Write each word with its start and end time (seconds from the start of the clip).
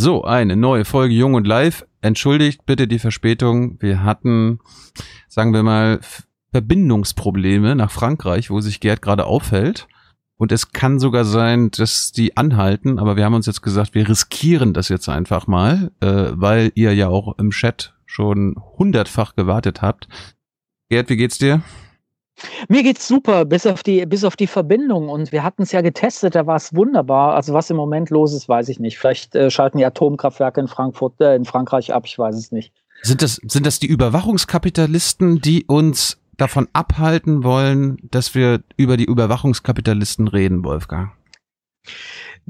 So, 0.00 0.22
eine 0.22 0.54
neue 0.54 0.84
Folge 0.84 1.12
Jung 1.12 1.34
und 1.34 1.44
Live. 1.44 1.84
Entschuldigt 2.02 2.64
bitte 2.64 2.86
die 2.86 3.00
Verspätung. 3.00 3.82
Wir 3.82 4.04
hatten, 4.04 4.60
sagen 5.26 5.52
wir 5.52 5.64
mal, 5.64 5.98
Verbindungsprobleme 6.52 7.74
nach 7.74 7.90
Frankreich, 7.90 8.48
wo 8.48 8.60
sich 8.60 8.78
Gerd 8.78 9.02
gerade 9.02 9.24
aufhält. 9.24 9.88
Und 10.36 10.52
es 10.52 10.70
kann 10.70 11.00
sogar 11.00 11.24
sein, 11.24 11.72
dass 11.72 12.12
die 12.12 12.36
anhalten, 12.36 13.00
aber 13.00 13.16
wir 13.16 13.24
haben 13.24 13.34
uns 13.34 13.46
jetzt 13.46 13.60
gesagt, 13.60 13.96
wir 13.96 14.08
riskieren 14.08 14.72
das 14.72 14.88
jetzt 14.88 15.08
einfach 15.08 15.48
mal, 15.48 15.90
äh, 15.98 16.26
weil 16.30 16.70
ihr 16.76 16.94
ja 16.94 17.08
auch 17.08 17.36
im 17.36 17.50
Chat 17.50 17.96
schon 18.06 18.54
hundertfach 18.78 19.34
gewartet 19.34 19.82
habt. 19.82 20.06
Gerd, 20.90 21.08
wie 21.08 21.16
geht's 21.16 21.38
dir? 21.38 21.62
Mir 22.68 22.82
geht's 22.82 23.08
super, 23.08 23.44
bis 23.44 23.66
auf 23.66 23.82
die, 23.82 24.04
bis 24.06 24.24
auf 24.24 24.36
die 24.36 24.46
Verbindung. 24.46 25.08
Und 25.08 25.32
wir 25.32 25.42
hatten 25.42 25.62
es 25.62 25.72
ja 25.72 25.80
getestet, 25.80 26.34
da 26.34 26.46
war 26.46 26.56
es 26.56 26.74
wunderbar. 26.74 27.34
Also 27.34 27.52
was 27.54 27.70
im 27.70 27.76
Moment 27.76 28.10
los 28.10 28.32
ist, 28.32 28.48
weiß 28.48 28.68
ich 28.68 28.78
nicht. 28.78 28.98
Vielleicht 28.98 29.34
äh, 29.34 29.50
schalten 29.50 29.78
die 29.78 29.84
Atomkraftwerke 29.84 30.60
in 30.60 30.68
Frankfurt, 30.68 31.20
äh, 31.20 31.34
in 31.34 31.44
Frankreich 31.44 31.92
ab, 31.92 32.04
ich 32.06 32.18
weiß 32.18 32.36
es 32.36 32.52
nicht. 32.52 32.72
Sind 33.02 33.22
das, 33.22 33.40
sind 33.46 33.64
das 33.64 33.78
die 33.78 33.86
Überwachungskapitalisten, 33.86 35.40
die 35.40 35.64
uns 35.66 36.18
davon 36.36 36.68
abhalten 36.72 37.44
wollen, 37.44 37.98
dass 38.10 38.34
wir 38.34 38.62
über 38.76 38.96
die 38.96 39.04
Überwachungskapitalisten 39.04 40.28
reden, 40.28 40.64
Wolfgang? 40.64 41.12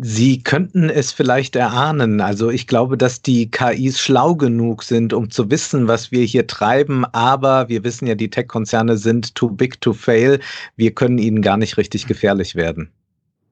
Sie 0.01 0.43
könnten 0.45 0.91
es 0.91 1.11
vielleicht 1.11 1.57
erahnen. 1.57 2.21
Also 2.21 2.51
ich 2.51 2.69
glaube, 2.69 2.97
dass 2.97 3.21
die 3.21 3.51
KIs 3.51 3.99
schlau 4.01 4.37
genug 4.37 4.85
sind, 4.85 5.13
um 5.13 5.29
zu 5.29 5.51
wissen, 5.51 5.89
was 5.89 6.13
wir 6.13 6.25
hier 6.25 6.47
treiben. 6.47 7.05
Aber 7.05 7.69
wir 7.69 7.83
wissen 7.83 8.07
ja, 8.07 8.15
die 8.15 8.31
Tech-Konzerne 8.31 8.97
sind 8.97 9.35
too 9.35 9.51
big 9.51 9.81
to 9.81 9.93
fail. 9.93 10.39
Wir 10.77 10.93
können 10.93 11.19
ihnen 11.19 11.43
gar 11.43 11.57
nicht 11.57 11.79
richtig 11.79 12.07
gefährlich 12.07 12.55
werden. 12.55 12.93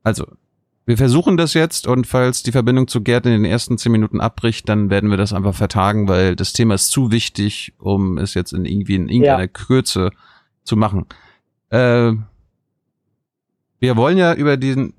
Also, 0.04 0.26
wir 0.84 0.96
versuchen 0.96 1.36
das 1.36 1.52
jetzt 1.54 1.88
und 1.88 2.06
falls 2.06 2.45
die 2.45 2.52
Verbindung 2.52 2.87
zu 2.87 3.00
Gerd 3.00 3.26
in 3.26 3.32
den 3.32 3.45
ersten 3.45 3.76
zehn 3.76 3.90
Minuten 3.90 4.20
abbricht, 4.20 4.68
dann 4.68 4.88
werden 4.88 5.10
wir 5.10 5.16
das 5.16 5.32
einfach 5.32 5.54
vertagen, 5.54 6.06
weil 6.06 6.37
das 6.37 6.52
Thema 6.52 6.74
ist 6.74 6.92
zu 6.92 7.10
wichtig, 7.10 7.74
um 7.78 8.18
es 8.18 8.34
jetzt 8.34 8.52
in 8.52 8.64
irgendwie 8.64 8.95
in 8.95 9.09
irgendeiner 9.09 9.40
ja. 9.40 9.48
Kürze 9.48 10.10
zu 10.62 10.76
machen. 10.76 11.07
Äh, 11.70 12.12
wir 13.80 13.96
wollen 13.96 14.16
ja 14.16 14.32
über 14.32 14.57
diesen 14.57 14.95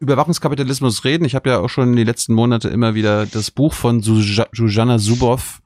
Überwachungskapitalismus 0.00 1.04
reden. 1.04 1.24
Ich 1.24 1.34
habe 1.34 1.50
ja 1.50 1.60
auch 1.60 1.68
schon 1.68 1.90
in 1.90 1.96
die 1.96 2.04
letzten 2.04 2.34
Monate 2.34 2.68
immer 2.68 2.94
wieder 2.94 3.26
das 3.26 3.50
Buch 3.50 3.74
von 3.74 4.02
Zuzana 4.02 4.98
Zuboff 4.98 5.62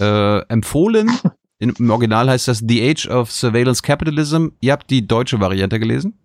äh, 0.00 0.40
empfohlen. 0.48 1.10
Im 1.58 1.90
Original 1.90 2.28
heißt 2.28 2.48
das 2.48 2.62
The 2.66 2.90
Age 2.90 3.08
of 3.08 3.30
Surveillance 3.30 3.82
Capitalism. 3.82 4.48
Ihr 4.60 4.72
habt 4.72 4.90
die 4.90 5.06
deutsche 5.06 5.40
Variante 5.40 5.78
gelesen? 5.78 6.18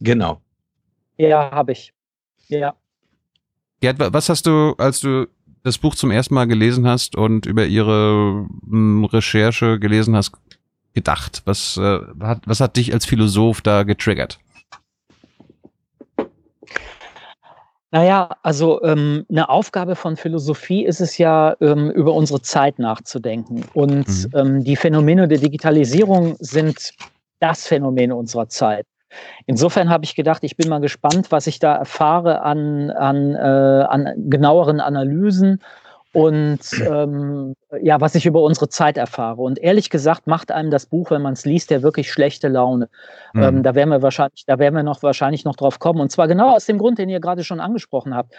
Genau. 0.00 0.40
Ja, 1.18 1.50
habe 1.50 1.72
ich. 1.72 1.92
Ja. 2.48 2.74
Gerd, 3.80 3.98
was 3.98 4.28
hast 4.28 4.46
du, 4.46 4.74
als 4.78 5.00
du 5.00 5.26
das 5.62 5.78
Buch 5.78 5.94
zum 5.94 6.10
ersten 6.10 6.34
Mal 6.34 6.46
gelesen 6.46 6.86
hast 6.86 7.16
und 7.16 7.46
über 7.46 7.66
ihre 7.66 8.46
mh, 8.62 8.70
hm, 8.70 9.04
Recherche 9.04 9.78
gelesen 9.78 10.16
hast, 10.16 10.32
gedacht? 10.94 11.42
Was, 11.44 11.76
äh, 11.76 12.00
hat, 12.20 12.42
was 12.46 12.60
hat 12.60 12.76
dich 12.76 12.92
als 12.92 13.06
Philosoph 13.06 13.60
da 13.60 13.84
getriggert? 13.84 14.40
Naja, 17.94 18.30
also 18.42 18.82
ähm, 18.82 19.26
eine 19.28 19.50
Aufgabe 19.50 19.96
von 19.96 20.16
Philosophie 20.16 20.86
ist 20.86 21.02
es 21.02 21.18
ja, 21.18 21.54
ähm, 21.60 21.90
über 21.90 22.14
unsere 22.14 22.40
Zeit 22.40 22.78
nachzudenken. 22.78 23.64
Und 23.74 24.08
mhm. 24.08 24.30
ähm, 24.34 24.64
die 24.64 24.76
Phänomene 24.76 25.28
der 25.28 25.36
Digitalisierung 25.36 26.36
sind 26.40 26.92
das 27.38 27.66
Phänomen 27.66 28.10
unserer 28.10 28.48
Zeit. 28.48 28.86
Insofern 29.44 29.90
habe 29.90 30.04
ich 30.06 30.14
gedacht, 30.14 30.42
ich 30.42 30.56
bin 30.56 30.70
mal 30.70 30.80
gespannt, 30.80 31.30
was 31.30 31.46
ich 31.46 31.58
da 31.58 31.74
erfahre 31.76 32.40
an, 32.40 32.90
an, 32.90 33.34
äh, 33.34 33.38
an 33.38 34.14
genaueren 34.30 34.80
Analysen 34.80 35.60
und 36.12 36.60
ähm, 36.86 37.54
ja, 37.80 38.00
was 38.00 38.14
ich 38.14 38.26
über 38.26 38.42
unsere 38.42 38.68
Zeit 38.68 38.98
erfahre. 38.98 39.40
Und 39.40 39.58
ehrlich 39.58 39.88
gesagt 39.88 40.26
macht 40.26 40.52
einem 40.52 40.70
das 40.70 40.86
Buch, 40.86 41.10
wenn 41.10 41.22
man 41.22 41.32
es 41.32 41.46
liest, 41.46 41.70
ja 41.70 41.82
wirklich 41.82 42.12
schlechte 42.12 42.48
Laune. 42.48 42.90
Mhm. 43.32 43.42
Ähm, 43.42 43.62
da 43.62 43.74
werden 43.74 43.88
wir 43.88 44.02
wahrscheinlich, 44.02 44.44
da 44.46 44.58
werden 44.58 44.74
wir 44.74 44.82
noch 44.82 45.02
wahrscheinlich 45.02 45.44
noch 45.44 45.56
drauf 45.56 45.78
kommen. 45.78 46.00
Und 46.00 46.12
zwar 46.12 46.28
genau 46.28 46.54
aus 46.54 46.66
dem 46.66 46.76
Grund, 46.76 46.98
den 46.98 47.08
ihr 47.08 47.20
gerade 47.20 47.44
schon 47.44 47.60
angesprochen 47.60 48.14
habt. 48.14 48.34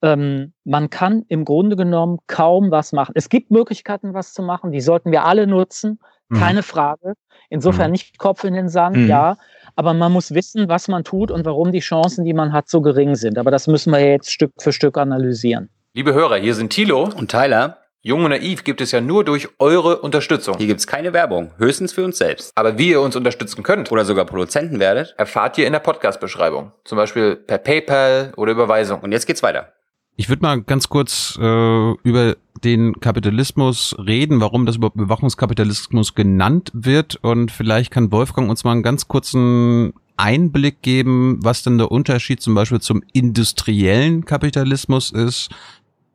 Ähm, 0.00 0.52
man 0.64 0.90
kann 0.90 1.24
im 1.28 1.44
Grunde 1.44 1.74
genommen 1.74 2.18
kaum 2.28 2.70
was 2.70 2.92
machen. 2.92 3.12
Es 3.16 3.28
gibt 3.28 3.50
Möglichkeiten, 3.50 4.14
was 4.14 4.32
zu 4.32 4.42
machen. 4.42 4.70
Die 4.70 4.80
sollten 4.80 5.10
wir 5.10 5.24
alle 5.24 5.48
nutzen. 5.48 5.98
Mhm. 6.28 6.36
Keine 6.36 6.62
Frage. 6.62 7.14
Insofern 7.50 7.86
mhm. 7.86 7.92
nicht 7.92 8.18
Kopf 8.18 8.44
in 8.44 8.54
den 8.54 8.68
Sand, 8.68 8.96
mhm. 8.96 9.08
ja. 9.08 9.38
Aber 9.74 9.92
man 9.92 10.12
muss 10.12 10.34
wissen, 10.34 10.68
was 10.68 10.86
man 10.86 11.02
tut 11.02 11.32
und 11.32 11.44
warum 11.44 11.72
die 11.72 11.80
Chancen, 11.80 12.24
die 12.24 12.34
man 12.34 12.52
hat, 12.52 12.68
so 12.68 12.80
gering 12.80 13.16
sind. 13.16 13.38
Aber 13.38 13.50
das 13.50 13.66
müssen 13.66 13.92
wir 13.92 14.00
jetzt 14.00 14.30
Stück 14.30 14.52
für 14.58 14.72
Stück 14.72 14.98
analysieren. 14.98 15.68
Liebe 15.94 16.12
Hörer, 16.12 16.36
hier 16.36 16.54
sind 16.54 16.68
Thilo 16.70 17.04
und 17.04 17.30
Tyler. 17.30 17.78
Jung 18.02 18.22
und 18.22 18.30
Naiv 18.30 18.62
gibt 18.62 18.82
es 18.82 18.92
ja 18.92 19.00
nur 19.00 19.24
durch 19.24 19.48
eure 19.58 20.02
Unterstützung. 20.02 20.58
Hier 20.58 20.66
gibt 20.66 20.80
es 20.80 20.86
keine 20.86 21.14
Werbung, 21.14 21.52
höchstens 21.56 21.94
für 21.94 22.04
uns 22.04 22.18
selbst. 22.18 22.52
Aber 22.56 22.76
wie 22.76 22.90
ihr 22.90 23.00
uns 23.00 23.16
unterstützen 23.16 23.62
könnt 23.62 23.90
oder 23.90 24.04
sogar 24.04 24.26
Produzenten 24.26 24.80
werdet, 24.80 25.14
erfahrt 25.16 25.56
ihr 25.56 25.66
in 25.66 25.72
der 25.72 25.80
Podcast-Beschreibung. 25.80 26.72
Zum 26.84 26.96
Beispiel 26.96 27.36
per 27.36 27.56
PayPal 27.56 28.34
oder 28.36 28.52
Überweisung. 28.52 29.00
Und 29.00 29.12
jetzt 29.12 29.26
geht's 29.26 29.42
weiter. 29.42 29.72
Ich 30.16 30.28
würde 30.28 30.42
mal 30.42 30.60
ganz 30.60 30.90
kurz 30.90 31.38
äh, 31.40 31.92
über 32.02 32.36
den 32.62 33.00
Kapitalismus 33.00 33.96
reden, 33.98 34.42
warum 34.42 34.66
das 34.66 34.76
überhaupt 34.76 34.98
Bewachungskapitalismus 34.98 36.14
genannt 36.14 36.70
wird. 36.74 37.16
Und 37.22 37.50
vielleicht 37.50 37.92
kann 37.92 38.12
Wolfgang 38.12 38.50
uns 38.50 38.62
mal 38.62 38.72
einen 38.72 38.82
ganz 38.82 39.08
kurzen 39.08 39.94
Einblick 40.18 40.82
geben, 40.82 41.38
was 41.42 41.62
denn 41.62 41.78
der 41.78 41.90
Unterschied 41.90 42.42
zum 42.42 42.54
Beispiel 42.54 42.80
zum 42.80 43.02
industriellen 43.12 44.24
Kapitalismus 44.24 45.10
ist 45.10 45.50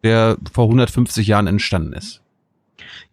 der 0.03 0.37
vor 0.51 0.65
150 0.65 1.27
Jahren 1.27 1.47
entstanden 1.47 1.93
ist. 1.93 2.21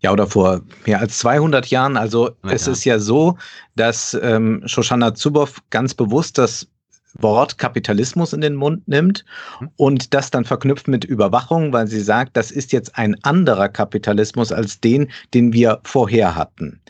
Ja, 0.00 0.12
oder 0.12 0.26
vor 0.26 0.62
mehr 0.86 1.00
als 1.00 1.18
200 1.18 1.66
Jahren. 1.66 1.96
Also 1.96 2.30
ja. 2.44 2.50
es 2.50 2.66
ist 2.66 2.84
ja 2.84 2.98
so, 2.98 3.36
dass 3.76 4.18
ähm, 4.20 4.62
Shoshana 4.66 5.14
Zuboff 5.14 5.62
ganz 5.70 5.94
bewusst 5.94 6.38
das 6.38 6.66
Wort 7.18 7.58
Kapitalismus 7.58 8.32
in 8.32 8.40
den 8.40 8.54
Mund 8.54 8.86
nimmt 8.88 9.24
mhm. 9.60 9.70
und 9.76 10.14
das 10.14 10.30
dann 10.30 10.44
verknüpft 10.44 10.88
mit 10.88 11.04
Überwachung, 11.04 11.72
weil 11.72 11.86
sie 11.86 12.00
sagt, 12.00 12.36
das 12.36 12.50
ist 12.50 12.72
jetzt 12.72 12.96
ein 12.96 13.16
anderer 13.22 13.68
Kapitalismus 13.68 14.52
als 14.52 14.80
den, 14.80 15.10
den 15.34 15.52
wir 15.52 15.80
vorher 15.84 16.34
hatten. 16.34 16.80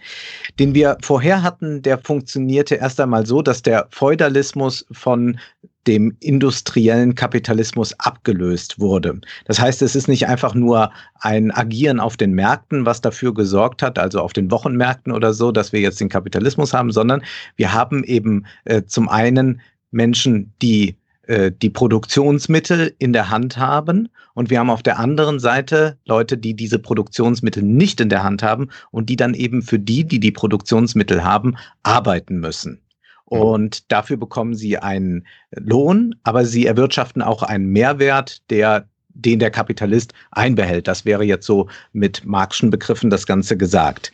Den 0.58 0.74
wir 0.74 0.98
vorher 1.02 1.42
hatten, 1.42 1.82
der 1.82 1.98
funktionierte 1.98 2.76
erst 2.76 3.00
einmal 3.00 3.26
so, 3.26 3.42
dass 3.42 3.62
der 3.62 3.88
Feudalismus 3.90 4.86
von 4.90 5.38
dem 5.86 6.16
industriellen 6.20 7.14
Kapitalismus 7.14 7.94
abgelöst 7.98 8.78
wurde. 8.78 9.20
Das 9.46 9.58
heißt, 9.58 9.80
es 9.82 9.96
ist 9.96 10.08
nicht 10.08 10.28
einfach 10.28 10.54
nur 10.54 10.90
ein 11.20 11.50
Agieren 11.50 12.00
auf 12.00 12.16
den 12.16 12.32
Märkten, 12.32 12.84
was 12.84 13.00
dafür 13.00 13.32
gesorgt 13.32 13.82
hat, 13.82 13.98
also 13.98 14.20
auf 14.20 14.32
den 14.32 14.50
Wochenmärkten 14.50 15.12
oder 15.12 15.32
so, 15.32 15.52
dass 15.52 15.72
wir 15.72 15.80
jetzt 15.80 16.00
den 16.00 16.10
Kapitalismus 16.10 16.74
haben, 16.74 16.92
sondern 16.92 17.22
wir 17.56 17.72
haben 17.72 18.04
eben 18.04 18.44
äh, 18.64 18.82
zum 18.84 19.08
einen 19.08 19.60
Menschen, 19.90 20.52
die 20.62 20.96
äh, 21.26 21.52
die 21.52 21.70
Produktionsmittel 21.70 22.94
in 22.98 23.12
der 23.12 23.30
Hand 23.30 23.56
haben 23.56 24.08
und 24.34 24.50
wir 24.50 24.58
haben 24.58 24.70
auf 24.70 24.82
der 24.82 24.98
anderen 24.98 25.38
Seite 25.38 25.96
Leute, 26.04 26.36
die 26.36 26.54
diese 26.54 26.78
Produktionsmittel 26.78 27.62
nicht 27.62 28.00
in 28.00 28.08
der 28.08 28.22
Hand 28.22 28.42
haben 28.42 28.68
und 28.90 29.08
die 29.08 29.16
dann 29.16 29.34
eben 29.34 29.62
für 29.62 29.78
die, 29.78 30.04
die 30.04 30.18
die 30.18 30.32
Produktionsmittel 30.32 31.22
haben, 31.22 31.56
arbeiten 31.82 32.40
müssen. 32.40 32.80
Und 33.26 33.92
dafür 33.92 34.16
bekommen 34.16 34.54
sie 34.54 34.78
einen 34.78 35.24
Lohn, 35.52 36.16
aber 36.24 36.44
sie 36.44 36.66
erwirtschaften 36.66 37.22
auch 37.22 37.44
einen 37.44 37.66
Mehrwert, 37.66 38.42
der 38.50 38.88
den 39.14 39.38
der 39.38 39.50
Kapitalist 39.50 40.14
einbehält. 40.32 40.88
Das 40.88 41.04
wäre 41.04 41.24
jetzt 41.24 41.46
so 41.46 41.68
mit 41.92 42.24
Marxischen 42.24 42.70
Begriffen 42.70 43.10
das 43.10 43.26
Ganze 43.26 43.56
gesagt. 43.56 44.10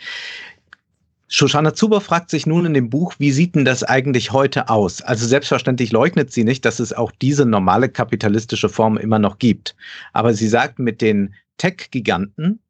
Shoshana 1.29 1.75
Zuber 1.75 2.01
fragt 2.01 2.31
sich 2.31 2.47
nun 2.47 2.67
in 2.67 2.75
dem 2.75 2.89
Buch, 2.89 3.15
wie 3.19 3.33
sieht 3.33 3.57
denn 3.57 3.65
das 3.65 3.83
eigentlich 3.83 4.31
heute 4.31 4.69
aus? 4.69 5.03
Also 5.03 5.27
selbstverständlich 5.27 5.91
leugnet 5.91 6.33
sie 6.33 6.45
nicht, 6.45 6.65
dass 6.65 6.79
es 6.79 6.93
auch 6.93 7.11
diese 7.11 7.45
normale 7.45 7.89
kapitalistische 7.89 8.69
Form 8.69 8.97
immer 8.97 9.19
noch 9.19 9.39
gibt. 9.39 9.75
Aber 10.13 10.35
sie 10.35 10.49
sagt, 10.49 10.79
mit 10.79 11.01
den 11.01 11.35
Tech-Giganten 11.59 12.61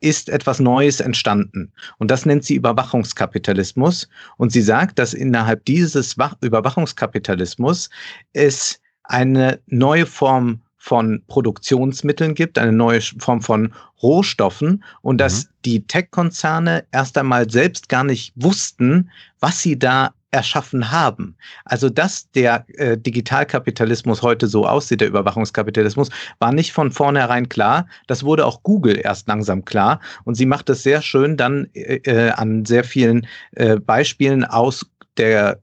ist 0.00 0.28
etwas 0.28 0.60
Neues 0.60 1.00
entstanden. 1.00 1.72
Und 1.98 2.10
das 2.10 2.26
nennt 2.26 2.44
sie 2.44 2.54
Überwachungskapitalismus. 2.54 4.08
Und 4.36 4.52
sie 4.52 4.62
sagt, 4.62 4.98
dass 4.98 5.14
innerhalb 5.14 5.64
dieses 5.64 6.16
Überwachungskapitalismus 6.42 7.90
es 8.34 8.80
eine 9.04 9.60
neue 9.66 10.06
Form 10.06 10.60
von 10.84 11.22
Produktionsmitteln 11.28 12.34
gibt, 12.34 12.58
eine 12.58 12.70
neue 12.70 13.00
Form 13.00 13.40
von 13.40 13.72
Rohstoffen 14.02 14.84
und 15.00 15.16
dass 15.16 15.44
mhm. 15.44 15.48
die 15.64 15.86
Tech-Konzerne 15.86 16.84
erst 16.92 17.16
einmal 17.16 17.48
selbst 17.48 17.88
gar 17.88 18.04
nicht 18.04 18.34
wussten, 18.36 19.10
was 19.40 19.62
sie 19.62 19.78
da 19.78 20.12
erschaffen 20.30 20.90
haben. 20.90 21.36
Also 21.64 21.88
dass 21.88 22.30
der 22.32 22.66
äh, 22.76 22.98
Digitalkapitalismus 22.98 24.20
heute 24.20 24.46
so 24.46 24.66
aussieht, 24.66 25.00
der 25.00 25.08
Überwachungskapitalismus, 25.08 26.10
war 26.38 26.52
nicht 26.52 26.72
von 26.72 26.90
vornherein 26.90 27.48
klar. 27.48 27.86
Das 28.06 28.22
wurde 28.22 28.44
auch 28.44 28.62
Google 28.62 29.00
erst 29.02 29.26
langsam 29.26 29.64
klar. 29.64 30.00
Und 30.24 30.34
sie 30.34 30.44
macht 30.44 30.68
es 30.68 30.82
sehr 30.82 31.00
schön 31.00 31.38
dann 31.38 31.68
äh, 31.72 31.96
äh 32.04 32.30
an 32.32 32.66
sehr 32.66 32.84
vielen 32.84 33.26
äh, 33.52 33.76
Beispielen 33.76 34.44
aus 34.44 34.84
der 35.16 35.60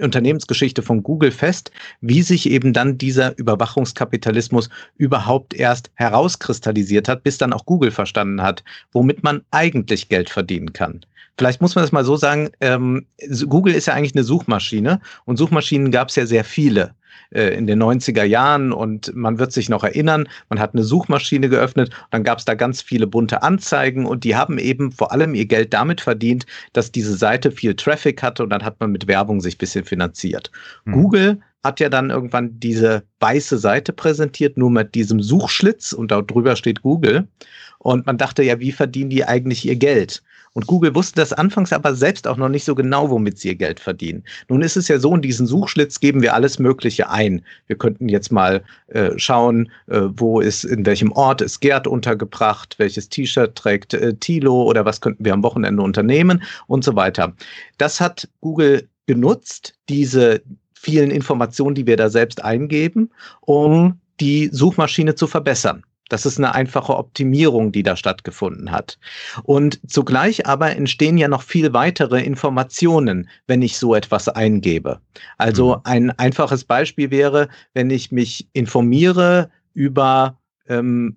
Unternehmensgeschichte 0.00 0.82
von 0.82 1.02
Google 1.02 1.30
fest, 1.30 1.70
wie 2.00 2.22
sich 2.22 2.48
eben 2.48 2.72
dann 2.72 2.98
dieser 2.98 3.36
Überwachungskapitalismus 3.38 4.68
überhaupt 4.96 5.54
erst 5.54 5.90
herauskristallisiert 5.94 7.08
hat, 7.08 7.22
bis 7.22 7.38
dann 7.38 7.52
auch 7.52 7.66
Google 7.66 7.90
verstanden 7.90 8.42
hat, 8.42 8.64
womit 8.92 9.22
man 9.22 9.42
eigentlich 9.50 10.08
Geld 10.08 10.30
verdienen 10.30 10.72
kann. 10.72 11.04
Vielleicht 11.36 11.60
muss 11.60 11.74
man 11.74 11.82
das 11.84 11.92
mal 11.92 12.04
so 12.04 12.16
sagen, 12.16 12.50
ähm, 12.60 13.06
Google 13.48 13.74
ist 13.74 13.86
ja 13.86 13.94
eigentlich 13.94 14.14
eine 14.14 14.24
Suchmaschine 14.24 15.00
und 15.24 15.36
Suchmaschinen 15.36 15.90
gab 15.90 16.08
es 16.08 16.16
ja 16.16 16.26
sehr 16.26 16.44
viele 16.44 16.94
äh, 17.30 17.56
in 17.56 17.66
den 17.66 17.82
90er 17.82 18.24
Jahren 18.24 18.72
und 18.72 19.14
man 19.14 19.38
wird 19.38 19.52
sich 19.52 19.68
noch 19.68 19.82
erinnern, 19.82 20.28
man 20.48 20.60
hat 20.60 20.74
eine 20.74 20.84
Suchmaschine 20.84 21.48
geöffnet, 21.48 21.90
dann 22.10 22.22
gab 22.22 22.38
es 22.38 22.44
da 22.44 22.54
ganz 22.54 22.82
viele 22.82 23.06
bunte 23.06 23.42
Anzeigen 23.42 24.06
und 24.06 24.24
die 24.24 24.36
haben 24.36 24.58
eben 24.58 24.92
vor 24.92 25.12
allem 25.12 25.34
ihr 25.34 25.46
Geld 25.46 25.74
damit 25.74 26.00
verdient, 26.00 26.46
dass 26.72 26.92
diese 26.92 27.16
Seite 27.16 27.50
viel 27.50 27.74
Traffic 27.74 28.22
hatte 28.22 28.44
und 28.44 28.50
dann 28.50 28.64
hat 28.64 28.78
man 28.80 28.92
mit 28.92 29.08
Werbung 29.08 29.40
sich 29.40 29.56
ein 29.56 29.58
bisschen 29.58 29.84
finanziert. 29.84 30.50
Hm. 30.84 30.92
Google 30.92 31.40
hat 31.64 31.80
ja 31.80 31.88
dann 31.88 32.10
irgendwann 32.10 32.60
diese 32.60 33.02
weiße 33.20 33.58
Seite 33.58 33.92
präsentiert, 33.92 34.56
nur 34.58 34.70
mit 34.70 34.94
diesem 34.94 35.20
Suchschlitz 35.20 35.92
und 35.92 36.10
da 36.10 36.20
drüber 36.20 36.56
steht 36.56 36.82
Google. 36.82 37.26
Und 37.78 38.06
man 38.06 38.18
dachte 38.18 38.42
ja, 38.42 38.60
wie 38.60 38.72
verdienen 38.72 39.10
die 39.10 39.24
eigentlich 39.24 39.66
ihr 39.66 39.76
Geld? 39.76 40.22
Und 40.54 40.68
Google 40.68 40.94
wusste 40.94 41.16
das 41.16 41.32
anfangs 41.32 41.72
aber 41.72 41.94
selbst 41.94 42.28
auch 42.28 42.36
noch 42.36 42.48
nicht 42.48 42.64
so 42.64 42.76
genau, 42.76 43.10
womit 43.10 43.38
sie 43.38 43.48
ihr 43.48 43.54
Geld 43.56 43.80
verdienen. 43.80 44.22
Nun 44.48 44.62
ist 44.62 44.76
es 44.76 44.86
ja 44.86 44.98
so, 45.00 45.14
in 45.14 45.20
diesen 45.20 45.46
Suchschlitz 45.46 45.98
geben 45.98 46.22
wir 46.22 46.32
alles 46.32 46.60
Mögliche 46.60 47.10
ein. 47.10 47.44
Wir 47.66 47.76
könnten 47.76 48.08
jetzt 48.08 48.30
mal 48.30 48.62
äh, 48.86 49.10
schauen, 49.16 49.70
äh, 49.88 50.02
wo 50.16 50.40
ist, 50.40 50.64
in 50.64 50.86
welchem 50.86 51.10
Ort 51.12 51.42
ist 51.42 51.60
Gerd 51.60 51.88
untergebracht, 51.88 52.76
welches 52.78 53.08
T-Shirt 53.08 53.56
trägt 53.56 53.94
äh, 53.94 54.14
Tilo 54.14 54.62
oder 54.62 54.84
was 54.84 55.00
könnten 55.00 55.24
wir 55.24 55.32
am 55.32 55.42
Wochenende 55.42 55.82
unternehmen 55.82 56.42
und 56.68 56.84
so 56.84 56.94
weiter. 56.94 57.34
Das 57.78 58.00
hat 58.00 58.28
Google 58.40 58.88
genutzt, 59.06 59.74
diese 59.88 60.40
vielen 60.84 61.10
Informationen, 61.10 61.74
die 61.74 61.86
wir 61.86 61.96
da 61.96 62.10
selbst 62.10 62.44
eingeben, 62.44 63.10
um 63.40 63.98
die 64.20 64.50
Suchmaschine 64.52 65.14
zu 65.14 65.26
verbessern. 65.26 65.82
Das 66.10 66.26
ist 66.26 66.38
eine 66.38 66.54
einfache 66.54 66.96
Optimierung, 66.96 67.72
die 67.72 67.82
da 67.82 67.96
stattgefunden 67.96 68.70
hat. 68.70 68.98
Und 69.42 69.80
zugleich 69.90 70.46
aber 70.46 70.76
entstehen 70.76 71.16
ja 71.16 71.28
noch 71.28 71.42
viel 71.42 71.72
weitere 71.72 72.22
Informationen, 72.22 73.28
wenn 73.46 73.62
ich 73.62 73.78
so 73.78 73.94
etwas 73.94 74.28
eingebe. 74.28 75.00
Also 75.38 75.76
mhm. 75.76 75.80
ein 75.84 76.10
einfaches 76.18 76.64
Beispiel 76.64 77.10
wäre, 77.10 77.48
wenn 77.72 77.90
ich 77.90 78.12
mich 78.12 78.46
informiere 78.52 79.50
über 79.72 80.38
ähm, 80.68 81.16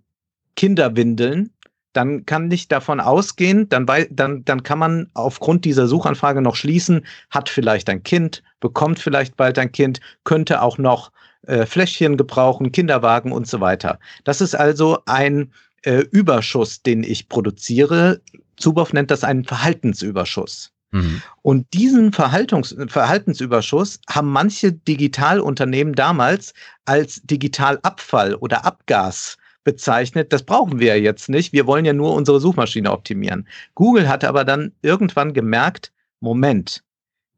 Kinderwindeln, 0.55 1.51
dann 1.97 2.27
kann 2.27 2.51
ich 2.51 2.67
davon 2.67 2.99
ausgehen, 2.99 3.67
dann, 3.69 3.87
dann, 4.11 4.45
dann 4.45 4.61
kann 4.61 4.77
man 4.77 5.09
aufgrund 5.15 5.65
dieser 5.65 5.87
Suchanfrage 5.87 6.43
noch 6.43 6.55
schließen, 6.55 7.03
hat 7.31 7.49
vielleicht 7.49 7.89
ein 7.89 8.03
Kind, 8.03 8.43
bekommt 8.59 8.99
vielleicht 8.99 9.35
bald 9.35 9.57
ein 9.57 9.71
Kind, 9.71 9.99
könnte 10.23 10.61
auch 10.61 10.77
noch 10.77 11.11
äh, 11.47 11.65
Fläschchen 11.65 12.15
gebrauchen, 12.15 12.71
Kinderwagen 12.71 13.31
und 13.31 13.47
so 13.47 13.61
weiter. 13.61 13.97
Das 14.25 14.41
ist 14.41 14.53
also 14.53 14.99
ein 15.07 15.51
äh, 15.81 16.03
Überschuss, 16.11 16.83
den 16.83 17.03
ich 17.03 17.29
produziere. 17.29 18.21
Zuboff 18.57 18.93
nennt 18.93 19.09
das 19.09 19.23
einen 19.23 19.43
Verhaltensüberschuss. 19.43 20.71
Mhm. 20.91 21.23
Und 21.41 21.73
diesen 21.73 22.13
Verhaltungs 22.13 22.75
Verhaltensüberschuss 22.89 23.99
haben 24.07 24.29
manche 24.29 24.71
Digitalunternehmen 24.71 25.93
damals 25.93 26.53
als 26.85 27.21
Digitalabfall 27.23 28.35
oder 28.35 28.65
Abgas 28.65 29.37
bezeichnet. 29.67 30.31
Das 30.31 30.43
brauchen 30.43 30.79
wir 30.79 30.95
ja 30.95 31.03
jetzt 31.03 31.27
nicht. 31.27 31.51
Wir 31.51 31.67
wollen 31.67 31.83
ja 31.83 31.91
nur 31.91 32.13
unsere 32.13 32.39
Suchmaschine 32.39 32.89
optimieren. 32.89 33.45
Google 33.75 34.07
hat 34.07 34.23
aber 34.23 34.45
dann 34.45 34.71
irgendwann 34.81 35.33
gemerkt, 35.33 35.91
Moment, 36.21 36.85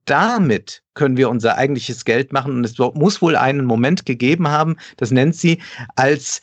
damit 0.05 0.83
können 0.93 1.17
wir 1.17 1.27
unser 1.27 1.57
eigentliches 1.57 2.05
Geld 2.05 2.31
machen. 2.31 2.53
Und 2.53 2.63
es 2.63 2.77
muss 2.77 3.23
wohl 3.23 3.35
einen 3.35 3.65
Moment 3.65 4.05
gegeben 4.05 4.47
haben, 4.47 4.77
das 4.97 5.09
nennt 5.09 5.35
sie, 5.35 5.59
als 5.95 6.41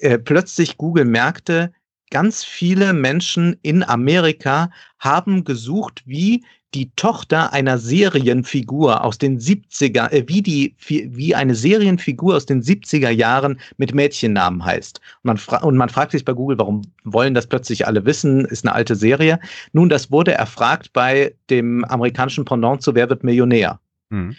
äh, 0.00 0.18
plötzlich 0.18 0.76
Google 0.76 1.04
merkte, 1.04 1.72
ganz 2.10 2.42
viele 2.42 2.92
Menschen 2.92 3.56
in 3.62 3.84
Amerika 3.84 4.72
haben 4.98 5.44
gesucht, 5.44 6.02
wie 6.04 6.44
die 6.74 6.90
Tochter 6.96 7.52
einer 7.52 7.78
Serienfigur 7.78 9.02
aus 9.02 9.16
den 9.16 9.38
70er, 9.38 10.10
äh, 10.10 10.24
wie 10.26 10.42
die, 10.42 10.74
wie 10.86 11.34
eine 11.34 11.54
Serienfigur 11.54 12.36
aus 12.36 12.46
den 12.46 12.62
70er 12.62 13.10
Jahren 13.10 13.58
mit 13.78 13.94
Mädchennamen 13.94 14.64
heißt. 14.64 15.00
Und 15.22 15.48
man, 15.50 15.62
und 15.62 15.76
man 15.76 15.88
fragt 15.88 16.12
sich 16.12 16.24
bei 16.24 16.34
Google, 16.34 16.58
warum 16.58 16.82
wollen 17.04 17.34
das 17.34 17.46
plötzlich 17.46 17.86
alle 17.86 18.04
wissen? 18.04 18.44
Ist 18.44 18.66
eine 18.66 18.74
alte 18.74 18.96
Serie. 18.96 19.40
Nun, 19.72 19.88
das 19.88 20.10
wurde 20.10 20.32
erfragt 20.32 20.92
bei 20.92 21.34
dem 21.48 21.84
amerikanischen 21.86 22.44
Pendant 22.44 22.82
zu 22.82 22.94
Wer 22.94 23.08
wird 23.08 23.24
Millionär? 23.24 23.80
Mhm. 24.10 24.36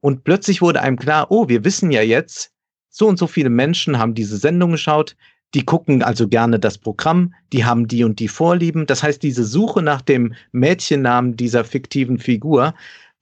Und 0.00 0.24
plötzlich 0.24 0.62
wurde 0.62 0.82
einem 0.82 0.98
klar, 0.98 1.30
oh, 1.30 1.48
wir 1.48 1.64
wissen 1.64 1.90
ja 1.90 2.02
jetzt, 2.02 2.52
so 2.90 3.08
und 3.08 3.18
so 3.18 3.26
viele 3.26 3.50
Menschen 3.50 3.98
haben 3.98 4.14
diese 4.14 4.36
Sendung 4.36 4.70
geschaut, 4.70 5.16
die 5.54 5.64
gucken 5.64 6.02
also 6.02 6.28
gerne 6.28 6.58
das 6.58 6.78
Programm, 6.78 7.32
die 7.52 7.64
haben 7.64 7.86
die 7.88 8.04
und 8.04 8.18
die 8.18 8.28
Vorlieben. 8.28 8.86
Das 8.86 9.02
heißt, 9.02 9.22
diese 9.22 9.44
Suche 9.44 9.82
nach 9.82 10.02
dem 10.02 10.34
Mädchennamen 10.52 11.36
dieser 11.36 11.64
fiktiven 11.64 12.18
Figur 12.18 12.74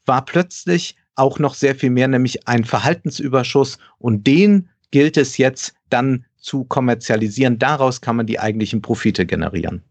war 0.06 0.24
plötzlich 0.24 0.96
auch 1.14 1.38
noch 1.38 1.54
sehr 1.54 1.74
viel 1.74 1.90
mehr, 1.90 2.08
nämlich 2.08 2.48
ein 2.48 2.64
Verhaltensüberschuss 2.64 3.78
und 3.98 4.26
den 4.26 4.68
gilt 4.90 5.16
es 5.16 5.36
jetzt 5.36 5.74
dann 5.90 6.24
zu 6.38 6.64
kommerzialisieren. 6.64 7.58
Daraus 7.58 8.00
kann 8.00 8.16
man 8.16 8.26
die 8.26 8.40
eigentlichen 8.40 8.82
Profite 8.82 9.26
generieren. 9.26 9.82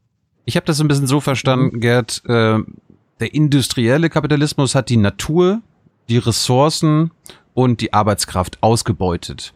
Ich 0.45 0.55
habe 0.55 0.65
das 0.65 0.81
ein 0.81 0.87
bisschen 0.87 1.07
so 1.07 1.21
verstanden, 1.21 1.79
Gerd. 1.79 2.23
Äh, 2.25 2.59
der 3.19 3.33
industrielle 3.33 4.09
Kapitalismus 4.09 4.73
hat 4.73 4.89
die 4.89 4.97
Natur, 4.97 5.61
die 6.09 6.17
Ressourcen 6.17 7.11
und 7.53 7.81
die 7.81 7.93
Arbeitskraft 7.93 8.57
ausgebeutet. 8.61 9.53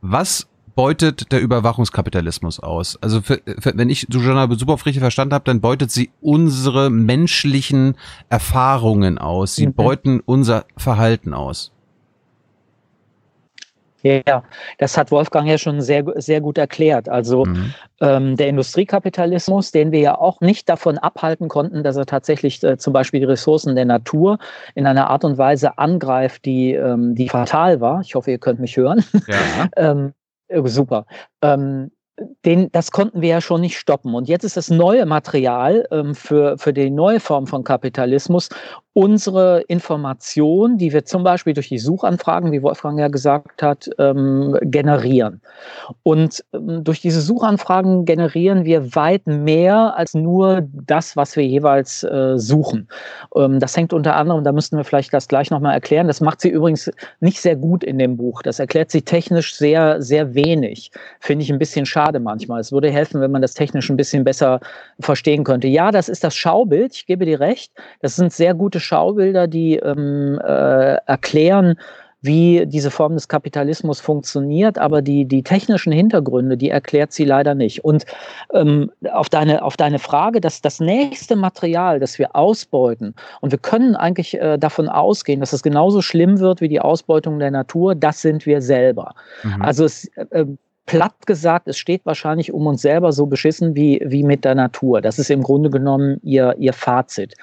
Was 0.00 0.48
beutet 0.74 1.32
der 1.32 1.40
Überwachungskapitalismus 1.40 2.60
aus? 2.60 2.98
Also 3.00 3.20
für, 3.22 3.40
für, 3.58 3.76
wenn 3.76 3.90
ich 3.90 4.06
Susanna 4.10 4.48
super 4.54 4.74
richtig 4.74 5.00
verstanden 5.00 5.34
habe, 5.34 5.44
dann 5.44 5.60
beutet 5.60 5.90
sie 5.90 6.10
unsere 6.20 6.90
menschlichen 6.90 7.96
Erfahrungen 8.28 9.18
aus. 9.18 9.56
Sie 9.56 9.66
mhm. 9.66 9.74
beuten 9.74 10.20
unser 10.20 10.64
Verhalten 10.76 11.34
aus. 11.34 11.72
Ja, 14.04 14.42
das 14.76 14.98
hat 14.98 15.10
Wolfgang 15.10 15.48
ja 15.48 15.56
schon 15.56 15.80
sehr, 15.80 16.04
sehr 16.16 16.42
gut 16.42 16.58
erklärt. 16.58 17.08
Also 17.08 17.46
mhm. 17.46 17.74
ähm, 18.02 18.36
der 18.36 18.48
Industriekapitalismus, 18.48 19.70
den 19.70 19.92
wir 19.92 20.00
ja 20.00 20.18
auch 20.18 20.42
nicht 20.42 20.68
davon 20.68 20.98
abhalten 20.98 21.48
konnten, 21.48 21.82
dass 21.82 21.96
er 21.96 22.04
tatsächlich 22.04 22.62
äh, 22.62 22.76
zum 22.76 22.92
Beispiel 22.92 23.20
die 23.20 23.26
Ressourcen 23.26 23.74
der 23.74 23.86
Natur 23.86 24.38
in 24.74 24.86
einer 24.86 25.08
Art 25.08 25.24
und 25.24 25.38
Weise 25.38 25.78
angreift, 25.78 26.44
die, 26.44 26.74
ähm, 26.74 27.14
die 27.14 27.30
fatal 27.30 27.80
war. 27.80 28.02
Ich 28.02 28.14
hoffe, 28.14 28.30
ihr 28.30 28.38
könnt 28.38 28.60
mich 28.60 28.76
hören. 28.76 29.02
Ja. 29.26 29.68
ähm, 29.76 30.08
äh, 30.08 30.23
super. 30.68 31.06
Ähm, 31.42 31.90
den, 32.44 32.70
das 32.70 32.90
konnten 32.92 33.22
wir 33.22 33.28
ja 33.28 33.40
schon 33.40 33.60
nicht 33.60 33.78
stoppen. 33.78 34.14
Und 34.14 34.28
jetzt 34.28 34.44
ist 34.44 34.56
das 34.56 34.70
neue 34.70 35.06
Material 35.06 35.86
ähm, 35.90 36.14
für, 36.14 36.56
für 36.58 36.72
die 36.72 36.90
neue 36.90 37.20
Form 37.20 37.46
von 37.46 37.64
Kapitalismus 37.64 38.48
unsere 38.94 39.62
Information, 39.62 40.78
die 40.78 40.92
wir 40.92 41.04
zum 41.04 41.24
Beispiel 41.24 41.52
durch 41.52 41.68
die 41.68 41.78
Suchanfragen, 41.78 42.52
wie 42.52 42.62
Wolfgang 42.62 42.98
ja 42.98 43.08
gesagt 43.08 43.60
hat, 43.60 43.90
ähm, 43.98 44.56
generieren. 44.62 45.40
Und 46.04 46.44
ähm, 46.52 46.84
durch 46.84 47.00
diese 47.00 47.20
Suchanfragen 47.20 48.04
generieren 48.04 48.64
wir 48.64 48.94
weit 48.94 49.26
mehr 49.26 49.96
als 49.96 50.14
nur 50.14 50.62
das, 50.72 51.16
was 51.16 51.34
wir 51.34 51.44
jeweils 51.44 52.04
äh, 52.04 52.38
suchen. 52.38 52.86
Ähm, 53.34 53.58
das 53.58 53.76
hängt 53.76 53.92
unter 53.92 54.14
anderem, 54.14 54.44
da 54.44 54.52
müssten 54.52 54.76
wir 54.76 54.84
vielleicht 54.84 55.12
das 55.12 55.26
gleich 55.26 55.50
nochmal 55.50 55.74
erklären, 55.74 56.06
das 56.06 56.20
macht 56.20 56.40
sie 56.40 56.50
übrigens 56.50 56.88
nicht 57.18 57.40
sehr 57.40 57.56
gut 57.56 57.82
in 57.82 57.98
dem 57.98 58.16
Buch. 58.16 58.42
Das 58.42 58.60
erklärt 58.60 58.92
sie 58.92 59.02
technisch 59.02 59.56
sehr, 59.56 60.00
sehr 60.02 60.36
wenig. 60.36 60.92
Finde 61.18 61.42
ich 61.42 61.50
ein 61.50 61.58
bisschen 61.58 61.84
schade 61.84 62.03
manchmal. 62.12 62.60
Es 62.60 62.72
würde 62.72 62.90
helfen, 62.90 63.20
wenn 63.20 63.30
man 63.30 63.42
das 63.42 63.54
technisch 63.54 63.90
ein 63.90 63.96
bisschen 63.96 64.24
besser 64.24 64.60
verstehen 65.00 65.44
könnte. 65.44 65.68
Ja, 65.68 65.90
das 65.90 66.08
ist 66.08 66.24
das 66.24 66.34
Schaubild, 66.34 66.94
ich 66.94 67.06
gebe 67.06 67.24
dir 67.24 67.40
recht. 67.40 67.72
Das 68.00 68.16
sind 68.16 68.32
sehr 68.32 68.54
gute 68.54 68.80
Schaubilder, 68.80 69.46
die 69.46 69.76
ähm, 69.76 70.40
äh, 70.44 70.96
erklären, 71.06 71.76
wie 72.24 72.64
diese 72.64 72.90
Form 72.90 73.12
des 73.12 73.28
Kapitalismus 73.28 74.00
funktioniert, 74.00 74.78
aber 74.78 75.02
die, 75.02 75.26
die 75.26 75.42
technischen 75.42 75.92
Hintergründe, 75.92 76.56
die 76.56 76.70
erklärt 76.70 77.12
sie 77.12 77.26
leider 77.26 77.54
nicht. 77.54 77.84
Und 77.84 78.06
ähm, 78.54 78.90
auf, 79.12 79.28
deine, 79.28 79.62
auf 79.62 79.76
deine 79.76 79.98
Frage, 79.98 80.40
dass 80.40 80.62
das 80.62 80.80
nächste 80.80 81.36
Material, 81.36 82.00
das 82.00 82.18
wir 82.18 82.34
ausbeuten, 82.34 83.14
und 83.42 83.50
wir 83.50 83.58
können 83.58 83.94
eigentlich 83.94 84.40
äh, 84.40 84.56
davon 84.56 84.88
ausgehen, 84.88 85.40
dass 85.40 85.52
es 85.52 85.62
genauso 85.62 86.00
schlimm 86.00 86.40
wird 86.40 86.62
wie 86.62 86.68
die 86.68 86.80
Ausbeutung 86.80 87.38
der 87.38 87.50
Natur, 87.50 87.94
das 87.94 88.22
sind 88.22 88.46
wir 88.46 88.62
selber. 88.62 89.14
Mhm. 89.42 89.60
Also 89.60 89.84
es, 89.84 90.06
äh, 90.30 90.46
platt 90.86 91.26
gesagt, 91.26 91.68
es 91.68 91.78
steht 91.78 92.04
wahrscheinlich 92.04 92.52
um 92.52 92.66
uns 92.66 92.82
selber 92.82 93.12
so 93.12 93.26
beschissen 93.26 93.74
wie, 93.74 94.02
wie 94.04 94.22
mit 94.22 94.44
der 94.44 94.54
Natur. 94.54 95.00
Das 95.00 95.18
ist 95.18 95.30
im 95.30 95.42
Grunde 95.42 95.70
genommen 95.70 96.18
ihr, 96.22 96.54
ihr 96.58 96.72
Fazit. 96.72 97.34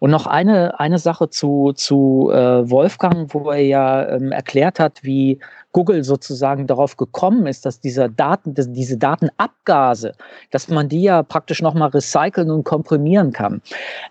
Und 0.00 0.10
noch 0.10 0.26
eine, 0.26 0.78
eine 0.78 0.98
Sache 0.98 1.30
zu, 1.30 1.72
zu 1.74 2.30
äh, 2.32 2.70
Wolfgang, 2.70 3.32
wo 3.32 3.50
er 3.50 3.62
ja 3.62 4.08
ähm, 4.08 4.32
erklärt 4.32 4.78
hat, 4.78 5.02
wie, 5.02 5.38
Google 5.72 6.02
sozusagen 6.04 6.66
darauf 6.66 6.96
gekommen 6.96 7.46
ist, 7.46 7.64
dass 7.66 7.80
dieser 7.80 8.08
Daten, 8.08 8.54
dass 8.54 8.70
diese 8.72 8.96
Datenabgase, 8.96 10.12
dass 10.50 10.68
man 10.68 10.88
die 10.88 11.02
ja 11.02 11.22
praktisch 11.22 11.62
nochmal 11.62 11.90
recyceln 11.90 12.50
und 12.50 12.64
komprimieren 12.64 13.32
kann. 13.32 13.62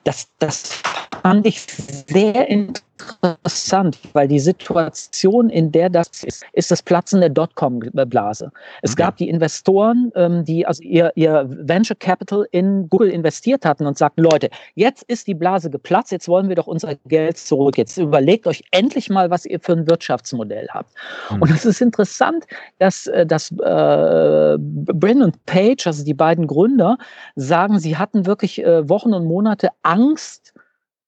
Das, 0.04 0.28
das 0.39 0.82
fand 1.22 1.46
ich 1.46 1.62
sehr 1.62 2.48
interessant, 2.48 3.98
weil 4.13 4.28
die 4.28 4.39
Situation, 4.39 5.50
in 5.50 5.72
der 5.72 5.89
das 5.89 6.24
ist, 6.24 6.46
ist 6.54 6.72
das 6.72 6.82
Platzen 6.82 7.20
der 7.20 7.30
Dotcom-Blase. 7.30 8.51
Es 8.82 8.94
okay. 8.94 9.04
gab 9.04 9.18
die 9.18 9.30
Investoren, 9.30 10.12
ähm, 10.16 10.46
die 10.46 10.66
also 10.66 10.82
ihr, 10.84 11.12
ihr 11.16 11.46
Venture 11.50 11.98
Capital 11.98 12.46
in 12.51 12.89
Google 12.89 13.10
investiert 13.10 13.66
hatten 13.66 13.86
und 13.86 13.98
sagten, 13.98 14.22
Leute, 14.22 14.50
jetzt 14.75 15.04
ist 15.04 15.28
die 15.28 15.34
Blase 15.34 15.70
geplatzt, 15.70 16.12
jetzt 16.12 16.28
wollen 16.28 16.50
wir 16.50 16.56
doch 16.56 16.68
unser 16.68 16.96
Geld 17.06 17.38
zurück. 17.38 17.78
Jetzt 17.78 17.98
überlegt 17.98 18.48
euch 18.48 18.63
endlich 18.72 19.10
mal, 19.10 19.30
was 19.30 19.46
ihr 19.46 19.60
für 19.60 19.74
ein 19.74 19.89
Wirtschaftsmodell 19.89 20.68
habt. 20.70 20.94
Mhm. 21.32 21.42
Und 21.42 21.49
es 21.50 21.65
ist 21.65 21.82
interessant, 21.82 22.46
dass, 22.77 23.08
äh, 23.08 23.25
dass 23.25 23.51
äh, 23.51 24.58
Brin 24.60 25.22
und 25.22 25.46
Page, 25.46 25.88
also 25.88 26.03
die 26.03 26.13
beiden 26.13 26.48
Gründer, 26.48 26.98
sagen, 27.36 27.79
sie 27.79 27.98
hatten 27.98 28.25
wirklich 28.25 28.63
äh, 28.63 28.88
Wochen 28.89 29.13
und 29.13 29.25
Monate 29.25 29.70
Angst, 29.84 30.53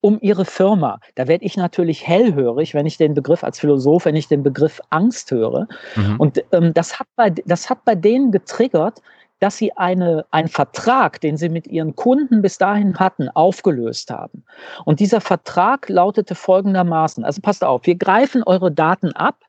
um 0.01 0.17
ihre 0.19 0.45
Firma. 0.45 0.99
Da 1.15 1.27
werde 1.27 1.45
ich 1.45 1.55
natürlich 1.57 2.07
hellhörig, 2.07 2.73
wenn 2.73 2.87
ich 2.87 2.97
den 2.97 3.13
Begriff 3.13 3.43
als 3.43 3.59
Philosoph, 3.59 4.05
wenn 4.05 4.15
ich 4.15 4.27
den 4.27 4.41
Begriff 4.41 4.81
Angst 4.89 5.29
höre. 5.31 5.67
Mhm. 5.95 6.15
Und 6.17 6.43
ähm, 6.51 6.73
das, 6.73 6.99
hat 6.99 7.07
bei, 7.15 7.29
das 7.29 7.69
hat 7.69 7.85
bei 7.85 7.93
denen 7.93 8.31
getriggert, 8.31 9.01
dass 9.39 9.57
sie 9.57 9.75
eine, 9.75 10.25
einen 10.31 10.47
Vertrag, 10.47 11.19
den 11.21 11.37
sie 11.37 11.49
mit 11.49 11.67
ihren 11.67 11.95
Kunden 11.95 12.41
bis 12.41 12.57
dahin 12.57 12.97
hatten, 12.99 13.29
aufgelöst 13.29 14.11
haben. 14.11 14.43
Und 14.85 14.99
dieser 14.99 15.21
Vertrag 15.21 15.89
lautete 15.89 16.35
folgendermaßen, 16.35 17.23
also 17.23 17.41
passt 17.41 17.63
auf, 17.63 17.85
wir 17.85 17.95
greifen 17.95 18.43
eure 18.43 18.71
Daten 18.71 19.11
ab, 19.13 19.39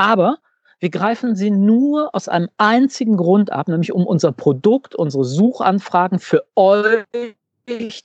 aber 0.00 0.38
wir 0.78 0.88
greifen 0.88 1.36
sie 1.36 1.50
nur 1.50 2.14
aus 2.14 2.26
einem 2.26 2.48
einzigen 2.56 3.18
Grund 3.18 3.52
ab, 3.52 3.68
nämlich 3.68 3.92
um 3.92 4.06
unser 4.06 4.32
Produkt, 4.32 4.94
unsere 4.94 5.24
Suchanfragen 5.24 6.18
für 6.18 6.42
euch 6.56 7.04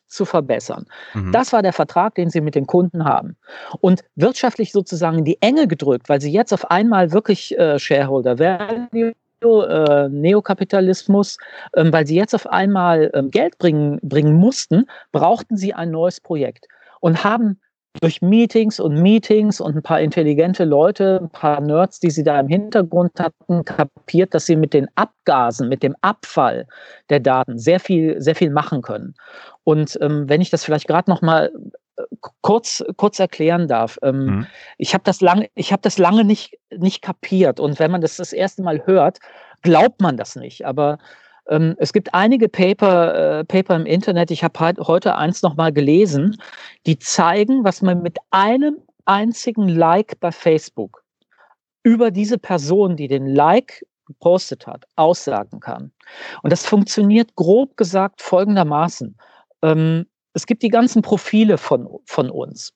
zu 0.08 0.25
verbessern. 0.25 0.86
Mhm. 1.14 1.32
Das 1.32 1.54
war 1.54 1.62
der 1.62 1.72
Vertrag, 1.72 2.16
den 2.16 2.30
sie 2.30 2.42
mit 2.42 2.54
den 2.54 2.68
Kunden 2.68 3.06
haben. 3.06 3.38
Und 3.80 4.04
wirtschaftlich 4.16 4.74
sozusagen 4.74 5.20
in 5.20 5.25
die 5.25 5.42
Enge 5.42 5.70
gedrückt, 5.70 6.10
weil 6.10 6.20
sie 6.20 6.32
jetzt 6.32 6.54
auf 6.54 6.70
einmal 6.70 7.14
wirklich 7.14 7.58
äh, 7.58 7.80
Shareholder 7.80 8.38
Value 8.40 9.14
äh, 9.42 10.10
Neokapitalismus, 10.10 11.38
ähm, 11.75 11.94
weil 11.94 12.06
sie 12.06 12.16
jetzt 12.16 12.36
auf 12.36 12.46
einmal 12.46 13.10
ähm, 13.14 13.32
Geld 13.32 13.58
bringen, 13.58 14.00
bringen 14.02 14.34
mussten, 14.34 14.86
brauchten 15.14 15.56
sie 15.56 15.74
ein 15.74 15.92
neues 15.92 16.20
Projekt 16.20 16.68
und 17.00 17.24
haben 17.24 17.62
durch 18.02 18.22
Meetings 18.22 18.80
und 18.80 19.02
Meetings 19.02 19.62
und 19.62 19.75
ein 19.75 19.84
paar 19.84 20.02
intelligente 20.02 20.66
Leute, 20.66 21.20
ein 21.22 21.30
paar 21.30 21.62
Nerds, 21.62 22.00
die 22.00 22.10
sie 22.10 22.24
da 22.24 22.40
im 22.40 22.48
Hintergrund 22.48 23.20
hatten, 23.20 23.64
kapiert, 23.64 24.34
dass 24.34 24.46
sie 24.46 24.56
mit 24.56 24.74
den 24.74 24.88
Abgasen, 24.96 25.70
mit 25.70 25.84
dem 25.84 25.96
Abfall 26.02 26.68
der 27.10 27.20
Daten 27.20 27.58
sehr 27.58 27.80
viel, 27.80 28.22
sehr 28.22 28.36
viel 28.36 28.50
machen 28.50 28.82
können. 28.82 29.16
Und 29.64 29.98
ähm, 30.02 30.28
wenn 30.30 30.42
ich 30.42 30.50
das 30.50 30.64
vielleicht 30.64 30.88
gerade 30.88 31.10
noch 31.10 31.22
mal 31.22 31.52
äh, 31.98 32.04
kurz 32.42 32.84
kurz 32.98 33.20
erklären 33.20 33.68
darf, 33.68 33.98
ähm, 34.04 34.25
mhm. 34.25 34.48
ich 34.78 34.94
habe 34.94 35.04
das 35.04 35.22
lange, 35.22 35.50
ich 35.56 35.72
habe 35.72 35.82
das 35.82 35.98
lange 35.98 36.24
nicht 36.24 36.58
nicht 36.75 37.02
kapiert. 37.02 37.60
Und 37.60 37.80
wenn 37.80 37.92
man 37.92 38.02
das 38.02 38.18
das 38.18 38.34
erste 38.34 38.62
Mal 38.62 38.86
hört, 38.86 39.20
glaubt 39.62 40.02
man 40.02 40.18
das 40.18 40.36
nicht. 40.36 40.66
Aber 40.66 40.98
ähm, 41.50 41.75
es 41.78 41.94
gibt 41.94 42.14
einige 42.14 42.50
Paper, 42.50 43.40
äh, 43.40 43.46
Paper 43.46 43.75
im 43.75 43.86
Internet, 43.86 44.32
ich 44.32 44.44
habe 44.44 44.75
heute 44.80 45.16
eins 45.16 45.42
nochmal 45.42 45.72
gelesen, 45.72 46.38
die 46.86 46.98
zeigen, 47.00 47.64
was 47.64 47.82
man 47.82 48.02
mit 48.02 48.18
einem 48.32 48.78
einzigen 49.06 49.68
Like 49.68 50.20
bei 50.20 50.32
Facebook 50.32 51.04
über 51.84 52.10
diese 52.10 52.40
Person, 52.40 52.98
die 52.98 53.08
den 53.08 53.28
Like 53.28 53.86
gepostet 54.08 54.68
hat, 54.68 54.86
aussagen 54.96 55.60
kann. 55.60 55.92
Und 56.42 56.52
das 56.52 56.66
funktioniert 56.66 57.36
grob 57.36 57.78
gesagt 57.78 58.22
folgendermaßen. 58.22 59.18
Ähm, 59.62 60.06
es 60.34 60.46
gibt 60.46 60.64
die 60.64 60.70
ganzen 60.70 61.02
Profile 61.02 61.58
von, 61.58 61.88
von 62.06 62.30
uns. 62.30 62.74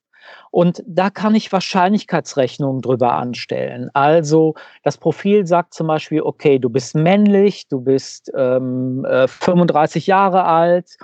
Und 0.52 0.84
da 0.88 1.10
kann 1.10 1.36
ich 1.36 1.52
Wahrscheinlichkeitsrechnungen 1.52 2.82
drüber 2.82 3.14
anstellen. 3.14 3.90
Also 3.94 4.56
das 4.84 4.98
Profil 4.98 5.46
sagt 5.46 5.74
zum 5.74 5.88
Beispiel, 5.88 6.22
okay, 6.22 6.60
du 6.60 6.70
bist 6.70 6.96
männlich, 6.96 7.68
du 7.68 7.82
bist 7.82 8.32
ähm, 8.36 9.06
35 9.28 10.08
äh, 10.08 10.12
Jahre 10.12 10.46
alt, 10.46 10.98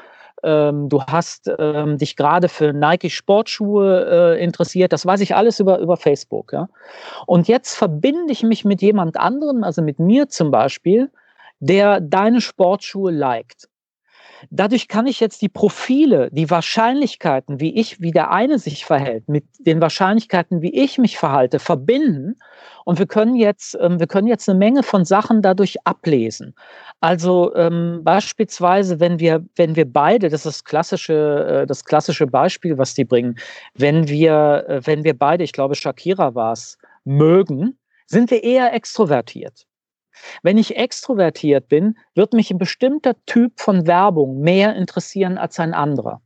ähm, 0.44 0.90
du 0.90 1.02
hast 1.02 1.52
ähm, 1.60 1.98
dich 1.98 2.16
gerade 2.16 2.50
für 2.50 2.74
Nike 2.74 3.10
Sportschuhe 3.10 4.36
äh, 4.38 4.44
interessiert. 4.44 4.94
Das 4.94 5.06
weiß 5.06 5.22
ich 5.22 5.36
alles 5.36 5.60
über, 5.60 5.80
über 5.80 5.98
Facebook. 5.98 6.54
Ja? 6.54 6.70
Und 7.26 7.48
jetzt 7.48 7.76
verbinde 7.76 8.32
ich 8.32 8.44
mich 8.44 8.66
mit 8.66 8.82
jemand 8.82 9.18
anderem, 9.18 9.64
also 9.64 9.82
mit 9.82 10.00
mir 10.00 10.30
zum 10.30 10.52
Beispiel, 10.52 11.12
der 11.60 12.00
deine 12.00 12.42
Sportschuhe 12.42 13.12
liked. 13.12 13.68
Dadurch 14.50 14.88
kann 14.88 15.08
ich 15.08 15.20
jetzt 15.20 15.42
die 15.42 15.50
Profile, 15.50 16.30
die 16.32 16.50
Wahrscheinlichkeiten, 16.50 17.60
wie 17.60 17.76
ich, 17.76 18.02
wie 18.02 18.12
der 18.12 18.32
eine 18.32 18.60
sich 18.60 18.86
verhält, 18.86 19.28
mit 19.28 19.46
den 19.60 19.82
Wahrscheinlichkeiten, 19.82 20.62
wie 20.62 20.74
ich 20.74 20.98
mich 20.98 21.18
verhalte, 21.18 21.60
verbinden. 21.60 22.36
Und 22.84 23.00
wir 23.00 23.08
können 23.08 23.36
jetzt, 23.36 23.78
ähm, 23.80 24.00
wir 24.00 24.08
können 24.08 24.28
jetzt 24.28 24.48
eine 24.50 24.60
Menge 24.60 24.84
von 24.84 25.06
Sachen 25.06 25.42
dadurch 25.42 25.76
ablesen. 25.86 26.54
Also 27.02 27.56
ähm, 27.56 28.02
beispielsweise, 28.04 29.00
wenn 29.00 29.20
wir, 29.20 29.44
wenn 29.56 29.76
wir 29.76 29.92
beide, 29.92 30.30
das 30.30 30.46
ist 30.46 30.58
das 30.58 30.64
klassische, 30.64 31.64
äh, 31.64 31.66
das 31.66 31.84
klassische 31.84 32.28
Beispiel, 32.28 32.78
was 32.78 32.94
die 32.94 33.06
bringen, 33.06 33.38
wenn 33.74 34.08
wir, 34.08 34.66
äh, 34.68 34.82
wenn 34.86 35.04
wir 35.04 35.18
beide, 35.18 35.44
ich 35.44 35.54
glaube, 35.54 35.76
Shakira 35.76 36.36
war 36.36 36.54
es, 36.54 36.78
mögen, 37.04 37.78
sind 38.08 38.32
wir 38.32 38.44
eher 38.44 38.74
extrovertiert. 38.74 39.66
Wenn 40.44 40.58
ich 40.58 40.78
extrovertiert 40.78 41.68
bin, 41.68 41.98
wird 42.14 42.34
mich 42.34 42.52
ein 42.52 42.58
bestimmter 42.58 43.14
Typ 43.26 43.60
von 43.60 43.88
Werbung 43.88 44.40
mehr 44.42 44.76
interessieren 44.76 45.38
als 45.38 45.60
ein 45.60 45.74
anderer. 45.74 46.22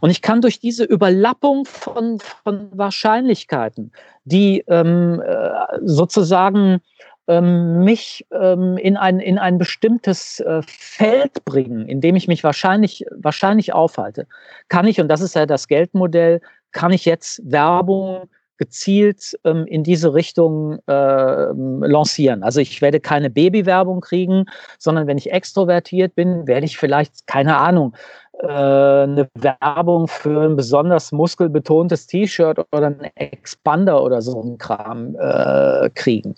Und 0.00 0.10
ich 0.10 0.22
kann 0.22 0.40
durch 0.40 0.60
diese 0.60 0.84
Überlappung 0.84 1.64
von, 1.64 2.18
von 2.44 2.68
Wahrscheinlichkeiten, 2.72 3.92
die 4.24 4.64
ähm, 4.68 5.22
äh, 5.24 5.50
sozusagen 5.82 6.80
ähm, 7.28 7.84
mich 7.84 8.26
ähm, 8.32 8.76
in, 8.76 8.96
ein, 8.96 9.20
in 9.20 9.38
ein 9.38 9.58
bestimmtes 9.58 10.40
äh, 10.40 10.62
Feld 10.66 11.44
bringen, 11.44 11.86
in 11.88 12.00
dem 12.00 12.16
ich 12.16 12.28
mich 12.28 12.44
wahrscheinlich, 12.44 13.04
wahrscheinlich 13.10 13.72
aufhalte, 13.72 14.26
kann 14.68 14.86
ich, 14.86 15.00
und 15.00 15.08
das 15.08 15.20
ist 15.20 15.34
ja 15.34 15.46
das 15.46 15.68
Geldmodell, 15.68 16.40
kann 16.72 16.92
ich 16.92 17.04
jetzt 17.04 17.40
Werbung 17.44 18.28
gezielt 18.60 19.38
ähm, 19.44 19.64
in 19.66 19.82
diese 19.82 20.12
Richtung 20.12 20.78
äh, 20.86 21.46
lancieren. 21.54 22.42
Also 22.42 22.60
ich 22.60 22.82
werde 22.82 23.00
keine 23.00 23.30
Babywerbung 23.30 24.02
kriegen, 24.02 24.44
sondern 24.78 25.06
wenn 25.06 25.16
ich 25.16 25.32
extrovertiert 25.32 26.14
bin, 26.14 26.46
werde 26.46 26.66
ich 26.66 26.76
vielleicht, 26.76 27.26
keine 27.26 27.56
Ahnung, 27.56 27.96
äh, 28.34 28.46
eine 28.46 29.30
Werbung 29.34 30.08
für 30.08 30.42
ein 30.42 30.56
besonders 30.56 31.10
muskelbetontes 31.10 32.06
T-Shirt 32.06 32.58
oder 32.70 32.88
ein 32.88 33.10
Expander 33.14 34.02
oder 34.02 34.20
so 34.20 34.42
ein 34.42 34.58
Kram 34.58 35.16
äh, 35.18 35.88
kriegen. 35.94 36.34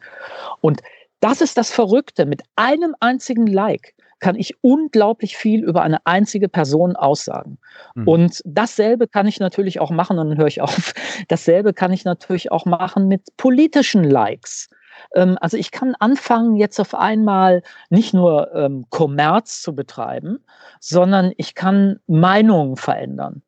Und 0.61 0.81
das 1.19 1.41
ist 1.41 1.59
das 1.59 1.73
Verrückte. 1.73 2.25
Mit 2.25 2.43
einem 2.55 2.95
einzigen 3.01 3.49
Like 3.49 3.95
kann 4.23 4.37
ich 4.37 4.55
unglaublich 4.63 5.37
viel 5.37 5.65
über 5.65 5.83
eine 5.83 6.07
einzige 6.07 6.49
Person 6.49 6.95
aussagen. 6.95 7.59
Mhm. 7.97 8.09
Und 8.09 8.43
dasselbe 8.45 9.09
kann 9.09 9.27
ich 9.27 9.41
natürlich 9.41 9.81
auch 9.81 9.91
machen, 9.91 10.17
und 10.19 10.29
dann 10.29 10.39
höre 10.39 10.47
ich 10.47 10.61
auf, 10.61 10.95
dasselbe 11.29 11.75
kann 11.75 11.93
ich 11.93 12.05
natürlich 12.05 12.53
auch 12.53 12.65
machen 12.65 13.09
mit 13.09 13.37
politischen 13.37 14.05
Likes. 14.05 14.71
Ähm, 15.17 15.37
also 15.41 15.57
ich 15.57 15.73
kann 15.73 15.97
anfangen, 15.99 16.55
jetzt 16.55 16.79
auf 16.79 16.95
einmal 16.95 17.63
nicht 17.91 18.15
nur 18.15 18.55
ähm, 18.55 18.87
Kommerz 18.91 19.61
zu 19.61 19.75
betreiben, 19.75 20.39
sondern 20.79 21.33
ich 21.37 21.57
kann 21.57 21.99
Meinungen 22.07 22.77
verändern 22.77 23.43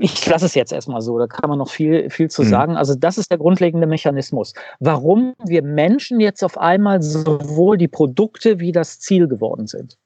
ich 0.00 0.26
lasse 0.26 0.46
es 0.46 0.54
jetzt 0.54 0.72
erstmal 0.72 1.00
so, 1.00 1.18
da 1.18 1.26
kann 1.26 1.48
man 1.48 1.58
noch 1.58 1.70
viel, 1.70 2.10
viel 2.10 2.30
zu 2.30 2.42
mhm. 2.42 2.48
sagen. 2.48 2.76
Also 2.76 2.94
das 2.94 3.18
ist 3.18 3.30
der 3.30 3.38
grundlegende 3.38 3.86
Mechanismus. 3.86 4.54
Warum 4.80 5.34
wir 5.44 5.62
Menschen 5.62 6.20
jetzt 6.20 6.42
auf 6.44 6.58
einmal 6.58 7.02
sowohl 7.02 7.78
die 7.78 7.88
Produkte 7.88 8.60
wie 8.60 8.72
das 8.72 9.00
Ziel 9.00 9.28
geworden 9.28 9.66
sind. 9.66 9.96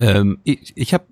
Ähm, 0.00 0.38
ich 0.44 0.72
ich 0.76 0.94
habe 0.94 1.04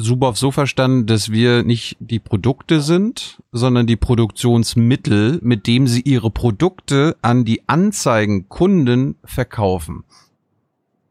Suboff 0.00 0.38
so 0.38 0.52
verstanden, 0.52 1.06
dass 1.06 1.32
wir 1.32 1.64
nicht 1.64 1.96
die 1.98 2.20
Produkte 2.20 2.80
sind, 2.80 3.42
sondern 3.50 3.88
die 3.88 3.96
Produktionsmittel, 3.96 5.40
mit 5.42 5.66
dem 5.66 5.88
sie 5.88 6.02
ihre 6.02 6.30
Produkte 6.30 7.16
an 7.20 7.44
die 7.44 7.68
Anzeigenkunden 7.68 9.16
verkaufen. 9.24 10.04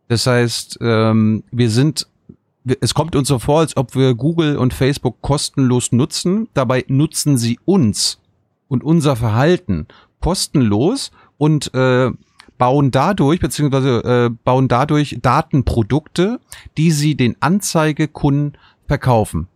Das 0.08 0.26
heißt, 0.26 0.80
ähm, 0.82 1.44
wir 1.52 1.70
sind 1.70 2.08
es 2.82 2.94
kommt 2.94 3.16
uns 3.16 3.28
so 3.28 3.40
vor, 3.40 3.60
als 3.60 3.78
ob 3.78 3.96
wir 3.96 4.16
Google 4.16 4.58
und 4.58 4.74
Facebook 4.74 5.22
kostenlos 5.22 5.92
nutzen. 5.92 6.50
Dabei 6.54 6.86
nutzen 6.88 7.38
sie 7.38 7.60
uns 7.66 8.20
und 8.68 8.84
unser 8.84 9.16
Verhalten 9.16 9.88
kostenlos 10.20 11.12
und 11.38 11.74
äh, 11.74 12.12
bauen 12.58 12.92
dadurch, 12.92 13.40
beziehungsweise 13.40 14.04
äh, 14.04 14.30
bauen 14.44 14.68
dadurch 14.68 15.18
Datenprodukte, 15.22 16.40
die 16.78 16.92
sie 16.92 17.16
den 17.16 17.36
Anzeigekunden 17.40 18.58
verkaufen. 18.88 19.48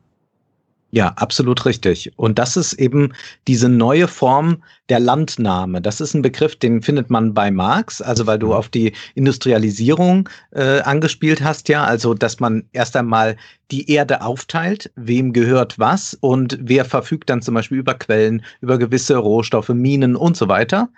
Ja, 0.93 1.13
absolut 1.15 1.65
richtig. 1.65 2.11
Und 2.17 2.37
das 2.37 2.57
ist 2.57 2.73
eben 2.73 3.13
diese 3.47 3.69
neue 3.69 4.09
Form 4.09 4.61
der 4.89 4.99
Landnahme. 4.99 5.81
Das 5.81 6.01
ist 6.01 6.13
ein 6.13 6.21
Begriff, 6.21 6.57
den 6.57 6.81
findet 6.81 7.09
man 7.09 7.33
bei 7.33 7.49
Marx, 7.49 8.01
also 8.01 8.27
weil 8.27 8.37
du 8.37 8.47
mhm. 8.47 8.53
auf 8.53 8.67
die 8.67 8.91
Industrialisierung 9.15 10.27
äh, 10.51 10.81
angespielt 10.81 11.41
hast, 11.41 11.69
ja, 11.69 11.85
also 11.85 12.13
dass 12.13 12.41
man 12.41 12.65
erst 12.73 12.97
einmal 12.97 13.37
die 13.71 13.89
Erde 13.89 14.21
aufteilt, 14.21 14.91
wem 14.95 15.33
gehört 15.33 15.79
was 15.79 16.17
und 16.19 16.57
wer 16.61 16.85
verfügt 16.85 17.29
dann 17.29 17.41
zum 17.41 17.55
Beispiel 17.55 17.77
über 17.77 17.93
Quellen, 17.93 18.43
über 18.59 18.77
gewisse 18.77 19.15
Rohstoffe, 19.15 19.69
Minen 19.69 20.15
und 20.15 20.35
so 20.35 20.47
weiter. 20.47 20.89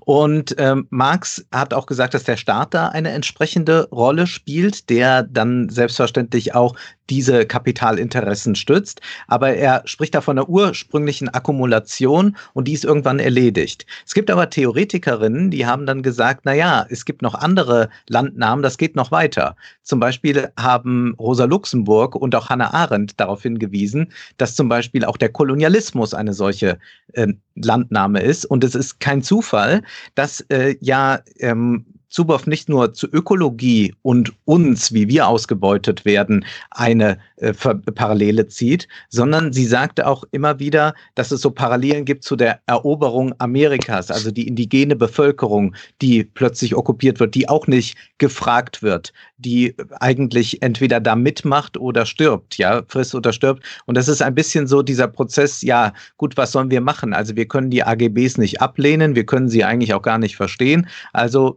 Und 0.00 0.54
ähm, 0.58 0.86
Marx 0.90 1.44
hat 1.52 1.74
auch 1.74 1.86
gesagt, 1.86 2.14
dass 2.14 2.24
der 2.24 2.36
Staat 2.36 2.74
da 2.74 2.88
eine 2.88 3.10
entsprechende 3.10 3.88
Rolle 3.90 4.26
spielt, 4.26 4.88
der 4.90 5.24
dann 5.24 5.68
selbstverständlich 5.68 6.54
auch 6.54 6.74
diese 7.10 7.44
Kapitalinteressen 7.44 8.54
stützt. 8.54 9.00
Aber 9.26 9.54
er 9.54 9.82
spricht 9.84 10.14
da 10.14 10.20
von 10.20 10.36
der 10.36 10.48
ursprünglichen 10.48 11.28
Akkumulation 11.28 12.36
und 12.54 12.68
die 12.68 12.72
ist 12.72 12.84
irgendwann 12.84 13.18
erledigt. 13.18 13.84
Es 14.06 14.14
gibt 14.14 14.30
aber 14.30 14.48
Theoretikerinnen, 14.48 15.50
die 15.50 15.66
haben 15.66 15.86
dann 15.86 16.02
gesagt, 16.02 16.42
na 16.44 16.54
ja, 16.54 16.86
es 16.88 17.04
gibt 17.04 17.22
noch 17.22 17.34
andere 17.34 17.90
Landnahmen, 18.08 18.62
das 18.62 18.78
geht 18.78 18.96
noch 18.96 19.10
weiter. 19.10 19.56
Zum 19.82 19.98
Beispiel 19.98 20.50
haben 20.56 21.14
Rosa 21.18 21.44
Luxemburg 21.44 22.14
und 22.20 22.34
auch 22.34 22.48
Hannah 22.48 22.72
Arendt 22.72 23.18
darauf 23.18 23.42
hingewiesen, 23.42 24.12
dass 24.36 24.54
zum 24.54 24.68
Beispiel 24.68 25.04
auch 25.04 25.16
der 25.16 25.30
Kolonialismus 25.30 26.14
eine 26.14 26.32
solche 26.32 26.78
äh, 27.14 27.28
Landnahme 27.54 28.20
ist. 28.20 28.44
Und 28.44 28.64
es 28.64 28.74
ist 28.74 29.00
kein 29.00 29.22
Zufall, 29.22 29.82
dass 30.14 30.40
äh, 30.48 30.76
ja 30.80 31.20
ähm, 31.38 31.86
Zuboff 32.10 32.46
nicht 32.46 32.68
nur 32.68 32.92
zu 32.92 33.06
Ökologie 33.06 33.94
und 34.02 34.32
uns, 34.44 34.92
wie 34.92 35.08
wir 35.08 35.26
ausgebeutet 35.28 36.04
werden, 36.04 36.44
eine 36.70 37.18
äh, 37.36 37.54
Parallele 37.54 38.48
zieht, 38.48 38.88
sondern 39.08 39.52
sie 39.52 39.64
sagte 39.64 40.06
auch 40.06 40.24
immer 40.32 40.58
wieder, 40.58 40.94
dass 41.14 41.30
es 41.30 41.40
so 41.40 41.50
Parallelen 41.50 42.04
gibt 42.04 42.24
zu 42.24 42.36
der 42.36 42.60
Eroberung 42.66 43.34
Amerikas, 43.38 44.10
also 44.10 44.30
die 44.30 44.46
indigene 44.46 44.96
Bevölkerung, 44.96 45.74
die 46.02 46.24
plötzlich 46.24 46.76
okkupiert 46.76 47.20
wird, 47.20 47.34
die 47.34 47.48
auch 47.48 47.66
nicht 47.66 47.96
gefragt 48.18 48.82
wird, 48.82 49.12
die 49.38 49.74
eigentlich 50.00 50.62
entweder 50.62 51.00
da 51.00 51.16
mitmacht 51.16 51.78
oder 51.78 52.04
stirbt, 52.04 52.58
ja, 52.58 52.82
frisst 52.88 53.14
oder 53.14 53.32
stirbt. 53.32 53.64
Und 53.86 53.96
das 53.96 54.08
ist 54.08 54.20
ein 54.20 54.34
bisschen 54.34 54.66
so 54.66 54.82
dieser 54.82 55.08
Prozess, 55.08 55.62
ja, 55.62 55.92
gut, 56.16 56.36
was 56.36 56.52
sollen 56.52 56.70
wir 56.70 56.80
machen? 56.80 57.14
Also 57.14 57.36
wir 57.36 57.46
können 57.46 57.70
die 57.70 57.82
AGBs 57.82 58.36
nicht 58.36 58.60
ablehnen, 58.60 59.14
wir 59.14 59.24
können 59.24 59.48
sie 59.48 59.64
eigentlich 59.64 59.94
auch 59.94 60.02
gar 60.02 60.18
nicht 60.18 60.36
verstehen. 60.36 60.86
Also 61.12 61.56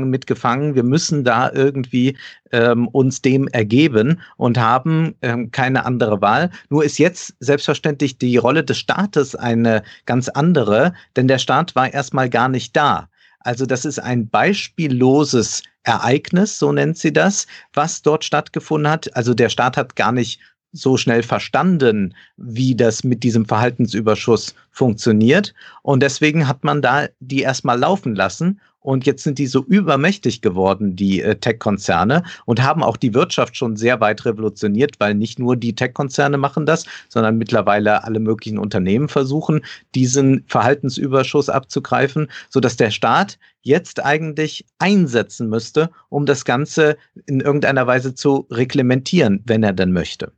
mitgehangen, 0.00 0.10
mitgefangen, 0.32 0.74
wir 0.74 0.82
müssen 0.82 1.24
da 1.24 1.50
irgendwie 1.52 2.16
ähm, 2.52 2.88
uns 2.88 3.22
dem 3.22 3.48
ergeben 3.48 4.20
und 4.36 4.58
haben 4.58 5.14
ähm, 5.22 5.50
keine 5.50 5.84
andere 5.84 6.20
Wahl. 6.20 6.50
Nur 6.70 6.84
ist 6.84 6.98
jetzt 6.98 7.34
selbstverständlich 7.40 8.18
die 8.18 8.36
Rolle 8.36 8.64
des 8.64 8.78
Staates 8.78 9.34
eine 9.34 9.82
ganz 10.06 10.28
andere, 10.28 10.94
denn 11.16 11.28
der 11.28 11.38
Staat 11.38 11.74
war 11.74 11.92
erstmal 11.92 12.28
gar 12.28 12.48
nicht 12.48 12.76
da. 12.76 13.08
Also 13.40 13.66
das 13.66 13.84
ist 13.84 13.98
ein 13.98 14.28
beispielloses 14.28 15.62
Ereignis, 15.84 16.58
so 16.58 16.72
nennt 16.72 16.96
sie 16.96 17.12
das, 17.12 17.46
was 17.72 18.02
dort 18.02 18.24
stattgefunden 18.24 18.90
hat. 18.90 19.14
Also 19.16 19.34
der 19.34 19.48
Staat 19.48 19.76
hat 19.76 19.96
gar 19.96 20.12
nicht 20.12 20.40
so 20.72 20.96
schnell 20.96 21.22
verstanden, 21.22 22.14
wie 22.36 22.74
das 22.74 23.04
mit 23.04 23.22
diesem 23.22 23.44
Verhaltensüberschuss 23.44 24.54
funktioniert. 24.70 25.52
Und 25.82 26.02
deswegen 26.02 26.48
hat 26.48 26.64
man 26.64 26.80
da 26.80 27.08
die 27.20 27.42
erstmal 27.42 27.78
laufen 27.78 28.14
lassen 28.14 28.60
und 28.82 29.06
jetzt 29.06 29.22
sind 29.22 29.38
die 29.38 29.46
so 29.46 29.64
übermächtig 29.64 30.42
geworden, 30.42 30.96
die 30.96 31.22
äh, 31.22 31.36
Tech-Konzerne, 31.36 32.22
und 32.44 32.62
haben 32.62 32.82
auch 32.82 32.96
die 32.96 33.14
Wirtschaft 33.14 33.56
schon 33.56 33.76
sehr 33.76 34.00
weit 34.00 34.24
revolutioniert, 34.24 34.96
weil 34.98 35.14
nicht 35.14 35.38
nur 35.38 35.56
die 35.56 35.74
Tech-Konzerne 35.74 36.36
machen 36.36 36.66
das, 36.66 36.84
sondern 37.08 37.38
mittlerweile 37.38 38.04
alle 38.04 38.20
möglichen 38.20 38.58
Unternehmen 38.58 39.08
versuchen, 39.08 39.64
diesen 39.94 40.44
Verhaltensüberschuss 40.48 41.48
abzugreifen, 41.48 42.28
sodass 42.50 42.76
der 42.76 42.90
Staat 42.90 43.38
jetzt 43.62 44.04
eigentlich 44.04 44.66
einsetzen 44.78 45.48
müsste, 45.48 45.90
um 46.08 46.26
das 46.26 46.44
Ganze 46.44 46.96
in 47.26 47.40
irgendeiner 47.40 47.86
Weise 47.86 48.14
zu 48.14 48.46
reglementieren, 48.50 49.42
wenn 49.46 49.62
er 49.62 49.72
denn 49.72 49.92
möchte. 49.92 50.32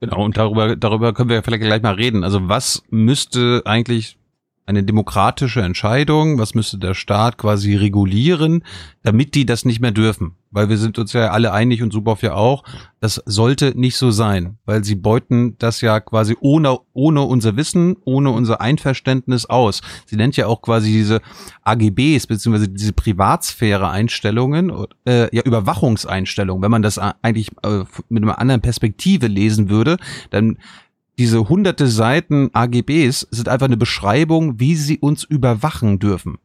Genau, 0.00 0.24
und 0.24 0.36
darüber, 0.36 0.74
darüber 0.74 1.14
können 1.14 1.30
wir 1.30 1.42
vielleicht 1.42 1.62
gleich 1.62 1.82
mal 1.82 1.94
reden. 1.94 2.24
Also 2.24 2.48
was 2.48 2.82
müsste 2.90 3.62
eigentlich 3.64 4.18
eine 4.64 4.84
demokratische 4.84 5.60
Entscheidung, 5.60 6.38
was 6.38 6.54
müsste 6.54 6.78
der 6.78 6.94
Staat 6.94 7.36
quasi 7.36 7.74
regulieren, 7.74 8.64
damit 9.02 9.34
die 9.34 9.44
das 9.44 9.64
nicht 9.64 9.80
mehr 9.80 9.90
dürfen. 9.90 10.36
Weil 10.52 10.68
wir 10.68 10.76
sind 10.76 10.98
uns 10.98 11.14
ja 11.14 11.30
alle 11.30 11.52
einig 11.52 11.82
und 11.82 11.92
Suboff 11.92 12.22
ja 12.22 12.34
auch, 12.34 12.62
das 13.00 13.22
sollte 13.26 13.72
nicht 13.74 13.96
so 13.96 14.10
sein, 14.10 14.58
weil 14.66 14.84
sie 14.84 14.94
beuten 14.94 15.56
das 15.58 15.80
ja 15.80 15.98
quasi 15.98 16.36
ohne, 16.40 16.78
ohne 16.92 17.22
unser 17.22 17.56
Wissen, 17.56 17.96
ohne 18.04 18.30
unser 18.30 18.60
Einverständnis 18.60 19.46
aus. 19.46 19.80
Sie 20.06 20.16
nennt 20.16 20.36
ja 20.36 20.46
auch 20.46 20.62
quasi 20.62 20.92
diese 20.92 21.20
AGBs, 21.62 22.26
beziehungsweise 22.26 22.68
diese 22.68 22.92
Privatsphäre-Einstellungen, 22.92 24.72
äh, 25.06 25.34
ja, 25.34 25.42
Überwachungseinstellungen. 25.42 26.62
Wenn 26.62 26.70
man 26.70 26.82
das 26.82 26.98
eigentlich 26.98 27.48
äh, 27.62 27.84
mit 28.10 28.22
einer 28.22 28.38
anderen 28.38 28.60
Perspektive 28.60 29.26
lesen 29.26 29.70
würde, 29.70 29.96
dann 30.30 30.58
diese 31.18 31.48
hunderte 31.48 31.86
Seiten 31.86 32.50
AGBs 32.52 33.28
sind 33.30 33.48
einfach 33.48 33.66
eine 33.66 33.76
Beschreibung, 33.76 34.58
wie 34.58 34.74
sie 34.76 34.98
uns 34.98 35.24
überwachen 35.24 35.98
dürfen. 35.98 36.38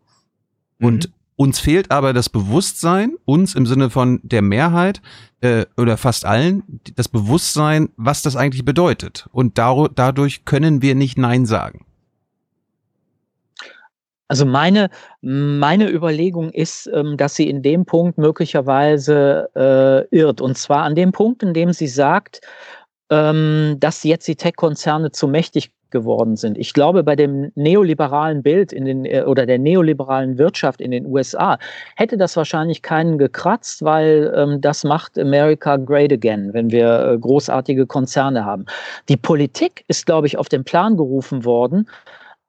Und 0.80 1.08
mhm. 1.08 1.14
uns 1.36 1.60
fehlt 1.60 1.92
aber 1.92 2.14
das 2.14 2.30
Bewusstsein, 2.30 3.16
uns 3.26 3.56
im 3.56 3.66
Sinne 3.66 3.90
von 3.90 4.20
der 4.24 4.42
Mehrheit 4.42 5.02
äh, 5.42 5.66
oder 5.78 5.98
fast 5.98 6.26
allen, 6.26 6.64
das 6.96 7.08
Bewusstsein, 7.08 7.90
was 7.96 8.22
das 8.22 8.36
eigentlich 8.36 8.66
bedeutet. 8.66 9.28
Und 9.32 9.58
dadurch 9.58 10.46
können 10.46 10.82
wir 10.82 10.96
nicht 10.96 11.18
Nein 11.18 11.46
sagen. 11.46 11.86
Also 14.30 14.46
meine, 14.46 14.90
meine 15.22 15.90
Überlegung 15.90 16.52
ist, 16.52 16.90
ähm, 16.94 17.16
dass 17.16 17.36
sie 17.36 17.50
in 17.50 17.62
dem 17.62 17.86
Punkt 17.86 18.18
möglicherweise 18.18 19.50
äh, 19.56 20.16
irrt. 20.16 20.42
Und 20.42 20.58
zwar 20.58 20.84
an 20.84 20.96
dem 20.96 21.14
Punkt, 21.14 21.44
in 21.44 21.54
dem 21.54 21.72
sie 21.72 21.88
sagt, 21.88 22.42
ähm, 23.10 23.78
dass 23.80 24.04
jetzt 24.04 24.28
die 24.28 24.36
Tech-Konzerne 24.36 25.12
zu 25.12 25.28
mächtig 25.28 25.72
geworden 25.90 26.36
sind. 26.36 26.58
Ich 26.58 26.74
glaube, 26.74 27.04
bei 27.04 27.16
dem 27.16 27.52
neoliberalen 27.56 28.44
Bild 28.44 28.74
in 28.74 28.86
den 28.86 29.06
äh, 29.06 29.24
oder 29.24 29.46
der 29.46 29.60
neoliberalen 29.60 30.38
Wirtschaft 30.38 30.82
in 30.82 30.92
den 30.92 31.06
USA 31.06 31.58
hätte 31.96 32.18
das 32.18 32.36
wahrscheinlich 32.36 32.82
keinen 32.82 33.18
gekratzt, 33.18 33.84
weil 33.84 34.34
ähm, 34.36 34.62
das 34.62 34.84
macht 34.84 35.18
America 35.18 35.78
great 35.78 36.12
again, 36.12 36.54
wenn 36.54 36.72
wir 36.72 37.12
äh, 37.14 37.18
großartige 37.18 37.86
Konzerne 37.88 38.46
haben. 38.46 38.66
Die 39.10 39.18
Politik 39.18 39.86
ist, 39.88 40.06
glaube 40.06 40.28
ich, 40.28 40.38
auf 40.38 40.50
den 40.50 40.64
Plan 40.64 40.98
gerufen 40.98 41.46
worden, 41.46 41.88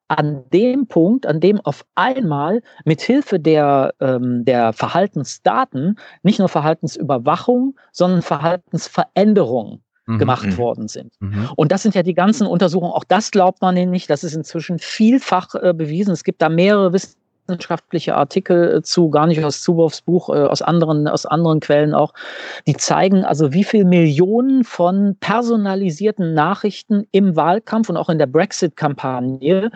an 0.08 0.42
dem 0.52 0.86
Punkt, 0.86 1.26
an 1.26 1.38
dem 1.38 1.60
auf 1.60 1.84
einmal 1.94 2.62
mit 2.84 3.02
Hilfe 3.02 3.38
der, 3.38 3.94
ähm, 4.00 4.44
der 4.44 4.72
Verhaltensdaten 4.72 5.98
nicht 6.22 6.38
nur 6.38 6.48
Verhaltensüberwachung, 6.48 7.76
sondern 7.92 8.22
Verhaltensveränderung 8.22 9.82
Mhm, 10.08 10.18
gemacht 10.18 10.46
mhm. 10.46 10.56
worden 10.56 10.88
sind. 10.88 11.12
Mhm. 11.20 11.50
Und 11.54 11.70
das 11.70 11.82
sind 11.82 11.94
ja 11.94 12.02
die 12.02 12.14
ganzen 12.14 12.46
Untersuchungen, 12.46 12.92
auch 12.92 13.04
das 13.04 13.30
glaubt 13.30 13.60
man 13.60 13.74
nicht, 13.74 14.08
das 14.08 14.24
ist 14.24 14.34
inzwischen 14.34 14.78
vielfach 14.78 15.54
äh, 15.54 15.74
bewiesen. 15.74 16.12
Es 16.12 16.24
gibt 16.24 16.40
da 16.40 16.48
mehrere 16.48 16.94
wissenschaftliche 16.94 18.16
Artikel 18.16 18.76
äh, 18.76 18.82
zu, 18.82 19.10
gar 19.10 19.26
nicht 19.26 19.44
aus 19.44 19.60
Zuboffs 19.60 20.00
Buch, 20.00 20.30
äh, 20.30 20.44
aus 20.44 20.62
anderen, 20.62 21.08
aus 21.08 21.26
anderen 21.26 21.60
Quellen 21.60 21.92
auch, 21.92 22.14
die 22.66 22.74
zeigen 22.74 23.22
also, 23.22 23.52
wie 23.52 23.64
viel 23.64 23.84
Millionen 23.84 24.64
von 24.64 25.14
personalisierten 25.20 26.32
Nachrichten 26.32 27.06
im 27.12 27.36
Wahlkampf 27.36 27.90
und 27.90 27.98
auch 27.98 28.08
in 28.08 28.18
der 28.18 28.26
Brexit-Kampagne 28.26 29.70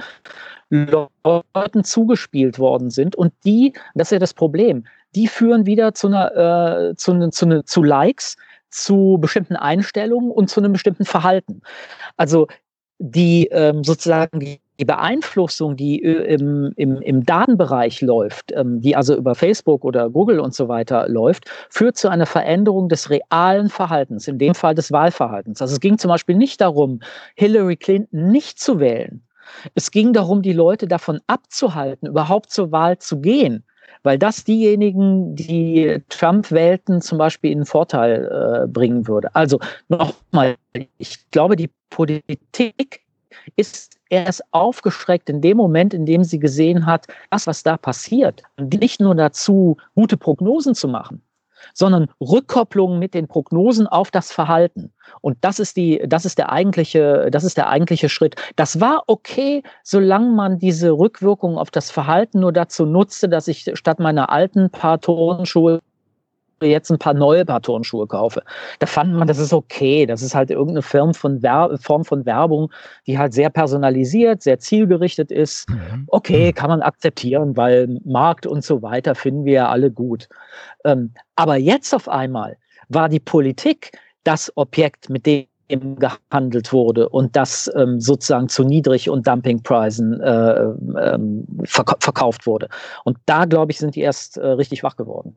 Leuten 0.71 1.85
zugespielt 1.85 2.59
worden 2.59 2.89
sind. 2.89 3.15
Und 3.15 3.35
die, 3.45 3.75
das 3.95 4.09
ist 4.09 4.13
ja 4.13 4.19
das 4.19 4.33
Problem, 4.33 4.85
die 5.15 5.27
führen 5.27 5.67
wieder 5.67 5.93
zu 5.93 6.07
einer, 6.07 6.89
äh, 6.89 6.97
zu, 6.97 7.29
zu, 7.29 7.63
zu 7.65 7.83
Likes, 7.83 8.39
zu 8.73 9.19
bestimmten 9.21 9.57
Einstellungen 9.57 10.31
und 10.31 10.49
zu 10.51 10.61
einem 10.61 10.73
bestimmten 10.73 11.05
Verhalten. 11.05 11.63
Also 12.17 12.47
die 12.99 13.49
ähm, 13.51 13.83
sozusagen 13.83 14.39
die, 14.39 14.61
die 14.79 14.85
Beeinflussung, 14.85 15.77
die 15.77 16.03
äh, 16.03 16.35
im, 16.35 16.73
im, 16.77 17.03
im 17.03 17.25
Datenbereich 17.25 18.01
läuft, 18.01 18.53
ähm, 18.53 18.81
die 18.81 18.95
also 18.95 19.17
über 19.17 19.35
Facebook 19.35 19.85
oder 19.85 20.09
Google 20.09 20.39
und 20.39 20.55
so 20.55 20.69
weiter 20.69 21.09
läuft, 21.09 21.51
führt 21.69 21.97
zu 21.97 22.09
einer 22.09 22.27
Veränderung 22.27 22.89
des 22.89 23.11
realen 23.11 23.71
Verhaltens, 23.71 24.29
in 24.29 24.39
dem 24.39 24.55
Fall 24.55 24.77
des 24.77 24.93
Wahlverhaltens. 24.93 25.61
Also 25.61 25.75
es 25.75 25.81
ging 25.81 25.99
zum 25.99 26.11
Beispiel 26.11 26.37
nicht 26.37 26.61
darum, 26.61 27.01
Hillary 27.35 27.77
Clinton 27.77 28.31
nicht 28.31 28.61
zu 28.61 28.79
wählen. 28.79 29.23
Es 29.75 29.91
ging 29.91 30.13
darum, 30.13 30.41
die 30.41 30.53
Leute 30.53 30.87
davon 30.87 31.21
abzuhalten, 31.27 32.09
überhaupt 32.09 32.51
zur 32.51 32.71
Wahl 32.71 32.99
zu 32.99 33.21
gehen 33.21 33.65
weil 34.03 34.19
das 34.19 34.45
diejenigen, 34.45 35.35
die 35.35 36.03
Trump 36.09 36.51
wählten, 36.51 37.01
zum 37.01 37.19
Beispiel 37.19 37.53
in 37.53 37.65
Vorteil 37.65 38.65
äh, 38.65 38.67
bringen 38.67 39.07
würde. 39.07 39.35
Also 39.35 39.61
nochmal, 39.89 40.57
ich 40.99 41.31
glaube, 41.31 41.57
die 41.57 41.71
Politik 41.91 43.01
ist 43.57 43.99
erst 44.09 44.43
aufgeschreckt 44.51 45.31
in 45.31 45.41
dem 45.41 45.57
Moment, 45.57 45.95
in 45.95 46.07
dem 46.07 46.25
sie 46.25 46.39
gesehen 46.39 46.87
hat, 46.87 47.07
das, 47.31 47.47
was 47.47 47.63
da 47.63 47.77
passiert, 47.77 48.43
nicht 48.59 49.01
nur 49.01 49.15
dazu, 49.15 49.77
gute 49.95 50.17
Prognosen 50.17 50.75
zu 50.75 50.89
machen, 50.89 51.23
sondern 51.75 52.09
Rückkopplung 52.21 52.99
mit 52.99 53.15
den 53.15 53.29
Prognosen 53.29 53.87
auf 53.87 54.11
das 54.11 54.33
Verhalten. 54.33 54.93
Und 55.21 55.39
das 55.41 55.59
ist 55.59 55.77
die, 55.77 56.03
das 56.07 56.25
ist 56.25 56.39
der 56.39 56.53
eigentliche, 56.53 57.29
das 57.31 57.45
ist 57.45 57.57
der 57.57 57.69
eigentliche 57.69 58.09
Schritt. 58.09 58.37
Das 58.57 58.81
war 58.81 59.05
okay, 59.07 59.63
solange 59.83 60.31
man 60.31 60.59
diese 60.59 60.91
Rückwirkung 60.93 61.59
auf 61.59 61.71
das 61.71 61.91
Verhalten 61.91 62.41
nur 62.41 62.53
dazu 62.53 62.87
nutzte, 62.87 63.29
dass 63.29 63.49
ich 63.49 63.71
statt 63.75 63.99
meiner 63.99 64.31
alten 64.31 64.71
paar 64.71 65.01
Turnschuhe 65.01 65.81
jetzt 66.67 66.91
ein 66.91 66.99
paar 66.99 67.15
neue 67.15 67.45
Paar 67.45 67.63
Turnschuhe 67.63 68.07
kaufe. 68.07 68.43
Da 68.79 68.87
fand 68.87 69.15
man, 69.15 69.29
das 69.29 69.39
ist 69.39 69.53
okay. 69.53 70.07
Das 70.07 70.23
ist 70.23 70.35
halt 70.35 70.51
irgendeine 70.51 70.83
Form 70.83 71.15
von, 71.15 71.43
Wer 71.43 71.77
Form 71.81 72.05
von 72.05 72.25
Werbung, 72.27 72.71
die 73.07 73.19
halt 73.19 73.33
sehr 73.33 73.51
personalisiert, 73.51 74.43
sehr 74.43 74.59
zielgerichtet 74.59 75.31
ist. 75.31 75.69
Mhm. 75.69 76.05
Okay, 76.09 76.49
mhm. 76.49 76.55
kann 76.55 76.71
man 76.71 76.83
akzeptieren, 76.83 77.57
weil 77.57 78.01
Markt 78.05 78.47
und 78.47 78.65
so 78.65 78.83
weiter 78.83 79.15
finden 79.15 79.45
wir 79.45 79.53
ja 79.53 79.69
alle 79.69 79.91
gut. 79.91 80.29
Ähm, 80.85 81.13
aber 81.37 81.57
jetzt 81.57 81.95
auf 81.95 82.09
einmal 82.09 82.57
war 82.89 83.09
die 83.09 83.21
Politik 83.21 83.93
das 84.25 84.53
Objekt, 84.57 85.11
mit 85.11 85.27
dem 85.27 85.47
gehandelt 85.71 86.73
wurde 86.73 87.09
und 87.09 87.35
das 87.35 87.71
ähm, 87.77 88.01
sozusagen 88.01 88.49
zu 88.49 88.65
Niedrig- 88.65 89.09
und 89.09 89.27
Dumpingpreisen 89.27 90.21
äh, 90.21 90.65
ähm, 91.01 91.47
verk 91.65 91.97
verkauft 92.01 92.47
wurde. 92.47 92.69
Und 93.05 93.17
da, 93.27 93.47
glaube 93.47 93.73
ich, 93.73 93.79
sind 93.79 93.95
die 93.97 94.01
erst 94.01 94.37
äh, 94.37 94.47
richtig 94.47 94.83
wach 94.83 94.97
geworden. 94.97 95.37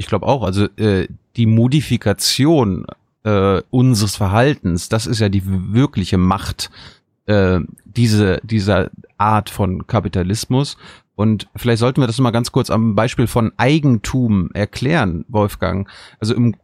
Ich 0.00 0.06
glaube 0.06 0.26
auch, 0.26 0.44
also 0.44 0.64
äh, 0.78 1.08
die 1.36 1.44
Modifikation 1.44 2.86
äh, 3.22 3.60
unseres 3.68 4.16
Verhaltens, 4.16 4.88
das 4.88 5.06
ist 5.06 5.18
ja 5.18 5.28
die 5.28 5.42
wirkliche 5.44 6.16
Macht 6.16 6.70
äh, 7.26 7.60
diese, 7.84 8.40
dieser 8.42 8.90
Art 9.18 9.50
von 9.50 9.86
Kapitalismus. 9.86 10.78
Und 11.16 11.48
vielleicht 11.54 11.80
sollten 11.80 12.00
wir 12.00 12.06
das 12.06 12.18
mal 12.18 12.30
ganz 12.30 12.50
kurz 12.50 12.70
am 12.70 12.94
Beispiel 12.94 13.26
von 13.26 13.52
Eigentum 13.58 14.50
erklären, 14.54 15.26
Wolfgang. 15.28 15.86
Also 16.18 16.34
im 16.34 16.56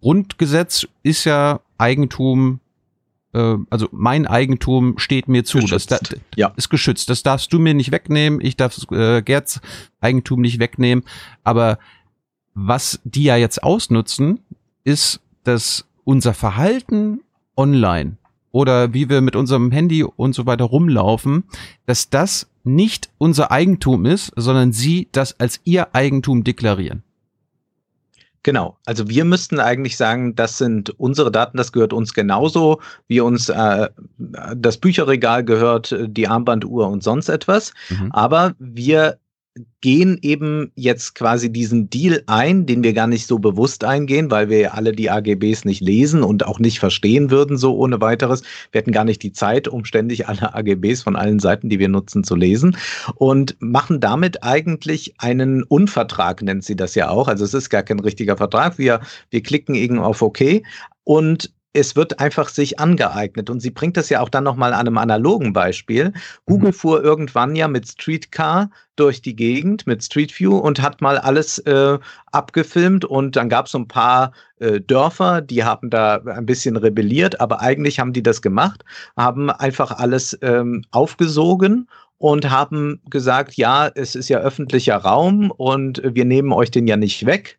Grundgesetz 0.00 0.88
ist 1.02 1.24
ja 1.24 1.60
Eigentum 1.76 2.60
äh, 3.34 3.56
also 3.68 3.88
mein 3.92 4.26
Eigentum 4.26 4.98
steht 4.98 5.28
mir 5.28 5.44
zu. 5.44 5.58
Geschützt. 5.58 5.90
Das, 5.90 6.00
das 6.00 6.20
ja. 6.36 6.54
ist 6.56 6.70
geschützt. 6.70 7.10
Das 7.10 7.22
darfst 7.22 7.52
du 7.52 7.58
mir 7.58 7.74
nicht 7.74 7.92
wegnehmen. 7.92 8.40
Ich 8.40 8.56
darf 8.56 8.78
äh, 8.90 9.20
Gerds 9.20 9.60
Eigentum 10.00 10.40
nicht 10.40 10.58
wegnehmen. 10.58 11.04
Aber 11.44 11.78
was 12.60 13.00
die 13.04 13.22
ja 13.24 13.36
jetzt 13.36 13.62
ausnutzen, 13.62 14.40
ist, 14.82 15.20
dass 15.44 15.86
unser 16.04 16.34
Verhalten 16.34 17.20
online 17.56 18.16
oder 18.50 18.92
wie 18.92 19.08
wir 19.08 19.20
mit 19.20 19.36
unserem 19.36 19.70
Handy 19.70 20.02
und 20.02 20.34
so 20.34 20.44
weiter 20.44 20.64
rumlaufen, 20.64 21.44
dass 21.86 22.10
das 22.10 22.48
nicht 22.64 23.10
unser 23.18 23.52
Eigentum 23.52 24.06
ist, 24.06 24.32
sondern 24.34 24.72
sie 24.72 25.08
das 25.12 25.38
als 25.38 25.60
ihr 25.64 25.94
Eigentum 25.94 26.42
deklarieren. 26.42 27.04
Genau, 28.42 28.76
also 28.86 29.08
wir 29.08 29.24
müssten 29.24 29.60
eigentlich 29.60 29.96
sagen, 29.96 30.34
das 30.34 30.58
sind 30.58 30.90
unsere 30.98 31.30
Daten, 31.30 31.56
das 31.58 31.70
gehört 31.70 31.92
uns 31.92 32.14
genauso, 32.14 32.80
wie 33.06 33.20
uns 33.20 33.48
äh, 33.50 33.88
das 34.16 34.78
Bücherregal 34.78 35.44
gehört, 35.44 35.94
die 36.08 36.26
Armbanduhr 36.26 36.88
und 36.88 37.02
sonst 37.02 37.28
etwas. 37.28 37.72
Mhm. 37.90 38.10
Aber 38.12 38.54
wir 38.58 39.18
gehen 39.80 40.18
eben 40.22 40.72
jetzt 40.74 41.14
quasi 41.14 41.52
diesen 41.52 41.88
Deal 41.88 42.22
ein, 42.26 42.66
den 42.66 42.82
wir 42.82 42.92
gar 42.92 43.06
nicht 43.06 43.26
so 43.26 43.38
bewusst 43.38 43.84
eingehen, 43.84 44.30
weil 44.30 44.48
wir 44.48 44.58
ja 44.58 44.70
alle 44.72 44.92
die 44.92 45.10
AGBs 45.10 45.64
nicht 45.64 45.80
lesen 45.80 46.22
und 46.22 46.46
auch 46.46 46.58
nicht 46.58 46.80
verstehen 46.80 47.30
würden, 47.30 47.56
so 47.56 47.76
ohne 47.76 48.00
weiteres. 48.00 48.42
Wir 48.72 48.80
hätten 48.80 48.92
gar 48.92 49.04
nicht 49.04 49.22
die 49.22 49.32
Zeit, 49.32 49.68
um 49.68 49.84
ständig 49.84 50.28
alle 50.28 50.54
AGBs 50.54 51.02
von 51.02 51.16
allen 51.16 51.38
Seiten, 51.38 51.68
die 51.68 51.78
wir 51.78 51.88
nutzen, 51.88 52.24
zu 52.24 52.34
lesen 52.34 52.76
und 53.14 53.56
machen 53.60 54.00
damit 54.00 54.42
eigentlich 54.42 55.14
einen 55.18 55.62
Unvertrag, 55.62 56.42
nennt 56.42 56.64
sie 56.64 56.76
das 56.76 56.94
ja 56.94 57.08
auch. 57.08 57.28
Also 57.28 57.44
es 57.44 57.54
ist 57.54 57.70
gar 57.70 57.82
kein 57.82 58.00
richtiger 58.00 58.36
Vertrag. 58.36 58.78
Wir, 58.78 59.00
wir 59.30 59.42
klicken 59.42 59.74
eben 59.74 59.98
auf 59.98 60.22
OK 60.22 60.62
und 61.04 61.52
es 61.78 61.96
wird 61.96 62.20
einfach 62.20 62.48
sich 62.48 62.78
angeeignet. 62.78 63.50
Und 63.50 63.60
sie 63.60 63.70
bringt 63.70 63.96
das 63.96 64.08
ja 64.08 64.20
auch 64.20 64.28
dann 64.28 64.44
nochmal 64.44 64.72
an 64.72 64.86
einem 64.86 64.98
analogen 64.98 65.52
Beispiel. 65.52 66.12
Google 66.46 66.70
mhm. 66.70 66.74
fuhr 66.74 67.04
irgendwann 67.04 67.54
ja 67.56 67.68
mit 67.68 67.88
Streetcar 67.88 68.70
durch 68.96 69.22
die 69.22 69.36
Gegend, 69.36 69.86
mit 69.86 70.02
Street 70.02 70.38
View 70.38 70.56
und 70.56 70.82
hat 70.82 71.00
mal 71.00 71.18
alles 71.18 71.58
äh, 71.60 71.98
abgefilmt. 72.32 73.04
Und 73.04 73.36
dann 73.36 73.48
gab 73.48 73.66
es 73.66 73.72
so 73.72 73.78
ein 73.78 73.88
paar 73.88 74.32
äh, 74.58 74.80
Dörfer, 74.80 75.40
die 75.40 75.62
haben 75.64 75.90
da 75.90 76.16
ein 76.16 76.46
bisschen 76.46 76.76
rebelliert, 76.76 77.40
aber 77.40 77.60
eigentlich 77.60 78.00
haben 78.00 78.12
die 78.12 78.22
das 78.22 78.42
gemacht, 78.42 78.84
haben 79.16 79.50
einfach 79.50 79.92
alles 79.92 80.36
ähm, 80.42 80.84
aufgesogen 80.90 81.88
und 82.18 82.50
haben 82.50 83.00
gesagt, 83.08 83.54
ja, 83.54 83.88
es 83.94 84.16
ist 84.16 84.28
ja 84.28 84.38
öffentlicher 84.38 84.96
Raum 84.96 85.52
und 85.52 86.02
wir 86.04 86.24
nehmen 86.24 86.52
euch 86.52 86.70
den 86.72 86.88
ja 86.88 86.96
nicht 86.96 87.24
weg 87.24 87.57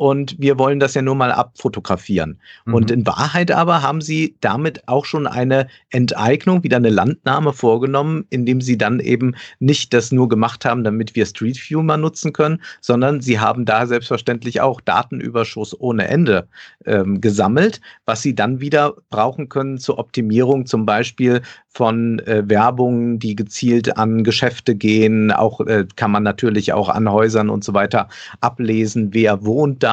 und 0.00 0.34
wir 0.38 0.58
wollen 0.58 0.80
das 0.80 0.94
ja 0.94 1.02
nur 1.02 1.14
mal 1.14 1.30
abfotografieren. 1.30 2.40
Mhm. 2.64 2.72
Und 2.72 2.90
in 2.90 3.06
Wahrheit 3.06 3.50
aber 3.50 3.82
haben 3.82 4.00
sie 4.00 4.34
damit 4.40 4.88
auch 4.88 5.04
schon 5.04 5.26
eine 5.26 5.66
Enteignung, 5.90 6.62
wieder 6.62 6.78
eine 6.78 6.88
Landnahme 6.88 7.52
vorgenommen, 7.52 8.24
indem 8.30 8.62
sie 8.62 8.78
dann 8.78 8.98
eben 9.00 9.34
nicht 9.58 9.92
das 9.92 10.10
nur 10.10 10.30
gemacht 10.30 10.64
haben, 10.64 10.84
damit 10.84 11.16
wir 11.16 11.26
Street 11.26 11.58
View 11.68 11.82
mal 11.82 11.98
nutzen 11.98 12.32
können, 12.32 12.62
sondern 12.80 13.20
sie 13.20 13.40
haben 13.40 13.66
da 13.66 13.84
selbstverständlich 13.84 14.62
auch 14.62 14.80
Datenüberschuss 14.80 15.78
ohne 15.78 16.08
Ende 16.08 16.48
ähm, 16.86 17.20
gesammelt, 17.20 17.82
was 18.06 18.22
sie 18.22 18.34
dann 18.34 18.58
wieder 18.58 18.94
brauchen 19.10 19.50
können 19.50 19.76
zur 19.76 19.98
Optimierung 19.98 20.64
zum 20.64 20.86
Beispiel 20.86 21.42
von 21.68 22.20
äh, 22.20 22.48
Werbung, 22.48 23.18
die 23.18 23.36
gezielt 23.36 23.98
an 23.98 24.24
Geschäfte 24.24 24.74
gehen. 24.74 25.30
Auch 25.30 25.60
äh, 25.60 25.86
kann 25.94 26.10
man 26.10 26.22
natürlich 26.22 26.72
auch 26.72 26.88
an 26.88 27.10
Häusern 27.10 27.50
und 27.50 27.64
so 27.64 27.74
weiter 27.74 28.08
ablesen, 28.40 29.12
wer 29.12 29.44
wohnt 29.44 29.82
da, 29.82 29.89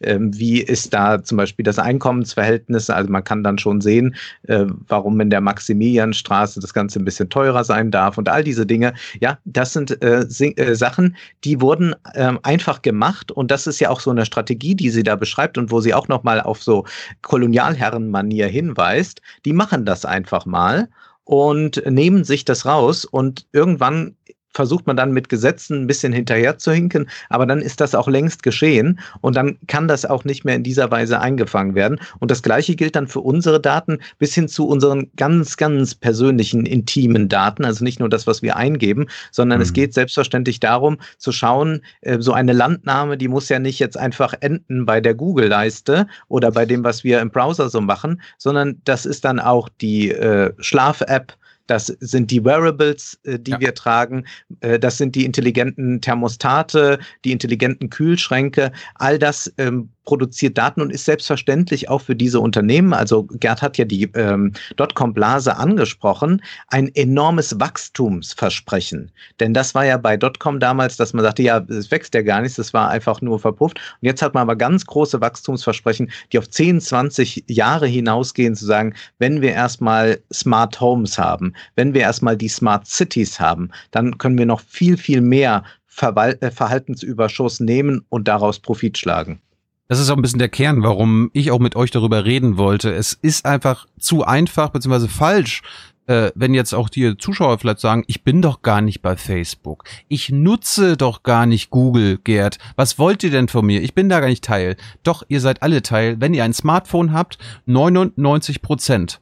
äh, 0.00 0.18
wie 0.20 0.60
ist 0.60 0.92
da 0.94 1.22
zum 1.22 1.38
Beispiel 1.38 1.62
das 1.62 1.78
Einkommensverhältnis. 1.78 2.90
Also 2.90 3.10
man 3.10 3.24
kann 3.24 3.42
dann 3.42 3.58
schon 3.58 3.80
sehen, 3.80 4.14
äh, 4.44 4.66
warum 4.88 5.20
in 5.20 5.30
der 5.30 5.40
Maximilianstraße 5.40 6.60
das 6.60 6.74
Ganze 6.74 6.98
ein 6.98 7.04
bisschen 7.04 7.28
teurer 7.28 7.64
sein 7.64 7.90
darf 7.90 8.18
und 8.18 8.28
all 8.28 8.44
diese 8.44 8.66
Dinge. 8.66 8.94
Ja, 9.20 9.38
das 9.44 9.72
sind 9.72 10.02
äh, 10.02 10.20
äh, 10.22 10.74
Sachen, 10.74 11.16
die 11.44 11.60
wurden 11.60 11.94
ähm, 12.14 12.38
einfach 12.42 12.82
gemacht 12.82 13.32
und 13.32 13.50
das 13.50 13.66
ist 13.66 13.80
ja 13.80 13.90
auch 13.90 14.00
so 14.00 14.10
eine 14.10 14.26
Strategie, 14.26 14.74
die 14.74 14.90
sie 14.90 15.02
da 15.02 15.16
beschreibt 15.16 15.58
und 15.58 15.70
wo 15.70 15.80
sie 15.80 15.94
auch 15.94 16.08
nochmal 16.08 16.40
auf 16.40 16.62
so 16.62 16.84
Kolonialherrenmanier 17.22 18.48
hinweist. 18.48 19.20
Die 19.44 19.52
machen 19.52 19.84
das 19.84 20.04
einfach 20.04 20.46
mal 20.46 20.88
und 21.24 21.82
nehmen 21.84 22.24
sich 22.24 22.46
das 22.46 22.64
raus 22.64 23.04
und 23.04 23.46
irgendwann 23.52 24.16
versucht 24.58 24.88
man 24.88 24.96
dann 24.96 25.12
mit 25.12 25.28
Gesetzen 25.28 25.82
ein 25.82 25.86
bisschen 25.86 26.12
hinterher 26.12 26.58
zu 26.58 26.72
hinken, 26.72 27.08
aber 27.28 27.46
dann 27.46 27.60
ist 27.60 27.80
das 27.80 27.94
auch 27.94 28.08
längst 28.08 28.42
geschehen 28.42 28.98
und 29.20 29.36
dann 29.36 29.56
kann 29.68 29.86
das 29.86 30.04
auch 30.04 30.24
nicht 30.24 30.44
mehr 30.44 30.56
in 30.56 30.64
dieser 30.64 30.90
Weise 30.90 31.20
eingefangen 31.20 31.76
werden. 31.76 32.00
Und 32.18 32.32
das 32.32 32.42
Gleiche 32.42 32.74
gilt 32.74 32.96
dann 32.96 33.06
für 33.06 33.20
unsere 33.20 33.60
Daten 33.60 34.00
bis 34.18 34.34
hin 34.34 34.48
zu 34.48 34.66
unseren 34.66 35.12
ganz, 35.14 35.58
ganz 35.58 35.94
persönlichen, 35.94 36.66
intimen 36.66 37.28
Daten, 37.28 37.64
also 37.64 37.84
nicht 37.84 38.00
nur 38.00 38.08
das, 38.08 38.26
was 38.26 38.42
wir 38.42 38.56
eingeben, 38.56 39.06
sondern 39.30 39.58
mhm. 39.58 39.62
es 39.62 39.72
geht 39.72 39.94
selbstverständlich 39.94 40.58
darum 40.58 40.98
zu 41.18 41.30
schauen, 41.30 41.82
äh, 42.00 42.18
so 42.18 42.32
eine 42.32 42.52
Landnahme, 42.52 43.16
die 43.16 43.28
muss 43.28 43.48
ja 43.48 43.60
nicht 43.60 43.78
jetzt 43.78 43.96
einfach 43.96 44.34
enden 44.40 44.86
bei 44.86 45.00
der 45.00 45.14
Google-Leiste 45.14 46.08
oder 46.26 46.50
bei 46.50 46.66
dem, 46.66 46.82
was 46.82 47.04
wir 47.04 47.20
im 47.20 47.30
Browser 47.30 47.68
so 47.68 47.80
machen, 47.80 48.20
sondern 48.38 48.82
das 48.84 49.06
ist 49.06 49.24
dann 49.24 49.38
auch 49.38 49.68
die 49.80 50.10
äh, 50.10 50.52
Schlaf-App, 50.58 51.37
das 51.68 51.86
sind 52.00 52.30
die 52.30 52.44
Wearables, 52.44 53.18
äh, 53.24 53.38
die 53.38 53.52
ja. 53.52 53.60
wir 53.60 53.74
tragen, 53.74 54.24
äh, 54.60 54.78
das 54.78 54.98
sind 54.98 55.14
die 55.14 55.24
intelligenten 55.24 56.00
Thermostate, 56.00 56.98
die 57.24 57.32
intelligenten 57.32 57.90
Kühlschränke, 57.90 58.72
all 58.96 59.18
das 59.18 59.52
ähm, 59.58 59.90
produziert 60.08 60.56
Daten 60.56 60.80
und 60.80 60.90
ist 60.90 61.04
selbstverständlich 61.04 61.90
auch 61.90 62.00
für 62.00 62.16
diese 62.16 62.40
Unternehmen, 62.40 62.94
also 62.94 63.24
Gerd 63.24 63.60
hat 63.60 63.76
ja 63.76 63.84
die 63.84 64.04
ähm, 64.14 64.54
Dotcom-Blase 64.76 65.58
angesprochen, 65.58 66.40
ein 66.68 66.88
enormes 66.94 67.60
Wachstumsversprechen. 67.60 69.10
Denn 69.38 69.52
das 69.52 69.74
war 69.74 69.84
ja 69.84 69.98
bei 69.98 70.16
Dotcom 70.16 70.60
damals, 70.60 70.96
dass 70.96 71.12
man 71.12 71.26
sagte, 71.26 71.42
ja, 71.42 71.58
es 71.68 71.90
wächst 71.90 72.14
ja 72.14 72.22
gar 72.22 72.40
nichts, 72.40 72.56
das 72.56 72.72
war 72.72 72.88
einfach 72.88 73.20
nur 73.20 73.38
verpufft. 73.38 73.76
Und 74.00 74.06
jetzt 74.06 74.22
hat 74.22 74.32
man 74.32 74.44
aber 74.44 74.56
ganz 74.56 74.86
große 74.86 75.20
Wachstumsversprechen, 75.20 76.10
die 76.32 76.38
auf 76.38 76.48
10, 76.48 76.80
20 76.80 77.44
Jahre 77.46 77.86
hinausgehen, 77.86 78.54
zu 78.54 78.64
sagen, 78.64 78.94
wenn 79.18 79.42
wir 79.42 79.52
erstmal 79.52 80.18
Smart 80.32 80.80
Homes 80.80 81.18
haben, 81.18 81.52
wenn 81.76 81.92
wir 81.92 82.00
erstmal 82.00 82.38
die 82.38 82.48
Smart 82.48 82.86
Cities 82.86 83.38
haben, 83.38 83.68
dann 83.90 84.16
können 84.16 84.38
wir 84.38 84.46
noch 84.46 84.62
viel, 84.62 84.96
viel 84.96 85.20
mehr 85.20 85.64
Verwal 85.84 86.38
äh, 86.40 86.50
Verhaltensüberschuss 86.50 87.60
nehmen 87.60 88.06
und 88.08 88.26
daraus 88.26 88.58
Profit 88.58 88.96
schlagen. 88.96 89.42
Das 89.88 89.98
ist 89.98 90.10
auch 90.10 90.16
ein 90.16 90.22
bisschen 90.22 90.38
der 90.38 90.50
Kern, 90.50 90.82
warum 90.82 91.30
ich 91.32 91.50
auch 91.50 91.58
mit 91.58 91.74
euch 91.74 91.90
darüber 91.90 92.26
reden 92.26 92.58
wollte. 92.58 92.92
Es 92.92 93.14
ist 93.14 93.46
einfach 93.46 93.86
zu 93.98 94.22
einfach 94.22 94.68
beziehungsweise 94.68 95.08
falsch, 95.08 95.62
äh, 96.06 96.30
wenn 96.34 96.52
jetzt 96.52 96.74
auch 96.74 96.90
die 96.90 97.16
Zuschauer 97.16 97.58
vielleicht 97.58 97.80
sagen, 97.80 98.04
ich 98.06 98.22
bin 98.22 98.42
doch 98.42 98.60
gar 98.60 98.82
nicht 98.82 99.00
bei 99.00 99.16
Facebook. 99.16 99.84
Ich 100.08 100.30
nutze 100.30 100.98
doch 100.98 101.22
gar 101.22 101.46
nicht 101.46 101.70
Google, 101.70 102.18
Gerd. 102.18 102.58
Was 102.76 102.98
wollt 102.98 103.22
ihr 103.22 103.30
denn 103.30 103.48
von 103.48 103.64
mir? 103.64 103.82
Ich 103.82 103.94
bin 103.94 104.10
da 104.10 104.20
gar 104.20 104.28
nicht 104.28 104.44
Teil. 104.44 104.76
Doch, 105.04 105.22
ihr 105.28 105.40
seid 105.40 105.62
alle 105.62 105.80
Teil. 105.82 106.20
Wenn 106.20 106.34
ihr 106.34 106.44
ein 106.44 106.52
Smartphone 106.52 107.14
habt, 107.14 107.38
99 107.64 108.60
Prozent 108.60 109.20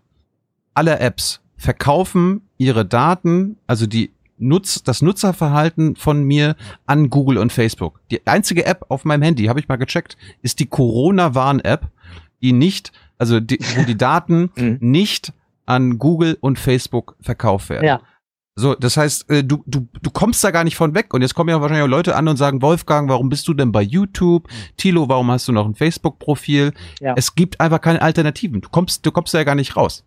aller 0.74 1.00
Apps 1.00 1.40
verkaufen 1.56 2.42
ihre 2.58 2.84
Daten, 2.84 3.56
also 3.68 3.86
die 3.86 4.10
Nutz, 4.38 4.82
das 4.82 5.02
Nutzerverhalten 5.02 5.96
von 5.96 6.22
mir 6.22 6.56
an 6.86 7.10
Google 7.10 7.38
und 7.38 7.52
Facebook. 7.52 8.00
Die 8.10 8.26
einzige 8.26 8.66
App 8.66 8.86
auf 8.88 9.04
meinem 9.04 9.22
Handy, 9.22 9.44
habe 9.44 9.60
ich 9.60 9.68
mal 9.68 9.76
gecheckt, 9.76 10.16
ist 10.42 10.60
die 10.60 10.66
Corona-Warn-App, 10.66 11.88
die 12.42 12.52
nicht, 12.52 12.92
also 13.18 13.40
die, 13.40 13.58
wo 13.76 13.84
die 13.84 13.96
Daten 13.96 14.50
mhm. 14.56 14.78
nicht 14.80 15.32
an 15.64 15.98
Google 15.98 16.36
und 16.40 16.58
Facebook 16.58 17.16
verkauft 17.20 17.68
werden. 17.68 17.86
Ja. 17.86 18.00
So, 18.58 18.74
das 18.74 18.96
heißt, 18.96 19.28
äh, 19.30 19.44
du, 19.44 19.62
du, 19.66 19.86
du 20.00 20.10
kommst 20.10 20.42
da 20.42 20.50
gar 20.50 20.64
nicht 20.64 20.76
von 20.76 20.94
weg. 20.94 21.12
Und 21.12 21.20
jetzt 21.20 21.34
kommen 21.34 21.50
ja 21.50 21.60
wahrscheinlich 21.60 21.84
auch 21.84 21.90
Leute 21.90 22.16
an 22.16 22.26
und 22.26 22.38
sagen, 22.38 22.62
Wolfgang, 22.62 23.10
warum 23.10 23.28
bist 23.28 23.46
du 23.48 23.52
denn 23.52 23.70
bei 23.70 23.82
YouTube? 23.82 24.48
Tilo, 24.78 25.10
warum 25.10 25.30
hast 25.30 25.46
du 25.46 25.52
noch 25.52 25.66
ein 25.66 25.74
Facebook-Profil? 25.74 26.72
Ja. 27.00 27.12
Es 27.16 27.34
gibt 27.34 27.60
einfach 27.60 27.82
keine 27.82 28.00
Alternativen. 28.00 28.62
Du 28.62 28.70
kommst, 28.70 29.04
du 29.04 29.12
kommst 29.12 29.34
da 29.34 29.38
ja 29.38 29.44
gar 29.44 29.56
nicht 29.56 29.76
raus. 29.76 30.06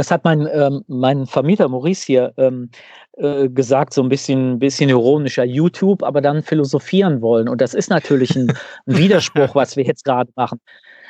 Das 0.00 0.10
hat 0.10 0.24
mein, 0.24 0.48
ähm, 0.50 0.82
mein 0.88 1.26
Vermieter 1.26 1.68
Maurice 1.68 2.06
hier 2.06 2.32
ähm, 2.38 2.70
äh, 3.18 3.50
gesagt, 3.50 3.92
so 3.92 4.02
ein 4.02 4.08
bisschen, 4.08 4.58
bisschen 4.58 4.88
ironischer 4.88 5.44
YouTube, 5.44 6.02
aber 6.02 6.22
dann 6.22 6.42
philosophieren 6.42 7.20
wollen. 7.20 7.50
Und 7.50 7.60
das 7.60 7.74
ist 7.74 7.90
natürlich 7.90 8.34
ein, 8.34 8.48
ein 8.86 8.96
Widerspruch, 8.96 9.54
was 9.54 9.76
wir 9.76 9.84
jetzt 9.84 10.06
gerade 10.06 10.32
machen. 10.36 10.58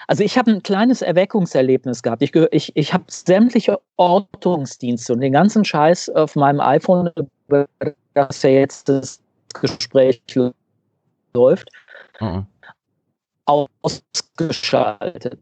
Also 0.08 0.24
ich 0.24 0.36
habe 0.36 0.50
ein 0.50 0.64
kleines 0.64 1.02
Erweckungserlebnis 1.02 2.02
gehabt. 2.02 2.20
Ich, 2.20 2.34
ich, 2.34 2.72
ich 2.74 2.92
habe 2.92 3.04
sämtliche 3.06 3.78
Ortungsdienste 3.96 5.12
und 5.12 5.20
den 5.20 5.34
ganzen 5.34 5.64
Scheiß 5.64 6.10
auf 6.10 6.34
meinem 6.34 6.58
iPhone, 6.58 7.12
über 7.46 7.68
das 8.14 8.42
ja 8.42 8.50
jetzt 8.50 8.88
das 8.88 9.22
Gespräch 9.54 10.20
läuft, 11.32 11.70
mhm. 12.18 12.44
ausgeschaltet. 13.46 15.38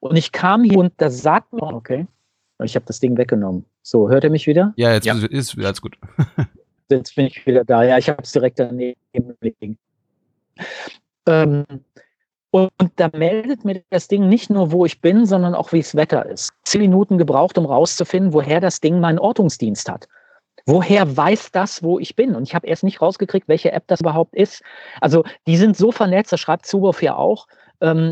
Und 0.00 0.16
ich 0.16 0.32
kam 0.32 0.64
hier 0.64 0.80
und 0.80 0.92
da 0.98 1.08
sagt 1.08 1.54
mir, 1.54 1.62
okay, 1.62 2.06
ich 2.64 2.74
habe 2.74 2.86
das 2.86 3.00
Ding 3.00 3.16
weggenommen. 3.16 3.64
So, 3.82 4.08
hört 4.08 4.24
ihr 4.24 4.30
mich 4.30 4.46
wieder? 4.46 4.72
Ja, 4.76 4.92
jetzt 4.92 5.06
ja. 5.06 5.14
ist 5.14 5.58
alles 5.58 5.80
gut. 5.80 5.96
jetzt 6.88 7.14
bin 7.16 7.26
ich 7.26 7.46
wieder 7.46 7.64
da. 7.64 7.82
Ja, 7.82 7.98
ich 7.98 8.08
habe 8.08 8.22
es 8.22 8.32
direkt 8.32 8.58
daneben 8.58 8.96
liegen. 9.40 9.78
Ähm, 11.26 11.64
und 12.50 12.70
da 12.96 13.08
meldet 13.14 13.64
mir 13.64 13.82
das 13.88 14.08
Ding 14.08 14.28
nicht 14.28 14.50
nur, 14.50 14.72
wo 14.72 14.84
ich 14.84 15.00
bin, 15.00 15.24
sondern 15.24 15.54
auch, 15.54 15.72
wie 15.72 15.80
das 15.80 15.94
Wetter 15.94 16.26
ist. 16.26 16.52
Zehn 16.64 16.82
Minuten 16.82 17.16
gebraucht, 17.16 17.56
um 17.56 17.64
rauszufinden, 17.64 18.34
woher 18.34 18.60
das 18.60 18.80
Ding 18.80 19.00
meinen 19.00 19.18
Ortungsdienst 19.18 19.90
hat. 19.90 20.06
Woher 20.66 21.16
weiß 21.16 21.50
das, 21.52 21.82
wo 21.82 21.98
ich 21.98 22.14
bin? 22.14 22.36
Und 22.36 22.44
ich 22.44 22.54
habe 22.54 22.66
erst 22.66 22.84
nicht 22.84 23.00
rausgekriegt, 23.00 23.48
welche 23.48 23.72
App 23.72 23.84
das 23.86 24.00
überhaupt 24.00 24.34
ist. 24.34 24.62
Also 25.00 25.24
die 25.46 25.56
sind 25.56 25.76
so 25.76 25.92
vernetzt, 25.92 26.32
das 26.32 26.40
schreibt 26.40 26.66
Zuboff 26.66 27.02
ja 27.02 27.16
auch, 27.16 27.46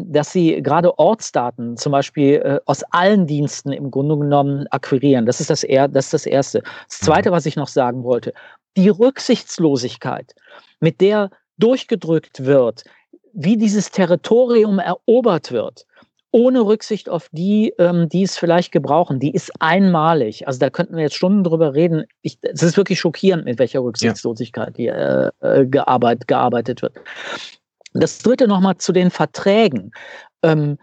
dass 0.09 0.33
sie 0.33 0.63
gerade 0.63 0.99
Ortsdaten 0.99 1.77
zum 1.77 1.93
Beispiel 1.93 2.35
äh, 2.37 2.59
aus 2.67 2.83
allen 2.91 3.27
Diensten 3.27 3.73
im 3.73 3.91
Grunde 3.91 4.19
genommen 4.19 4.67
akquirieren. 4.69 5.27
Das 5.27 5.41
ist 5.41 5.51
das, 5.51 5.63
er 5.63 5.89
das, 5.89 6.07
ist 6.07 6.15
das 6.15 6.27
Erste. 6.27 6.63
Das 6.89 6.99
Zweite, 6.99 7.31
mhm. 7.31 7.35
was 7.35 7.47
ich 7.47 7.57
noch 7.57 7.69
sagen 7.69 8.03
wollte, 8.03 8.33
die 8.77 8.89
Rücksichtslosigkeit, 8.89 10.35
mit 10.81 11.01
der 11.01 11.31
durchgedrückt 11.59 12.45
wird, 12.45 12.85
wie 13.33 13.57
dieses 13.57 13.91
Territorium 13.91 14.79
erobert 14.79 15.53
wird, 15.53 15.87
ohne 16.33 16.61
Rücksicht 16.61 17.09
auf 17.09 17.29
die, 17.33 17.75
ähm, 17.79 18.09
die 18.09 18.23
es 18.23 18.39
vielleicht 18.39 18.73
gebrauchen, 18.73 19.19
die 19.19 19.33
ist 19.33 19.53
einmalig. 19.61 20.47
Also 20.47 20.61
da 20.61 20.71
könnten 20.71 20.97
wir 20.97 21.03
jetzt 21.03 21.17
Stunden 21.17 21.45
drüber 21.45 21.75
reden. 21.75 22.05
es 22.23 22.63
ist 22.63 22.77
wirklich 22.77 23.01
schockierend, 23.01 23.45
mit 23.45 23.59
welcher 23.59 23.81
Rücksichtslosigkeit 23.81 24.79
ja. 24.79 24.95
hier 24.95 25.33
äh, 25.41 25.67
gearbeitet, 25.67 26.29
gearbeitet 26.29 26.83
wird. 26.83 26.95
Das 27.93 28.19
dritte 28.19 28.47
nochmal 28.47 28.77
zu 28.77 28.93
den 28.93 29.11
Verträgen. 29.11 29.91
Ähm, 30.43 30.79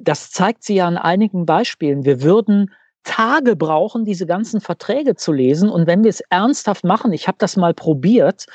das 0.00 0.30
zeigt 0.30 0.64
sie 0.64 0.76
ja 0.76 0.86
an 0.86 0.96
einigen 0.96 1.46
Beispielen. 1.46 2.04
Wir 2.04 2.22
würden 2.22 2.74
Tage 3.04 3.56
brauchen, 3.56 4.04
diese 4.04 4.26
ganzen 4.26 4.60
Verträge 4.60 5.14
zu 5.14 5.32
lesen. 5.32 5.70
Und 5.70 5.86
wenn 5.86 6.02
wir 6.02 6.10
es 6.10 6.20
ernsthaft 6.28 6.84
machen, 6.84 7.12
ich 7.12 7.26
habe 7.26 7.38
das 7.38 7.56
mal 7.56 7.72
probiert, 7.72 8.46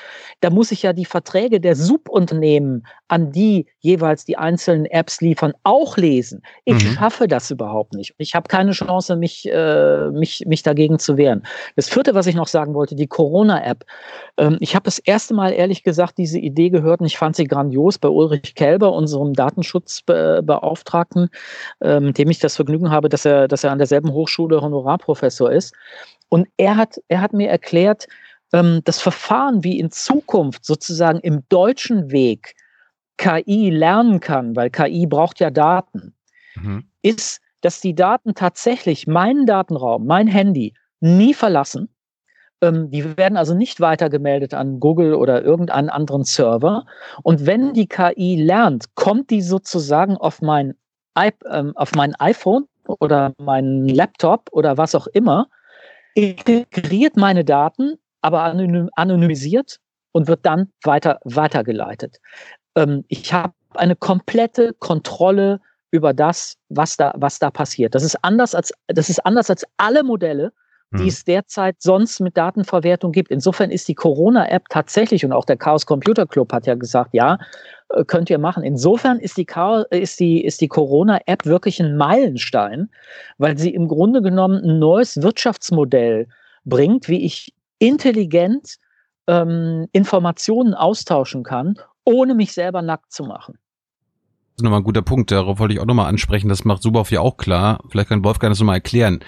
da 0.41 0.49
muss 0.49 0.71
ich 0.71 0.83
ja 0.83 0.93
die 0.93 1.05
Verträge 1.05 1.59
der 1.59 1.75
Subunternehmen, 1.75 2.85
an 3.07 3.31
die 3.31 3.67
jeweils 3.79 4.25
die 4.25 4.37
einzelnen 4.37 4.85
Apps 4.85 5.21
liefern, 5.21 5.53
auch 5.63 5.97
lesen. 5.97 6.41
Ich 6.65 6.75
mhm. 6.75 6.93
schaffe 6.93 7.27
das 7.27 7.49
überhaupt 7.51 7.93
nicht. 7.93 8.13
Ich 8.17 8.35
habe 8.35 8.47
keine 8.47 8.71
Chance, 8.71 9.15
mich, 9.15 9.49
äh, 9.51 10.09
mich, 10.11 10.43
mich 10.45 10.63
dagegen 10.63 10.99
zu 10.99 11.17
wehren. 11.17 11.43
Das 11.75 11.89
vierte, 11.89 12.13
was 12.13 12.27
ich 12.27 12.35
noch 12.35 12.47
sagen 12.47 12.73
wollte, 12.73 12.95
die 12.95 13.07
Corona-App. 13.07 13.85
Ähm, 14.37 14.57
ich 14.59 14.75
habe 14.75 14.83
das 14.83 14.99
erste 14.99 15.33
Mal 15.33 15.51
ehrlich 15.53 15.83
gesagt 15.83 16.17
diese 16.17 16.39
Idee 16.39 16.69
gehört 16.69 17.01
und 17.01 17.07
ich 17.07 17.17
fand 17.17 17.35
sie 17.35 17.45
grandios 17.45 17.97
bei 17.97 18.09
Ulrich 18.09 18.55
Kelber, 18.55 18.93
unserem 18.93 19.33
Datenschutzbeauftragten, 19.33 21.29
äh, 21.81 21.99
mit 21.99 22.17
dem 22.17 22.29
ich 22.29 22.39
das 22.39 22.55
Vergnügen 22.55 22.91
habe, 22.91 23.09
dass 23.09 23.25
er, 23.25 23.47
dass 23.47 23.63
er 23.63 23.71
an 23.71 23.77
derselben 23.77 24.11
Hochschule 24.11 24.32
Honorarprofessor 24.39 25.51
ist. 25.51 25.73
Und 26.29 26.47
er 26.57 26.77
hat, 26.77 26.99
er 27.07 27.21
hat 27.21 27.33
mir 27.33 27.49
erklärt, 27.49 28.07
ähm, 28.53 28.81
das 28.85 29.01
Verfahren, 29.01 29.63
wie 29.63 29.79
in 29.79 29.91
Zukunft 29.91 30.65
sozusagen 30.65 31.19
im 31.19 31.43
deutschen 31.49 32.11
Weg 32.11 32.55
KI 33.17 33.69
lernen 33.69 34.19
kann, 34.19 34.55
weil 34.55 34.69
KI 34.69 35.05
braucht 35.05 35.39
ja 35.39 35.49
Daten, 35.49 36.13
mhm. 36.55 36.85
ist, 37.01 37.41
dass 37.61 37.81
die 37.81 37.95
Daten 37.95 38.35
tatsächlich 38.35 39.07
meinen 39.07 39.45
Datenraum, 39.45 40.05
mein 40.05 40.27
Handy 40.27 40.73
nie 40.99 41.33
verlassen. 41.33 41.89
Ähm, 42.61 42.89
die 42.91 43.17
werden 43.17 43.37
also 43.37 43.53
nicht 43.53 43.79
weitergemeldet 43.79 44.53
an 44.53 44.79
Google 44.79 45.15
oder 45.15 45.43
irgendeinen 45.43 45.89
anderen 45.89 46.23
Server. 46.23 46.85
Und 47.23 47.45
wenn 47.45 47.73
die 47.73 47.87
KI 47.87 48.41
lernt, 48.41 48.95
kommt 48.95 49.29
die 49.29 49.41
sozusagen 49.41 50.17
auf 50.17 50.41
mein, 50.41 50.75
ähm, 51.49 51.73
auf 51.75 51.93
mein 51.93 52.15
iPhone 52.15 52.65
oder 52.87 53.33
meinen 53.37 53.87
Laptop 53.87 54.49
oder 54.51 54.77
was 54.77 54.95
auch 54.95 55.07
immer, 55.07 55.47
integriert 56.15 57.17
meine 57.17 57.43
Daten, 57.43 57.95
aber 58.21 58.43
anonymisiert 58.43 59.79
und 60.11 60.27
wird 60.27 60.45
dann 60.45 60.71
weiter 60.83 61.19
weitergeleitet 61.23 62.19
ähm, 62.75 63.03
ich 63.07 63.33
habe 63.33 63.53
eine 63.75 63.95
komplette 63.95 64.73
Kontrolle 64.79 65.59
über 65.91 66.13
das, 66.13 66.57
was 66.69 66.97
da, 66.97 67.13
was 67.15 67.39
da 67.39 67.51
passiert. 67.51 67.95
Das 67.95 68.03
ist 68.03 68.17
anders 68.23 68.55
als, 68.55 68.73
das 68.87 69.09
ist 69.09 69.25
anders 69.25 69.49
als 69.49 69.63
alle 69.77 70.03
Modelle, 70.03 70.51
die 70.91 71.03
hm. 71.03 71.07
es 71.07 71.23
derzeit 71.23 71.75
sonst 71.79 72.19
mit 72.19 72.37
Datenverwertung 72.37 73.11
gibt. 73.11 73.31
Insofern 73.31 73.71
ist 73.71 73.87
die 73.87 73.95
Corona-App 73.95 74.65
tatsächlich, 74.69 75.25
und 75.25 75.31
auch 75.31 75.45
der 75.45 75.57
Chaos 75.57 75.85
Computer 75.85 76.25
Club 76.25 76.51
hat 76.53 76.67
ja 76.67 76.75
gesagt, 76.75 77.13
ja, 77.13 77.37
könnt 78.07 78.29
ihr 78.29 78.39
machen. 78.39 78.63
Insofern 78.63 79.19
ist 79.19 79.37
die, 79.37 79.47
ist 79.91 80.19
die, 80.19 80.43
ist 80.43 80.61
die 80.61 80.67
Corona-App 80.67 81.45
wirklich 81.45 81.81
ein 81.81 81.95
Meilenstein, 81.97 82.89
weil 83.37 83.57
sie 83.57 83.73
im 83.73 83.87
Grunde 83.87 84.21
genommen 84.21 84.63
ein 84.63 84.79
neues 84.79 85.21
Wirtschaftsmodell 85.21 86.27
bringt, 86.65 87.07
wie 87.07 87.25
ich 87.25 87.53
intelligent 87.79 88.77
ähm, 89.27 89.87
Informationen 89.91 90.73
austauschen 90.73 91.43
kann 91.43 91.77
ohne 92.05 92.35
mich 92.35 92.53
selber 92.53 92.81
nackt 92.81 93.11
zu 93.11 93.23
machen. 93.23 93.57
Das 94.55 94.61
ist 94.61 94.63
nochmal 94.63 94.81
ein 94.81 94.83
guter 94.83 95.01
Punkt, 95.01 95.31
darauf 95.31 95.59
wollte 95.59 95.73
ich 95.73 95.79
auch 95.79 95.85
nochmal 95.85 96.07
ansprechen, 96.07 96.47
das 96.47 96.63
macht 96.63 96.83
Subauf 96.83 97.11
ja 97.11 97.21
auch 97.21 97.37
klar. 97.37 97.79
Vielleicht 97.89 98.09
kann 98.09 98.23
Wolfgang 98.23 98.51
das 98.51 98.59
nochmal 98.59 98.75
erklären. 98.75 99.19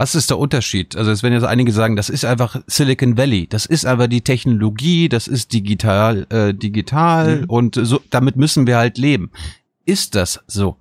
Was 0.00 0.14
ist 0.14 0.30
der 0.30 0.38
Unterschied? 0.38 0.96
Also 0.96 1.10
es 1.10 1.22
werden 1.22 1.34
jetzt 1.34 1.44
einige 1.44 1.72
sagen, 1.72 1.94
das 1.94 2.08
ist 2.08 2.24
einfach 2.24 2.62
Silicon 2.66 3.18
Valley, 3.18 3.46
das 3.46 3.66
ist 3.66 3.84
einfach 3.84 4.06
die 4.06 4.22
Technologie, 4.22 5.10
das 5.10 5.28
ist 5.28 5.52
digital, 5.52 6.26
äh, 6.30 6.54
digital 6.54 7.42
mhm. 7.42 7.44
und 7.50 7.78
so, 7.82 8.00
damit 8.08 8.34
müssen 8.34 8.66
wir 8.66 8.78
halt 8.78 8.96
leben. 8.96 9.30
Ist 9.84 10.14
das 10.14 10.40
so? 10.46 10.78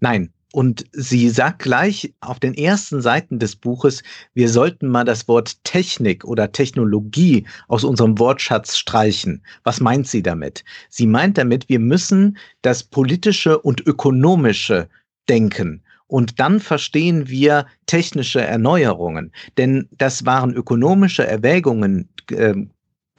Nein, 0.00 0.28
und 0.52 0.84
sie 0.92 1.30
sagt 1.30 1.60
gleich 1.60 2.12
auf 2.20 2.38
den 2.38 2.52
ersten 2.52 3.00
Seiten 3.00 3.38
des 3.38 3.56
Buches, 3.56 4.02
wir 4.34 4.50
sollten 4.50 4.88
mal 4.88 5.04
das 5.04 5.26
Wort 5.26 5.64
Technik 5.64 6.22
oder 6.26 6.52
Technologie 6.52 7.46
aus 7.68 7.82
unserem 7.82 8.18
Wortschatz 8.18 8.76
streichen. 8.76 9.42
Was 9.64 9.80
meint 9.80 10.06
sie 10.06 10.22
damit? 10.22 10.64
Sie 10.90 11.06
meint 11.06 11.38
damit, 11.38 11.70
wir 11.70 11.78
müssen 11.78 12.36
das 12.60 12.82
politische 12.82 13.58
und 13.58 13.80
ökonomische 13.86 14.90
denken. 15.30 15.82
Und 16.12 16.40
dann 16.40 16.60
verstehen 16.60 17.30
wir 17.30 17.64
technische 17.86 18.42
Erneuerungen. 18.42 19.32
Denn 19.56 19.88
das 19.96 20.26
waren 20.26 20.52
ökonomische 20.52 21.26
Erwägungen, 21.26 22.10
äh, 22.30 22.52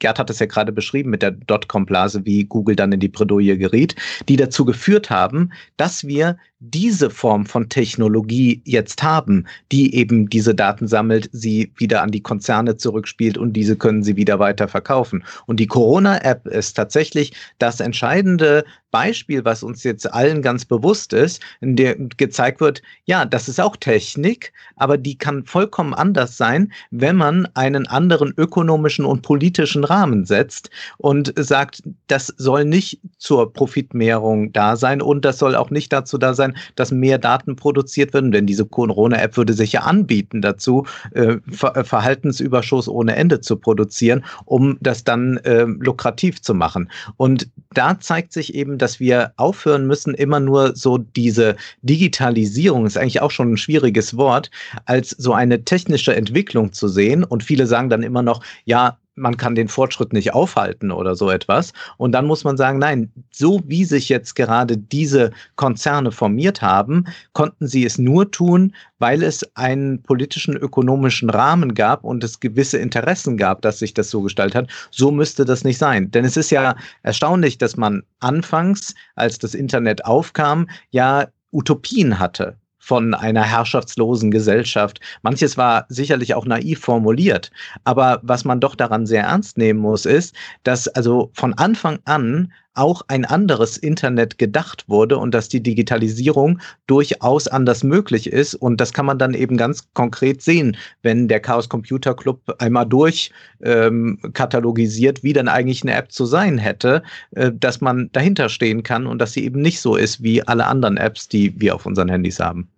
Gerd 0.04 0.18
hat 0.18 0.28
es 0.28 0.38
ja 0.38 0.44
gerade 0.44 0.70
beschrieben 0.70 1.08
mit 1.08 1.22
der 1.22 1.30
Dotcom-Blase, 1.30 2.26
wie 2.26 2.44
Google 2.44 2.76
dann 2.76 2.92
in 2.92 3.00
die 3.00 3.08
Bredouille 3.08 3.56
geriet, 3.56 3.96
die 4.28 4.36
dazu 4.36 4.66
geführt 4.66 5.08
haben, 5.08 5.50
dass 5.78 6.06
wir 6.06 6.36
diese 6.60 7.10
Form 7.10 7.46
von 7.46 7.68
Technologie 7.68 8.62
jetzt 8.64 9.02
haben, 9.02 9.46
die 9.72 9.94
eben 9.94 10.28
diese 10.28 10.54
Daten 10.54 10.88
sammelt, 10.88 11.28
sie 11.32 11.72
wieder 11.76 12.02
an 12.02 12.10
die 12.10 12.22
Konzerne 12.22 12.76
zurückspielt 12.76 13.36
und 13.36 13.52
diese 13.52 13.76
können 13.76 14.02
sie 14.02 14.16
wieder 14.16 14.38
weiter 14.38 14.68
verkaufen. 14.68 15.24
Und 15.46 15.60
die 15.60 15.66
Corona-App 15.66 16.46
ist 16.46 16.74
tatsächlich 16.74 17.32
das 17.58 17.80
entscheidende 17.80 18.64
Beispiel, 18.90 19.44
was 19.44 19.62
uns 19.62 19.82
jetzt 19.82 20.10
allen 20.12 20.40
ganz 20.40 20.64
bewusst 20.64 21.12
ist, 21.12 21.42
in 21.60 21.74
der 21.74 21.96
gezeigt 21.96 22.60
wird, 22.60 22.80
ja, 23.06 23.24
das 23.24 23.48
ist 23.48 23.60
auch 23.60 23.76
Technik, 23.76 24.52
aber 24.76 24.96
die 24.96 25.18
kann 25.18 25.44
vollkommen 25.44 25.94
anders 25.94 26.36
sein, 26.36 26.72
wenn 26.92 27.16
man 27.16 27.48
einen 27.54 27.88
anderen 27.88 28.32
ökonomischen 28.36 29.04
und 29.04 29.22
politischen 29.22 29.82
Rahmen 29.82 29.93
setzt 30.24 30.70
und 30.98 31.32
sagt, 31.36 31.82
das 32.06 32.32
soll 32.36 32.64
nicht 32.64 33.00
zur 33.18 33.52
Profitmehrung 33.52 34.52
da 34.52 34.76
sein 34.76 35.00
und 35.00 35.24
das 35.24 35.38
soll 35.38 35.54
auch 35.54 35.70
nicht 35.70 35.92
dazu 35.92 36.18
da 36.18 36.34
sein, 36.34 36.56
dass 36.76 36.90
mehr 36.90 37.18
Daten 37.18 37.56
produziert 37.56 38.12
werden, 38.14 38.32
denn 38.32 38.46
diese 38.46 38.66
Corona-App 38.66 39.36
würde 39.36 39.52
sich 39.52 39.72
ja 39.72 39.80
anbieten 39.82 40.42
dazu, 40.42 40.86
äh, 41.12 41.24
äh, 41.24 41.84
Verhaltensüberschuss 41.84 42.88
ohne 42.88 43.16
Ende 43.16 43.40
zu 43.40 43.56
produzieren, 43.56 44.24
um 44.44 44.76
das 44.80 45.04
dann 45.04 45.38
äh, 45.38 45.64
lukrativ 45.64 46.42
zu 46.42 46.54
machen. 46.54 46.90
Und 47.16 47.48
da 47.72 47.98
zeigt 48.00 48.32
sich 48.32 48.54
eben, 48.54 48.78
dass 48.78 49.00
wir 49.00 49.32
aufhören 49.36 49.86
müssen, 49.86 50.14
immer 50.14 50.40
nur 50.40 50.76
so 50.76 50.98
diese 50.98 51.56
Digitalisierung, 51.82 52.86
ist 52.86 52.96
eigentlich 52.96 53.22
auch 53.22 53.30
schon 53.30 53.52
ein 53.52 53.56
schwieriges 53.56 54.16
Wort, 54.16 54.50
als 54.86 55.10
so 55.10 55.32
eine 55.32 55.64
technische 55.64 56.14
Entwicklung 56.14 56.72
zu 56.72 56.88
sehen. 56.88 57.24
Und 57.24 57.42
viele 57.42 57.66
sagen 57.66 57.88
dann 57.90 58.02
immer 58.02 58.22
noch, 58.22 58.42
ja, 58.64 58.98
man 59.16 59.36
kann 59.36 59.54
den 59.54 59.68
Fortschritt 59.68 60.12
nicht 60.12 60.34
aufhalten 60.34 60.90
oder 60.90 61.14
so 61.14 61.30
etwas. 61.30 61.72
Und 61.96 62.12
dann 62.12 62.26
muss 62.26 62.44
man 62.44 62.56
sagen, 62.56 62.78
nein, 62.78 63.12
so 63.30 63.62
wie 63.66 63.84
sich 63.84 64.08
jetzt 64.08 64.34
gerade 64.34 64.76
diese 64.76 65.30
Konzerne 65.56 66.12
formiert 66.12 66.62
haben, 66.62 67.04
konnten 67.32 67.66
sie 67.66 67.84
es 67.84 67.98
nur 67.98 68.30
tun, 68.30 68.74
weil 68.98 69.22
es 69.22 69.44
einen 69.56 70.02
politischen, 70.02 70.56
ökonomischen 70.56 71.30
Rahmen 71.30 71.74
gab 71.74 72.04
und 72.04 72.24
es 72.24 72.40
gewisse 72.40 72.78
Interessen 72.78 73.36
gab, 73.36 73.62
dass 73.62 73.78
sich 73.78 73.94
das 73.94 74.10
so 74.10 74.22
gestaltet 74.22 74.54
hat. 74.54 74.70
So 74.90 75.10
müsste 75.10 75.44
das 75.44 75.64
nicht 75.64 75.78
sein. 75.78 76.10
Denn 76.10 76.24
es 76.24 76.36
ist 76.36 76.50
ja 76.50 76.76
erstaunlich, 77.02 77.58
dass 77.58 77.76
man 77.76 78.02
anfangs, 78.20 78.94
als 79.14 79.38
das 79.38 79.54
Internet 79.54 80.04
aufkam, 80.04 80.68
ja 80.90 81.28
Utopien 81.52 82.18
hatte 82.18 82.56
von 82.84 83.14
einer 83.14 83.42
herrschaftslosen 83.42 84.30
Gesellschaft. 84.30 85.00
Manches 85.22 85.56
war 85.56 85.86
sicherlich 85.88 86.34
auch 86.34 86.44
naiv 86.44 86.80
formuliert, 86.80 87.50
aber 87.84 88.20
was 88.22 88.44
man 88.44 88.60
doch 88.60 88.74
daran 88.74 89.06
sehr 89.06 89.22
ernst 89.24 89.56
nehmen 89.56 89.80
muss, 89.80 90.04
ist, 90.04 90.34
dass 90.64 90.86
also 90.88 91.30
von 91.32 91.54
Anfang 91.54 91.98
an 92.04 92.52
auch 92.74 93.02
ein 93.08 93.24
anderes 93.24 93.76
Internet 93.76 94.38
gedacht 94.38 94.84
wurde 94.88 95.16
und 95.18 95.32
dass 95.32 95.48
die 95.48 95.62
Digitalisierung 95.62 96.60
durchaus 96.86 97.48
anders 97.48 97.84
möglich 97.84 98.26
ist. 98.26 98.54
Und 98.54 98.80
das 98.80 98.92
kann 98.92 99.06
man 99.06 99.18
dann 99.18 99.32
eben 99.32 99.56
ganz 99.56 99.92
konkret 99.94 100.42
sehen, 100.42 100.76
wenn 101.02 101.28
der 101.28 101.40
Chaos 101.40 101.68
Computer 101.68 102.14
Club 102.14 102.40
einmal 102.58 102.86
durch 102.86 103.30
ähm, 103.62 104.18
wie 104.22 105.32
dann 105.32 105.48
eigentlich 105.48 105.82
eine 105.82 105.94
App 105.94 106.10
zu 106.12 106.26
sein 106.26 106.58
hätte, 106.58 107.02
äh, 107.30 107.52
dass 107.52 107.80
man 107.80 108.10
dahinter 108.12 108.48
stehen 108.48 108.82
kann 108.82 109.06
und 109.06 109.18
dass 109.18 109.32
sie 109.32 109.44
eben 109.44 109.62
nicht 109.62 109.80
so 109.80 109.96
ist 109.96 110.22
wie 110.22 110.42
alle 110.42 110.66
anderen 110.66 110.96
Apps, 110.96 111.28
die 111.28 111.58
wir 111.60 111.74
auf 111.74 111.86
unseren 111.86 112.08
Handys 112.08 112.40
haben. 112.40 112.68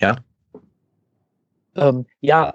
Ja. 0.00 0.16
Ähm, 1.76 2.06
ja, 2.20 2.54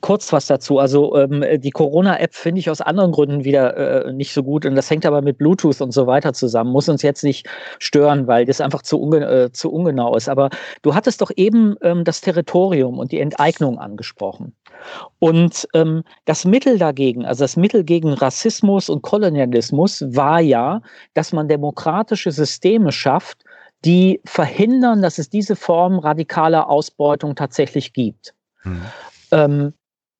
kurz 0.00 0.32
was 0.32 0.46
dazu. 0.46 0.78
Also 0.78 1.16
ähm, 1.16 1.44
die 1.60 1.70
Corona-App 1.70 2.34
finde 2.34 2.58
ich 2.58 2.70
aus 2.70 2.80
anderen 2.80 3.12
Gründen 3.12 3.44
wieder 3.44 4.06
äh, 4.06 4.12
nicht 4.12 4.32
so 4.32 4.42
gut 4.42 4.66
und 4.66 4.74
das 4.74 4.90
hängt 4.90 5.06
aber 5.06 5.22
mit 5.22 5.38
Bluetooth 5.38 5.80
und 5.80 5.92
so 5.92 6.06
weiter 6.06 6.32
zusammen. 6.32 6.70
Muss 6.72 6.88
uns 6.88 7.02
jetzt 7.02 7.24
nicht 7.24 7.46
stören, 7.78 8.26
weil 8.26 8.44
das 8.44 8.60
einfach 8.60 8.82
zu, 8.82 9.00
unge 9.00 9.24
äh, 9.24 9.52
zu 9.52 9.72
ungenau 9.72 10.16
ist. 10.16 10.28
Aber 10.28 10.50
du 10.82 10.94
hattest 10.94 11.20
doch 11.20 11.30
eben 11.36 11.76
ähm, 11.82 12.04
das 12.04 12.20
Territorium 12.20 12.98
und 12.98 13.12
die 13.12 13.20
Enteignung 13.20 13.78
angesprochen. 13.78 14.54
Und 15.18 15.66
ähm, 15.74 16.02
das 16.26 16.44
Mittel 16.44 16.78
dagegen, 16.78 17.24
also 17.24 17.44
das 17.44 17.56
Mittel 17.56 17.84
gegen 17.84 18.12
Rassismus 18.12 18.88
und 18.88 19.02
Kolonialismus 19.02 20.04
war 20.08 20.40
ja, 20.40 20.82
dass 21.14 21.32
man 21.32 21.48
demokratische 21.48 22.30
Systeme 22.30 22.92
schafft, 22.92 23.43
die 23.84 24.20
verhindern, 24.24 25.02
dass 25.02 25.18
es 25.18 25.28
diese 25.28 25.56
Form 25.56 25.98
radikaler 25.98 26.68
Ausbeutung 26.68 27.34
tatsächlich 27.34 27.92
gibt. 27.92 28.34
Mhm. 28.64 28.82
Ähm, 29.30 29.74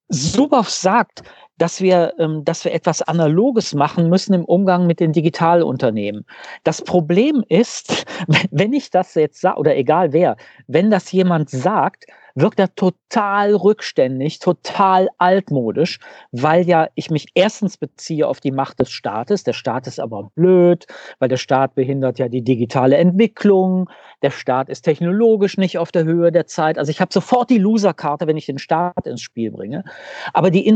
Suboff 0.07 0.69
sagt, 0.69 1.23
dass 1.57 1.81
wir, 1.81 2.13
ähm, 2.19 2.43
dass 2.43 2.65
wir 2.65 2.73
etwas 2.73 3.01
Analoges 3.01 3.73
machen 3.73 4.09
müssen 4.09 4.33
im 4.33 4.45
Umgang 4.45 4.87
mit 4.87 4.99
den 4.99 5.13
Digitalunternehmen. 5.13 6.25
Das 6.63 6.81
Problem 6.81 7.43
ist, 7.47 8.05
wenn 8.51 8.73
ich 8.73 8.89
das 8.89 9.13
jetzt 9.15 9.41
sage, 9.41 9.59
oder 9.59 9.75
egal 9.75 10.13
wer, 10.13 10.37
wenn 10.67 10.91
das 10.91 11.11
jemand 11.11 11.49
sagt, 11.49 12.05
wirkt 12.35 12.59
er 12.59 12.75
total 12.75 13.55
rückständig, 13.55 14.39
total 14.39 15.07
altmodisch, 15.17 15.99
weil 16.31 16.67
ja 16.67 16.89
ich 16.95 17.09
mich 17.09 17.27
erstens 17.33 17.77
beziehe 17.77 18.27
auf 18.27 18.41
die 18.41 18.51
Macht 18.51 18.79
des 18.79 18.91
Staates. 18.91 19.43
Der 19.43 19.53
Staat 19.53 19.87
ist 19.87 20.01
aber 20.01 20.29
blöd, 20.35 20.85
weil 21.19 21.29
der 21.29 21.37
Staat 21.37 21.75
behindert 21.75 22.19
ja 22.19 22.27
die 22.27 22.41
digitale 22.41 22.97
Entwicklung. 22.97 23.89
Der 24.21 24.31
Staat 24.31 24.67
ist 24.67 24.81
technologisch 24.81 25.57
nicht 25.57 25.77
auf 25.77 25.93
der 25.93 26.03
Höhe 26.03 26.31
der 26.31 26.45
Zeit. 26.45 26.77
Also 26.77 26.89
ich 26.91 26.99
habe 26.99 27.13
sofort 27.13 27.49
die 27.49 27.57
Loserkarte, 27.57 28.27
wenn 28.27 28.37
ich 28.37 28.45
den 28.45 28.59
Staat 28.59 29.07
ins 29.07 29.21
Spiel 29.21 29.51
bringe. 29.51 29.85
Aber 30.33 30.51
die 30.51 30.67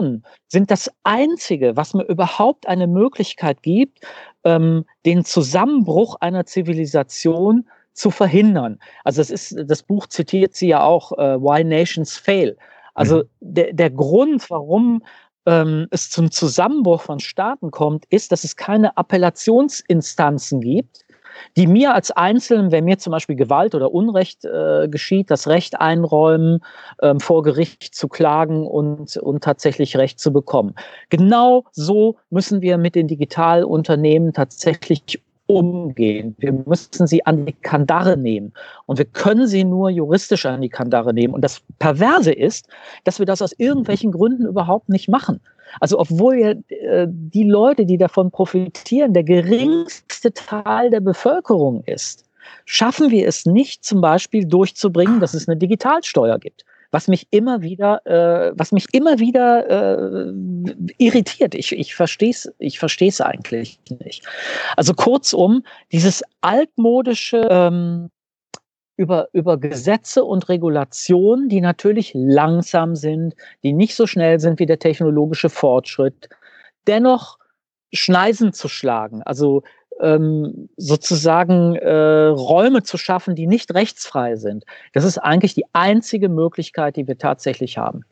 Institutionen 0.00 0.24
sind 0.48 0.70
das 0.70 0.90
Einzige, 1.04 1.76
was 1.76 1.94
mir 1.94 2.04
überhaupt 2.04 2.66
eine 2.66 2.86
Möglichkeit 2.86 3.62
gibt, 3.62 4.00
ähm, 4.44 4.84
den 5.06 5.24
Zusammenbruch 5.24 6.16
einer 6.20 6.46
Zivilisation 6.46 7.68
zu 7.92 8.10
verhindern. 8.10 8.78
Also 9.04 9.20
das 9.20 9.30
ist, 9.30 9.56
das 9.66 9.82
Buch 9.82 10.06
zitiert 10.06 10.54
sie 10.54 10.68
ja 10.68 10.82
auch, 10.82 11.12
äh, 11.12 11.40
Why 11.40 11.64
Nations 11.64 12.16
Fail. 12.16 12.56
Also 12.94 13.18
mhm. 13.18 13.24
der, 13.40 13.72
der 13.72 13.90
Grund, 13.90 14.48
warum 14.50 15.02
ähm, 15.46 15.86
es 15.90 16.10
zum 16.10 16.30
Zusammenbruch 16.30 17.02
von 17.02 17.20
Staaten 17.20 17.70
kommt, 17.70 18.04
ist, 18.06 18.32
dass 18.32 18.44
es 18.44 18.56
keine 18.56 18.96
Appellationsinstanzen 18.96 20.60
gibt, 20.60 21.04
die 21.56 21.66
mir 21.66 21.94
als 21.94 22.10
Einzelnen, 22.10 22.72
wenn 22.72 22.84
mir 22.84 22.98
zum 22.98 23.12
Beispiel 23.12 23.36
Gewalt 23.36 23.74
oder 23.74 23.92
Unrecht 23.92 24.44
äh, 24.44 24.88
geschieht, 24.88 25.30
das 25.30 25.46
Recht 25.46 25.80
einräumen, 25.80 26.60
ähm, 27.02 27.20
vor 27.20 27.42
Gericht 27.42 27.94
zu 27.94 28.08
klagen 28.08 28.66
und, 28.66 29.16
und 29.16 29.44
tatsächlich 29.44 29.96
Recht 29.96 30.20
zu 30.20 30.32
bekommen. 30.32 30.74
Genau 31.08 31.64
so 31.72 32.16
müssen 32.30 32.62
wir 32.62 32.78
mit 32.78 32.94
den 32.94 33.08
Digitalunternehmen 33.08 34.32
tatsächlich 34.32 35.20
umgehen. 35.50 36.34
Wir 36.38 36.52
müssen 36.52 37.06
sie 37.06 37.24
an 37.26 37.46
die 37.46 37.52
Kandare 37.52 38.16
nehmen. 38.16 38.52
Und 38.86 38.98
wir 38.98 39.04
können 39.04 39.46
sie 39.46 39.64
nur 39.64 39.90
juristisch 39.90 40.46
an 40.46 40.62
die 40.62 40.68
Kandare 40.68 41.12
nehmen. 41.12 41.34
Und 41.34 41.42
das 41.42 41.62
Perverse 41.78 42.32
ist, 42.32 42.68
dass 43.04 43.18
wir 43.18 43.26
das 43.26 43.42
aus 43.42 43.52
irgendwelchen 43.58 44.12
Gründen 44.12 44.46
überhaupt 44.46 44.88
nicht 44.88 45.08
machen. 45.08 45.40
Also 45.80 45.98
obwohl 45.98 46.36
ja 46.36 46.50
äh, 46.68 47.06
die 47.08 47.44
Leute, 47.44 47.86
die 47.86 47.98
davon 47.98 48.30
profitieren, 48.30 49.12
der 49.12 49.24
geringste 49.24 50.32
Teil 50.32 50.90
der 50.90 51.00
Bevölkerung 51.00 51.82
ist, 51.84 52.24
schaffen 52.64 53.10
wir 53.10 53.28
es 53.28 53.46
nicht 53.46 53.84
zum 53.84 54.00
Beispiel 54.00 54.44
durchzubringen, 54.44 55.20
dass 55.20 55.34
es 55.34 55.48
eine 55.48 55.56
Digitalsteuer 55.56 56.38
gibt 56.38 56.64
was 56.90 57.08
mich 57.08 57.28
immer 57.30 57.62
wieder, 57.62 58.04
äh, 58.06 58.52
was 58.56 58.72
mich 58.72 58.86
immer 58.92 59.18
wieder 59.18 59.68
äh, 59.68 60.32
irritiert. 60.98 61.54
Ich, 61.54 61.72
ich 61.72 61.94
verstehe 61.94 62.30
es 62.30 62.52
ich 62.58 62.78
versteh's 62.78 63.20
eigentlich 63.20 63.78
nicht. 64.04 64.26
Also 64.76 64.94
kurzum, 64.94 65.62
dieses 65.92 66.22
altmodische 66.40 67.46
ähm, 67.50 68.10
über, 68.96 69.28
über 69.32 69.56
Gesetze 69.56 70.24
und 70.24 70.48
Regulationen, 70.48 71.48
die 71.48 71.60
natürlich 71.60 72.12
langsam 72.14 72.96
sind, 72.96 73.34
die 73.62 73.72
nicht 73.72 73.94
so 73.94 74.06
schnell 74.06 74.40
sind 74.40 74.58
wie 74.58 74.66
der 74.66 74.78
technologische 74.78 75.48
Fortschritt, 75.48 76.28
dennoch 76.86 77.38
Schneisen 77.92 78.52
zu 78.52 78.68
schlagen. 78.68 79.22
Also 79.22 79.62
ähm, 80.00 80.68
sozusagen 80.76 81.76
äh, 81.76 82.26
Räume 82.26 82.82
zu 82.82 82.98
schaffen, 82.98 83.34
die 83.34 83.46
nicht 83.46 83.74
rechtsfrei 83.74 84.36
sind. 84.36 84.64
Das 84.92 85.04
ist 85.04 85.18
eigentlich 85.18 85.54
die 85.54 85.64
einzige 85.72 86.28
Möglichkeit, 86.28 86.96
die 86.96 87.06
wir 87.06 87.18
tatsächlich 87.18 87.78
haben. 87.78 88.04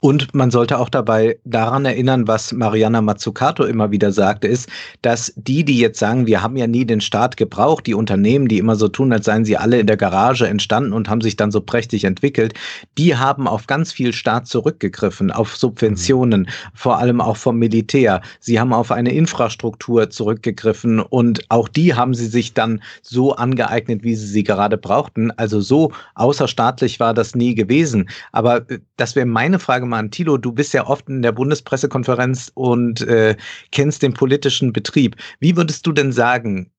Und 0.00 0.34
man 0.34 0.50
sollte 0.50 0.78
auch 0.78 0.88
dabei 0.88 1.38
daran 1.44 1.84
erinnern, 1.84 2.28
was 2.28 2.52
Mariana 2.52 3.00
Mazzucato 3.00 3.64
immer 3.64 3.90
wieder 3.90 4.12
sagte, 4.12 4.48
ist, 4.48 4.68
dass 5.02 5.32
die, 5.36 5.64
die 5.64 5.78
jetzt 5.78 5.98
sagen, 5.98 6.26
wir 6.26 6.42
haben 6.42 6.56
ja 6.56 6.66
nie 6.66 6.84
den 6.84 7.00
Staat 7.00 7.36
gebraucht, 7.36 7.86
die 7.86 7.94
Unternehmen, 7.94 8.48
die 8.48 8.58
immer 8.58 8.76
so 8.76 8.88
tun, 8.88 9.12
als 9.12 9.24
seien 9.24 9.44
sie 9.44 9.56
alle 9.56 9.78
in 9.78 9.86
der 9.86 9.96
Garage 9.96 10.46
entstanden 10.46 10.92
und 10.92 11.08
haben 11.08 11.20
sich 11.20 11.36
dann 11.36 11.50
so 11.50 11.60
prächtig 11.60 12.04
entwickelt, 12.04 12.54
die 12.98 13.16
haben 13.16 13.48
auf 13.48 13.66
ganz 13.66 13.92
viel 13.92 14.12
Staat 14.12 14.46
zurückgegriffen, 14.46 15.30
auf 15.30 15.56
Subventionen, 15.56 16.42
mhm. 16.42 16.46
vor 16.74 16.98
allem 16.98 17.20
auch 17.20 17.36
vom 17.36 17.58
Militär. 17.58 18.20
Sie 18.40 18.60
haben 18.60 18.72
auf 18.72 18.90
eine 18.90 19.12
Infrastruktur 19.12 20.10
zurückgegriffen 20.10 21.00
und 21.00 21.44
auch 21.50 21.68
die 21.68 21.94
haben 21.94 22.14
sie 22.14 22.26
sich 22.26 22.54
dann 22.54 22.82
so 23.02 23.34
angeeignet, 23.34 24.02
wie 24.04 24.14
sie 24.14 24.26
sie 24.26 24.44
gerade 24.44 24.76
brauchten. 24.76 25.30
Also 25.32 25.60
so 25.60 25.92
außerstaatlich 26.14 27.00
war 27.00 27.14
das 27.14 27.34
nie 27.34 27.54
gewesen. 27.54 28.08
Aber 28.32 28.68
äh, 28.70 28.80
das 28.96 29.16
wäre 29.16 29.26
meine 29.26 29.53
eine 29.54 29.60
Frage 29.60 29.86
mal 29.86 29.98
an 29.98 30.10
Thilo. 30.10 30.36
Du 30.36 30.52
bist 30.52 30.74
ja 30.74 30.86
oft 30.86 31.08
in 31.08 31.22
der 31.22 31.32
Bundespressekonferenz 31.32 32.50
und 32.54 33.00
äh, 33.02 33.36
kennst 33.70 34.02
den 34.02 34.12
politischen 34.12 34.72
Betrieb. 34.72 35.16
Wie 35.40 35.56
würdest 35.56 35.86
du 35.86 35.92
denn 35.92 36.12
sagen, 36.12 36.70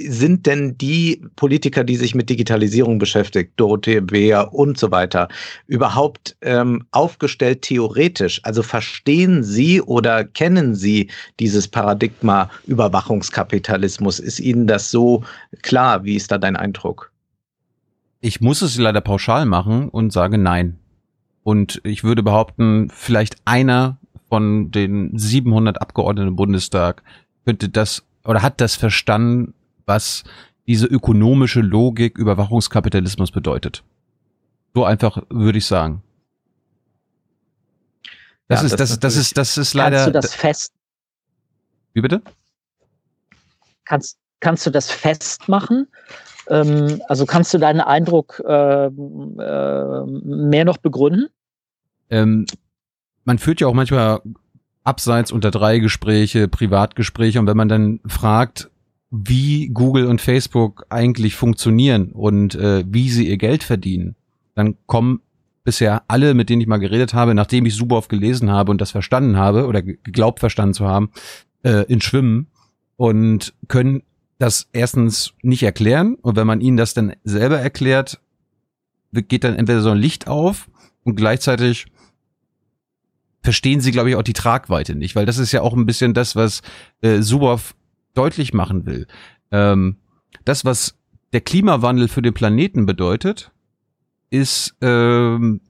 sind 0.00 0.46
denn 0.46 0.76
die 0.78 1.24
Politiker, 1.36 1.84
die 1.84 1.96
sich 1.96 2.14
mit 2.14 2.30
Digitalisierung 2.30 2.98
beschäftigt, 2.98 3.52
Dorothee 3.56 4.00
Beer 4.00 4.52
und 4.52 4.78
so 4.78 4.90
weiter, 4.90 5.28
überhaupt 5.66 6.36
ähm, 6.40 6.84
aufgestellt 6.90 7.62
theoretisch? 7.62 8.40
Also 8.44 8.62
verstehen 8.62 9.42
sie 9.42 9.80
oder 9.80 10.24
kennen 10.24 10.74
sie 10.74 11.10
dieses 11.40 11.68
Paradigma 11.68 12.50
Überwachungskapitalismus? 12.66 14.18
Ist 14.18 14.40
ihnen 14.40 14.66
das 14.66 14.90
so 14.90 15.24
klar? 15.62 16.04
Wie 16.04 16.16
ist 16.16 16.30
da 16.30 16.38
dein 16.38 16.56
Eindruck? 16.56 17.12
Ich 18.20 18.40
muss 18.40 18.62
es 18.62 18.76
leider 18.78 19.00
pauschal 19.00 19.46
machen 19.46 19.88
und 19.88 20.12
sage 20.12 20.38
nein. 20.38 20.78
Und 21.48 21.80
ich 21.82 22.04
würde 22.04 22.22
behaupten, 22.22 22.90
vielleicht 22.90 23.36
einer 23.46 23.96
von 24.28 24.70
den 24.70 25.18
700 25.18 25.80
Abgeordneten 25.80 26.28
im 26.28 26.36
Bundestag 26.36 27.02
könnte 27.46 27.70
das 27.70 28.04
oder 28.26 28.42
hat 28.42 28.60
das 28.60 28.76
verstanden, 28.76 29.54
was 29.86 30.24
diese 30.66 30.84
ökonomische 30.84 31.62
Logik 31.62 32.18
Überwachungskapitalismus 32.18 33.30
bedeutet. 33.30 33.82
So 34.74 34.84
einfach 34.84 35.22
würde 35.30 35.56
ich 35.56 35.64
sagen. 35.64 36.02
Das 38.48 38.60
ja, 38.60 38.66
ist, 38.66 38.72
das, 38.72 38.90
das, 38.90 39.00
das 39.00 39.16
ist, 39.16 39.38
das 39.38 39.56
ist 39.56 39.72
leider. 39.72 39.96
Kannst 39.96 40.08
du 40.08 40.20
das 40.20 40.34
fest? 40.34 40.72
Wie 41.94 42.02
bitte? 42.02 42.20
Kannst, 43.86 44.18
kannst 44.40 44.66
du 44.66 44.70
das 44.70 44.90
festmachen? 44.90 45.88
Ähm, 46.50 47.00
also 47.08 47.24
kannst 47.24 47.54
du 47.54 47.58
deinen 47.58 47.80
Eindruck 47.80 48.38
äh, 48.46 48.84
äh, 48.84 48.90
mehr 50.04 50.66
noch 50.66 50.76
begründen? 50.76 51.30
Ähm, 52.10 52.46
man 53.24 53.38
führt 53.38 53.60
ja 53.60 53.66
auch 53.66 53.74
manchmal 53.74 54.20
abseits 54.84 55.32
unter 55.32 55.50
drei 55.50 55.78
Gespräche, 55.78 56.48
Privatgespräche 56.48 57.38
und 57.38 57.46
wenn 57.46 57.56
man 57.56 57.68
dann 57.68 58.00
fragt, 58.06 58.70
wie 59.10 59.68
Google 59.68 60.06
und 60.06 60.20
Facebook 60.20 60.86
eigentlich 60.90 61.34
funktionieren 61.34 62.12
und 62.12 62.54
äh, 62.54 62.84
wie 62.86 63.08
sie 63.10 63.28
ihr 63.28 63.38
Geld 63.38 63.62
verdienen, 63.62 64.16
dann 64.54 64.76
kommen 64.86 65.20
bisher 65.64 66.02
alle, 66.08 66.34
mit 66.34 66.48
denen 66.48 66.62
ich 66.62 66.66
mal 66.66 66.78
geredet 66.78 67.14
habe, 67.14 67.34
nachdem 67.34 67.66
ich 67.66 67.74
Suboff 67.74 68.08
gelesen 68.08 68.50
habe 68.50 68.70
und 68.70 68.80
das 68.80 68.90
verstanden 68.90 69.36
habe 69.36 69.66
oder 69.66 69.82
geglaubt 69.82 70.40
verstanden 70.40 70.74
zu 70.74 70.86
haben, 70.86 71.10
äh, 71.62 71.84
in 71.88 72.00
Schwimmen 72.00 72.46
und 72.96 73.54
können 73.68 74.02
das 74.38 74.68
erstens 74.72 75.34
nicht 75.42 75.62
erklären. 75.62 76.14
Und 76.14 76.36
wenn 76.36 76.46
man 76.46 76.60
ihnen 76.60 76.76
das 76.76 76.94
dann 76.94 77.14
selber 77.24 77.58
erklärt, 77.58 78.20
geht 79.12 79.44
dann 79.44 79.56
entweder 79.56 79.80
so 79.80 79.90
ein 79.90 79.98
Licht 79.98 80.26
auf 80.26 80.70
und 81.04 81.16
gleichzeitig 81.16 81.86
verstehen 83.42 83.80
sie, 83.80 83.92
glaube 83.92 84.10
ich, 84.10 84.16
auch 84.16 84.22
die 84.22 84.32
Tragweite 84.32 84.94
nicht, 84.94 85.16
weil 85.16 85.26
das 85.26 85.38
ist 85.38 85.52
ja 85.52 85.62
auch 85.62 85.74
ein 85.74 85.86
bisschen 85.86 86.14
das, 86.14 86.36
was 86.36 86.62
äh, 87.02 87.20
Suboff 87.22 87.74
deutlich 88.14 88.52
machen 88.52 88.86
will. 88.86 89.06
Ähm, 89.50 89.96
das, 90.44 90.64
was 90.64 90.96
der 91.32 91.40
Klimawandel 91.40 92.08
für 92.08 92.22
den 92.22 92.34
Planeten 92.34 92.86
bedeutet, 92.86 93.50
ist 94.30 94.74
ähm, 94.80 95.60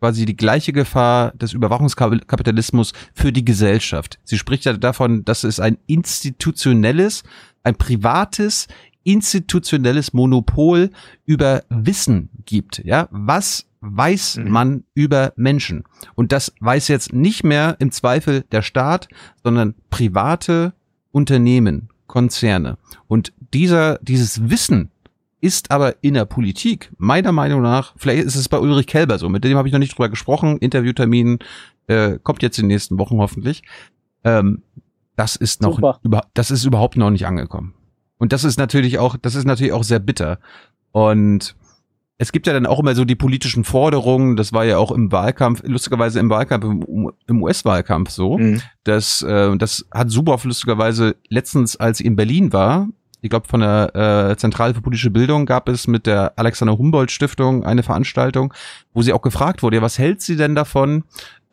quasi 0.00 0.24
die 0.24 0.36
gleiche 0.36 0.72
Gefahr 0.72 1.32
des 1.32 1.52
Überwachungskapitalismus 1.52 2.92
für 3.14 3.32
die 3.32 3.44
Gesellschaft. 3.44 4.18
Sie 4.24 4.38
spricht 4.38 4.64
ja 4.64 4.72
davon, 4.72 5.24
dass 5.24 5.44
es 5.44 5.60
ein 5.60 5.78
institutionelles, 5.86 7.22
ein 7.62 7.76
privates, 7.76 8.66
institutionelles 9.04 10.12
Monopol 10.12 10.90
über 11.24 11.62
Wissen 11.68 12.30
gibt. 12.44 12.82
Ja, 12.84 13.08
was 13.10 13.66
weiß 13.80 14.36
mhm. 14.38 14.50
man 14.50 14.84
über 14.94 15.32
Menschen? 15.36 15.84
Und 16.14 16.32
das 16.32 16.52
weiß 16.60 16.88
jetzt 16.88 17.12
nicht 17.12 17.44
mehr 17.44 17.76
im 17.78 17.90
Zweifel 17.90 18.44
der 18.52 18.62
Staat, 18.62 19.08
sondern 19.42 19.74
private 19.90 20.72
Unternehmen, 21.10 21.88
Konzerne. 22.06 22.78
Und 23.08 23.32
dieser, 23.52 23.98
dieses 24.02 24.50
Wissen 24.50 24.90
ist 25.40 25.70
aber 25.70 25.96
in 26.02 26.14
der 26.14 26.24
Politik, 26.24 26.92
meiner 26.98 27.32
Meinung 27.32 27.62
nach, 27.62 27.94
vielleicht 27.96 28.24
ist 28.24 28.36
es 28.36 28.48
bei 28.48 28.58
Ulrich 28.58 28.86
Kelber 28.86 29.18
so, 29.18 29.28
mit 29.28 29.44
dem 29.44 29.58
habe 29.58 29.66
ich 29.66 29.72
noch 29.72 29.80
nicht 29.80 29.92
drüber 29.92 30.08
gesprochen, 30.08 30.56
Interviewtermin 30.58 31.40
äh, 31.88 32.18
kommt 32.22 32.42
jetzt 32.42 32.58
in 32.58 32.64
den 32.64 32.68
nächsten 32.68 32.98
Wochen 32.98 33.18
hoffentlich. 33.18 33.62
Ähm, 34.24 34.62
das 35.16 35.36
ist 35.36 35.60
noch, 35.60 35.78
über, 36.02 36.26
das 36.34 36.50
ist 36.50 36.64
überhaupt 36.64 36.96
noch 36.96 37.10
nicht 37.10 37.26
angekommen. 37.26 37.74
Und 38.22 38.32
das 38.32 38.44
ist 38.44 38.56
natürlich 38.56 39.00
auch, 39.00 39.16
das 39.20 39.34
ist 39.34 39.46
natürlich 39.46 39.72
auch 39.72 39.82
sehr 39.82 39.98
bitter. 39.98 40.38
Und 40.92 41.56
es 42.18 42.30
gibt 42.30 42.46
ja 42.46 42.52
dann 42.52 42.66
auch 42.66 42.78
immer 42.78 42.94
so 42.94 43.04
die 43.04 43.16
politischen 43.16 43.64
Forderungen, 43.64 44.36
das 44.36 44.52
war 44.52 44.64
ja 44.64 44.78
auch 44.78 44.92
im 44.92 45.10
Wahlkampf, 45.10 45.64
lustigerweise 45.64 46.20
im 46.20 46.30
Wahlkampf, 46.30 46.64
im, 47.26 47.42
US-Wahlkampf 47.42 48.10
so, 48.10 48.38
mhm. 48.38 48.62
dass 48.84 49.22
äh, 49.22 49.56
das 49.56 49.86
hat 49.90 50.10
Suboff 50.10 50.44
lustigerweise 50.44 51.16
letztens, 51.30 51.74
als 51.74 51.98
sie 51.98 52.04
in 52.04 52.14
Berlin 52.14 52.52
war, 52.52 52.86
ich 53.22 53.30
glaube 53.30 53.48
von 53.48 53.58
der 53.58 54.30
äh, 54.30 54.36
Zentrale 54.36 54.74
für 54.74 54.82
politische 54.82 55.10
Bildung 55.10 55.44
gab 55.44 55.68
es 55.68 55.88
mit 55.88 56.06
der 56.06 56.32
Alexander 56.36 56.78
Humboldt 56.78 57.10
Stiftung 57.10 57.64
eine 57.64 57.82
Veranstaltung, 57.82 58.54
wo 58.94 59.02
sie 59.02 59.12
auch 59.12 59.22
gefragt 59.22 59.64
wurde, 59.64 59.78
ja, 59.78 59.82
was 59.82 59.98
hält 59.98 60.20
sie 60.22 60.36
denn 60.36 60.54
davon? 60.54 61.02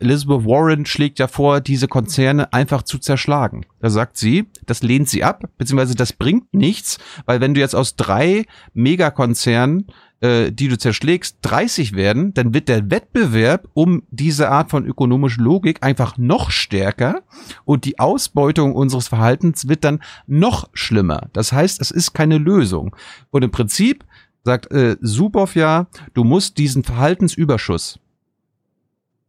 Elizabeth 0.00 0.44
Warren 0.46 0.86
schlägt 0.86 1.18
ja 1.18 1.28
vor, 1.28 1.60
diese 1.60 1.88
Konzerne 1.88 2.52
einfach 2.52 2.82
zu 2.82 2.98
zerschlagen. 2.98 3.66
Da 3.80 3.90
sagt 3.90 4.16
sie, 4.16 4.46
das 4.66 4.82
lehnt 4.82 5.08
sie 5.08 5.22
ab, 5.22 5.44
beziehungsweise 5.58 5.94
das 5.94 6.12
bringt 6.12 6.52
nichts, 6.54 6.98
weil 7.26 7.40
wenn 7.40 7.54
du 7.54 7.60
jetzt 7.60 7.76
aus 7.76 7.96
drei 7.96 8.46
Megakonzernen 8.72 9.86
äh, 10.20 10.52
die 10.52 10.68
du 10.68 10.76
zerschlägst, 10.76 11.38
30 11.42 11.94
werden, 11.94 12.34
dann 12.34 12.52
wird 12.52 12.68
der 12.68 12.90
Wettbewerb 12.90 13.68
um 13.72 14.02
diese 14.10 14.50
Art 14.50 14.70
von 14.70 14.84
ökonomischer 14.84 15.40
Logik 15.40 15.82
einfach 15.82 16.18
noch 16.18 16.50
stärker 16.50 17.22
und 17.64 17.84
die 17.84 17.98
Ausbeutung 17.98 18.74
unseres 18.74 19.08
Verhaltens 19.08 19.68
wird 19.68 19.84
dann 19.84 20.02
noch 20.26 20.68
schlimmer. 20.74 21.28
Das 21.32 21.52
heißt, 21.52 21.80
es 21.80 21.90
ist 21.90 22.12
keine 22.12 22.38
Lösung. 22.38 22.94
Und 23.30 23.44
im 23.44 23.50
Prinzip 23.50 24.04
sagt 24.44 24.70
äh, 24.72 24.96
Suboff 25.00 25.54
ja, 25.54 25.86
du 26.12 26.24
musst 26.24 26.58
diesen 26.58 26.84
Verhaltensüberschuss 26.84 27.98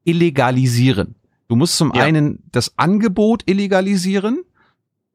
illegalisieren. 0.04 1.16
Du 1.48 1.56
musst 1.56 1.78
zum 1.78 1.92
ja. 1.94 2.04
einen 2.04 2.40
das 2.52 2.78
Angebot 2.78 3.44
illegalisieren, 3.46 4.44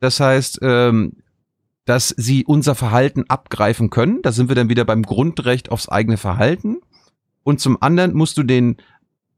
das 0.01 0.21
heißt, 0.21 0.59
ähm, 0.63 1.15
dass 1.87 2.09
sie 2.09 2.45
unser 2.45 2.75
Verhalten 2.75 3.25
abgreifen 3.29 3.91
können. 3.91 4.21
Da 4.23 4.33
sind 4.33 4.49
wir 4.49 4.57
dann 4.57 4.69
wieder 4.69 4.85
beim 4.85 5.03
Grundrecht 5.03 5.71
aufs 5.71 5.89
eigene 5.89 6.17
Verhalten. 6.17 6.79
Und 7.45 7.61
zum 7.61 7.81
anderen 7.81 8.13
musst 8.13 8.37
du 8.37 8.43
den 8.43 8.77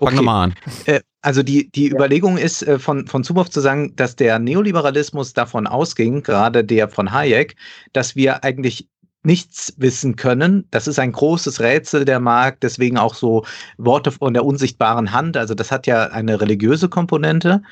Fang 0.00 0.08
okay. 0.08 0.16
nochmal 0.16 0.44
an. 0.44 0.54
Äh, 0.86 1.00
also 1.22 1.42
die, 1.42 1.70
die 1.70 1.88
ja. 1.88 1.94
Überlegung 1.94 2.38
ist 2.38 2.62
äh, 2.62 2.78
von, 2.78 3.06
von 3.06 3.22
Zuboff 3.22 3.50
zu 3.50 3.60
sagen, 3.60 3.94
dass 3.96 4.16
der 4.16 4.38
Neoliberalismus 4.38 5.34
davon 5.34 5.66
ausging, 5.66 6.22
gerade 6.22 6.64
der 6.64 6.88
von 6.88 7.12
Hayek, 7.12 7.56
dass 7.92 8.16
wir 8.16 8.42
eigentlich 8.42 8.88
nichts 9.22 9.74
wissen 9.76 10.16
können. 10.16 10.66
Das 10.70 10.86
ist 10.86 10.98
ein 10.98 11.12
großes 11.12 11.60
Rätsel 11.60 12.06
der 12.06 12.20
Markt, 12.20 12.62
deswegen 12.62 12.96
auch 12.96 13.14
so 13.14 13.44
Worte 13.76 14.12
von 14.12 14.32
der 14.32 14.46
unsichtbaren 14.46 15.12
Hand. 15.12 15.36
Also 15.36 15.54
das 15.54 15.70
hat 15.70 15.86
ja 15.86 16.04
eine 16.06 16.40
religiöse 16.40 16.88
Komponente. 16.88 17.62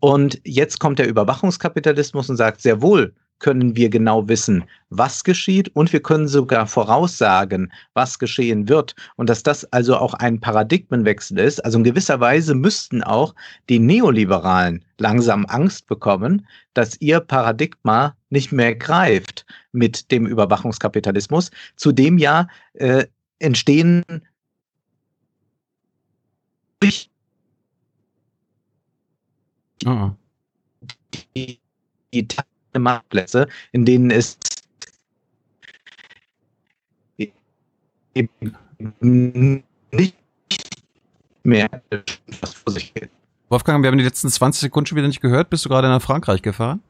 Und 0.00 0.40
jetzt 0.44 0.80
kommt 0.80 0.98
der 0.98 1.08
Überwachungskapitalismus 1.08 2.30
und 2.30 2.36
sagt 2.36 2.62
sehr 2.62 2.80
wohl, 2.80 3.12
können 3.38 3.76
wir 3.76 3.90
genau 3.90 4.26
wissen, 4.28 4.64
was 4.90 5.24
geschieht 5.24 5.68
und 5.74 5.92
wir 5.92 6.00
können 6.00 6.28
sogar 6.28 6.66
voraussagen, 6.66 7.72
was 7.92 8.18
geschehen 8.18 8.68
wird. 8.68 8.94
Und 9.16 9.28
dass 9.28 9.42
das 9.42 9.64
also 9.72 9.96
auch 9.96 10.14
ein 10.14 10.40
Paradigmenwechsel 10.40 11.38
ist. 11.38 11.64
Also 11.64 11.78
in 11.78 11.84
gewisser 11.84 12.20
Weise 12.20 12.54
müssten 12.54 13.02
auch 13.02 13.34
die 13.68 13.78
Neoliberalen 13.78 14.84
langsam 14.98 15.44
Angst 15.46 15.86
bekommen, 15.86 16.46
dass 16.72 17.00
ihr 17.00 17.20
Paradigma 17.20 18.16
nicht 18.30 18.52
mehr 18.52 18.74
greift 18.74 19.44
mit 19.72 20.10
dem 20.10 20.26
Überwachungskapitalismus, 20.26 21.50
zu 21.76 21.92
dem 21.92 22.18
ja 22.18 22.46
äh, 22.74 23.04
entstehen 23.40 24.02
oh. 29.86 30.10
die, 31.36 31.58
die 32.12 32.28
Marktplätze, 32.80 33.48
in 33.72 33.84
denen 33.84 34.10
es 34.10 34.38
eben 38.14 39.64
nicht 39.90 40.16
mehr 41.42 41.68
was 42.40 42.54
vor 42.54 42.72
sich 42.72 42.94
geht. 42.94 43.10
Wolfgang, 43.48 43.82
wir 43.82 43.88
haben 43.90 43.98
die 43.98 44.04
letzten 44.04 44.28
20 44.28 44.62
Sekunden 44.62 44.86
schon 44.86 44.96
wieder 44.96 45.08
nicht 45.08 45.20
gehört. 45.20 45.50
Bist 45.50 45.64
du 45.64 45.68
gerade 45.68 45.88
nach 45.88 46.02
Frankreich 46.02 46.42
gefahren? 46.42 46.80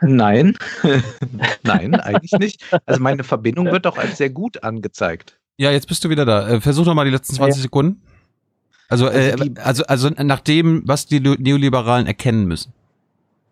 Nein, 0.00 0.56
nein, 1.62 1.94
eigentlich 1.94 2.32
nicht. 2.32 2.64
Also 2.86 3.00
meine 3.00 3.22
Verbindung 3.24 3.66
wird 3.66 3.86
doch 3.86 3.98
als 3.98 4.18
sehr 4.18 4.30
gut 4.30 4.62
angezeigt. 4.62 5.38
Ja, 5.56 5.70
jetzt 5.70 5.86
bist 5.86 6.04
du 6.04 6.10
wieder 6.10 6.24
da. 6.24 6.48
Äh, 6.48 6.60
versuch 6.60 6.84
doch 6.84 6.94
mal 6.94 7.04
die 7.04 7.10
letzten 7.10 7.34
20 7.34 7.58
ja. 7.58 7.62
Sekunden. 7.62 8.02
Also, 8.88 9.08
äh, 9.08 9.36
also, 9.62 9.84
also 9.84 10.08
nach 10.08 10.40
dem, 10.40 10.82
was 10.86 11.06
die 11.06 11.20
Neoliberalen 11.20 12.06
erkennen 12.06 12.46
müssen. 12.46 12.72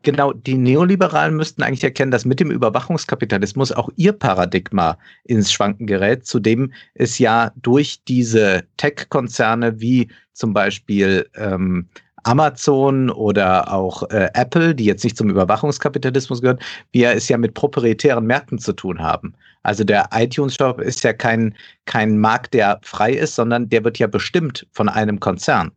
Genau, 0.03 0.33
die 0.33 0.55
Neoliberalen 0.55 1.35
müssten 1.37 1.63
eigentlich 1.63 1.83
erkennen, 1.83 2.13
dass 2.13 2.25
mit 2.25 2.39
dem 2.39 2.53
Überwachungskapitalismus 2.53 3.73
auch 3.73 3.91
ihr 3.97 4.13
Paradigma 4.13 4.97
ins 5.25 5.53
Schwanken 5.53 5.87
gerät, 5.87 6.25
zu 6.25 6.39
dem 6.39 6.73
es 6.95 7.19
ja 7.19 7.51
durch 7.57 8.05
diese 8.07 8.63
Tech-Konzerne 8.77 9.81
wie 9.81 10.09
zum 10.33 10.55
Beispiel 10.55 11.29
ähm, 11.35 11.89
Amazon 12.23 13.11
oder 13.11 13.73
auch 13.73 14.09
äh, 14.11 14.29
Apple, 14.35 14.75
die 14.75 14.85
jetzt 14.85 15.03
nicht 15.03 15.17
zum 15.17 15.31
Überwachungskapitalismus 15.31 16.43
gehören, 16.43 16.61
wir 16.93 17.11
es 17.13 17.29
ja 17.29 17.37
mit 17.37 17.55
proprietären 17.55 18.27
Märkten 18.27 18.59
zu 18.59 18.73
tun 18.75 19.01
haben. 19.01 19.35
Also 19.63 19.83
der 19.83 20.09
iTunes-Shop 20.13 20.81
ist 20.81 21.03
ja 21.03 21.13
kein, 21.13 21.55
kein 21.87 22.19
Markt, 22.19 22.55
der 22.55 22.79
frei 22.83 23.13
ist, 23.13 23.35
sondern 23.35 23.69
der 23.69 23.83
wird 23.83 23.99
ja 23.99 24.07
bestimmt 24.07 24.67
von 24.73 24.89
einem 24.89 25.19
Konzern. 25.21 25.73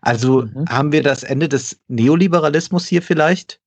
Also 0.00 0.42
mhm. 0.42 0.66
haben 0.68 0.92
wir 0.92 1.02
das 1.02 1.22
Ende 1.22 1.48
des 1.48 1.80
Neoliberalismus 1.88 2.86
hier 2.86 3.02
vielleicht? 3.02 3.60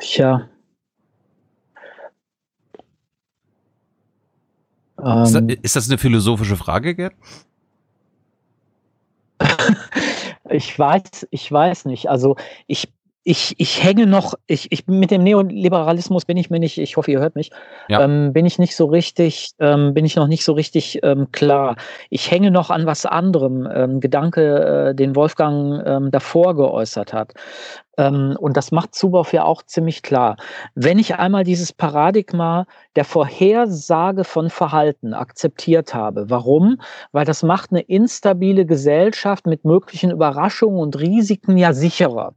Tja. 0.00 0.48
Ist 4.98 5.32
das, 5.32 5.42
ist 5.62 5.76
das 5.76 5.88
eine 5.88 5.98
philosophische 5.98 6.56
Frage, 6.56 6.94
Gerd? 6.94 7.14
ich 10.50 10.76
weiß, 10.76 11.28
ich 11.30 11.50
weiß 11.50 11.84
nicht. 11.84 12.08
Also 12.08 12.36
ich 12.66 12.92
ich, 13.28 13.54
ich 13.58 13.84
hänge 13.84 14.06
noch, 14.06 14.32
ich, 14.46 14.72
ich 14.72 14.86
mit 14.86 15.10
dem 15.10 15.22
Neoliberalismus 15.22 16.24
bin 16.24 16.38
ich 16.38 16.48
mir 16.48 16.58
nicht, 16.58 16.78
ich 16.78 16.96
hoffe, 16.96 17.10
ihr 17.10 17.20
hört 17.20 17.34
mich, 17.36 17.50
ja. 17.86 18.00
ähm, 18.00 18.32
bin 18.32 18.46
ich 18.46 18.58
nicht 18.58 18.74
so 18.74 18.86
richtig, 18.86 19.50
ähm, 19.58 19.92
bin 19.92 20.06
ich 20.06 20.16
noch 20.16 20.28
nicht 20.28 20.44
so 20.44 20.54
richtig 20.54 21.00
ähm, 21.02 21.30
klar. 21.30 21.76
Ich 22.08 22.30
hänge 22.30 22.50
noch 22.50 22.70
an 22.70 22.86
was 22.86 23.04
anderem, 23.04 23.68
ähm, 23.70 24.00
Gedanke, 24.00 24.88
äh, 24.88 24.94
den 24.94 25.14
Wolfgang 25.14 25.86
ähm, 25.86 26.10
davor 26.10 26.56
geäußert 26.56 27.12
hat. 27.12 27.34
Ähm, 27.98 28.36
und 28.38 28.56
das 28.56 28.72
macht 28.72 28.94
Zuboff 28.94 29.32
ja 29.32 29.44
auch 29.44 29.62
ziemlich 29.62 30.02
klar. 30.02 30.36
Wenn 30.74 30.98
ich 30.98 31.16
einmal 31.16 31.44
dieses 31.44 31.72
Paradigma 31.72 32.64
der 32.96 33.04
Vorhersage 33.04 34.24
von 34.24 34.48
Verhalten 34.48 35.12
akzeptiert 35.12 35.94
habe, 35.94 36.30
warum? 36.30 36.80
Weil 37.12 37.26
das 37.26 37.42
macht 37.42 37.70
eine 37.72 37.80
instabile 37.80 38.64
Gesellschaft 38.64 39.46
mit 39.46 39.64
möglichen 39.64 40.10
Überraschungen 40.10 40.80
und 40.80 40.98
Risiken 40.98 41.58
ja 41.58 41.72
sicherer. 41.72 42.34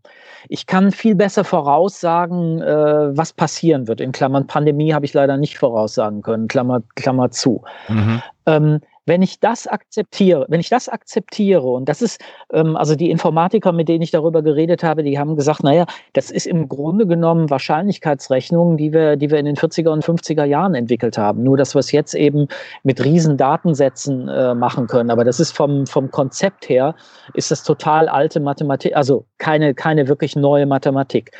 Ich 0.49 0.65
kann 0.65 0.91
viel 0.91 1.15
besser 1.15 1.43
voraussagen, 1.43 2.61
äh, 2.61 3.15
was 3.15 3.31
passieren 3.31 3.87
wird. 3.87 4.01
In 4.01 4.11
Klammern 4.11 4.47
Pandemie 4.47 4.93
habe 4.93 5.05
ich 5.05 5.13
leider 5.13 5.37
nicht 5.37 5.57
voraussagen 5.57 6.23
können, 6.23 6.47
Klammer, 6.47 6.81
Klammer 6.95 7.29
zu. 7.29 7.63
Mhm. 7.87 8.21
Ähm, 8.47 8.79
wenn 9.05 9.21
ich 9.21 9.39
das 9.39 9.67
akzeptiere, 9.67 10.45
wenn 10.49 10.59
ich 10.59 10.69
das 10.69 10.87
akzeptiere, 10.87 11.67
und 11.67 11.89
das 11.89 12.01
ist, 12.01 12.21
ähm, 12.53 12.75
also 12.75 12.95
die 12.95 13.09
Informatiker, 13.09 13.71
mit 13.71 13.89
denen 13.89 14.03
ich 14.03 14.11
darüber 14.11 14.43
geredet 14.43 14.83
habe, 14.83 15.03
die 15.03 15.17
haben 15.17 15.35
gesagt, 15.35 15.63
naja, 15.63 15.85
das 16.13 16.29
ist 16.29 16.45
im 16.45 16.69
Grunde 16.69 17.07
genommen 17.07 17.49
Wahrscheinlichkeitsrechnungen, 17.49 18.77
die 18.77 18.93
wir, 18.93 19.15
die 19.15 19.31
wir 19.31 19.39
in 19.39 19.45
den 19.45 19.55
40er 19.55 19.89
und 19.89 20.05
50er 20.05 20.43
Jahren 20.43 20.75
entwickelt 20.75 21.17
haben. 21.17 21.43
Nur, 21.43 21.57
dass 21.57 21.73
wir 21.73 21.79
es 21.79 21.91
jetzt 21.91 22.13
eben 22.13 22.47
mit 22.83 23.03
riesen 23.03 23.37
Datensätzen 23.37 24.27
äh, 24.27 24.53
machen 24.53 24.87
können. 24.87 25.09
Aber 25.09 25.23
das 25.23 25.39
ist 25.39 25.55
vom, 25.55 25.87
vom 25.87 26.11
Konzept 26.11 26.69
her, 26.69 26.95
ist 27.33 27.49
das 27.49 27.63
total 27.63 28.07
alte 28.07 28.39
Mathematik, 28.39 28.95
also 28.95 29.25
keine, 29.39 29.73
keine 29.73 30.07
wirklich 30.07 30.35
neue 30.35 30.65
Mathematik. 30.65 31.31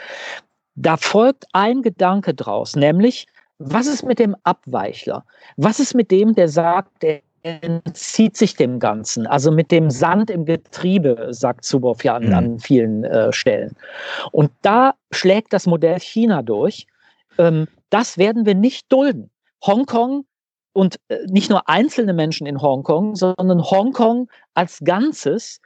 Da 0.76 0.98
folgt 0.98 1.46
ein 1.54 1.82
Gedanke 1.82 2.34
draus, 2.34 2.76
nämlich, 2.76 3.28
was 3.60 3.86
ist 3.86 4.04
mit 4.04 4.18
dem 4.18 4.36
Abweichler? 4.44 5.24
Was 5.58 5.80
ist 5.80 5.94
mit 5.94 6.10
dem, 6.10 6.34
der 6.34 6.48
sagt, 6.48 7.04
der 7.04 7.22
entzieht 7.44 8.38
sich 8.38 8.56
dem 8.56 8.80
Ganzen. 8.80 9.28
Also 9.28 9.52
mit 9.52 9.72
dem 9.72 9.90
Sand 9.90 10.30
im 10.30 10.46
Getriebe, 10.46 11.28
sagt 11.32 11.66
Zuboff 11.66 12.04
ja 12.04 12.16
an, 12.16 12.28
mhm. 12.28 12.34
an 12.34 12.60
vielen 12.60 13.04
äh, 13.04 13.32
Stellen. 13.34 13.76
Und 14.32 14.52
da 14.62 14.96
schlägt 15.12 15.54
das 15.54 15.66
Modell 15.66 16.00
China 16.00 16.42
durch. 16.42 16.88
Ähm, 17.38 17.68
das 17.90 18.18
werden 18.18 18.46
wir 18.46 18.56
nicht 18.56 18.92
dulden. 18.92 19.30
Hongkong 19.66 20.26
und 20.74 21.00
äh, 21.10 21.18
nicht 21.28 21.50
nur 21.50 21.68
einzelne 21.68 22.14
Menschen 22.14 22.48
in 22.48 22.62
Hongkong, 22.62 23.16
sondern 23.16 23.64
Hongkong 23.64 24.30
als 24.54 24.80
Ganzes 24.84 25.60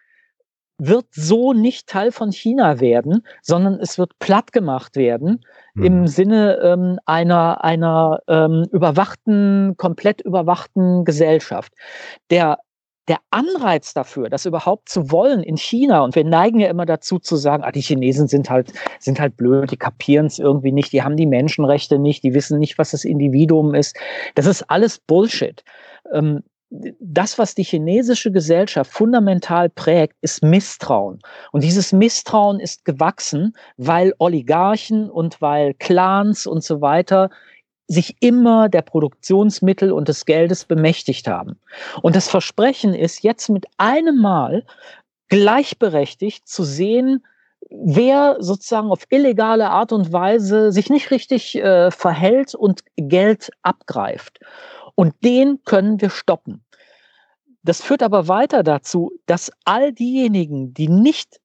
wird 0.78 1.05
so 1.11 1.53
nicht 1.53 1.88
Teil 1.88 2.11
von 2.11 2.32
China 2.32 2.80
werden, 2.80 3.26
sondern 3.41 3.80
es 3.80 3.97
wird 3.97 4.17
platt 4.19 4.51
gemacht 4.51 4.95
werden 4.95 5.45
mhm. 5.73 5.84
im 5.84 6.07
Sinne 6.07 6.59
ähm, 6.61 6.99
einer, 7.05 7.63
einer 7.63 8.19
ähm, 8.28 8.65
überwachten, 8.71 9.76
komplett 9.78 10.21
überwachten 10.21 11.05
Gesellschaft. 11.05 11.71
Der, 12.30 12.59
der 13.07 13.19
Anreiz 13.30 13.93
dafür, 13.93 14.30
das 14.30 14.45
überhaupt 14.45 14.89
zu 14.89 15.11
wollen 15.11 15.43
in 15.43 15.57
China, 15.57 16.01
und 16.01 16.15
wir 16.15 16.26
neigen 16.26 16.59
ja 16.59 16.69
immer 16.69 16.86
dazu 16.86 17.19
zu 17.19 17.38
sagen, 17.38 17.63
ah, 17.63 17.71
die 17.71 17.82
Chinesen 17.82 18.28
sind 18.28 18.49
halt, 18.49 18.73
sind 18.99 19.19
halt 19.19 19.38
blöd, 19.38 19.71
die 19.71 19.78
kapieren 19.78 20.26
es 20.26 20.39
irgendwie 20.39 20.71
nicht, 20.71 20.91
die 20.91 21.03
haben 21.03 21.15
die 21.15 21.28
Menschenrechte 21.28 21.99
nicht, 21.99 22.23
die 22.23 22.34
wissen 22.34 22.59
nicht, 22.59 22.78
was 22.78 22.91
das 22.91 23.05
Individuum 23.05 23.76
ist. 23.76 23.95
Das 24.34 24.45
ist 24.45 24.63
alles 24.63 24.99
Bullshit. 24.99 25.63
Ähm, 26.11 26.43
das, 26.99 27.38
was 27.38 27.55
die 27.55 27.63
chinesische 27.63 28.32
Gesellschaft 28.32 28.91
fundamental 28.91 29.69
prägt, 29.69 30.15
ist 30.21 30.43
Misstrauen. 30.43 31.19
Und 31.51 31.63
dieses 31.63 31.91
Misstrauen 31.91 32.59
ist 32.59 32.86
gewachsen, 32.86 33.55
weil 33.78 34.13
Oligarchen 34.19 35.09
und 35.09 35.41
weil 35.41 35.73
Clans 35.76 36.45
und 36.47 36.63
so 36.63 36.82
weiter 36.82 37.30
sich 37.88 38.15
immer 38.19 38.67
der 38.67 38.82
Produktionsmittel 38.82 39.91
und 39.91 40.07
des 40.07 40.26
Geldes 40.26 40.65
bemächtigt 40.65 41.28
haben. 41.28 41.59
Und 42.01 42.15
das 42.15 42.28
Versprechen 42.28 42.93
ist 42.93 43.23
jetzt 43.23 43.49
mit 43.49 43.65
einem 43.78 44.19
Mal 44.19 44.63
gleichberechtigt 45.30 46.47
zu 46.47 46.63
sehen, 46.63 47.23
wer 47.69 48.38
sozusagen 48.39 48.89
auf 48.89 49.05
illegale 49.09 49.69
Art 49.69 49.91
und 49.91 50.11
Weise 50.11 50.71
sich 50.71 50.89
nicht 50.89 51.11
richtig 51.11 51.55
äh, 51.55 51.91
verhält 51.91 52.55
und 52.55 52.82
Geld 52.95 53.51
abgreift. 53.61 54.39
Und 54.95 55.13
den 55.23 55.59
können 55.65 55.99
wir 56.01 56.09
stoppen. 56.09 56.64
Das 57.66 57.82
führt 57.82 58.03
aber 58.03 58.28
weiter 58.28 58.61
dazu, 58.61 59.11
dass 59.26 59.51
all 59.66 59.91
diejenigen, 59.91 60.74
die 60.76 60.88
nicht 60.88 61.41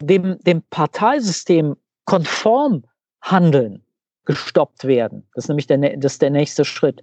dem, 0.00 0.38
dem 0.44 0.62
Parteisystem 0.70 1.74
konform 2.04 2.84
handeln, 3.20 3.84
gestoppt 4.26 4.84
werden. 4.84 5.26
Das 5.34 5.44
ist 5.44 5.48
nämlich 5.48 5.66
der, 5.66 5.96
das 5.96 6.18
der 6.18 6.30
nächste 6.30 6.64
Schritt. 6.64 7.02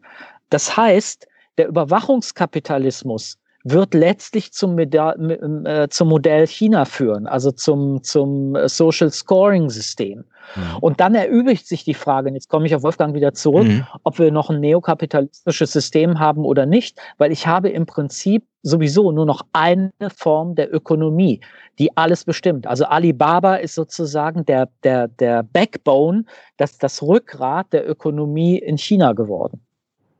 Das 0.49 0.77
heißt, 0.77 1.27
der 1.57 1.67
Überwachungskapitalismus 1.67 3.37
wird 3.63 3.93
letztlich 3.93 4.51
zum, 4.51 4.77
äh, 4.77 5.87
zum 5.89 6.09
Modell 6.09 6.47
China 6.47 6.85
führen, 6.85 7.27
also 7.27 7.51
zum, 7.51 8.03
zum 8.03 8.57
Social 8.67 9.09
Scoring 9.09 9.69
System. 9.69 10.25
Mhm. 10.55 10.77
Und 10.81 10.99
dann 10.99 11.15
erübrigt 11.15 11.67
sich 11.67 11.85
die 11.85 11.93
Frage, 11.93 12.27
und 12.27 12.35
jetzt 12.35 12.49
komme 12.49 12.65
ich 12.65 12.75
auf 12.75 12.83
Wolfgang 12.83 13.15
wieder 13.15 13.33
zurück, 13.33 13.67
mhm. 13.67 13.85
ob 14.03 14.19
wir 14.19 14.31
noch 14.31 14.49
ein 14.49 14.59
neokapitalistisches 14.59 15.71
System 15.71 16.19
haben 16.19 16.43
oder 16.43 16.65
nicht, 16.65 16.99
weil 17.17 17.31
ich 17.31 17.47
habe 17.47 17.69
im 17.69 17.85
Prinzip 17.85 18.45
sowieso 18.61 19.11
nur 19.11 19.25
noch 19.25 19.43
eine 19.53 19.91
Form 20.15 20.55
der 20.55 20.73
Ökonomie, 20.73 21.39
die 21.79 21.95
alles 21.95 22.25
bestimmt. 22.25 22.67
Also 22.67 22.85
Alibaba 22.85 23.55
ist 23.55 23.75
sozusagen 23.75 24.45
der, 24.45 24.69
der, 24.83 25.07
der 25.07 25.43
Backbone, 25.43 26.25
das, 26.57 26.77
das 26.77 27.01
Rückgrat 27.01 27.71
der 27.71 27.89
Ökonomie 27.89 28.57
in 28.57 28.77
China 28.77 29.13
geworden. 29.13 29.62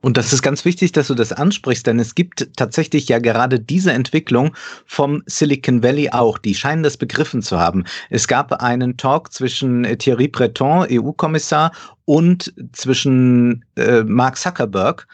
Und 0.04 0.18
das 0.18 0.34
ist 0.34 0.42
ganz 0.42 0.66
wichtig, 0.66 0.92
dass 0.92 1.06
du 1.06 1.14
das 1.14 1.32
ansprichst, 1.32 1.86
denn 1.86 1.98
es 1.98 2.14
gibt 2.14 2.54
tatsächlich 2.56 3.08
ja 3.08 3.20
gerade 3.20 3.58
diese 3.58 3.90
Entwicklung 3.90 4.54
vom 4.84 5.22
Silicon 5.24 5.82
Valley 5.82 6.10
auch. 6.10 6.36
Die 6.36 6.54
scheinen 6.54 6.82
das 6.82 6.98
begriffen 6.98 7.40
zu 7.40 7.58
haben. 7.58 7.84
Es 8.10 8.28
gab 8.28 8.52
einen 8.62 8.98
Talk 8.98 9.32
zwischen 9.32 9.84
Thierry 9.98 10.28
Breton, 10.28 10.86
EU-Kommissar, 10.90 11.72
und 12.04 12.52
zwischen 12.72 13.64
äh, 13.76 14.02
Mark 14.02 14.36
Zuckerberg. 14.36 15.06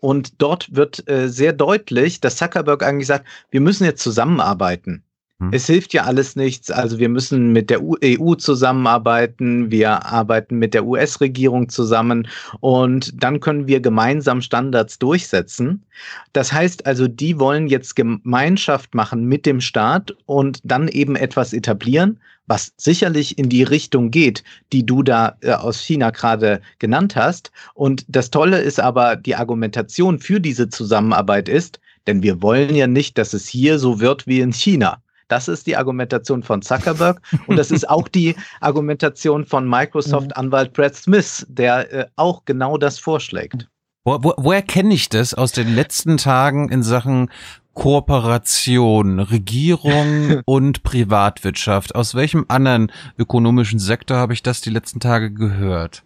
Und 0.00 0.42
dort 0.42 0.74
wird 0.74 1.08
äh, 1.08 1.28
sehr 1.28 1.52
deutlich, 1.52 2.20
dass 2.20 2.34
Zuckerberg 2.34 2.82
eigentlich 2.82 3.06
sagt, 3.06 3.28
wir 3.52 3.60
müssen 3.60 3.84
jetzt 3.84 4.02
zusammenarbeiten. 4.02 5.04
Hm. 5.44 5.50
Es 5.52 5.66
hilft 5.66 5.92
ja 5.92 6.04
alles 6.04 6.36
nichts. 6.36 6.70
Also 6.70 6.98
wir 6.98 7.08
müssen 7.08 7.52
mit 7.52 7.70
der 7.70 7.80
EU 7.82 8.34
zusammenarbeiten, 8.34 9.70
wir 9.70 10.06
arbeiten 10.06 10.58
mit 10.58 10.74
der 10.74 10.86
US-Regierung 10.86 11.68
zusammen 11.68 12.28
und 12.60 13.12
dann 13.22 13.40
können 13.40 13.66
wir 13.66 13.80
gemeinsam 13.80 14.40
Standards 14.40 14.98
durchsetzen. 14.98 15.84
Das 16.32 16.52
heißt 16.52 16.86
also, 16.86 17.08
die 17.08 17.38
wollen 17.38 17.66
jetzt 17.68 17.96
Gemeinschaft 17.96 18.94
machen 18.94 19.24
mit 19.26 19.46
dem 19.46 19.60
Staat 19.60 20.14
und 20.26 20.60
dann 20.64 20.88
eben 20.88 21.16
etwas 21.16 21.52
etablieren, 21.52 22.18
was 22.46 22.72
sicherlich 22.76 23.38
in 23.38 23.48
die 23.48 23.62
Richtung 23.62 24.10
geht, 24.10 24.44
die 24.72 24.84
du 24.84 25.02
da 25.02 25.36
äh, 25.40 25.52
aus 25.52 25.80
China 25.80 26.10
gerade 26.10 26.60
genannt 26.78 27.16
hast. 27.16 27.52
Und 27.74 28.04
das 28.08 28.30
Tolle 28.30 28.60
ist 28.60 28.80
aber, 28.80 29.16
die 29.16 29.34
Argumentation 29.34 30.18
für 30.18 30.40
diese 30.40 30.68
Zusammenarbeit 30.68 31.48
ist, 31.48 31.80
denn 32.06 32.22
wir 32.22 32.42
wollen 32.42 32.74
ja 32.74 32.86
nicht, 32.86 33.16
dass 33.16 33.32
es 33.32 33.48
hier 33.48 33.78
so 33.78 34.00
wird 34.00 34.26
wie 34.26 34.40
in 34.40 34.52
China. 34.52 35.00
Das 35.28 35.48
ist 35.48 35.66
die 35.66 35.76
Argumentation 35.76 36.42
von 36.42 36.62
Zuckerberg 36.62 37.20
und 37.46 37.56
das 37.56 37.70
ist 37.70 37.88
auch 37.88 38.08
die 38.08 38.36
Argumentation 38.60 39.44
von 39.44 39.68
Microsoft-Anwalt. 39.68 40.72
Brad 40.72 40.94
Smith, 40.94 41.46
der 41.48 41.92
äh, 41.92 42.06
auch 42.16 42.44
genau 42.44 42.78
das 42.78 42.98
vorschlägt. 42.98 43.68
Wo, 44.04 44.18
wo, 44.22 44.34
woher 44.36 44.62
kenne 44.62 44.92
ich 44.92 45.08
das 45.08 45.32
aus 45.32 45.52
den 45.52 45.74
letzten 45.74 46.18
Tagen 46.18 46.68
in 46.68 46.82
Sachen 46.82 47.30
Kooperation, 47.72 49.18
Regierung 49.18 50.42
und 50.44 50.82
Privatwirtschaft? 50.82 51.94
Aus 51.94 52.14
welchem 52.14 52.44
anderen 52.48 52.92
ökonomischen 53.18 53.78
Sektor 53.78 54.18
habe 54.18 54.34
ich 54.34 54.42
das 54.42 54.60
die 54.60 54.70
letzten 54.70 55.00
Tage 55.00 55.32
gehört? 55.32 56.04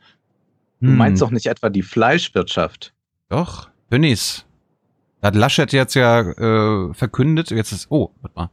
Hm. 0.81 0.91
Du 0.91 0.95
meinst 0.95 1.23
doch 1.23 1.31
nicht 1.31 1.47
etwa 1.47 1.71
die 1.71 1.83
Fleischwirtschaft? 1.83 2.95
Doch, 3.29 3.69
Bönnies. 3.91 4.45
Hat 5.21 5.35
Laschet 5.35 5.73
jetzt 5.73 5.95
ja 5.95 6.21
äh, 6.21 6.95
verkündet, 6.95 7.51
jetzt 7.51 7.73
ist, 7.73 7.91
oh, 7.91 8.13
warte 8.23 8.37
mal, 8.37 8.51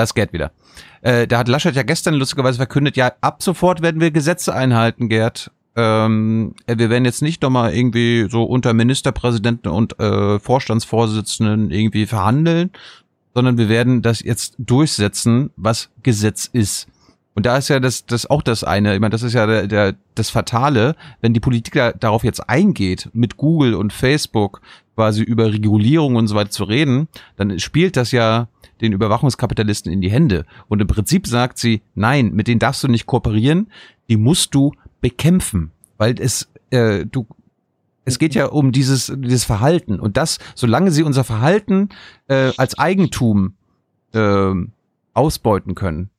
das 0.00 0.14
Gerd 0.14 0.32
wieder. 0.32 0.52
Äh, 1.02 1.26
da 1.26 1.38
hat 1.38 1.48
Laschet 1.48 1.74
ja 1.74 1.82
gestern 1.82 2.14
lustigerweise 2.14 2.56
verkündet, 2.56 2.96
ja, 2.96 3.12
ab 3.20 3.42
sofort 3.42 3.82
werden 3.82 4.00
wir 4.00 4.10
Gesetze 4.10 4.54
einhalten, 4.54 5.08
Gerd. 5.08 5.50
Ähm, 5.76 6.54
äh, 6.66 6.78
wir 6.78 6.90
werden 6.90 7.04
jetzt 7.04 7.22
nicht 7.22 7.42
nochmal 7.42 7.74
irgendwie 7.74 8.28
so 8.28 8.44
unter 8.44 8.74
Ministerpräsidenten 8.74 9.70
und 9.70 9.98
äh, 10.00 10.38
Vorstandsvorsitzenden 10.38 11.70
irgendwie 11.70 12.06
verhandeln, 12.06 12.70
sondern 13.34 13.56
wir 13.56 13.68
werden 13.68 14.02
das 14.02 14.20
jetzt 14.20 14.54
durchsetzen, 14.58 15.50
was 15.56 15.90
Gesetz 16.02 16.46
ist. 16.52 16.88
Und 17.34 17.46
da 17.46 17.56
ist 17.56 17.68
ja 17.68 17.80
das, 17.80 18.06
das 18.06 18.28
auch 18.28 18.42
das 18.42 18.64
eine, 18.64 18.94
ich 18.94 19.00
meine, 19.00 19.10
das 19.10 19.22
ist 19.22 19.34
ja 19.34 19.46
der, 19.46 19.66
der, 19.66 19.94
das 20.14 20.30
Fatale, 20.30 20.96
wenn 21.20 21.32
die 21.32 21.40
Politik 21.40 21.74
da, 21.74 21.92
darauf 21.92 22.24
jetzt 22.24 22.48
eingeht, 22.48 23.08
mit 23.12 23.36
Google 23.36 23.74
und 23.74 23.92
Facebook 23.92 24.60
quasi 24.96 25.22
über 25.22 25.52
Regulierung 25.52 26.16
und 26.16 26.26
so 26.26 26.34
weiter 26.34 26.50
zu 26.50 26.64
reden, 26.64 27.08
dann 27.36 27.58
spielt 27.58 27.96
das 27.96 28.10
ja 28.12 28.48
den 28.80 28.92
Überwachungskapitalisten 28.92 29.92
in 29.92 30.00
die 30.00 30.10
Hände. 30.10 30.44
Und 30.68 30.80
im 30.80 30.88
Prinzip 30.88 31.26
sagt 31.26 31.58
sie, 31.58 31.82
nein, 31.94 32.32
mit 32.32 32.48
denen 32.48 32.58
darfst 32.58 32.82
du 32.82 32.88
nicht 32.88 33.06
kooperieren, 33.06 33.68
die 34.08 34.16
musst 34.16 34.54
du 34.54 34.72
bekämpfen, 35.00 35.70
weil 35.98 36.20
es, 36.20 36.50
äh, 36.70 37.06
du, 37.06 37.26
es 38.04 38.18
geht 38.18 38.34
ja 38.34 38.46
um 38.46 38.72
dieses, 38.72 39.12
dieses 39.16 39.44
Verhalten. 39.44 40.00
Und 40.00 40.16
das, 40.16 40.38
solange 40.54 40.90
sie 40.90 41.02
unser 41.02 41.24
Verhalten 41.24 41.90
äh, 42.28 42.52
als 42.56 42.78
Eigentum 42.78 43.54
äh, 44.12 44.52
ausbeuten 45.14 45.74
können, 45.74 46.10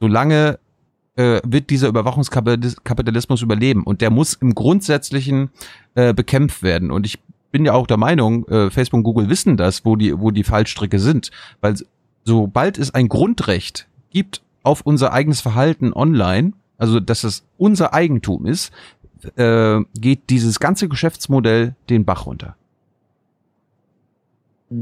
solange 0.00 0.58
äh, 1.16 1.40
wird 1.44 1.70
dieser 1.70 1.88
Überwachungskapitalismus 1.88 3.42
überleben. 3.42 3.84
Und 3.84 4.00
der 4.00 4.10
muss 4.10 4.34
im 4.34 4.54
Grundsätzlichen 4.54 5.50
äh, 5.94 6.12
bekämpft 6.12 6.62
werden. 6.62 6.90
Und 6.90 7.06
ich 7.06 7.18
bin 7.52 7.64
ja 7.64 7.72
auch 7.72 7.86
der 7.86 7.96
Meinung, 7.96 8.46
äh, 8.48 8.70
Facebook 8.70 8.98
und 8.98 9.04
Google 9.04 9.28
wissen 9.28 9.56
das, 9.56 9.84
wo 9.84 9.96
die, 9.96 10.18
wo 10.18 10.30
die 10.30 10.44
Fallstricke 10.44 10.98
sind. 10.98 11.30
Weil 11.60 11.76
sobald 12.24 12.78
es 12.78 12.92
ein 12.92 13.08
Grundrecht 13.08 13.86
gibt 14.10 14.42
auf 14.62 14.80
unser 14.80 15.12
eigenes 15.12 15.40
Verhalten 15.40 15.92
online, 15.92 16.54
also 16.78 16.98
dass 16.98 17.22
es 17.22 17.44
unser 17.58 17.94
Eigentum 17.94 18.46
ist, 18.46 18.72
äh, 19.36 19.80
geht 19.94 20.30
dieses 20.30 20.58
ganze 20.58 20.88
Geschäftsmodell 20.88 21.76
den 21.88 22.04
Bach 22.04 22.26
runter. 22.26 22.56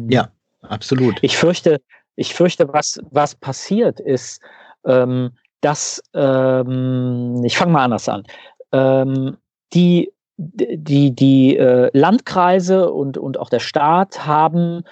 Ja, 0.08 0.30
absolut. 0.62 1.18
Ich 1.22 1.36
fürchte, 1.36 1.80
ich 2.16 2.34
fürchte, 2.34 2.72
was, 2.72 3.00
was 3.10 3.34
passiert 3.34 4.00
ist, 4.00 4.40
ähm, 4.86 5.32
dass, 5.60 6.02
ähm, 6.14 7.42
ich 7.44 7.56
fange 7.56 7.72
mal 7.72 7.84
anders 7.84 8.08
an, 8.08 8.24
ähm, 8.72 9.36
die, 9.72 10.12
die, 10.36 11.14
die 11.14 11.56
äh, 11.56 11.90
Landkreise 11.92 12.92
und, 12.92 13.16
und 13.16 13.38
auch 13.38 13.48
der 13.48 13.60
Staat 13.60 14.26
haben 14.26 14.82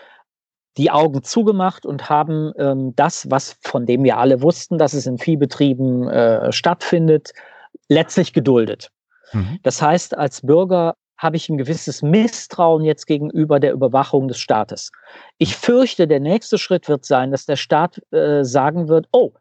die 0.77 0.91
Augen 0.91 1.23
zugemacht 1.23 1.85
und 1.85 2.09
haben 2.09 2.53
ähm, 2.57 2.95
das, 2.95 3.29
was 3.31 3.57
von 3.61 3.87
dem 3.87 4.05
wir 4.05 4.19
alle 4.19 4.41
wussten, 4.41 4.79
dass 4.79 4.95
es 4.95 5.07
in 5.07 5.19
Viehbetrieben 5.19 6.09
äh, 6.09 6.53
stattfindet, 6.53 7.33
letztlich 7.89 8.33
geduldet. 8.33 8.91
Mhm. 9.33 9.59
Das 9.63 9.83
heißt, 9.83 10.17
als 10.17 10.43
Bürger 10.43 10.95
habe 11.19 11.37
ich 11.37 11.49
ein 11.49 11.59
gewisses 11.59 12.03
Misstrauen 12.03 12.83
jetzt 12.85 13.07
gegenüber 13.07 13.61
der 13.61 13.73
Überwachung 13.73 14.29
des 14.29 14.39
Staates. 14.39 14.91
Ich 15.37 15.55
fürchte, 15.55 16.09
der 16.09 16.21
nächste 16.21 16.57
Schritt 16.57 16.89
wird 16.89 17.05
sein, 17.05 17.31
dass 17.31 17.45
der 17.45 17.57
Staat 17.57 18.01
äh, 18.11 18.43
sagen 18.43 18.89
wird, 18.89 19.07
oh, 19.13 19.33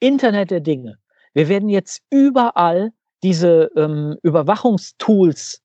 Internet 0.00 0.50
der 0.50 0.60
Dinge. 0.60 0.98
Wir 1.34 1.48
werden 1.48 1.68
jetzt 1.68 2.02
überall 2.10 2.92
diese 3.22 3.70
ähm, 3.76 4.16
Überwachungstools 4.22 5.62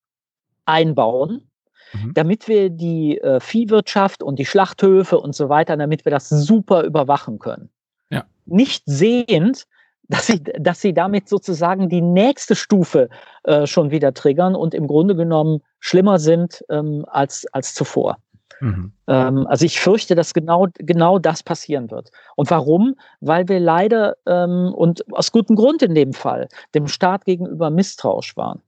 einbauen 0.65 1.51
mhm. 1.93 2.13
damit 2.13 2.47
wir 2.47 2.69
die 2.69 3.17
äh, 3.19 3.39
Viehwirtschaft 3.39 4.23
und 4.23 4.39
die 4.39 4.45
Schlachthöfe 4.45 5.19
und 5.19 5.35
so 5.35 5.49
weiter, 5.49 5.77
damit 5.77 6.05
wir 6.05 6.11
das 6.11 6.29
super 6.29 6.83
überwachen 6.83 7.39
können. 7.39 7.69
Ja. 8.09 8.25
Nicht 8.45 8.83
sehend, 8.85 9.67
dass 10.07 10.27
sie, 10.27 10.41
dass 10.43 10.81
sie 10.81 10.93
damit 10.93 11.29
sozusagen 11.29 11.89
die 11.89 12.01
nächste 12.01 12.55
Stufe 12.55 13.09
äh, 13.43 13.65
schon 13.65 13.91
wieder 13.91 14.13
triggern 14.13 14.55
und 14.55 14.73
im 14.73 14.87
Grunde 14.87 15.15
genommen 15.15 15.61
schlimmer 15.79 16.19
sind 16.19 16.63
ähm, 16.69 17.05
als, 17.07 17.45
als 17.53 17.73
zuvor. 17.73 18.17
Mhm. 18.61 18.93
Ähm, 19.07 19.47
also 19.47 19.65
ich 19.65 19.79
fürchte, 19.79 20.15
dass 20.15 20.33
genau, 20.33 20.67
genau 20.75 21.19
das 21.19 21.43
passieren 21.43 21.91
wird. 21.91 22.11
Und 22.35 22.49
warum? 22.49 22.95
Weil 23.19 23.47
wir 23.49 23.59
leider 23.59 24.15
ähm, 24.25 24.71
und 24.73 25.03
aus 25.13 25.31
gutem 25.31 25.55
Grund 25.55 25.81
in 25.81 25.95
dem 25.95 26.13
Fall 26.13 26.47
dem 26.73 26.87
Staat 26.87 27.25
gegenüber 27.25 27.69
misstrauisch 27.69 28.37
waren. 28.37 28.61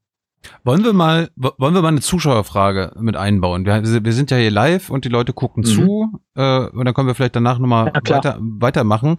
Wollen 0.63 0.83
wir 0.83 0.93
mal, 0.93 1.29
wollen 1.35 1.73
wir 1.73 1.81
mal 1.81 1.87
eine 1.89 2.01
Zuschauerfrage 2.01 2.91
mit 2.99 3.15
einbauen? 3.15 3.65
Wir, 3.65 4.03
wir 4.03 4.13
sind 4.13 4.31
ja 4.31 4.37
hier 4.37 4.51
live 4.51 4.89
und 4.89 5.05
die 5.05 5.09
Leute 5.09 5.31
gucken 5.31 5.61
mhm. 5.61 5.67
zu 5.67 6.19
äh, 6.35 6.67
und 6.67 6.85
dann 6.85 6.93
können 6.93 7.07
wir 7.07 7.15
vielleicht 7.15 7.35
danach 7.35 7.59
nochmal 7.59 7.93
ja, 8.05 8.15
weiter, 8.15 8.37
weitermachen. 8.39 9.17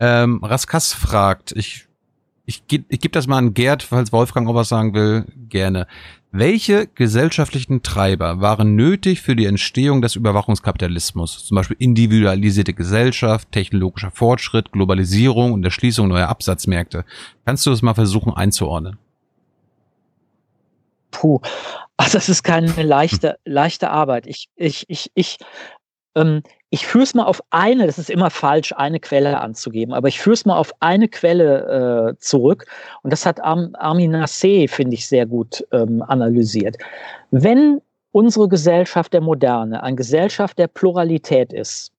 Ähm, 0.00 0.42
Raskas 0.42 0.92
fragt, 0.92 1.52
ich, 1.52 1.86
ich, 2.44 2.62
ich 2.68 3.00
gebe 3.00 3.12
das 3.12 3.26
mal 3.26 3.38
an 3.38 3.54
Gerd, 3.54 3.82
falls 3.82 4.12
Wolfgang 4.12 4.48
auch 4.48 4.54
was 4.54 4.68
sagen 4.68 4.92
will, 4.92 5.24
gerne. 5.48 5.86
Welche 6.38 6.86
gesellschaftlichen 6.86 7.82
Treiber 7.82 8.40
waren 8.40 8.76
nötig 8.76 9.22
für 9.22 9.36
die 9.36 9.46
Entstehung 9.46 10.02
des 10.02 10.16
Überwachungskapitalismus? 10.16 11.46
Zum 11.46 11.54
Beispiel 11.54 11.76
individualisierte 11.78 12.74
Gesellschaft, 12.74 13.50
technologischer 13.52 14.10
Fortschritt, 14.10 14.72
Globalisierung 14.72 15.52
und 15.52 15.64
Erschließung 15.64 16.08
neuer 16.08 16.28
Absatzmärkte. 16.28 17.04
Kannst 17.44 17.64
du 17.64 17.70
das 17.70 17.82
mal 17.82 17.94
versuchen 17.94 18.34
einzuordnen? 18.34 18.98
puh, 21.16 21.40
also 21.96 22.18
das 22.18 22.28
ist 22.28 22.42
keine 22.42 22.82
leichte, 22.82 23.38
leichte 23.44 23.90
Arbeit. 23.90 24.26
Ich, 24.26 24.48
ich, 24.56 24.84
ich, 24.88 25.10
ich, 25.14 25.38
ähm, 26.14 26.42
ich 26.70 26.86
führe 26.86 27.04
es 27.04 27.14
mal 27.14 27.24
auf 27.24 27.42
eine, 27.50 27.86
das 27.86 27.98
ist 27.98 28.10
immer 28.10 28.30
falsch, 28.30 28.72
eine 28.72 28.98
Quelle 28.98 29.40
anzugeben, 29.40 29.94
aber 29.94 30.08
ich 30.08 30.20
führe 30.20 30.34
es 30.34 30.44
mal 30.44 30.56
auf 30.56 30.72
eine 30.80 31.08
Quelle 31.08 32.14
äh, 32.14 32.18
zurück 32.18 32.66
und 33.02 33.12
das 33.12 33.24
hat 33.24 33.42
Arm, 33.42 33.74
Armin 33.78 34.14
Nassé, 34.14 34.68
finde 34.68 34.94
ich, 34.94 35.06
sehr 35.06 35.26
gut 35.26 35.64
ähm, 35.72 36.02
analysiert. 36.02 36.76
Wenn 37.30 37.80
unsere 38.10 38.48
Gesellschaft 38.48 39.12
der 39.12 39.20
Moderne 39.20 39.82
eine 39.82 39.96
Gesellschaft 39.96 40.58
der 40.58 40.68
Pluralität 40.68 41.52
ist, 41.52 41.92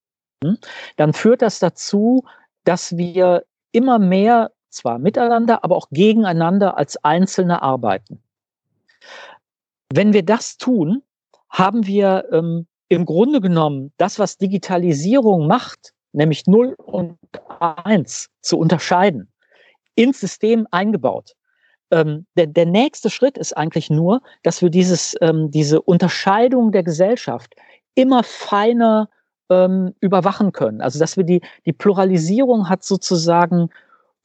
hm, 0.43 0.57
dann 0.97 1.13
führt 1.13 1.41
das 1.41 1.59
dazu, 1.59 2.25
dass 2.65 2.97
wir 2.97 3.45
immer 3.71 3.99
mehr 3.99 4.51
zwar 4.69 4.99
miteinander, 4.99 5.63
aber 5.63 5.75
auch 5.75 5.87
gegeneinander 5.91 6.77
als 6.77 7.03
Einzelne 7.03 7.61
arbeiten. 7.61 8.21
Wenn 9.93 10.11
wir 10.11 10.23
das 10.23 10.57
tun, 10.57 11.03
haben 11.49 11.87
wir 11.87 12.25
ähm, 12.31 12.67
im 12.89 13.05
Grunde 13.05 13.41
genommen 13.41 13.91
das, 13.97 14.19
was 14.19 14.37
Digitalisierung 14.37 15.47
macht, 15.47 15.93
nämlich 16.13 16.47
0 16.47 16.75
und 16.77 17.17
1 17.59 18.29
zu 18.41 18.57
unterscheiden, 18.57 19.31
ins 19.95 20.19
System 20.19 20.67
eingebaut. 20.71 21.33
ähm, 21.91 22.25
der, 22.35 22.47
der 22.47 22.65
nächste 22.65 23.09
Schritt 23.09 23.37
ist 23.37 23.55
eigentlich 23.55 23.89
nur, 23.89 24.21
dass 24.43 24.61
wir 24.61 24.69
dieses, 24.69 25.15
ähm, 25.21 25.51
diese 25.51 25.81
Unterscheidung 25.81 26.71
der 26.73 26.83
Gesellschaft 26.83 27.55
immer 27.95 28.23
feiner 28.23 29.09
ähm, 29.49 29.93
überwachen 30.01 30.51
können. 30.51 30.81
Also 30.81 30.99
dass 30.99 31.15
wir 31.15 31.23
die, 31.23 31.41
die 31.65 31.71
Pluralisierung 31.73 32.67
hat 32.67 32.83
sozusagen 32.83 33.69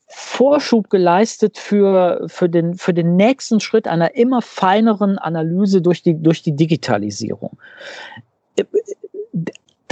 Vorschub 0.09 0.91
geleistet 0.91 1.57
für, 1.57 2.25
für, 2.27 2.49
den, 2.49 2.75
für 2.75 2.93
den 2.93 3.17
nächsten 3.17 3.61
Schritt 3.61 3.87
einer 3.87 4.15
immer 4.17 4.43
feineren 4.43 5.19
Analyse 5.19 5.81
durch 5.81 6.03
die, 6.03 6.21
durch 6.21 6.43
die 6.43 6.57
Digitalisierung 6.57 7.57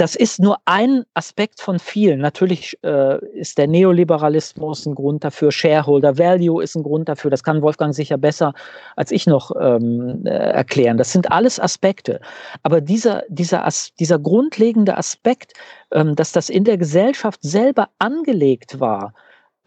das 0.01 0.15
ist 0.15 0.39
nur 0.39 0.57
ein 0.65 1.03
Aspekt 1.13 1.61
von 1.61 1.77
vielen. 1.77 2.21
Natürlich 2.21 2.75
äh, 2.83 3.23
ist 3.35 3.59
der 3.59 3.67
Neoliberalismus 3.67 4.87
ein 4.87 4.95
Grund 4.95 5.23
dafür, 5.23 5.51
Shareholder 5.51 6.17
Value 6.17 6.63
ist 6.63 6.73
ein 6.75 6.81
Grund 6.81 7.07
dafür. 7.07 7.29
Das 7.29 7.43
kann 7.43 7.61
Wolfgang 7.61 7.93
sicher 7.93 8.17
besser 8.17 8.55
als 8.95 9.11
ich 9.11 9.27
noch 9.27 9.51
ähm, 9.61 10.25
äh, 10.25 10.29
erklären. 10.29 10.97
Das 10.97 11.11
sind 11.11 11.31
alles 11.31 11.59
Aspekte. 11.59 12.19
Aber 12.63 12.81
dieser, 12.81 13.23
dieser, 13.29 13.67
dieser 13.99 14.17
grundlegende 14.17 14.97
Aspekt, 14.97 15.53
ähm, 15.91 16.15
dass 16.15 16.31
das 16.31 16.49
in 16.49 16.63
der 16.63 16.79
Gesellschaft 16.79 17.43
selber 17.43 17.89
angelegt 17.99 18.79
war, 18.79 19.13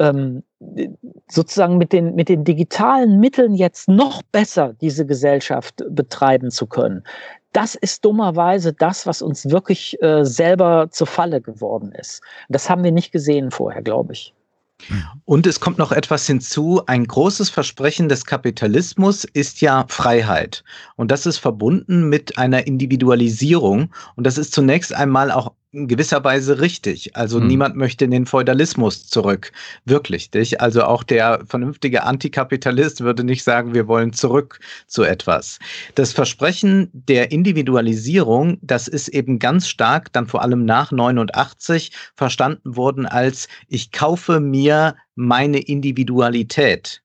ähm, 0.01 0.43
sozusagen 1.31 1.79
mit 1.79 1.93
den, 1.93 2.17
mit 2.17 2.29
den 2.29 2.43
digitalen 2.43 3.21
Mitteln 3.21 3.55
jetzt 3.55 3.89
noch 3.89 4.21
besser 4.33 4.75
diese 4.81 5.07
Gesellschaft 5.07 5.85
betreiben 5.91 6.51
zu 6.51 6.67
können 6.67 7.05
das 7.55 7.75
ist 7.77 8.05
dummerweise 8.05 8.73
das, 8.73 9.07
was 9.07 9.23
uns 9.23 9.49
wirklich 9.49 10.01
äh, 10.03 10.25
selber 10.25 10.89
zur 10.91 11.07
Falle 11.07 11.41
geworden 11.41 11.93
ist. 11.93 12.21
Das 12.49 12.69
haben 12.69 12.85
wir 12.85 12.93
nicht 12.93 13.13
gesehen 13.13 13.51
vorher, 13.51 13.83
glaube 13.83 14.13
ich. 14.13 14.35
Und 15.25 15.47
es 15.47 15.61
kommt 15.61 15.79
noch 15.79 15.93
etwas 15.93 16.27
hinzu. 16.27 16.83
Ein 16.87 17.07
großes 17.07 17.49
Versprechen 17.49 18.09
des 18.09 18.27
Kapitalismus 18.27 19.25
ist 19.25 19.61
ja 19.61 19.87
Freiheit. 19.89 20.65
Und 20.97 21.11
das 21.11 21.27
ist 21.27 21.39
verbunden 21.39 22.09
mit 22.09 22.37
einer 22.39 22.67
Individualisierung. 22.67 23.95
Und 24.17 24.27
das 24.27 24.37
ist 24.37 24.53
zunächst 24.53 24.93
einmal 24.93 25.31
auch 25.31 25.53
in 25.75 25.89
gewisser 25.89 26.23
Weise 26.25 26.61
richtig. 26.61 27.17
Also 27.17 27.41
hm. 27.41 27.47
niemand 27.47 27.77
möchte 27.77 28.05
in 28.05 28.11
den 28.11 28.27
Feudalismus 28.27 29.07
zurück. 29.07 29.53
Wirklich 29.85 30.33
nicht. 30.33 30.61
Also 30.61 30.85
auch 30.85 31.03
der 31.03 31.45
vernünftige 31.47 32.05
Antikapitalist 32.05 33.01
würde 33.01 33.25
nicht 33.25 33.45
sagen, 33.45 33.75
wir 33.75 33.89
wollen 33.89 34.13
zurück 34.13 34.61
zu 34.87 35.03
etwas. 35.03 35.59
Das 35.95 36.13
Versprechen 36.13 36.91
der 36.93 37.33
Individualisierung, 37.33 38.59
das 38.63 38.89
ist 38.89 39.09
eben 39.09 39.39
ganz 39.39 39.69
stark 39.69 40.13
dann 40.13 40.27
vor 40.27 40.43
allem 40.43 40.65
nach 40.65 40.93
89 40.93 41.91
verstanden 42.15 42.77
worden 42.77 43.07
als 43.07 43.49
ich 43.69 43.93
kaufe 43.93 44.41
mir 44.41 44.95
meine 45.15 45.59
Individualität. 45.59 47.04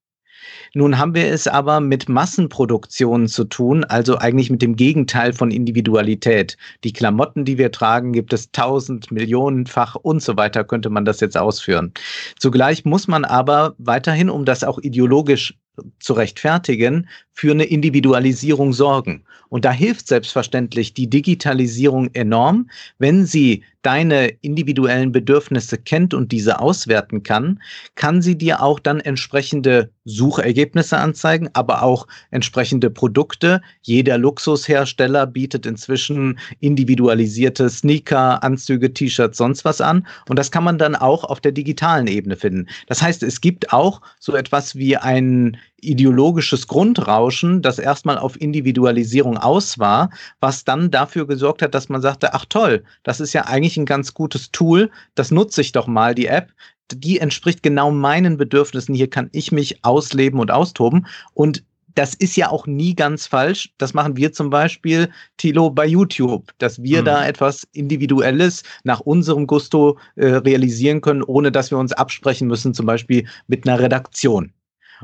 Nun 0.73 0.97
haben 0.97 1.15
wir 1.15 1.27
es 1.27 1.47
aber 1.47 1.79
mit 1.79 2.09
Massenproduktionen 2.09 3.27
zu 3.27 3.45
tun, 3.45 3.83
also 3.83 4.17
eigentlich 4.17 4.49
mit 4.49 4.61
dem 4.61 4.75
Gegenteil 4.75 5.33
von 5.33 5.51
Individualität. 5.51 6.57
Die 6.83 6.93
Klamotten, 6.93 7.45
die 7.45 7.57
wir 7.57 7.71
tragen, 7.71 8.13
gibt 8.13 8.33
es 8.33 8.51
tausend, 8.51 9.11
millionenfach 9.11 9.95
und 9.95 10.21
so 10.21 10.37
weiter, 10.37 10.63
könnte 10.63 10.89
man 10.89 11.05
das 11.05 11.19
jetzt 11.19 11.37
ausführen. 11.37 11.93
Zugleich 12.39 12.85
muss 12.85 13.07
man 13.07 13.25
aber 13.25 13.75
weiterhin, 13.77 14.29
um 14.29 14.45
das 14.45 14.63
auch 14.63 14.79
ideologisch 14.79 15.55
zu 15.99 16.13
rechtfertigen, 16.13 17.07
für 17.39 17.51
eine 17.51 17.63
Individualisierung 17.63 18.73
sorgen. 18.73 19.23
Und 19.47 19.63
da 19.63 19.71
hilft 19.71 20.09
selbstverständlich 20.09 20.93
die 20.93 21.09
Digitalisierung 21.09 22.09
enorm, 22.13 22.69
wenn 22.97 23.25
sie 23.25 23.63
deine 23.81 24.27
individuellen 24.41 25.13
Bedürfnisse 25.13 25.77
kennt 25.77 26.13
und 26.13 26.33
diese 26.33 26.59
auswerten 26.59 27.23
kann, 27.23 27.61
kann 27.95 28.21
sie 28.21 28.37
dir 28.37 28.61
auch 28.61 28.77
dann 28.77 28.99
entsprechende 28.99 29.89
Suchergebnisse 30.03 30.97
anzeigen, 30.97 31.49
aber 31.53 31.81
auch 31.81 32.07
entsprechende 32.31 32.89
Produkte. 32.89 33.61
Jeder 33.83 34.17
Luxushersteller 34.17 35.25
bietet 35.25 35.65
inzwischen 35.65 36.39
individualisierte 36.59 37.69
Sneaker, 37.69 38.43
Anzüge, 38.43 38.93
T-Shirts, 38.93 39.37
sonst 39.37 39.63
was 39.63 39.79
an. 39.79 40.05
Und 40.27 40.37
das 40.37 40.51
kann 40.51 40.65
man 40.65 40.77
dann 40.77 40.97
auch 40.97 41.23
auf 41.23 41.39
der 41.39 41.53
digitalen 41.53 42.07
Ebene 42.07 42.35
finden. 42.35 42.67
Das 42.87 43.01
heißt, 43.01 43.23
es 43.23 43.39
gibt 43.39 43.71
auch 43.71 44.01
so 44.19 44.35
etwas 44.35 44.75
wie 44.75 44.97
ein 44.97 45.55
ideologisches 45.82 46.67
Grundrauschen, 46.67 47.61
das 47.61 47.80
erstmal 47.80 48.17
auf 48.17 48.39
Individualisierung 48.39 49.38
aus 49.38 49.80
war, 49.80 50.09
was 50.39 50.63
dann 50.63 50.91
dafür 50.91 51.27
gesorgt 51.27 51.61
hat, 51.61 51.73
dass 51.73 51.89
man 51.89 52.01
sagte, 52.01 52.34
ach 52.34 52.45
toll, 52.47 52.84
das 53.03 53.19
ist 53.19 53.34
ja 53.34 53.45
eigentlich 53.45 53.77
ein 53.77 53.86
ganz 53.86 54.13
gutes 54.13 54.51
Tool, 54.51 54.89
das 55.15 55.32
nutze 55.32 55.61
ich 55.61 55.71
doch 55.71 55.88
mal, 55.88 56.15
die 56.15 56.27
App. 56.27 56.51
Die 56.91 57.19
entspricht 57.19 57.61
genau 57.61 57.91
meinen 57.91 58.38
Bedürfnissen. 58.38 58.95
Hier 58.95 59.11
kann 59.11 59.30
ich 59.32 59.51
mich 59.51 59.84
ausleben 59.84 60.39
und 60.39 60.49
austoben. 60.49 61.05
Und 61.36 61.63
das 61.95 62.13
ist 62.13 62.36
ja 62.38 62.49
auch 62.49 62.65
nie 62.65 62.95
ganz 62.95 63.27
falsch. 63.27 63.73
Das 63.77 63.93
machen 63.93 64.15
wir 64.15 64.32
zum 64.32 64.49
Beispiel, 64.49 65.09
Tilo, 65.38 65.69
bei 65.69 65.86
YouTube, 65.86 66.51
dass 66.57 66.82
wir 66.82 67.01
mhm. 67.01 67.05
da 67.05 67.27
etwas 67.27 67.67
Individuelles 67.73 68.63
nach 68.84 69.01
unserem 69.01 69.47
Gusto 69.47 69.97
äh, 70.15 70.27
realisieren 70.27 71.01
können, 71.01 71.23
ohne 71.23 71.51
dass 71.51 71.71
wir 71.71 71.77
uns 71.77 71.91
absprechen 71.91 72.47
müssen, 72.47 72.73
zum 72.73 72.86
Beispiel 72.86 73.27
mit 73.47 73.67
einer 73.67 73.80
Redaktion. 73.80 74.53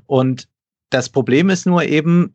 Und 0.06 0.48
das 0.96 1.10
Problem 1.10 1.50
ist 1.50 1.66
nur 1.66 1.84
eben 1.84 2.34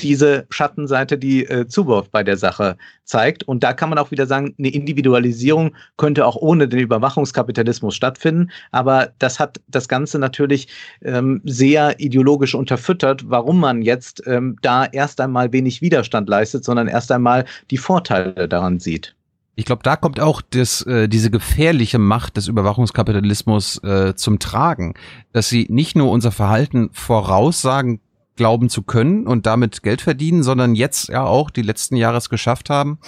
diese 0.00 0.46
Schattenseite, 0.48 1.18
die 1.18 1.44
äh, 1.44 1.66
Zuwurf 1.66 2.08
bei 2.08 2.22
der 2.22 2.38
Sache 2.38 2.78
zeigt. 3.04 3.42
Und 3.42 3.62
da 3.62 3.74
kann 3.74 3.90
man 3.90 3.98
auch 3.98 4.10
wieder 4.10 4.24
sagen, 4.26 4.54
eine 4.58 4.68
Individualisierung 4.68 5.74
könnte 5.98 6.24
auch 6.24 6.36
ohne 6.36 6.68
den 6.68 6.78
Überwachungskapitalismus 6.78 7.94
stattfinden. 7.94 8.50
Aber 8.70 9.10
das 9.18 9.38
hat 9.38 9.60
das 9.68 9.88
Ganze 9.88 10.18
natürlich 10.18 10.68
ähm, 11.02 11.42
sehr 11.44 12.00
ideologisch 12.00 12.54
unterfüttert, 12.54 13.28
warum 13.28 13.60
man 13.60 13.82
jetzt 13.82 14.22
ähm, 14.26 14.56
da 14.62 14.86
erst 14.86 15.20
einmal 15.20 15.52
wenig 15.52 15.82
Widerstand 15.82 16.30
leistet, 16.30 16.64
sondern 16.64 16.88
erst 16.88 17.12
einmal 17.12 17.44
die 17.70 17.78
Vorteile 17.78 18.48
daran 18.48 18.78
sieht. 18.78 19.17
Ich 19.58 19.64
glaube, 19.64 19.82
da 19.82 19.96
kommt 19.96 20.20
auch 20.20 20.40
das, 20.40 20.82
äh, 20.82 21.08
diese 21.08 21.32
gefährliche 21.32 21.98
Macht 21.98 22.36
des 22.36 22.46
Überwachungskapitalismus 22.46 23.82
äh, 23.82 24.14
zum 24.14 24.38
Tragen, 24.38 24.94
dass 25.32 25.48
sie 25.48 25.66
nicht 25.68 25.96
nur 25.96 26.12
unser 26.12 26.30
Verhalten 26.30 26.90
voraussagen 26.92 27.98
glauben 28.36 28.68
zu 28.68 28.84
können 28.84 29.26
und 29.26 29.46
damit 29.46 29.82
Geld 29.82 30.00
verdienen, 30.00 30.44
sondern 30.44 30.76
jetzt 30.76 31.08
ja 31.08 31.24
auch 31.24 31.50
die 31.50 31.62
letzten 31.62 31.96
Jahre 31.96 32.18
es 32.18 32.30
geschafft 32.30 32.70
haben, 32.70 33.00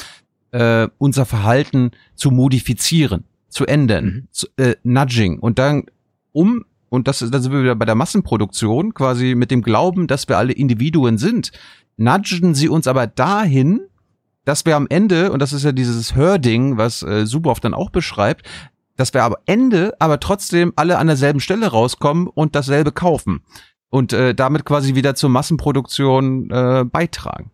äh, 0.51 0.89
unser 0.99 1.25
Verhalten 1.25 1.93
zu 2.17 2.33
modifizieren, 2.33 3.23
zu 3.49 3.65
ändern, 3.67 4.05
mhm. 4.05 4.29
zu, 4.33 4.49
äh, 4.57 4.75
Nudging 4.83 5.39
und 5.39 5.61
dann 5.61 5.85
um 6.33 6.65
und 6.89 7.07
das 7.07 7.23
ist, 7.23 7.33
da 7.33 7.39
sind 7.39 7.53
wir 7.53 7.63
wieder 7.63 7.77
bei 7.77 7.85
der 7.85 7.95
Massenproduktion, 7.95 8.93
quasi 8.93 9.37
mit 9.37 9.53
dem 9.53 9.63
Glauben, 9.63 10.09
dass 10.09 10.27
wir 10.27 10.37
alle 10.37 10.53
Individuen 10.53 11.17
sind, 11.17 11.53
nudgen 11.97 12.57
sie 12.57 12.69
uns 12.69 12.89
aber 12.89 13.07
dahin, 13.07 13.83
dass 14.51 14.67
wir 14.67 14.75
am 14.75 14.89
Ende, 14.91 15.31
und 15.31 15.39
das 15.39 15.53
ist 15.53 15.63
ja 15.63 15.71
dieses 15.71 16.17
Herding, 16.17 16.77
was 16.77 17.05
äh, 17.05 17.25
Suboff 17.25 17.61
dann 17.61 17.73
auch 17.73 17.91
beschreibt, 17.91 18.45
dass 18.97 19.15
wir 19.15 19.23
am 19.23 19.37
Ende 19.47 19.95
aber 20.01 20.19
trotzdem 20.19 20.73
alle 20.75 20.99
an 20.99 21.07
derselben 21.07 21.39
Stelle 21.39 21.69
rauskommen 21.69 22.27
und 22.27 22.57
dasselbe 22.57 22.91
kaufen 22.91 23.45
und 23.91 24.13
äh, 24.13 24.35
damit 24.35 24.65
quasi 24.65 24.97
wieder 24.97 25.15
zur 25.15 25.31
Massenproduktion 25.31 26.51
äh, 26.51 26.85
beitragen. 26.85 27.53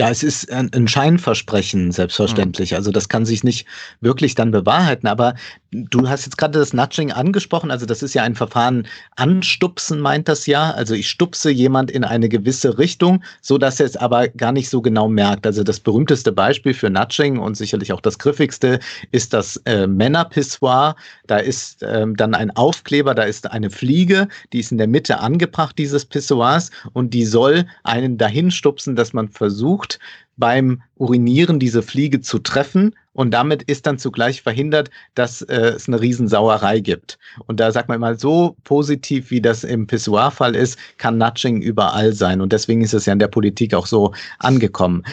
Ja, 0.00 0.10
es 0.10 0.24
ist 0.24 0.50
ein, 0.50 0.72
ein 0.74 0.88
Scheinversprechen, 0.88 1.92
selbstverständlich. 1.92 2.72
Mhm. 2.72 2.78
Also 2.78 2.90
das 2.90 3.08
kann 3.08 3.24
sich 3.24 3.44
nicht 3.44 3.68
wirklich 4.00 4.34
dann 4.34 4.50
bewahrheiten. 4.50 5.06
Aber 5.06 5.36
du 5.74 6.08
hast 6.08 6.24
jetzt 6.24 6.38
gerade 6.38 6.58
das 6.58 6.72
Nudging 6.72 7.12
angesprochen. 7.12 7.70
Also 7.70 7.86
das 7.86 8.02
ist 8.02 8.14
ja 8.14 8.22
ein 8.22 8.34
Verfahren, 8.34 8.86
anstupsen 9.16 10.00
meint 10.00 10.28
das 10.28 10.46
ja. 10.46 10.70
Also 10.70 10.94
ich 10.94 11.08
stupse 11.08 11.50
jemand 11.50 11.90
in 11.90 12.04
eine 12.04 12.28
gewisse 12.28 12.78
Richtung, 12.78 13.22
so 13.40 13.58
dass 13.58 13.80
er 13.80 13.86
es 13.86 13.96
aber 13.96 14.28
gar 14.28 14.52
nicht 14.52 14.68
so 14.68 14.80
genau 14.80 15.08
merkt. 15.08 15.46
Also 15.46 15.62
das 15.62 15.80
berühmteste 15.80 16.32
Beispiel 16.32 16.74
für 16.74 16.90
Nudging 16.90 17.38
und 17.38 17.56
sicherlich 17.56 17.92
auch 17.92 18.00
das 18.00 18.18
griffigste 18.18 18.80
ist 19.10 19.32
das 19.32 19.56
äh, 19.66 19.86
Männerpissoir. 19.86 20.96
Da 21.26 21.38
ist 21.38 21.82
ähm, 21.82 22.16
dann 22.16 22.34
ein 22.34 22.50
Aufkleber, 22.52 23.14
da 23.14 23.24
ist 23.24 23.50
eine 23.50 23.70
Fliege, 23.70 24.28
die 24.52 24.60
ist 24.60 24.72
in 24.72 24.78
der 24.78 24.88
Mitte 24.88 25.20
angebracht 25.20 25.76
dieses 25.78 26.04
Pissoirs 26.04 26.70
und 26.92 27.12
die 27.12 27.24
soll 27.24 27.66
einen 27.82 28.18
dahin 28.18 28.50
stupsen, 28.50 28.96
dass 28.96 29.12
man 29.12 29.28
versucht, 29.28 29.54
versucht, 29.54 29.98
beim 30.36 30.82
Urinieren 30.96 31.58
diese 31.58 31.82
Fliege 31.82 32.20
zu 32.20 32.38
treffen 32.38 32.94
und 33.14 33.30
damit 33.30 33.62
ist 33.62 33.86
dann 33.86 33.98
zugleich 33.98 34.42
verhindert, 34.42 34.90
dass 35.14 35.40
äh, 35.42 35.72
es 35.76 35.88
eine 35.88 36.00
Riesensauerei 36.00 36.80
gibt. 36.80 37.18
Und 37.46 37.60
da 37.60 37.70
sagt 37.70 37.88
man 37.88 38.00
mal, 38.00 38.18
so 38.18 38.56
positiv 38.64 39.30
wie 39.30 39.40
das 39.40 39.62
im 39.64 39.86
Pissoir-Fall 39.86 40.56
ist, 40.56 40.78
kann 40.98 41.16
Nudging 41.16 41.62
überall 41.62 42.12
sein. 42.12 42.40
Und 42.40 42.52
deswegen 42.52 42.82
ist 42.82 42.92
es 42.92 43.06
ja 43.06 43.12
in 43.12 43.20
der 43.20 43.28
Politik 43.28 43.72
auch 43.72 43.86
so 43.86 44.12
angekommen. 44.40 45.04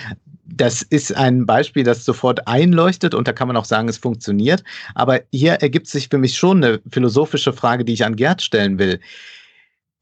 Das 0.45 0.81
ist 0.81 1.15
ein 1.15 1.45
Beispiel, 1.45 1.83
das 1.83 2.03
sofort 2.03 2.47
einleuchtet 2.47 3.13
und 3.13 3.27
da 3.27 3.33
kann 3.33 3.47
man 3.47 3.55
auch 3.55 3.65
sagen, 3.65 3.87
es 3.87 3.97
funktioniert. 3.97 4.63
Aber 4.95 5.21
hier 5.31 5.53
ergibt 5.53 5.87
sich 5.87 6.09
für 6.09 6.17
mich 6.17 6.35
schon 6.37 6.63
eine 6.63 6.81
philosophische 6.89 7.53
Frage, 7.53 7.85
die 7.85 7.93
ich 7.93 8.03
an 8.03 8.15
Gerd 8.15 8.41
stellen 8.41 8.79
will. 8.79 8.99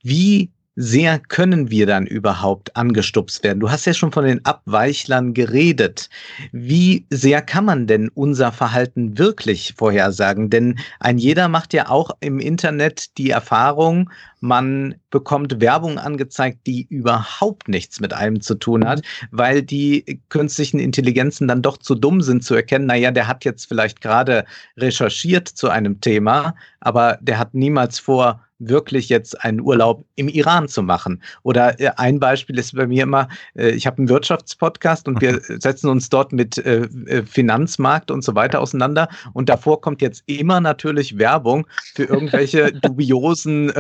Wie 0.02 0.50
sehr 0.82 1.20
können 1.20 1.70
wir 1.70 1.86
dann 1.86 2.08
überhaupt 2.08 2.78
angestupst 2.78 3.44
werden? 3.44 3.60
Du 3.60 3.70
hast 3.70 3.84
ja 3.84 3.94
schon 3.94 4.14
von 4.14 4.24
den 4.24 4.46
Abweichlern 4.46 5.34
geredet. 5.34 6.10
Wie 6.54 7.06
sehr 7.10 7.42
kann 7.42 7.66
man 7.66 7.86
denn 7.86 8.08
unser 8.14 8.54
Verhalten 8.54 9.18
wirklich 9.18 9.74
vorhersagen? 9.76 10.50
Denn 10.50 10.80
ein 11.02 11.18
jeder 11.18 11.50
macht 11.50 11.74
ja 11.74 11.90
auch 11.90 12.12
im 12.22 12.40
Internet 12.40 13.18
die 13.18 13.30
Erfahrung, 13.30 14.10
man 14.40 14.96
bekommt 15.10 15.60
Werbung 15.60 15.98
angezeigt, 15.98 16.60
die 16.66 16.88
überhaupt 16.90 17.68
nichts 17.68 18.00
mit 18.00 18.14
einem 18.14 18.42
zu 18.42 18.56
tun 18.56 18.88
hat, 18.88 19.02
weil 19.32 19.62
die 19.62 20.22
künstlichen 20.30 20.80
Intelligenzen 20.80 21.48
dann 21.48 21.62
doch 21.62 21.78
zu 21.78 21.96
dumm 21.96 22.22
sind 22.22 22.44
zu 22.44 22.56
erkennen, 22.56 22.86
naja, 22.86 23.12
der 23.12 23.28
hat 23.28 23.46
jetzt 23.46 23.68
vielleicht 23.68 24.02
gerade 24.02 24.46
recherchiert 24.78 25.48
zu 25.48 25.70
einem 25.70 26.02
Thema, 26.02 26.56
aber 26.80 27.18
der 27.22 27.38
hat 27.38 27.54
niemals 27.54 28.00
vor, 28.00 28.42
wirklich 28.60 29.10
jetzt 29.10 29.42
einen 29.44 29.62
Urlaub 29.62 30.06
im 30.16 30.28
Iran 30.28 30.68
zu 30.68 30.84
machen. 30.84 31.24
Oder 31.44 31.80
äh, 31.80 31.92
ein 31.96 32.20
Beispiel 32.20 32.60
ist 32.60 32.76
bei 32.76 32.86
mir 32.86 33.04
immer, 33.04 33.30
äh, 33.56 33.70
ich 33.70 33.88
habe 33.88 33.98
einen 33.98 34.10
Wirtschaftspodcast 34.10 35.08
und 35.08 35.22
wir 35.22 35.40
setzen 35.60 35.90
uns 35.90 36.10
dort 36.10 36.34
mit 36.34 36.58
äh, 36.58 36.88
Finanzmarkt 37.26 38.12
und 38.12 38.24
so 38.24 38.36
weiter 38.36 38.60
auseinander. 38.60 39.08
Und 39.34 39.50
davor 39.50 39.82
kommt 39.82 40.02
jetzt 40.02 40.24
immer 40.28 40.60
natürlich 40.60 41.18
Werbung 41.18 41.66
für 41.96 42.04
irgendwelche 42.04 42.74
dubiosen 42.82 43.72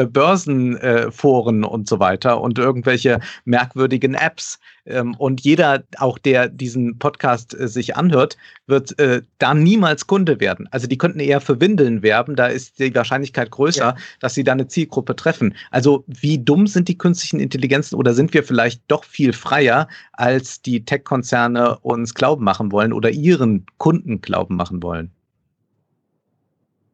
Börsenforen 0.50 1.64
und 1.64 1.88
so 1.88 2.00
weiter 2.00 2.41
und 2.41 2.58
irgendwelche 2.58 3.20
merkwürdigen 3.45 4.14
Apps. 4.14 4.60
Ähm, 4.86 5.16
und 5.16 5.41
jeder, 5.41 5.84
auch 5.97 6.18
der 6.18 6.50
diesen 6.50 6.97
Podcast 6.97 7.56
sich 7.58 7.95
anhört, 7.95 8.38
wird 8.68 8.95
da 9.39 9.54
niemals 9.54 10.08
Kunde 10.08 10.39
werden. 10.39 10.68
Also 10.72 10.88
die 10.88 10.97
könnten 10.97 11.20
eher 11.20 11.41
für 11.41 11.60
Windeln 11.60 12.02
werben. 12.02 12.36
Da 12.36 12.47
ist 12.47 12.80
die 12.80 12.93
Wahrscheinlichkeit 12.93 13.52
größer, 13.52 13.80
ja. 13.80 13.95
dass 14.20 14.34
sie 14.34 14.43
da 14.43 14.52
eine 14.52 14.68
Zielgruppe 14.68 15.16
treffen. 15.16 15.56
Also 15.72 16.04
wie 16.08 16.38
dumm 16.38 16.68
sind 16.68 16.88
die 16.88 16.97
künstlichen 16.97 17.39
Intelligenzen 17.39 17.95
oder 17.95 18.14
sind 18.14 18.34
wir 18.34 18.43
vielleicht 18.43 18.82
doch 18.88 19.04
viel 19.04 19.34
freier, 19.34 19.88
als 20.14 20.62
die 20.62 20.86
Tech-Konzerne 20.86 21.80
uns 21.80 22.14
glauben 22.14 22.43
machen 22.43 22.72
wollen 22.72 22.93
oder 22.93 23.10
ihren 23.10 23.66
Kunden 23.78 24.22
glauben 24.22 24.56
machen 24.56 24.84
wollen? 24.84 25.12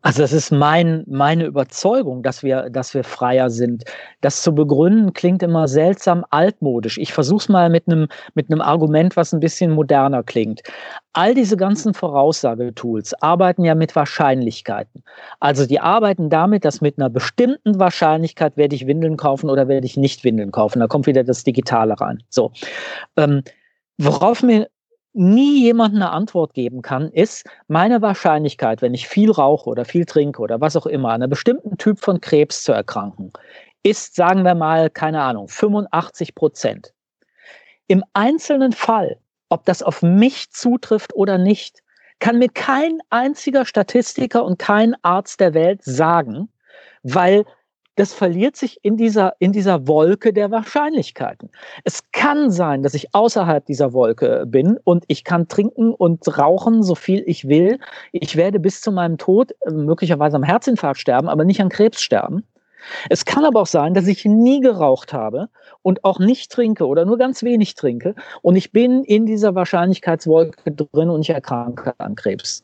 Also 0.05 0.21
das 0.21 0.33
ist 0.33 0.51
mein, 0.51 1.03
meine 1.07 1.45
Überzeugung, 1.45 2.21
dass 2.21 2.43
wir, 2.43 2.69
dass 2.69 2.93
wir 2.93 3.03
freier 3.03 3.49
sind. 3.49 3.85
Das 4.21 4.43
zu 4.43 4.53
begründen 4.53 5.13
klingt 5.13 5.41
immer 5.41 5.67
seltsam 5.67 6.23
altmodisch. 6.29 6.99
Ich 6.99 7.11
versuche 7.11 7.39
es 7.39 7.49
mal 7.49 7.71
mit 7.71 7.87
einem, 7.87 8.07
mit 8.35 8.51
einem 8.51 8.61
Argument, 8.61 9.17
was 9.17 9.33
ein 9.33 9.39
bisschen 9.39 9.71
moderner 9.71 10.21
klingt. 10.21 10.61
All 11.13 11.33
diese 11.33 11.57
ganzen 11.57 11.95
Voraussagetools 11.95 13.15
arbeiten 13.23 13.65
ja 13.65 13.73
mit 13.73 13.95
Wahrscheinlichkeiten. 13.95 15.03
Also 15.39 15.65
die 15.65 15.79
arbeiten 15.79 16.29
damit, 16.29 16.65
dass 16.65 16.81
mit 16.81 16.99
einer 16.99 17.09
bestimmten 17.09 17.79
Wahrscheinlichkeit 17.79 18.57
werde 18.57 18.75
ich 18.75 18.85
Windeln 18.85 19.17
kaufen 19.17 19.49
oder 19.49 19.67
werde 19.67 19.87
ich 19.87 19.97
nicht 19.97 20.23
Windeln 20.23 20.51
kaufen. 20.51 20.81
Da 20.81 20.87
kommt 20.87 21.07
wieder 21.07 21.23
das 21.23 21.43
Digitale 21.43 21.99
rein. 21.99 22.21
So. 22.29 22.51
Ähm, 23.17 23.41
worauf 23.97 24.43
mir 24.43 24.67
nie 25.15 25.61
jemand 25.61 25.95
eine 25.95 26.11
Antwort 26.11 26.53
geben 26.53 26.81
kann, 26.81 27.09
ist 27.09 27.47
meine 27.67 28.01
Wahrscheinlichkeit, 28.01 28.81
wenn 28.81 28.93
ich 28.93 29.07
viel 29.07 29.31
rauche 29.31 29.69
oder 29.69 29.85
viel 29.85 30.05
trinke 30.05 30.41
oder 30.41 30.61
was 30.61 30.75
auch 30.75 30.85
immer, 30.85 31.09
an 31.09 31.23
einem 31.23 31.29
bestimmten 31.29 31.77
Typ 31.77 31.99
von 31.99 32.21
Krebs 32.21 32.63
zu 32.63 32.73
erkranken, 32.73 33.31
ist, 33.83 34.15
sagen 34.15 34.43
wir 34.43 34.55
mal, 34.55 34.89
keine 34.89 35.21
Ahnung, 35.21 35.47
85 35.47 36.35
Prozent. 36.35 36.93
Im 37.87 38.03
einzelnen 38.13 38.73
Fall, 38.73 39.17
ob 39.49 39.65
das 39.65 39.83
auf 39.83 40.01
mich 40.01 40.51
zutrifft 40.51 41.15
oder 41.15 41.37
nicht, 41.37 41.81
kann 42.19 42.39
mir 42.39 42.49
kein 42.49 42.99
einziger 43.09 43.65
Statistiker 43.65 44.43
und 44.43 44.57
kein 44.57 44.95
Arzt 45.03 45.39
der 45.39 45.53
Welt 45.53 45.83
sagen, 45.83 46.49
weil 47.03 47.45
das 47.95 48.13
verliert 48.13 48.55
sich 48.55 48.79
in 48.83 48.97
dieser, 48.97 49.33
in 49.39 49.51
dieser 49.51 49.87
Wolke 49.87 50.33
der 50.33 50.51
Wahrscheinlichkeiten. 50.51 51.49
Es 51.83 52.01
kann 52.11 52.51
sein, 52.51 52.83
dass 52.83 52.93
ich 52.93 53.13
außerhalb 53.13 53.65
dieser 53.65 53.93
Wolke 53.93 54.45
bin 54.47 54.77
und 54.83 55.05
ich 55.07 55.23
kann 55.23 55.47
trinken 55.47 55.93
und 55.93 56.37
rauchen, 56.37 56.83
so 56.83 56.95
viel 56.95 57.23
ich 57.25 57.47
will. 57.47 57.79
Ich 58.11 58.35
werde 58.35 58.59
bis 58.59 58.81
zu 58.81 58.91
meinem 58.91 59.17
Tod 59.17 59.51
äh, 59.61 59.71
möglicherweise 59.71 60.35
am 60.35 60.43
Herzinfarkt 60.43 60.99
sterben, 60.99 61.29
aber 61.29 61.45
nicht 61.45 61.61
an 61.61 61.69
Krebs 61.69 62.01
sterben. 62.01 62.43
Es 63.09 63.25
kann 63.25 63.45
aber 63.45 63.61
auch 63.61 63.67
sein, 63.67 63.93
dass 63.93 64.05
ich 64.05 64.25
nie 64.25 64.59
geraucht 64.59 65.11
habe 65.11 65.49
und 65.81 66.03
auch 66.03 66.19
nicht 66.19 66.51
trinke 66.51 66.85
oder 66.85 67.05
nur 67.05 67.17
ganz 67.17 67.41
wenig 67.41 67.73
trinke 67.73 68.13
und 68.43 68.55
ich 68.55 68.71
bin 68.71 69.03
in 69.03 69.25
dieser 69.25 69.55
Wahrscheinlichkeitswolke 69.55 70.71
drin 70.71 71.09
und 71.09 71.21
ich 71.21 71.31
erkranke 71.31 71.93
an 71.97 72.15
Krebs. 72.15 72.63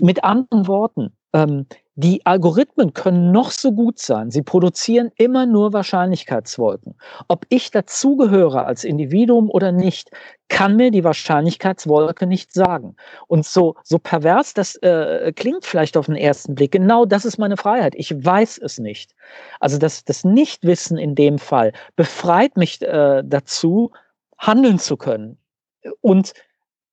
Mit 0.00 0.24
anderen 0.24 0.66
Worten, 0.66 1.12
ähm, 1.32 1.66
die 2.00 2.24
Algorithmen 2.24 2.94
können 2.94 3.30
noch 3.30 3.50
so 3.50 3.72
gut 3.72 3.98
sein. 3.98 4.30
Sie 4.30 4.40
produzieren 4.40 5.10
immer 5.16 5.44
nur 5.44 5.74
Wahrscheinlichkeitswolken. 5.74 6.94
Ob 7.28 7.44
ich 7.50 7.70
dazugehöre 7.70 8.64
als 8.64 8.84
Individuum 8.84 9.50
oder 9.50 9.70
nicht, 9.70 10.10
kann 10.48 10.76
mir 10.76 10.90
die 10.90 11.04
Wahrscheinlichkeitswolke 11.04 12.26
nicht 12.26 12.54
sagen. 12.54 12.96
Und 13.26 13.44
so, 13.44 13.76
so 13.84 13.98
pervers 13.98 14.54
das 14.54 14.76
äh, 14.76 15.32
klingt 15.36 15.66
vielleicht 15.66 15.98
auf 15.98 16.06
den 16.06 16.16
ersten 16.16 16.54
Blick, 16.54 16.72
genau 16.72 17.04
das 17.04 17.26
ist 17.26 17.36
meine 17.36 17.58
Freiheit. 17.58 17.94
Ich 17.94 18.12
weiß 18.12 18.58
es 18.58 18.78
nicht. 18.78 19.14
Also 19.60 19.76
das, 19.76 20.02
das 20.02 20.24
Nichtwissen 20.24 20.96
in 20.96 21.14
dem 21.14 21.38
Fall 21.38 21.72
befreit 21.96 22.56
mich 22.56 22.80
äh, 22.80 23.22
dazu, 23.24 23.92
handeln 24.38 24.78
zu 24.78 24.96
können. 24.96 25.36
Und 26.00 26.32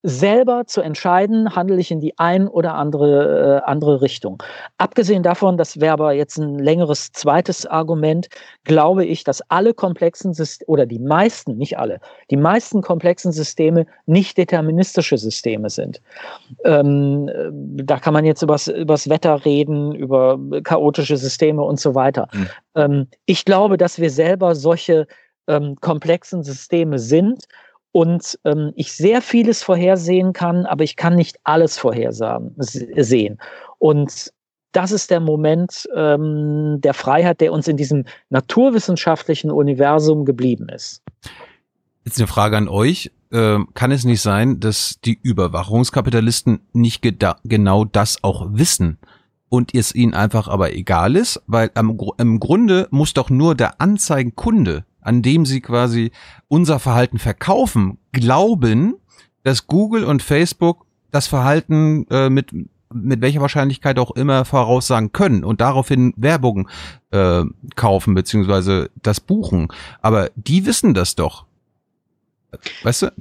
selber 0.08 0.64
zu 0.66 0.82
entscheiden, 0.82 1.54
handle 1.54 1.78
ich 1.80 1.92
in 1.92 2.00
die 2.00 2.18
ein 2.18 2.48
oder 2.48 2.76
andere, 2.76 3.62
äh, 3.62 3.70
andere 3.70 4.02
Richtung. 4.02 4.42
Abgesehen 4.78 5.22
davon, 5.22 5.58
das 5.58 5.82
wäre 5.82 5.92
aber 5.92 6.14
jetzt 6.14 6.38
ein 6.38 6.58
längeres 6.60 7.12
zweites 7.12 7.66
Argument, 7.66 8.30
glaube 8.64 9.06
ich, 9.06 9.26
dass 9.26 9.42
alle 9.50 9.74
komplexen 9.74 10.34
Systeme 10.34 10.68
oder 10.68 10.86
die 10.86 11.00
meisten, 11.00 11.58
nicht 11.58 11.78
alle, 11.78 12.00
die 12.32 12.38
meisten 12.38 12.82
komplexen 12.82 13.34
Systeme 13.34 13.86
nicht 14.06 14.38
deterministische 14.38 15.18
Systeme 15.18 15.70
sind. 15.70 16.02
Ähm, 16.64 17.30
da 17.76 18.00
kann 18.00 18.14
man 18.14 18.24
jetzt 18.24 18.42
übers, 18.42 18.70
übers 18.70 19.10
Wetter 19.10 19.44
reden, 19.44 19.94
über 19.94 20.40
chaotische 20.64 21.18
Systeme 21.18 21.64
und 21.64 21.82
so 21.82 21.96
weiter. 21.96 22.30
Mhm. 22.32 22.50
Ähm, 22.76 23.08
ich 23.26 23.44
glaube, 23.44 23.76
dass 23.78 24.00
wir 24.00 24.10
selber 24.10 24.56
solche 24.56 25.06
ähm, 25.48 25.76
komplexen 25.82 26.44
Systeme 26.44 26.98
sind 26.98 27.46
und 27.98 28.38
ähm, 28.46 28.74
ich 28.76 28.92
sehr 28.92 29.24
vieles 29.24 29.64
vorhersehen 29.64 30.32
kann, 30.32 30.68
aber 30.68 30.84
ich 30.84 30.98
kann 30.98 31.16
nicht 31.16 31.40
alles 31.44 31.80
vorhersagen 31.80 32.54
sehen. 32.58 33.40
Und 33.80 34.32
das 34.72 34.92
ist 34.92 35.10
der 35.10 35.20
Moment 35.20 35.90
ähm, 35.96 36.78
der 36.80 36.94
Freiheit, 36.94 37.42
der 37.42 37.52
uns 37.52 37.68
in 37.68 37.76
diesem 37.76 38.06
naturwissenschaftlichen 38.30 39.50
Universum 39.50 40.26
geblieben 40.26 40.70
ist. 40.70 41.02
Jetzt 42.06 42.20
eine 42.20 42.28
Frage 42.28 42.58
an 42.58 42.68
euch. 42.68 43.12
Ähm, 43.32 43.70
kann 43.74 43.92
es 43.92 44.06
nicht 44.06 44.22
sein, 44.22 44.60
dass 44.60 45.00
die 45.04 45.18
Überwachungskapitalisten 45.20 46.60
nicht 46.74 47.02
genau 47.46 47.84
das 47.84 48.24
auch 48.24 48.46
wissen 48.52 49.00
und 49.50 49.74
es 49.74 49.96
ihnen 49.96 50.14
einfach 50.14 50.48
aber 50.48 50.72
egal 50.72 51.16
ist? 51.16 51.42
Weil 51.48 51.72
am, 51.74 51.98
im 52.20 52.40
Grunde 52.40 52.88
muss 52.92 53.14
doch 53.14 53.32
nur 53.32 53.56
der 53.56 53.82
Anzeigenkunde 53.82 54.86
an 55.08 55.22
dem 55.22 55.46
sie 55.46 55.62
quasi 55.62 56.12
unser 56.50 56.80
Verhalten 56.80 57.18
verkaufen, 57.18 57.98
glauben, 58.12 58.96
dass 59.44 59.68
Google 59.68 60.04
und 60.04 60.22
Facebook 60.22 60.86
das 61.12 61.28
Verhalten 61.28 62.06
äh, 62.10 62.30
mit 62.30 62.52
mit 62.94 63.20
welcher 63.20 63.42
Wahrscheinlichkeit 63.42 64.00
auch 64.00 64.12
immer 64.12 64.46
voraussagen 64.46 65.12
können 65.12 65.44
und 65.44 65.60
daraufhin 65.60 66.14
Werbung 66.16 66.70
äh, 67.12 67.44
kaufen 67.76 68.14
beziehungsweise 68.14 68.90
das 69.02 69.20
buchen. 69.20 69.68
Aber 70.02 70.30
die 70.36 70.66
wissen 70.66 70.94
das 70.94 71.16
doch. 71.16 71.46
Weißt 72.84 73.02
du? 73.02 73.12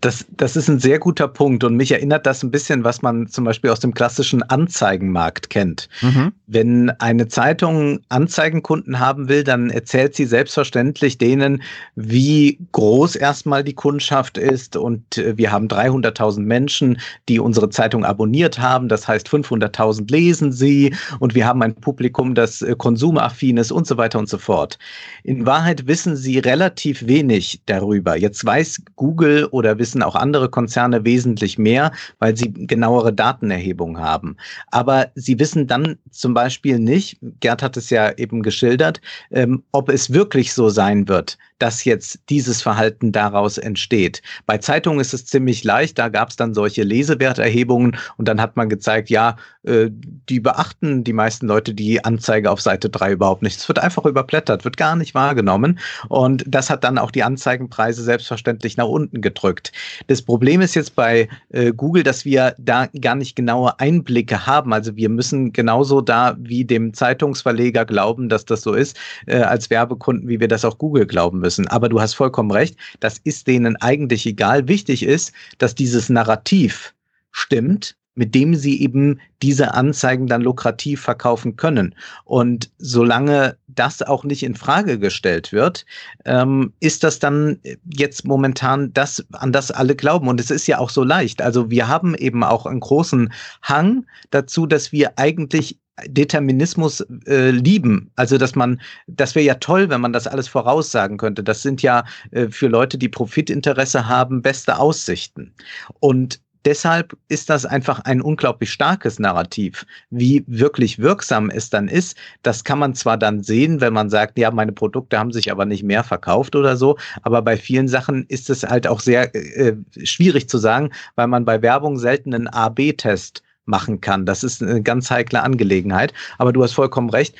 Das, 0.00 0.26
das 0.36 0.56
ist 0.56 0.68
ein 0.68 0.78
sehr 0.78 0.98
guter 0.98 1.28
Punkt 1.28 1.64
und 1.64 1.76
mich 1.76 1.92
erinnert 1.92 2.26
das 2.26 2.42
ein 2.42 2.50
bisschen, 2.50 2.84
was 2.84 3.02
man 3.02 3.28
zum 3.28 3.44
Beispiel 3.44 3.70
aus 3.70 3.80
dem 3.80 3.94
klassischen 3.94 4.42
Anzeigenmarkt 4.42 5.50
kennt. 5.50 5.88
Mhm. 6.02 6.32
Wenn 6.46 6.90
eine 6.90 7.28
Zeitung 7.28 8.00
Anzeigenkunden 8.08 8.98
haben 8.98 9.28
will, 9.28 9.44
dann 9.44 9.70
erzählt 9.70 10.14
sie 10.14 10.26
selbstverständlich 10.26 11.18
denen, 11.18 11.62
wie 11.94 12.58
groß 12.72 13.16
erstmal 13.16 13.64
die 13.64 13.74
Kundschaft 13.74 14.38
ist 14.38 14.76
und 14.76 15.18
äh, 15.18 15.36
wir 15.36 15.52
haben 15.52 15.68
300.000 15.68 16.40
Menschen, 16.40 16.98
die 17.28 17.40
unsere 17.40 17.70
Zeitung 17.70 18.04
abonniert 18.04 18.58
haben. 18.58 18.88
Das 18.88 19.08
heißt, 19.08 19.28
500.000 19.28 20.10
lesen 20.10 20.52
sie 20.52 20.94
und 21.20 21.34
wir 21.34 21.46
haben 21.46 21.62
ein 21.62 21.74
Publikum, 21.74 22.34
das 22.34 22.62
äh, 22.62 22.74
konsumaffin 22.76 23.56
ist 23.56 23.72
und 23.72 23.86
so 23.86 23.96
weiter 23.96 24.18
und 24.18 24.28
so 24.28 24.38
fort. 24.38 24.78
In 25.22 25.46
Wahrheit 25.46 25.86
wissen 25.86 26.16
sie 26.16 26.38
relativ 26.38 27.06
wenig 27.06 27.60
darüber. 27.66 28.16
Jetzt 28.16 28.44
weiß 28.44 28.82
Google 28.96 29.46
oder 29.50 29.78
wissen 29.78 29.93
auch 30.02 30.14
andere 30.14 30.48
Konzerne 30.48 31.04
wesentlich 31.04 31.58
mehr, 31.58 31.92
weil 32.18 32.36
sie 32.36 32.52
genauere 32.52 33.12
Datenerhebung 33.12 33.98
haben. 33.98 34.36
Aber 34.70 35.08
sie 35.14 35.38
wissen 35.38 35.66
dann 35.66 35.96
zum 36.10 36.34
Beispiel 36.34 36.78
nicht, 36.78 37.18
Gerd 37.40 37.62
hat 37.62 37.76
es 37.76 37.90
ja 37.90 38.12
eben 38.16 38.42
geschildert, 38.42 39.00
ähm, 39.30 39.62
ob 39.72 39.88
es 39.88 40.12
wirklich 40.12 40.52
so 40.52 40.68
sein 40.68 41.08
wird, 41.08 41.38
dass 41.58 41.84
jetzt 41.84 42.18
dieses 42.28 42.62
Verhalten 42.62 43.12
daraus 43.12 43.58
entsteht. 43.58 44.22
Bei 44.46 44.58
Zeitungen 44.58 45.00
ist 45.00 45.14
es 45.14 45.26
ziemlich 45.26 45.64
leicht, 45.64 45.98
da 45.98 46.08
gab 46.08 46.30
es 46.30 46.36
dann 46.36 46.54
solche 46.54 46.82
Lesewerterhebungen 46.82 47.96
und 48.16 48.28
dann 48.28 48.40
hat 48.40 48.56
man 48.56 48.68
gezeigt, 48.68 49.10
ja, 49.10 49.36
äh, 49.62 49.88
die 49.90 50.40
beachten 50.40 51.04
die 51.04 51.12
meisten 51.12 51.46
Leute 51.46 51.72
die 51.74 52.04
Anzeige 52.04 52.50
auf 52.50 52.60
Seite 52.60 52.90
3 52.90 53.12
überhaupt 53.12 53.42
nicht. 53.42 53.58
Es 53.58 53.68
wird 53.68 53.78
einfach 53.78 54.04
überblättert, 54.04 54.64
wird 54.64 54.76
gar 54.76 54.96
nicht 54.96 55.14
wahrgenommen 55.14 55.78
und 56.08 56.44
das 56.46 56.70
hat 56.70 56.84
dann 56.84 56.98
auch 56.98 57.10
die 57.10 57.22
Anzeigenpreise 57.22 58.02
selbstverständlich 58.02 58.76
nach 58.76 58.88
unten 58.88 59.20
gedrückt. 59.20 59.72
Das 60.08 60.22
Problem 60.22 60.60
ist 60.60 60.74
jetzt 60.74 60.96
bei 60.96 61.28
äh, 61.50 61.72
Google, 61.72 62.02
dass 62.02 62.24
wir 62.24 62.54
da 62.58 62.88
gar 63.00 63.14
nicht 63.14 63.36
genaue 63.36 63.78
Einblicke 63.78 64.46
haben. 64.46 64.72
Also 64.72 64.96
wir 64.96 65.08
müssen 65.08 65.52
genauso 65.52 66.00
da 66.00 66.36
wie 66.38 66.64
dem 66.64 66.94
Zeitungsverleger 66.94 67.84
glauben, 67.84 68.28
dass 68.28 68.44
das 68.44 68.62
so 68.62 68.74
ist, 68.74 68.98
äh, 69.26 69.38
als 69.38 69.70
Werbekunden, 69.70 70.28
wie 70.28 70.40
wir 70.40 70.48
das 70.48 70.64
auch 70.64 70.78
Google 70.78 71.06
glauben 71.06 71.40
müssen. 71.40 71.53
Aber 71.68 71.88
du 71.88 72.00
hast 72.00 72.14
vollkommen 72.14 72.50
recht, 72.50 72.76
das 73.00 73.18
ist 73.18 73.46
denen 73.46 73.76
eigentlich 73.76 74.26
egal. 74.26 74.68
Wichtig 74.68 75.02
ist, 75.02 75.32
dass 75.58 75.74
dieses 75.74 76.08
Narrativ 76.08 76.94
stimmt, 77.30 77.96
mit 78.14 78.34
dem 78.34 78.54
sie 78.54 78.80
eben 78.80 79.20
diese 79.42 79.74
Anzeigen 79.74 80.26
dann 80.26 80.42
lukrativ 80.42 81.00
verkaufen 81.00 81.56
können. 81.56 81.94
Und 82.24 82.70
solange 82.78 83.56
das 83.66 84.02
auch 84.02 84.24
nicht 84.24 84.42
in 84.42 84.54
Frage 84.54 84.98
gestellt 84.98 85.52
wird, 85.52 85.84
ähm, 86.24 86.72
ist 86.80 87.02
das 87.02 87.18
dann 87.18 87.58
jetzt 87.92 88.24
momentan 88.24 88.92
das, 88.92 89.24
an 89.32 89.52
das 89.52 89.70
alle 89.70 89.96
glauben. 89.96 90.28
Und 90.28 90.40
es 90.40 90.50
ist 90.50 90.66
ja 90.66 90.78
auch 90.78 90.90
so 90.90 91.02
leicht. 91.02 91.42
Also 91.42 91.70
wir 91.70 91.88
haben 91.88 92.14
eben 92.14 92.44
auch 92.44 92.66
einen 92.66 92.80
großen 92.80 93.32
Hang 93.62 94.06
dazu, 94.30 94.66
dass 94.66 94.92
wir 94.92 95.18
eigentlich 95.18 95.78
Determinismus 96.06 97.00
äh, 97.26 97.50
lieben. 97.50 98.10
Also, 98.16 98.38
dass 98.38 98.54
man, 98.54 98.80
das 99.06 99.34
wäre 99.34 99.46
ja 99.46 99.54
toll, 99.54 99.88
wenn 99.90 100.00
man 100.00 100.12
das 100.12 100.26
alles 100.26 100.48
voraussagen 100.48 101.18
könnte. 101.18 101.44
Das 101.44 101.62
sind 101.62 101.82
ja 101.82 102.04
äh, 102.32 102.48
für 102.48 102.68
Leute, 102.68 102.98
die 102.98 103.08
Profitinteresse 103.08 104.08
haben, 104.08 104.42
beste 104.42 104.78
Aussichten. 104.78 105.54
Und 106.00 106.40
deshalb 106.64 107.16
ist 107.28 107.50
das 107.50 107.64
einfach 107.66 108.00
ein 108.00 108.20
unglaublich 108.20 108.72
starkes 108.72 109.18
Narrativ. 109.18 109.86
Wie 110.10 110.44
wirklich 110.46 110.98
wirksam 110.98 111.50
es 111.50 111.70
dann 111.70 111.88
ist, 111.88 112.16
das 112.42 112.64
kann 112.64 112.78
man 112.78 112.94
zwar 112.94 113.16
dann 113.16 113.42
sehen, 113.42 113.80
wenn 113.80 113.92
man 113.92 114.10
sagt, 114.10 114.38
ja, 114.38 114.50
meine 114.50 114.72
Produkte 114.72 115.18
haben 115.18 115.32
sich 115.32 115.50
aber 115.52 115.64
nicht 115.64 115.84
mehr 115.84 116.02
verkauft 116.02 116.56
oder 116.56 116.76
so, 116.76 116.98
aber 117.22 117.42
bei 117.42 117.56
vielen 117.56 117.88
Sachen 117.88 118.24
ist 118.28 118.50
es 118.50 118.62
halt 118.64 118.86
auch 118.86 119.00
sehr 119.00 119.32
äh, 119.34 119.76
schwierig 120.02 120.48
zu 120.48 120.58
sagen, 120.58 120.90
weil 121.14 121.28
man 121.28 121.44
bei 121.44 121.62
Werbung 121.62 121.98
selten 121.98 122.34
einen 122.34 122.48
A-B-Test 122.48 123.43
machen 123.66 124.00
kann. 124.00 124.26
Das 124.26 124.44
ist 124.44 124.62
eine 124.62 124.82
ganz 124.82 125.10
heikle 125.10 125.42
Angelegenheit. 125.42 126.12
Aber 126.38 126.52
du 126.52 126.62
hast 126.62 126.72
vollkommen 126.72 127.10
recht. 127.10 127.36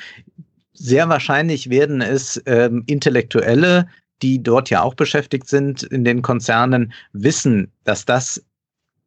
Sehr 0.72 1.08
wahrscheinlich 1.08 1.70
werden 1.70 2.00
es 2.00 2.42
ähm, 2.46 2.84
Intellektuelle, 2.86 3.88
die 4.22 4.42
dort 4.42 4.70
ja 4.70 4.82
auch 4.82 4.94
beschäftigt 4.94 5.48
sind 5.48 5.82
in 5.82 6.04
den 6.04 6.22
Konzernen, 6.22 6.92
wissen, 7.12 7.70
dass 7.84 8.04
das 8.04 8.44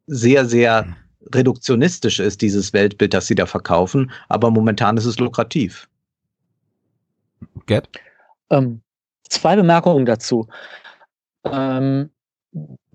sehr, 0.06 0.46
sehr 0.46 0.96
reduktionistisch 1.34 2.20
ist, 2.20 2.40
dieses 2.40 2.72
Weltbild, 2.72 3.12
das 3.12 3.26
sie 3.26 3.34
da 3.34 3.46
verkaufen. 3.46 4.10
Aber 4.28 4.50
momentan 4.50 4.96
ist 4.96 5.04
es 5.04 5.18
lukrativ. 5.18 5.88
Gerd? 7.66 7.88
Ähm, 8.50 8.80
zwei 9.28 9.56
Bemerkungen 9.56 10.06
dazu. 10.06 10.48
Ähm, 11.44 12.10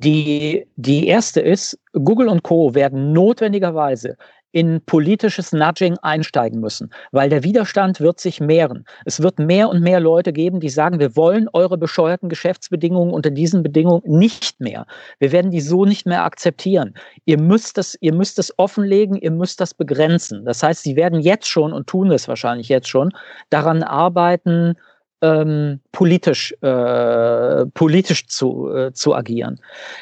die, 0.04 0.68
die 0.76 1.08
erste 1.08 1.40
ist, 1.40 1.80
Google 1.94 2.28
und 2.28 2.44
Co. 2.44 2.76
werden 2.76 3.14
notwendigerweise 3.14 4.18
in 4.54 4.82
politisches 4.86 5.52
Nudging 5.52 5.98
einsteigen 6.04 6.60
müssen, 6.60 6.92
weil 7.12 7.28
der 7.28 7.44
Widerstand 7.44 8.00
wird 8.00 8.20
sich 8.20 8.40
mehren. 8.40 8.86
Es 9.04 9.20
wird 9.22 9.40
mehr 9.40 9.68
und 9.68 9.82
mehr 9.82 10.00
Leute 10.00 10.32
geben, 10.32 10.60
die 10.60 10.70
sagen, 10.70 11.00
wir 11.00 11.16
wollen 11.16 11.50
eure 11.54 11.78
bescheuerten 11.78 12.30
Geschäftsbedingungen 12.30 13.12
unter 13.12 13.32
diesen 13.32 13.64
Bedingungen 13.64 14.04
nicht 14.06 14.62
mehr. 14.62 14.86
Wir 15.18 15.32
werden 15.32 15.50
die 15.50 15.60
so 15.60 15.86
nicht 15.86 16.06
mehr 16.06 16.24
akzeptieren. 16.24 16.94
Ihr 17.26 17.42
müsst 17.42 17.80
es, 17.80 17.98
ihr 18.00 18.14
müsst 18.14 18.38
es 18.38 18.58
offenlegen, 18.60 19.16
ihr 19.16 19.32
müsst 19.32 19.60
das 19.60 19.74
begrenzen. 19.74 20.46
Das 20.46 20.62
heißt, 20.62 20.84
sie 20.84 20.96
werden 20.96 21.20
jetzt 21.20 21.48
schon 21.48 21.74
und 21.74 21.88
tun 21.88 22.12
es 22.12 22.28
wahrscheinlich 22.28 22.70
jetzt 22.70 22.88
schon 22.88 23.12
daran 23.50 23.82
arbeiten, 23.82 24.76
ähm, 25.24 25.80
politisch, 25.94 26.54
äh, 26.62 27.66
politisch 27.74 28.28
zu, 28.28 28.70
äh, 28.70 28.92
zu 28.94 29.16
agieren. 29.16 29.60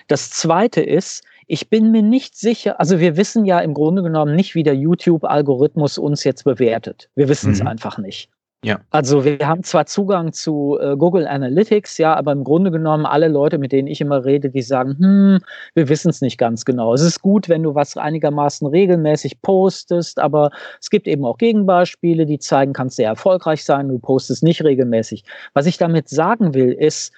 Das 0.08 0.32
Zweite 0.32 0.82
ist, 0.82 1.24
ich 1.48 1.70
bin 1.70 1.92
mir 1.92 2.02
nicht 2.02 2.36
sicher, 2.36 2.80
also 2.80 3.00
wir 3.00 3.18
wissen 3.18 3.46
ja 3.46 3.60
im 3.60 3.74
Grunde 3.74 4.02
genommen 4.02 4.36
nicht, 4.36 4.56
wie 4.56 4.64
der 4.64 4.76
YouTube-Algorithmus 4.76 5.98
uns 5.98 6.24
jetzt 6.24 6.44
bewertet. 6.44 7.10
Wir 7.16 7.30
wissen 7.30 7.52
es 7.52 7.62
mhm. 7.62 7.68
einfach 7.68 7.98
nicht. 7.98 8.30
Ja. 8.64 8.80
Also 8.92 9.26
wir 9.26 9.40
haben 9.40 9.64
zwar 9.64 9.88
Zugang 9.88 10.34
zu 10.34 10.78
äh, 10.80 10.96
Google 10.96 11.26
Analytics, 11.26 11.98
ja, 11.98 12.14
aber 12.14 12.32
im 12.32 12.44
Grunde 12.44 12.70
genommen 12.70 13.08
alle 13.08 13.28
Leute, 13.28 13.58
mit 13.58 13.72
denen 13.72 13.88
ich 13.88 14.02
immer 14.02 14.24
rede, 14.24 14.52
die 14.52 14.62
sagen, 14.62 14.98
hm, 15.00 15.40
wir 15.74 15.90
wissen 15.90 16.10
es 16.10 16.22
nicht 16.22 16.38
ganz 16.38 16.64
genau. 16.64 16.94
Es 16.94 17.02
ist 17.02 17.24
gut, 17.24 17.50
wenn 17.50 17.64
du 17.64 17.74
was 17.74 17.98
einigermaßen 17.98 18.68
regelmäßig 18.68 19.42
postest, 19.42 20.20
aber 20.20 20.52
es 20.80 20.92
gibt 20.92 21.08
eben 21.08 21.26
auch 21.26 21.40
Gegenbeispiele, 21.40 22.28
die 22.28 22.38
zeigen, 22.38 22.74
kannst 22.74 22.98
sehr 22.98 23.10
erfolgreich 23.10 23.64
sein, 23.64 23.90
du 23.90 23.98
postest 23.98 24.44
nicht 24.44 24.64
regelmäßig. 24.64 25.24
Was 25.56 25.66
ich 25.66 25.80
damit 25.80 26.08
sagen 26.10 26.54
will, 26.54 26.72
ist, 26.72 27.14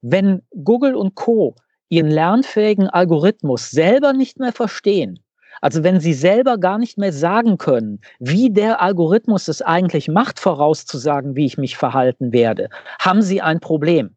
wenn 0.00 0.40
Google 0.64 0.94
und 0.94 1.14
Co. 1.14 1.54
ihren 1.90 2.10
lernfähigen 2.10 2.88
Algorithmus 2.88 3.70
selber 3.70 4.14
nicht 4.14 4.38
mehr 4.38 4.52
verstehen, 4.52 5.20
also 5.60 5.82
wenn 5.82 6.00
Sie 6.00 6.14
selber 6.14 6.58
gar 6.58 6.78
nicht 6.78 6.98
mehr 6.98 7.12
sagen 7.12 7.58
können, 7.58 8.00
wie 8.18 8.50
der 8.50 8.80
Algorithmus 8.80 9.48
es 9.48 9.62
eigentlich 9.62 10.08
macht, 10.08 10.38
vorauszusagen, 10.38 11.36
wie 11.36 11.46
ich 11.46 11.58
mich 11.58 11.76
verhalten 11.76 12.32
werde, 12.32 12.68
haben 13.00 13.22
Sie 13.22 13.40
ein 13.40 13.60
Problem. 13.60 14.16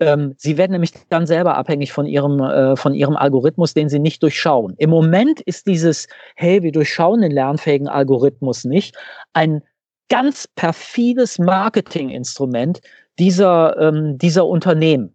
Ähm, 0.00 0.34
Sie 0.36 0.56
werden 0.56 0.72
nämlich 0.72 0.92
dann 1.08 1.26
selber 1.26 1.56
abhängig 1.56 1.92
von 1.92 2.06
Ihrem, 2.06 2.40
äh, 2.40 2.76
von 2.76 2.94
Ihrem 2.94 3.16
Algorithmus, 3.16 3.74
den 3.74 3.88
Sie 3.88 3.98
nicht 3.98 4.22
durchschauen. 4.22 4.74
Im 4.78 4.90
Moment 4.90 5.40
ist 5.40 5.66
dieses, 5.66 6.06
hey, 6.36 6.62
wir 6.62 6.72
durchschauen 6.72 7.20
den 7.20 7.32
lernfähigen 7.32 7.88
Algorithmus 7.88 8.64
nicht, 8.64 8.96
ein 9.32 9.62
ganz 10.08 10.48
perfides 10.54 11.38
Marketinginstrument 11.38 12.80
dieser, 13.18 13.76
ähm, 13.78 14.16
dieser 14.16 14.46
Unternehmen 14.46 15.14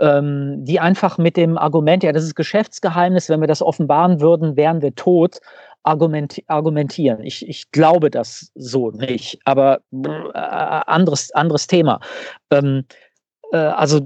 ähm, 0.00 0.64
die 0.64 0.80
einfach 0.80 1.18
mit 1.18 1.36
dem 1.36 1.56
Argument, 1.58 2.02
ja, 2.02 2.12
das 2.12 2.24
ist 2.24 2.34
Geschäftsgeheimnis, 2.34 3.28
wenn 3.28 3.40
wir 3.40 3.48
das 3.48 3.62
offenbaren 3.62 4.20
würden, 4.20 4.56
wären 4.56 4.82
wir 4.82 4.94
tot, 4.94 5.40
argumenti 5.84 6.44
argumentieren. 6.46 7.22
Ich, 7.22 7.46
ich 7.48 7.70
glaube 7.70 8.10
das 8.10 8.50
so 8.54 8.90
nicht, 8.90 9.38
aber 9.44 9.80
äh, 9.92 10.38
anderes, 10.38 11.30
anderes 11.32 11.66
Thema. 11.66 12.00
Ähm, 12.50 12.84
äh, 13.52 13.58
also 13.58 14.00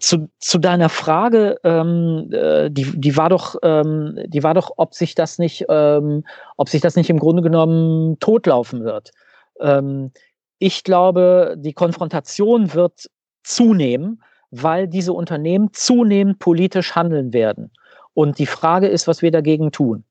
zu, 0.00 0.28
zu 0.38 0.58
deiner 0.58 0.88
Frage, 0.88 1.58
ähm, 1.62 2.30
äh, 2.32 2.70
die, 2.70 2.98
die 2.98 3.16
war 3.16 3.28
doch, 3.28 3.56
ähm, 3.62 4.18
die 4.26 4.42
war 4.42 4.54
doch, 4.54 4.72
ob 4.76 4.94
sich 4.94 5.14
das 5.14 5.38
nicht, 5.38 5.66
ähm, 5.68 6.24
ob 6.56 6.68
sich 6.68 6.80
das 6.80 6.96
nicht 6.96 7.10
im 7.10 7.18
Grunde 7.18 7.42
genommen 7.42 8.18
totlaufen 8.18 8.84
wird. 8.84 9.12
Ähm, 9.60 10.12
ich 10.58 10.82
glaube, 10.82 11.54
die 11.58 11.74
Konfrontation 11.74 12.74
wird 12.74 13.10
zunehmen 13.44 14.22
weil 14.50 14.88
diese 14.88 15.12
Unternehmen 15.12 15.70
zunehmend 15.72 16.38
politisch 16.38 16.94
handeln 16.94 17.32
werden. 17.32 17.70
Und 18.14 18.38
die 18.38 18.46
Frage 18.46 18.86
ist, 18.86 19.06
was 19.06 19.22
wir 19.22 19.30
dagegen 19.30 19.72
tun. 19.72 20.04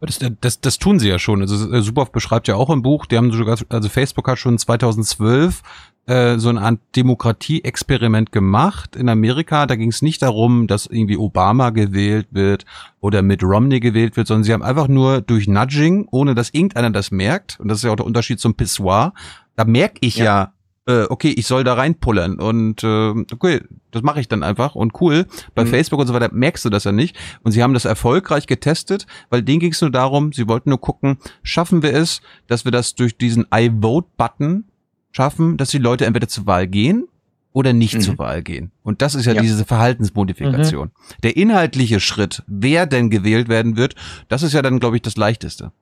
Das, 0.00 0.18
das, 0.40 0.60
das 0.60 0.78
tun 0.78 0.98
sie 0.98 1.08
ja 1.08 1.18
schon. 1.18 1.42
Also 1.42 1.70
äh, 1.72 1.82
Superhoff 1.82 2.10
beschreibt 2.10 2.48
ja 2.48 2.56
auch 2.56 2.70
im 2.70 2.82
Buch, 2.82 3.04
die 3.04 3.18
haben 3.18 3.30
sogar, 3.32 3.58
also 3.68 3.88
Facebook 3.90 4.28
hat 4.28 4.38
schon 4.38 4.56
2012 4.56 5.62
äh, 6.06 6.38
so 6.38 6.48
eine 6.48 6.62
Art 6.62 6.78
Demokratie-Experiment 6.96 8.32
gemacht 8.32 8.96
in 8.96 9.10
Amerika. 9.10 9.66
Da 9.66 9.76
ging 9.76 9.90
es 9.90 10.00
nicht 10.00 10.22
darum, 10.22 10.66
dass 10.66 10.86
irgendwie 10.86 11.18
Obama 11.18 11.68
gewählt 11.70 12.28
wird 12.30 12.64
oder 13.00 13.20
mit 13.20 13.42
Romney 13.42 13.80
gewählt 13.80 14.16
wird, 14.16 14.26
sondern 14.26 14.44
sie 14.44 14.54
haben 14.54 14.62
einfach 14.62 14.88
nur 14.88 15.20
durch 15.20 15.46
Nudging, 15.48 16.08
ohne 16.10 16.34
dass 16.34 16.54
irgendeiner 16.54 16.90
das 16.90 17.10
merkt, 17.10 17.60
und 17.60 17.68
das 17.68 17.78
ist 17.78 17.84
ja 17.84 17.92
auch 17.92 17.96
der 17.96 18.06
Unterschied 18.06 18.40
zum 18.40 18.54
Pissoir, 18.54 19.12
da 19.56 19.66
merke 19.66 19.98
ich 20.00 20.16
ja, 20.16 20.24
ja 20.24 20.52
äh, 20.90 21.06
okay, 21.08 21.32
ich 21.36 21.46
soll 21.46 21.64
da 21.64 21.74
reinpullern 21.74 22.38
und 22.38 22.84
äh, 22.84 23.10
okay, 23.32 23.62
das 23.90 24.02
mache 24.02 24.20
ich 24.20 24.28
dann 24.28 24.42
einfach 24.42 24.74
und 24.74 25.00
cool. 25.00 25.26
Bei 25.54 25.64
mhm. 25.64 25.68
Facebook 25.68 26.00
und 26.00 26.06
so 26.06 26.14
weiter 26.14 26.30
merkst 26.32 26.64
du 26.64 26.70
das 26.70 26.84
ja 26.84 26.92
nicht. 26.92 27.16
Und 27.42 27.52
sie 27.52 27.62
haben 27.62 27.74
das 27.74 27.84
erfolgreich 27.84 28.46
getestet, 28.46 29.06
weil 29.30 29.42
denen 29.42 29.60
ging 29.60 29.72
es 29.72 29.80
nur 29.80 29.90
darum, 29.90 30.32
sie 30.32 30.48
wollten 30.48 30.70
nur 30.70 30.80
gucken, 30.80 31.18
schaffen 31.42 31.82
wir 31.82 31.94
es, 31.94 32.20
dass 32.46 32.64
wir 32.64 32.72
das 32.72 32.94
durch 32.94 33.16
diesen 33.16 33.46
I-Vote-Button 33.54 34.64
schaffen, 35.12 35.56
dass 35.56 35.70
die 35.70 35.78
Leute 35.78 36.06
entweder 36.06 36.28
zur 36.28 36.46
Wahl 36.46 36.66
gehen 36.66 37.08
oder 37.52 37.72
nicht 37.72 37.94
mhm. 37.94 38.00
zur 38.00 38.18
Wahl 38.18 38.42
gehen. 38.42 38.70
Und 38.82 39.02
das 39.02 39.14
ist 39.14 39.26
ja, 39.26 39.32
ja. 39.32 39.42
diese 39.42 39.64
Verhaltensmodifikation. 39.64 40.88
Mhm. 40.88 41.22
Der 41.22 41.36
inhaltliche 41.36 42.00
Schritt, 42.00 42.42
wer 42.46 42.86
denn 42.86 43.10
gewählt 43.10 43.48
werden 43.48 43.76
wird, 43.76 43.94
das 44.28 44.42
ist 44.42 44.52
ja 44.52 44.62
dann, 44.62 44.80
glaube 44.80 44.96
ich, 44.96 45.02
das 45.02 45.16
Leichteste. 45.16 45.72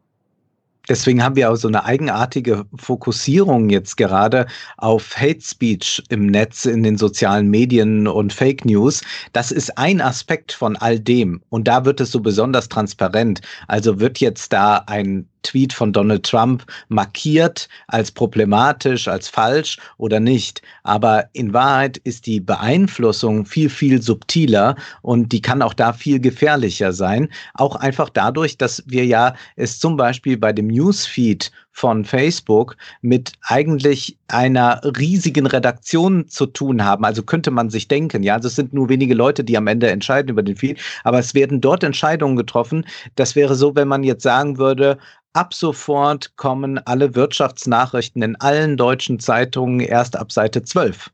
Deswegen 0.89 1.22
haben 1.22 1.36
wir 1.36 1.51
auch 1.51 1.57
so 1.57 1.68
eine 1.68 1.84
eigenartige 1.84 2.64
Fokussierung 2.76 3.68
jetzt 3.70 3.97
gerade 3.97 4.47
auf 4.78 5.16
Hate 5.16 5.41
Speech 5.41 6.03
im 6.09 6.26
Netz, 6.26 6.64
in 6.64 6.82
den 6.82 6.97
sozialen 6.97 7.51
Medien 7.51 8.09
und 8.09 8.32
Fake 8.32 8.64
News. 8.64 9.03
Das 9.32 9.53
ist 9.53 9.76
ein 9.76 10.01
Aspekt 10.01 10.53
von 10.53 10.76
all 10.76 10.99
dem. 10.99 11.41
Und 11.51 11.68
da 11.68 11.84
wird 11.84 12.01
es 12.01 12.11
so 12.11 12.20
besonders 12.20 12.68
transparent. 12.68 13.41
Also 13.66 14.01
wird 14.01 14.18
jetzt 14.18 14.53
da 14.53 14.84
ein 14.86 15.26
Tweet 15.43 15.72
von 15.72 15.93
Donald 15.93 16.24
Trump 16.24 16.64
markiert 16.89 17.68
als 17.86 18.11
problematisch, 18.11 19.09
als 19.09 19.28
falsch 19.28 19.78
oder 19.97 20.20
nicht. 20.20 20.62
Aber 20.82 21.28
in 21.32 21.53
Wahrheit 21.53 21.97
ist 21.99 22.26
die 22.26 22.41
Beeinflussung 22.41 23.47
viel, 23.47 23.70
viel 23.70 24.03
subtiler 24.03 24.76
und 25.03 25.32
die 25.32 25.41
kann 25.41 25.62
auch 25.62 25.74
da 25.74 25.93
viel 25.93 26.20
gefährlicher 26.20 26.93
sein. 26.93 27.28
Auch 27.55 27.76
einfach 27.76 28.11
dadurch, 28.11 28.59
dass 28.59 28.82
wir 28.86 29.07
ja 29.07 29.34
es 29.57 29.78
zum 29.78 29.97
Beispiel 29.97 30.36
bei 30.36 30.53
dem 30.53 30.68
Newsfeed 30.68 31.51
von 31.79 32.05
Facebook 32.05 32.76
mit 33.03 33.35
eigentlich 33.43 34.18
einer 34.26 34.81
riesigen 34.83 35.47
Redaktion 35.47 36.26
zu 36.26 36.47
tun 36.47 36.85
haben. 36.85 37.05
Also 37.05 37.22
könnte 37.22 37.53
man 37.53 37.70
sich 37.70 37.87
denken, 37.87 38.24
ja, 38.24 38.35
also 38.35 38.49
es 38.49 38.57
sind 38.57 38.72
nur 38.72 38.89
wenige 38.89 39.14
Leute, 39.14 39.45
die 39.45 39.57
am 39.57 39.68
Ende 39.68 39.89
entscheiden 39.89 40.31
über 40.31 40.43
den 40.43 40.57
Feed, 40.57 40.81
aber 41.05 41.20
es 41.20 41.35
werden 41.35 41.61
dort 41.61 41.85
Entscheidungen 41.85 42.37
getroffen. 42.37 42.85
Das 43.14 43.37
wäre 43.37 43.55
so, 43.55 43.76
wenn 43.76 43.87
man 43.87 44.03
jetzt 44.03 44.24
sagen 44.24 44.59
würde, 44.59 44.99
ab 45.35 45.55
sofort 45.55 46.37
kommen 46.37 46.79
alle 46.85 47.14
Wirtschaftsnachrichten 47.14 48.22
in 48.22 48.35
allen 48.41 48.76
deutschen 48.76 49.20
Zeitungen 49.20 49.79
erst 49.79 50.16
ab 50.16 50.33
Seite 50.33 50.64
12. 50.64 51.11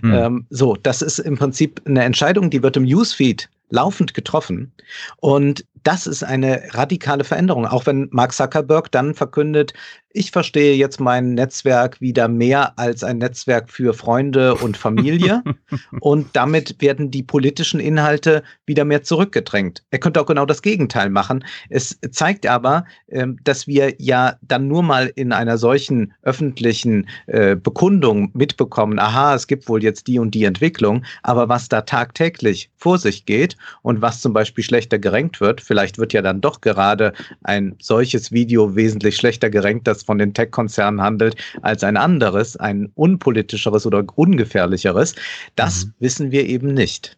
Hm. 0.00 0.12
Ähm, 0.12 0.46
so, 0.50 0.74
das 0.82 1.00
ist 1.02 1.20
im 1.20 1.38
Prinzip 1.38 1.80
eine 1.86 2.02
Entscheidung, 2.02 2.50
die 2.50 2.62
wird 2.62 2.76
im 2.76 2.84
Newsfeed 2.84 3.48
laufend 3.70 4.14
getroffen. 4.14 4.72
Und 5.18 5.64
das 5.84 6.06
ist 6.06 6.22
eine 6.22 6.62
radikale 6.70 7.24
Veränderung, 7.24 7.66
auch 7.66 7.86
wenn 7.86 8.08
Mark 8.10 8.32
Zuckerberg 8.32 8.90
dann 8.92 9.14
verkündet, 9.14 9.74
ich 10.14 10.30
verstehe 10.30 10.74
jetzt 10.74 11.00
mein 11.00 11.34
Netzwerk 11.34 12.00
wieder 12.00 12.28
mehr 12.28 12.78
als 12.78 13.02
ein 13.02 13.18
Netzwerk 13.18 13.70
für 13.70 13.94
Freunde 13.94 14.54
und 14.54 14.76
Familie 14.76 15.42
und 16.00 16.28
damit 16.34 16.80
werden 16.80 17.10
die 17.10 17.22
politischen 17.22 17.80
Inhalte 17.80 18.42
wieder 18.66 18.84
mehr 18.84 19.02
zurückgedrängt. 19.02 19.82
Er 19.90 19.98
könnte 19.98 20.20
auch 20.20 20.26
genau 20.26 20.46
das 20.46 20.62
Gegenteil 20.62 21.10
machen. 21.10 21.44
Es 21.70 21.98
zeigt 22.10 22.46
aber, 22.46 22.84
ähm, 23.08 23.38
dass 23.44 23.66
wir 23.66 23.94
ja 23.98 24.36
dann 24.42 24.68
nur 24.68 24.82
mal 24.82 25.10
in 25.14 25.32
einer 25.32 25.58
solchen 25.58 26.12
öffentlichen 26.22 27.08
äh, 27.26 27.56
Bekundung 27.56 28.30
mitbekommen, 28.34 28.98
aha, 28.98 29.34
es 29.34 29.46
gibt 29.46 29.68
wohl 29.68 29.82
jetzt 29.82 30.06
die 30.06 30.18
und 30.18 30.34
die 30.34 30.44
Entwicklung, 30.44 31.04
aber 31.22 31.48
was 31.48 31.68
da 31.68 31.82
tagtäglich 31.82 32.70
vor 32.76 32.98
sich 32.98 33.24
geht 33.24 33.56
und 33.82 34.02
was 34.02 34.20
zum 34.20 34.32
Beispiel 34.32 34.64
schlechter 34.64 34.98
gerankt 34.98 35.40
wird, 35.40 35.60
vielleicht 35.72 35.96
wird 35.96 36.12
ja 36.12 36.20
dann 36.20 36.42
doch 36.42 36.60
gerade 36.60 37.14
ein 37.44 37.76
solches 37.80 38.30
Video 38.30 38.76
wesentlich 38.76 39.16
schlechter 39.16 39.48
gerankt, 39.48 39.86
das 39.86 40.02
von 40.02 40.18
den 40.18 40.34
Tech-Konzernen 40.34 41.00
handelt, 41.00 41.34
als 41.62 41.82
ein 41.82 41.96
anderes, 41.96 42.58
ein 42.58 42.90
unpolitischeres 42.94 43.86
oder 43.86 44.04
ungefährlicheres. 44.14 45.14
Das 45.56 45.86
mhm. 45.86 45.94
wissen 45.98 46.30
wir 46.30 46.46
eben 46.46 46.74
nicht. 46.74 47.16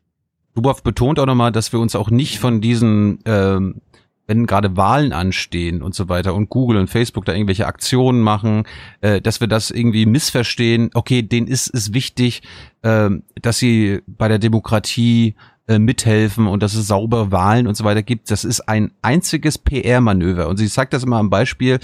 Dubov 0.54 0.84
betont 0.84 1.18
auch 1.18 1.26
nochmal, 1.26 1.50
dass 1.50 1.72
wir 1.72 1.80
uns 1.80 1.96
auch 1.96 2.10
nicht 2.10 2.38
von 2.38 2.60
diesen 2.60 3.18
ähm, 3.24 3.80
wenn 4.28 4.46
gerade 4.46 4.76
Wahlen 4.76 5.12
anstehen 5.12 5.82
und 5.82 5.96
so 5.96 6.08
weiter 6.08 6.32
und 6.32 6.48
Google 6.48 6.78
und 6.78 6.88
Facebook 6.88 7.24
da 7.24 7.34
irgendwelche 7.34 7.66
Aktionen 7.66 8.20
machen, 8.20 8.62
äh, 9.00 9.20
dass 9.20 9.40
wir 9.40 9.48
das 9.48 9.72
irgendwie 9.72 10.06
missverstehen. 10.06 10.90
Okay, 10.94 11.22
denen 11.22 11.48
ist 11.48 11.74
es 11.74 11.92
wichtig, 11.92 12.42
äh, 12.82 13.10
dass 13.42 13.58
sie 13.58 14.00
bei 14.06 14.28
der 14.28 14.38
Demokratie 14.38 15.34
äh, 15.66 15.78
mithelfen 15.78 16.46
und 16.46 16.62
dass 16.62 16.74
es 16.74 16.86
saubere 16.86 17.32
Wahlen 17.32 17.66
und 17.66 17.74
so 17.74 17.84
weiter 17.84 18.02
gibt. 18.02 18.30
Das 18.30 18.44
ist 18.44 18.60
ein 18.68 18.92
einziges 19.00 19.56
PR-Manöver. 19.56 20.48
Und 20.48 20.58
sie 20.58 20.66
sagt 20.66 20.92
das 20.92 21.04
immer 21.04 21.16
am 21.16 21.30
Beispiel, 21.30 21.78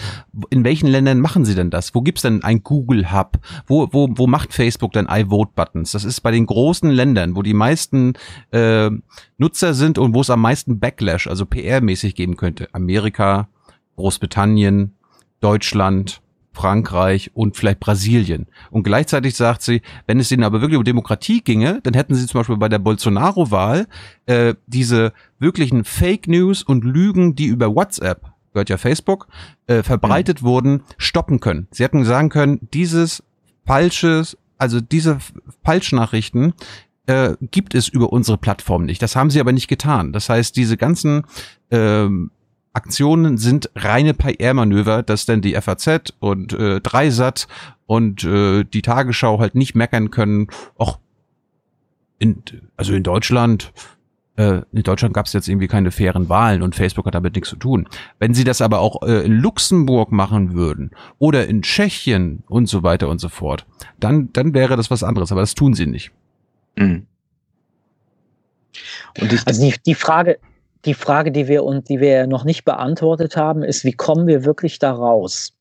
in 0.50 0.64
welchen 0.64 0.86
Ländern 0.86 1.20
machen 1.20 1.46
sie 1.46 1.54
denn 1.54 1.70
das? 1.70 1.94
Wo 1.94 2.02
gibt's 2.02 2.20
denn 2.20 2.44
ein 2.44 2.62
Google-Hub? 2.62 3.38
Wo, 3.66 3.88
wo, 3.90 4.08
wo 4.10 4.26
macht 4.26 4.52
Facebook 4.52 4.92
denn 4.92 5.08
iVote-Buttons? 5.10 5.92
Das 5.92 6.04
ist 6.04 6.20
bei 6.20 6.30
den 6.30 6.44
großen 6.44 6.90
Ländern, 6.90 7.36
wo 7.36 7.42
die 7.42 7.54
meisten 7.54 8.12
äh, 8.52 8.90
Nutzer 9.38 9.72
sind 9.72 9.96
und 9.96 10.14
wo 10.14 10.20
es 10.20 10.28
am 10.28 10.42
meisten 10.42 10.78
Backlash, 10.78 11.26
also 11.26 11.44
PR-mäßig 11.44 12.14
geben 12.14 12.36
könnte. 12.36 12.68
Amerika, 12.72 13.48
Großbritannien, 13.96 14.94
Deutschland, 15.40 16.20
Frankreich 16.52 17.30
und 17.34 17.56
vielleicht 17.56 17.80
Brasilien. 17.80 18.46
Und 18.70 18.82
gleichzeitig 18.82 19.36
sagt 19.36 19.62
sie, 19.62 19.82
wenn 20.06 20.18
es 20.18 20.30
ihnen 20.32 20.42
aber 20.42 20.60
wirklich 20.60 20.78
um 20.78 20.84
Demokratie 20.84 21.42
ginge, 21.42 21.80
dann 21.82 21.94
hätten 21.94 22.14
sie 22.14 22.26
zum 22.26 22.40
Beispiel 22.40 22.56
bei 22.56 22.68
der 22.68 22.78
Bolsonaro-Wahl 22.78 23.86
äh, 24.26 24.54
diese 24.66 25.12
wirklichen 25.38 25.84
Fake 25.84 26.26
News 26.26 26.62
und 26.62 26.84
Lügen, 26.84 27.34
die 27.34 27.46
über 27.46 27.74
WhatsApp, 27.74 28.32
gehört 28.52 28.68
ja 28.68 28.78
Facebook, 28.78 29.28
äh, 29.66 29.82
verbreitet 29.82 30.42
mhm. 30.42 30.46
wurden, 30.46 30.82
stoppen 30.98 31.40
können. 31.40 31.68
Sie 31.70 31.84
hätten 31.84 32.04
sagen 32.04 32.30
können, 32.30 32.68
dieses 32.74 33.22
falsches, 33.64 34.36
also 34.58 34.80
diese 34.80 35.18
Falschnachrichten 35.64 36.54
äh, 37.06 37.36
gibt 37.50 37.74
es 37.74 37.88
über 37.88 38.12
unsere 38.12 38.38
Plattform 38.38 38.84
nicht. 38.84 39.00
Das 39.02 39.16
haben 39.16 39.30
sie 39.30 39.40
aber 39.40 39.52
nicht 39.52 39.68
getan. 39.68 40.12
Das 40.12 40.28
heißt, 40.28 40.56
diese 40.56 40.76
ganzen 40.76 41.24
ähm, 41.70 42.32
Aktionen 42.72 43.36
sind 43.36 43.70
reine 43.74 44.14
PR-Manöver, 44.14 45.02
dass 45.02 45.26
dann 45.26 45.40
die 45.42 45.54
FAZ 45.54 46.14
und 46.20 46.52
äh, 46.52 46.80
Dreisat 46.80 47.48
und 47.86 48.22
äh, 48.24 48.64
die 48.64 48.82
Tagesschau 48.82 49.40
halt 49.40 49.56
nicht 49.56 49.74
meckern 49.74 50.10
können. 50.10 50.46
Och, 50.78 50.98
in, 52.20 52.42
also 52.76 52.94
in 52.94 53.02
Deutschland, 53.02 53.72
äh, 54.36 54.62
in 54.72 54.84
Deutschland 54.84 55.14
gab 55.14 55.26
es 55.26 55.32
jetzt 55.32 55.48
irgendwie 55.48 55.66
keine 55.66 55.90
fairen 55.90 56.28
Wahlen 56.28 56.62
und 56.62 56.76
Facebook 56.76 57.06
hat 57.06 57.14
damit 57.16 57.34
nichts 57.34 57.50
zu 57.50 57.56
tun. 57.56 57.88
Wenn 58.20 58.34
sie 58.34 58.44
das 58.44 58.60
aber 58.60 58.78
auch 58.78 59.02
äh, 59.02 59.24
in 59.24 59.32
Luxemburg 59.32 60.12
machen 60.12 60.52
würden 60.52 60.92
oder 61.18 61.48
in 61.48 61.62
Tschechien 61.62 62.44
und 62.46 62.66
so 62.66 62.84
weiter 62.84 63.08
und 63.08 63.20
so 63.20 63.28
fort, 63.28 63.66
dann, 63.98 64.32
dann 64.32 64.54
wäre 64.54 64.76
das 64.76 64.92
was 64.92 65.02
anderes, 65.02 65.32
aber 65.32 65.40
das 65.40 65.54
tun 65.54 65.74
sie 65.74 65.86
nicht. 65.86 66.12
Mhm. 66.76 67.06
Und 69.20 69.32
ich, 69.32 69.44
also 69.46 69.62
die, 69.62 69.74
die 69.84 69.94
Frage, 69.96 70.38
die 70.84 70.94
Frage, 70.94 71.32
die 71.32 71.48
wir 71.48 71.64
und 71.64 71.88
die 71.88 72.00
wir 72.00 72.26
noch 72.26 72.44
nicht 72.44 72.64
beantwortet 72.64 73.36
haben, 73.36 73.62
ist, 73.62 73.84
wie 73.84 73.92
kommen 73.92 74.26
wir 74.26 74.44
wirklich 74.44 74.78
da 74.78 74.92
raus? 74.92 75.52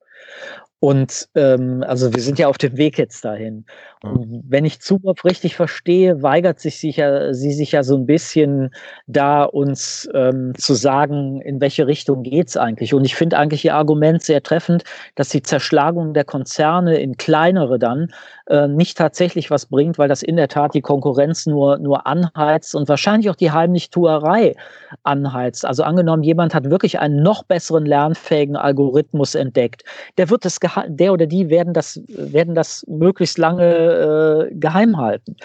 Und 0.82 1.28
ähm, 1.36 1.84
also 1.86 2.14
wir 2.14 2.22
sind 2.22 2.40
ja 2.40 2.48
auf 2.48 2.58
dem 2.58 2.78
Weg 2.78 2.98
jetzt 2.98 3.26
dahin. 3.26 3.66
Und 4.02 4.44
wenn 4.48 4.64
ich 4.64 4.80
Zuboff 4.80 5.26
richtig 5.26 5.58
verstehe, 5.58 6.24
weigert 6.24 6.62
sich 6.62 6.80
sicher, 6.80 7.34
sie 7.34 7.52
sich 7.52 7.74
ja 7.74 7.84
so 7.84 7.98
ein 7.98 8.06
bisschen 8.06 8.70
da 9.06 9.44
uns 9.44 10.08
ähm, 10.14 10.54
zu 10.58 10.74
sagen, 10.74 11.42
in 11.42 11.60
welche 11.60 11.86
Richtung 11.86 12.24
geht's 12.24 12.56
eigentlich. 12.56 12.94
Und 12.94 13.04
ich 13.04 13.16
finde 13.16 13.38
eigentlich 13.38 13.66
ihr 13.66 13.76
Argument 13.76 14.24
sehr 14.24 14.42
treffend, 14.42 14.86
dass 15.16 15.28
die 15.28 15.44
Zerschlagung 15.44 16.14
der 16.14 16.24
Konzerne 16.24 16.98
in 16.98 17.18
kleinere 17.18 17.78
dann 17.78 18.08
äh, 18.48 18.70
nicht 18.70 18.98
tatsächlich 18.98 19.52
was 19.52 19.66
bringt, 19.66 19.98
weil 19.98 20.08
das 20.08 20.24
in 20.24 20.38
der 20.38 20.48
Tat 20.48 20.74
die 20.74 20.82
Konkurrenz 20.82 21.46
nur, 21.46 21.78
nur 21.78 22.08
anheizt 22.08 22.76
und 22.76 22.88
wahrscheinlich 22.88 23.30
auch 23.30 23.36
die 23.36 23.52
Heimlichtuerei 23.52 24.56
anheizt. 25.04 25.66
Also 25.66 25.84
angenommen, 25.84 26.24
jemand 26.24 26.56
hat 26.56 26.70
wirklich 26.70 27.00
einen 27.00 27.22
noch 27.22 27.44
besseren 27.44 27.86
lernfähigen 27.86 28.56
Algorithmus 28.56 29.36
entdeckt, 29.36 29.84
der 30.18 30.30
wird 30.30 30.46
das, 30.46 30.62
der 30.88 31.14
oder 31.14 31.26
die 31.26 31.50
werden 31.50 31.74
das, 31.74 32.02
werden 32.08 32.56
das 32.56 32.86
möglichst 32.88 33.38
lange 33.38 34.50
äh, 34.50 34.56
geheim 34.56 34.98
halten. 34.98 35.36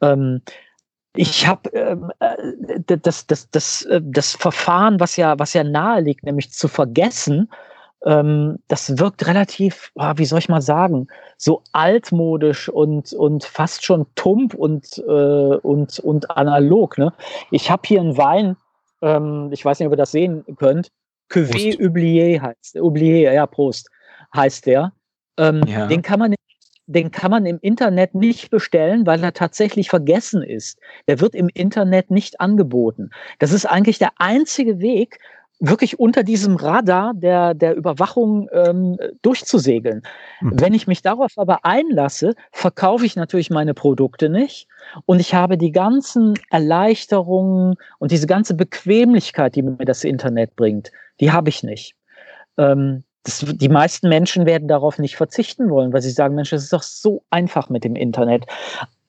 Ähm, 0.00 0.42
ich 1.16 1.46
habe 1.46 1.70
ähm, 1.70 2.12
äh, 2.20 2.98
das, 2.98 3.26
das, 3.26 3.50
das, 3.50 3.82
äh, 3.82 4.00
das 4.02 4.36
Verfahren, 4.36 5.00
was 5.00 5.16
ja, 5.16 5.38
was 5.38 5.54
ja 5.54 5.64
nahe 5.64 6.00
liegt, 6.00 6.24
nämlich 6.24 6.52
zu 6.52 6.68
vergessen, 6.68 7.48
ähm, 8.04 8.58
das 8.68 8.98
wirkt 8.98 9.26
relativ, 9.26 9.90
oh, 9.96 10.12
wie 10.16 10.24
soll 10.24 10.38
ich 10.38 10.48
mal 10.48 10.62
sagen, 10.62 11.08
so 11.36 11.62
altmodisch 11.72 12.68
und, 12.68 13.12
und 13.12 13.44
fast 13.44 13.84
schon 13.84 14.06
tump 14.14 14.54
und, 14.54 14.98
äh, 14.98 15.56
und, 15.56 15.98
und 15.98 16.30
analog. 16.30 16.98
Ne? 16.98 17.12
Ich 17.50 17.70
habe 17.70 17.82
hier 17.84 18.00
einen 18.00 18.16
Wein, 18.16 18.56
ähm, 19.02 19.50
ich 19.52 19.64
weiß 19.64 19.78
nicht, 19.78 19.86
ob 19.86 19.92
ihr 19.94 19.96
das 19.98 20.12
sehen 20.12 20.44
könnt. 20.56 20.90
Cuvée 21.30 21.76
Oublié 21.78 22.40
heißt, 22.40 22.76
Oublié, 22.76 23.32
ja, 23.32 23.46
Prost, 23.46 23.90
heißt 24.34 24.66
der. 24.66 24.92
Ähm, 25.38 25.62
ja. 25.66 25.86
Den 25.86 26.02
kann 26.02 26.18
man 26.18 26.34
den 26.90 27.10
kann 27.10 27.30
man 27.30 27.44
im 27.44 27.58
Internet 27.60 28.14
nicht 28.14 28.50
bestellen, 28.50 29.06
weil 29.06 29.22
er 29.22 29.34
tatsächlich 29.34 29.90
vergessen 29.90 30.42
ist. 30.42 30.78
Der 31.06 31.20
wird 31.20 31.34
im 31.34 31.50
Internet 31.52 32.10
nicht 32.10 32.40
angeboten. 32.40 33.10
Das 33.38 33.52
ist 33.52 33.66
eigentlich 33.66 33.98
der 33.98 34.12
einzige 34.16 34.80
Weg, 34.80 35.18
wirklich 35.60 35.98
unter 35.98 36.22
diesem 36.22 36.56
Radar 36.56 37.12
der, 37.14 37.54
der 37.54 37.74
Überwachung 37.74 38.48
ähm, 38.52 38.96
durchzusegeln. 39.22 40.02
Mhm. 40.40 40.60
Wenn 40.60 40.74
ich 40.74 40.86
mich 40.86 41.02
darauf 41.02 41.32
aber 41.36 41.64
einlasse, 41.64 42.34
verkaufe 42.52 43.04
ich 43.04 43.16
natürlich 43.16 43.50
meine 43.50 43.74
Produkte 43.74 44.28
nicht 44.28 44.68
und 45.04 45.20
ich 45.20 45.34
habe 45.34 45.58
die 45.58 45.72
ganzen 45.72 46.34
Erleichterungen 46.50 47.74
und 47.98 48.12
diese 48.12 48.26
ganze 48.26 48.54
Bequemlichkeit, 48.54 49.56
die 49.56 49.62
mir 49.62 49.84
das 49.84 50.04
Internet 50.04 50.54
bringt, 50.56 50.92
die 51.20 51.32
habe 51.32 51.48
ich 51.48 51.62
nicht. 51.62 51.94
Ähm, 52.56 53.02
das, 53.28 53.44
die 53.46 53.68
meisten 53.68 54.08
Menschen 54.08 54.46
werden 54.46 54.68
darauf 54.68 54.98
nicht 54.98 55.16
verzichten 55.16 55.70
wollen, 55.70 55.92
weil 55.92 56.02
sie 56.02 56.10
sagen, 56.10 56.34
Mensch, 56.34 56.52
es 56.52 56.64
ist 56.64 56.72
doch 56.72 56.82
so 56.82 57.22
einfach 57.30 57.68
mit 57.68 57.84
dem 57.84 57.94
Internet. 57.94 58.46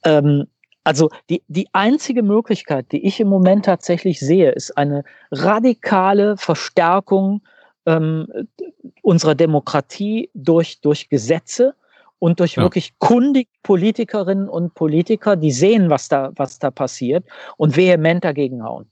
Ähm, 0.04 0.48
also 0.84 1.10
die, 1.30 1.44
die 1.48 1.68
einzige 1.74 2.24
Möglichkeit, 2.24 2.92
die 2.92 3.06
ich 3.06 3.20
im 3.20 3.28
Moment 3.28 3.66
tatsächlich 3.66 4.20
sehe, 4.20 4.52
ist 4.52 4.78
eine 4.78 5.04
radikale 5.32 6.38
Verstärkung 6.38 7.42
ähm, 7.86 8.28
unserer 9.02 9.36
Demokratie 9.36 10.30
durch, 10.34 10.82
durch 10.82 11.10
Gesetze 11.10 11.76
und 12.20 12.40
durch 12.40 12.56
ja. 12.56 12.64
wirklich 12.64 12.98
kundige 13.00 13.50
Politikerinnen 13.64 14.50
und 14.50 14.74
Politiker, 14.74 15.36
die 15.36 15.52
sehen, 15.52 15.90
was 15.90 16.10
da, 16.10 16.32
was 16.36 16.60
da 16.60 16.72
passiert 16.72 17.26
und 17.58 17.78
vehement 17.78 18.24
dagegen 18.24 18.64
hauen. 18.64 18.90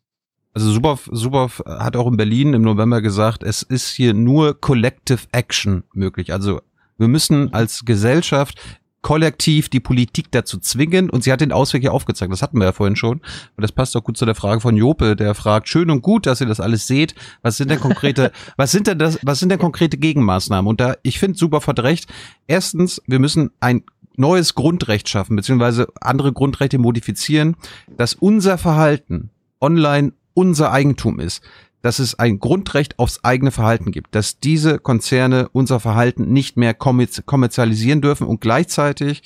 Also 0.57 0.71
Subov, 0.71 1.07
Subov 1.11 1.61
hat 1.67 1.95
auch 1.95 2.07
in 2.07 2.17
Berlin 2.17 2.55
im 2.55 2.63
November 2.63 3.03
gesagt, 3.03 3.43
es 3.43 3.61
ist 3.61 3.89
hier 3.89 4.15
nur 4.15 4.59
Collective 4.59 5.19
Action 5.31 5.83
möglich. 5.93 6.33
Also 6.33 6.61
wir 6.97 7.07
müssen 7.07 7.53
als 7.53 7.85
Gesellschaft 7.85 8.57
kollektiv 9.03 9.69
die 9.69 9.79
Politik 9.79 10.31
dazu 10.31 10.57
zwingen 10.57 11.11
und 11.11 11.23
sie 11.23 11.31
hat 11.31 11.41
den 11.41 11.51
Ausweg 11.51 11.83
ja 11.83 11.91
aufgezeigt. 11.91 12.33
Das 12.33 12.41
hatten 12.41 12.57
wir 12.57 12.65
ja 12.65 12.71
vorhin 12.71 12.95
schon. 12.95 13.19
Und 13.19 13.61
das 13.61 13.71
passt 13.71 13.95
auch 13.95 14.03
gut 14.03 14.17
zu 14.17 14.25
der 14.25 14.33
Frage 14.33 14.59
von 14.59 14.75
Jope, 14.75 15.15
der 15.15 15.35
fragt, 15.35 15.69
schön 15.69 15.91
und 15.91 16.01
gut, 16.01 16.25
dass 16.25 16.41
ihr 16.41 16.47
das 16.47 16.59
alles 16.59 16.87
seht. 16.87 17.13
Was 17.43 17.57
sind 17.57 17.69
denn 17.69 17.79
konkrete, 17.79 18.31
was 18.57 18.71
sind 18.71 18.87
denn 18.87 18.97
das, 18.97 19.19
was 19.21 19.37
sind 19.37 19.49
denn 19.49 19.59
konkrete 19.59 19.99
Gegenmaßnahmen? 19.99 20.67
Und 20.67 20.81
da, 20.81 20.95
ich 21.03 21.19
finde, 21.19 21.37
hat 21.39 21.79
recht. 21.81 22.07
Erstens, 22.47 22.99
wir 23.05 23.19
müssen 23.19 23.51
ein 23.59 23.83
neues 24.15 24.55
Grundrecht 24.55 25.07
schaffen, 25.07 25.35
beziehungsweise 25.35 25.87
andere 26.01 26.33
Grundrechte 26.33 26.79
modifizieren, 26.79 27.57
dass 27.95 28.15
unser 28.15 28.57
Verhalten 28.57 29.29
online 29.61 30.13
unser 30.37 30.71
Eigentum 30.71 31.19
ist, 31.19 31.41
dass 31.81 31.97
es 31.97 32.19
ein 32.19 32.39
Grundrecht 32.39 32.99
aufs 32.99 33.23
eigene 33.23 33.49
Verhalten 33.49 33.91
gibt, 33.91 34.13
dass 34.13 34.39
diese 34.39 34.77
Konzerne 34.77 35.49
unser 35.51 35.79
Verhalten 35.79 36.31
nicht 36.31 36.57
mehr 36.57 36.75
kommerzialisieren 36.75 38.01
dürfen 38.01 38.27
und 38.27 38.39
gleichzeitig 38.39 39.23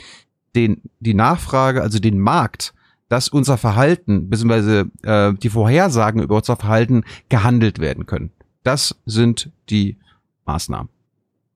den, 0.56 0.82
die 1.02 1.14
Nachfrage, 1.14 1.82
also 1.82 2.00
den 2.00 2.18
Markt, 2.18 2.74
dass 3.10 3.28
unser 3.28 3.58
Verhalten 3.58 4.30
bzw. 4.30 4.86
Äh, 5.04 5.34
die 5.34 5.50
Vorhersagen 5.50 6.22
über 6.22 6.38
unser 6.38 6.56
Verhalten 6.56 7.04
gehandelt 7.28 7.80
werden 7.80 8.06
können. 8.06 8.32
Das 8.64 8.96
sind 9.06 9.52
die 9.70 9.98
Maßnahmen. 10.46 10.90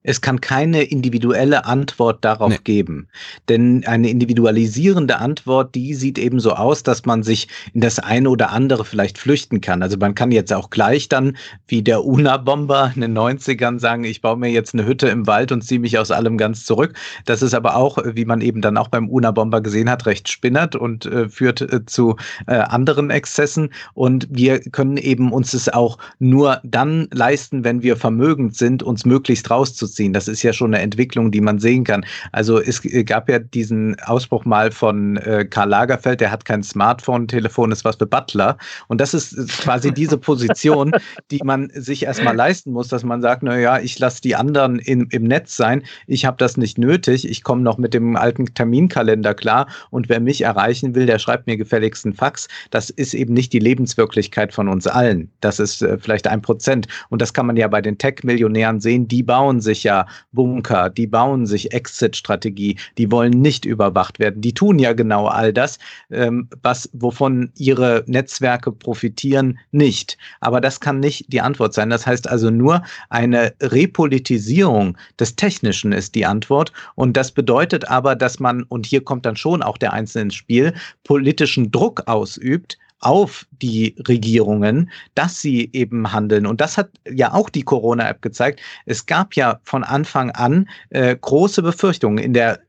Es 0.06 0.20
kann 0.20 0.40
keine 0.40 0.84
individuelle 0.84 1.66
Antwort 1.66 2.24
darauf 2.24 2.50
nee. 2.50 2.58
geben. 2.62 3.08
Denn 3.48 3.84
eine 3.86 4.08
individualisierende 4.08 5.18
Antwort, 5.18 5.74
die 5.74 5.94
sieht 5.94 6.16
eben 6.16 6.38
so 6.38 6.52
aus, 6.52 6.84
dass 6.84 7.04
man 7.04 7.24
sich 7.24 7.48
in 7.74 7.80
das 7.80 7.98
eine 7.98 8.30
oder 8.30 8.50
andere 8.50 8.84
vielleicht 8.84 9.18
flüchten 9.18 9.60
kann. 9.60 9.82
Also 9.82 9.96
man 9.96 10.14
kann 10.14 10.30
jetzt 10.30 10.52
auch 10.52 10.70
gleich 10.70 11.08
dann, 11.08 11.36
wie 11.66 11.82
der 11.82 12.04
UNA-Bomber 12.04 12.92
in 12.94 13.00
den 13.00 13.18
90ern 13.18 13.80
sagen, 13.80 14.04
ich 14.04 14.22
baue 14.22 14.36
mir 14.36 14.50
jetzt 14.50 14.74
eine 14.74 14.86
Hütte 14.86 15.08
im 15.08 15.26
Wald 15.26 15.50
und 15.50 15.62
ziehe 15.62 15.80
mich 15.80 15.98
aus 15.98 16.12
allem 16.12 16.38
ganz 16.38 16.64
zurück. 16.64 16.94
Das 17.24 17.42
ist 17.42 17.54
aber 17.54 17.74
auch, 17.74 17.98
wie 18.04 18.24
man 18.24 18.40
eben 18.42 18.60
dann 18.60 18.76
auch 18.76 18.88
beim 18.88 19.08
UNA-Bomber 19.08 19.60
gesehen 19.60 19.90
hat, 19.90 20.06
recht 20.06 20.28
spinnert 20.28 20.76
und 20.76 21.06
äh, 21.06 21.28
führt 21.28 21.60
äh, 21.60 21.84
zu 21.84 22.14
äh, 22.46 22.54
anderen 22.54 23.10
Exzessen. 23.10 23.70
Und 23.94 24.28
wir 24.30 24.60
können 24.60 24.98
eben 24.98 25.32
uns 25.32 25.52
es 25.52 25.68
auch 25.68 25.98
nur 26.20 26.60
dann 26.62 27.08
leisten, 27.12 27.64
wenn 27.64 27.82
wir 27.82 27.96
vermögend 27.96 28.56
sind, 28.56 28.84
uns 28.84 29.04
möglichst 29.04 29.50
rauszuziehen 29.50 29.95
ziehen. 29.96 30.12
Das 30.12 30.28
ist 30.28 30.42
ja 30.42 30.52
schon 30.52 30.74
eine 30.74 30.82
Entwicklung, 30.82 31.30
die 31.30 31.40
man 31.40 31.58
sehen 31.58 31.84
kann. 31.84 32.04
Also 32.32 32.60
es 32.60 32.82
gab 33.06 33.28
ja 33.28 33.38
diesen 33.38 33.98
Ausbruch 34.00 34.44
mal 34.44 34.70
von 34.70 35.16
äh, 35.16 35.44
Karl 35.44 35.68
Lagerfeld, 35.68 36.20
der 36.20 36.30
hat 36.30 36.44
kein 36.44 36.62
Smartphone, 36.62 37.26
Telefon 37.26 37.72
ist 37.72 37.84
was 37.84 37.96
für 37.96 38.06
Butler. 38.06 38.56
Und 38.88 39.00
das 39.00 39.14
ist 39.14 39.36
quasi 39.60 39.92
diese 39.92 40.18
Position, 40.18 40.92
die 41.30 41.40
man 41.42 41.70
sich 41.74 42.04
erstmal 42.04 42.36
leisten 42.36 42.72
muss, 42.72 42.88
dass 42.88 43.04
man 43.04 43.20
sagt, 43.20 43.42
naja, 43.42 43.80
ich 43.80 43.98
lasse 43.98 44.20
die 44.20 44.36
anderen 44.36 44.78
in, 44.78 45.08
im 45.10 45.24
Netz 45.24 45.56
sein, 45.56 45.82
ich 46.06 46.24
habe 46.24 46.36
das 46.38 46.56
nicht 46.56 46.78
nötig, 46.78 47.28
ich 47.28 47.42
komme 47.42 47.62
noch 47.62 47.78
mit 47.78 47.94
dem 47.94 48.16
alten 48.16 48.46
Terminkalender 48.54 49.34
klar 49.34 49.66
und 49.90 50.08
wer 50.08 50.20
mich 50.20 50.42
erreichen 50.42 50.94
will, 50.94 51.06
der 51.06 51.18
schreibt 51.18 51.46
mir 51.46 51.56
gefälligst 51.56 52.04
einen 52.04 52.14
Fax. 52.14 52.48
Das 52.70 52.90
ist 52.90 53.14
eben 53.14 53.34
nicht 53.34 53.52
die 53.52 53.58
Lebenswirklichkeit 53.58 54.52
von 54.52 54.68
uns 54.68 54.86
allen. 54.86 55.30
Das 55.40 55.58
ist 55.58 55.82
äh, 55.82 55.98
vielleicht 55.98 56.26
ein 56.26 56.42
Prozent. 56.42 56.86
Und 57.08 57.22
das 57.22 57.32
kann 57.32 57.46
man 57.46 57.56
ja 57.56 57.68
bei 57.68 57.80
den 57.80 57.98
Tech-Millionären 57.98 58.80
sehen, 58.80 59.08
die 59.08 59.22
bauen 59.22 59.60
sich 59.60 59.82
ja 59.86 60.06
Bunker, 60.32 60.90
die 60.90 61.06
bauen 61.06 61.46
sich 61.46 61.72
Exit-Strategie, 61.72 62.78
die 62.98 63.10
wollen 63.10 63.40
nicht 63.40 63.64
überwacht 63.64 64.18
werden. 64.18 64.42
Die 64.42 64.52
tun 64.52 64.78
ja 64.78 64.92
genau 64.92 65.26
all 65.26 65.52
das, 65.52 65.78
ähm, 66.10 66.48
was, 66.62 66.90
wovon 66.92 67.50
ihre 67.56 68.04
Netzwerke 68.06 68.72
profitieren, 68.72 69.58
nicht. 69.70 70.18
Aber 70.40 70.60
das 70.60 70.80
kann 70.80 71.00
nicht 71.00 71.32
die 71.32 71.40
Antwort 71.40 71.72
sein. 71.74 71.90
Das 71.90 72.06
heißt 72.06 72.28
also 72.28 72.50
nur 72.50 72.82
eine 73.08 73.54
Repolitisierung 73.62 74.98
des 75.18 75.36
Technischen 75.36 75.92
ist 75.92 76.14
die 76.14 76.26
Antwort. 76.26 76.72
Und 76.94 77.16
das 77.16 77.32
bedeutet 77.32 77.88
aber, 77.88 78.16
dass 78.16 78.40
man, 78.40 78.64
und 78.64 78.86
hier 78.86 79.02
kommt 79.02 79.24
dann 79.24 79.36
schon 79.36 79.62
auch 79.62 79.78
der 79.78 79.92
Einzelne 79.92 80.24
ins 80.24 80.34
Spiel, 80.34 80.74
politischen 81.04 81.70
Druck 81.70 82.02
ausübt, 82.06 82.78
auf 83.00 83.46
die 83.50 83.94
Regierungen, 84.08 84.90
dass 85.14 85.40
sie 85.40 85.70
eben 85.72 86.12
handeln. 86.12 86.46
Und 86.46 86.60
das 86.60 86.78
hat 86.78 86.90
ja 87.08 87.32
auch 87.32 87.50
die 87.50 87.62
Corona-App 87.62 88.22
gezeigt. 88.22 88.60
Es 88.86 89.06
gab 89.06 89.34
ja 89.34 89.60
von 89.64 89.84
Anfang 89.84 90.30
an 90.30 90.68
äh, 90.90 91.16
große 91.16 91.62
Befürchtungen 91.62 92.18
in 92.18 92.32
der 92.32 92.60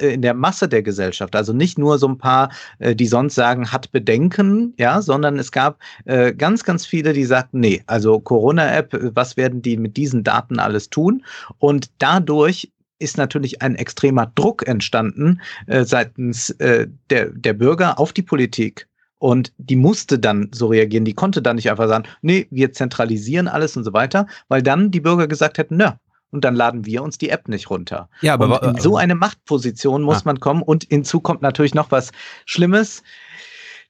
in 0.00 0.22
der 0.22 0.32
Masse 0.34 0.68
der 0.68 0.82
Gesellschaft, 0.82 1.36
also 1.36 1.52
nicht 1.52 1.78
nur 1.78 1.98
so 1.98 2.08
ein 2.08 2.16
paar, 2.16 2.50
äh, 2.78 2.96
die 2.96 3.06
sonst 3.06 3.34
sagen, 3.34 3.70
hat 3.70 3.92
Bedenken, 3.92 4.72
ja, 4.78 5.02
sondern 5.02 5.38
es 5.38 5.52
gab 5.52 5.78
äh, 6.06 6.32
ganz, 6.32 6.64
ganz 6.64 6.86
viele, 6.86 7.12
die 7.12 7.26
sagten, 7.26 7.60
nee, 7.60 7.82
also 7.86 8.18
Corona-App, 8.18 8.96
was 9.14 9.36
werden 9.36 9.60
die 9.60 9.76
mit 9.76 9.98
diesen 9.98 10.24
Daten 10.24 10.58
alles 10.58 10.88
tun? 10.88 11.24
Und 11.58 11.90
dadurch 11.98 12.72
ist 12.98 13.18
natürlich 13.18 13.60
ein 13.60 13.74
extremer 13.74 14.32
Druck 14.34 14.66
entstanden 14.66 15.42
äh, 15.66 15.84
seitens 15.84 16.50
äh, 16.50 16.86
der, 17.10 17.26
der 17.30 17.52
Bürger 17.52 17.98
auf 17.98 18.14
die 18.14 18.22
Politik. 18.22 18.88
Und 19.18 19.52
die 19.56 19.76
musste 19.76 20.18
dann 20.18 20.50
so 20.52 20.66
reagieren. 20.66 21.04
Die 21.04 21.14
konnte 21.14 21.40
dann 21.40 21.56
nicht 21.56 21.70
einfach 21.70 21.88
sagen, 21.88 22.04
nee, 22.20 22.46
wir 22.50 22.72
zentralisieren 22.72 23.48
alles 23.48 23.76
und 23.76 23.84
so 23.84 23.92
weiter, 23.92 24.26
weil 24.48 24.62
dann 24.62 24.90
die 24.90 25.00
Bürger 25.00 25.26
gesagt 25.26 25.58
hätten, 25.58 25.76
nö, 25.76 25.90
und 26.30 26.44
dann 26.44 26.54
laden 26.54 26.84
wir 26.84 27.02
uns 27.02 27.18
die 27.18 27.30
App 27.30 27.48
nicht 27.48 27.70
runter. 27.70 28.08
Ja, 28.20 28.34
aber 28.34 28.62
und 28.62 28.76
in 28.76 28.80
so 28.82 28.96
eine 28.96 29.14
Machtposition 29.14 30.02
muss 30.02 30.18
ah. 30.18 30.22
man 30.26 30.40
kommen 30.40 30.62
und 30.62 30.84
hinzu 30.88 31.20
kommt 31.20 31.40
natürlich 31.40 31.74
noch 31.74 31.90
was 31.90 32.12
Schlimmes 32.44 33.02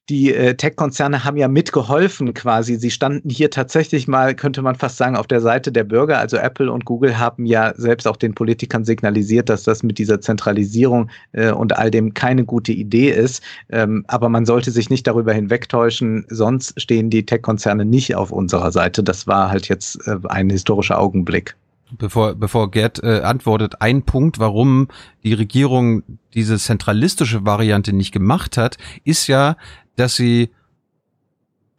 die 0.09 0.33
äh, 0.33 0.55
Tech-Konzerne 0.55 1.24
haben 1.24 1.37
ja 1.37 1.49
mitgeholfen 1.49 2.33
quasi. 2.33 2.77
Sie 2.77 2.91
standen 2.91 3.28
hier 3.28 3.51
tatsächlich 3.51 4.07
mal, 4.07 4.35
könnte 4.35 4.62
man 4.62 4.77
fast 4.77 4.97
sagen, 4.97 5.16
auf 5.16 5.27
der 5.27 5.41
Seite 5.41 5.73
der 5.73 5.85
Bürger. 5.85 6.19
Also 6.19 6.37
Apple 6.37 6.70
und 6.70 6.85
Google 6.85 7.19
haben 7.19 7.45
ja 7.45 7.74
selbst 7.77 8.07
auch 8.07 8.16
den 8.16 8.35
Politikern 8.35 8.85
signalisiert, 8.85 9.49
dass 9.49 9.65
das 9.65 9.83
mit 9.83 9.99
dieser 9.99 10.20
Zentralisierung 10.20 11.11
äh, 11.33 11.51
und 11.51 11.77
all 11.77 11.91
dem 11.91 12.15
keine 12.15 12.45
gute 12.45 12.73
Idee 12.73 13.11
ist. 13.11 13.43
Ähm, 13.69 14.05
aber 14.07 14.28
man 14.28 14.47
sollte 14.47 14.70
sich 14.70 14.91
nicht 14.91 15.07
darüber 15.07 15.33
hinwegtäuschen, 15.33 16.24
sonst 16.28 16.81
stehen 16.81 17.11
die 17.11 17.27
Tech-Konzerne 17.27 17.85
nicht 17.85 18.15
auf 18.15 18.31
unserer 18.31 18.70
Seite. 18.70 19.03
Das 19.03 19.27
war 19.27 19.51
halt 19.51 19.69
jetzt 19.69 20.07
äh, 20.07 20.19
ein 20.28 20.51
historischer 20.51 21.01
Augenblick. 21.01 21.57
Bevor, 21.99 22.35
bevor 22.35 22.70
Gerd 22.73 23.03
äh, 23.05 23.20
antwortet, 23.20 23.81
ein 23.81 24.03
Punkt, 24.03 24.41
warum 24.41 24.89
die 25.23 25.35
Regierung 25.35 26.03
diese 26.35 26.59
zentralistische 26.59 27.47
Variante 27.47 27.93
nicht 27.93 28.11
gemacht 28.11 28.57
hat, 28.57 28.77
ist 29.05 29.28
ja, 29.28 29.57
dass 29.97 30.16
sie 30.16 30.51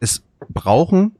es 0.00 0.22
brauchen, 0.48 1.16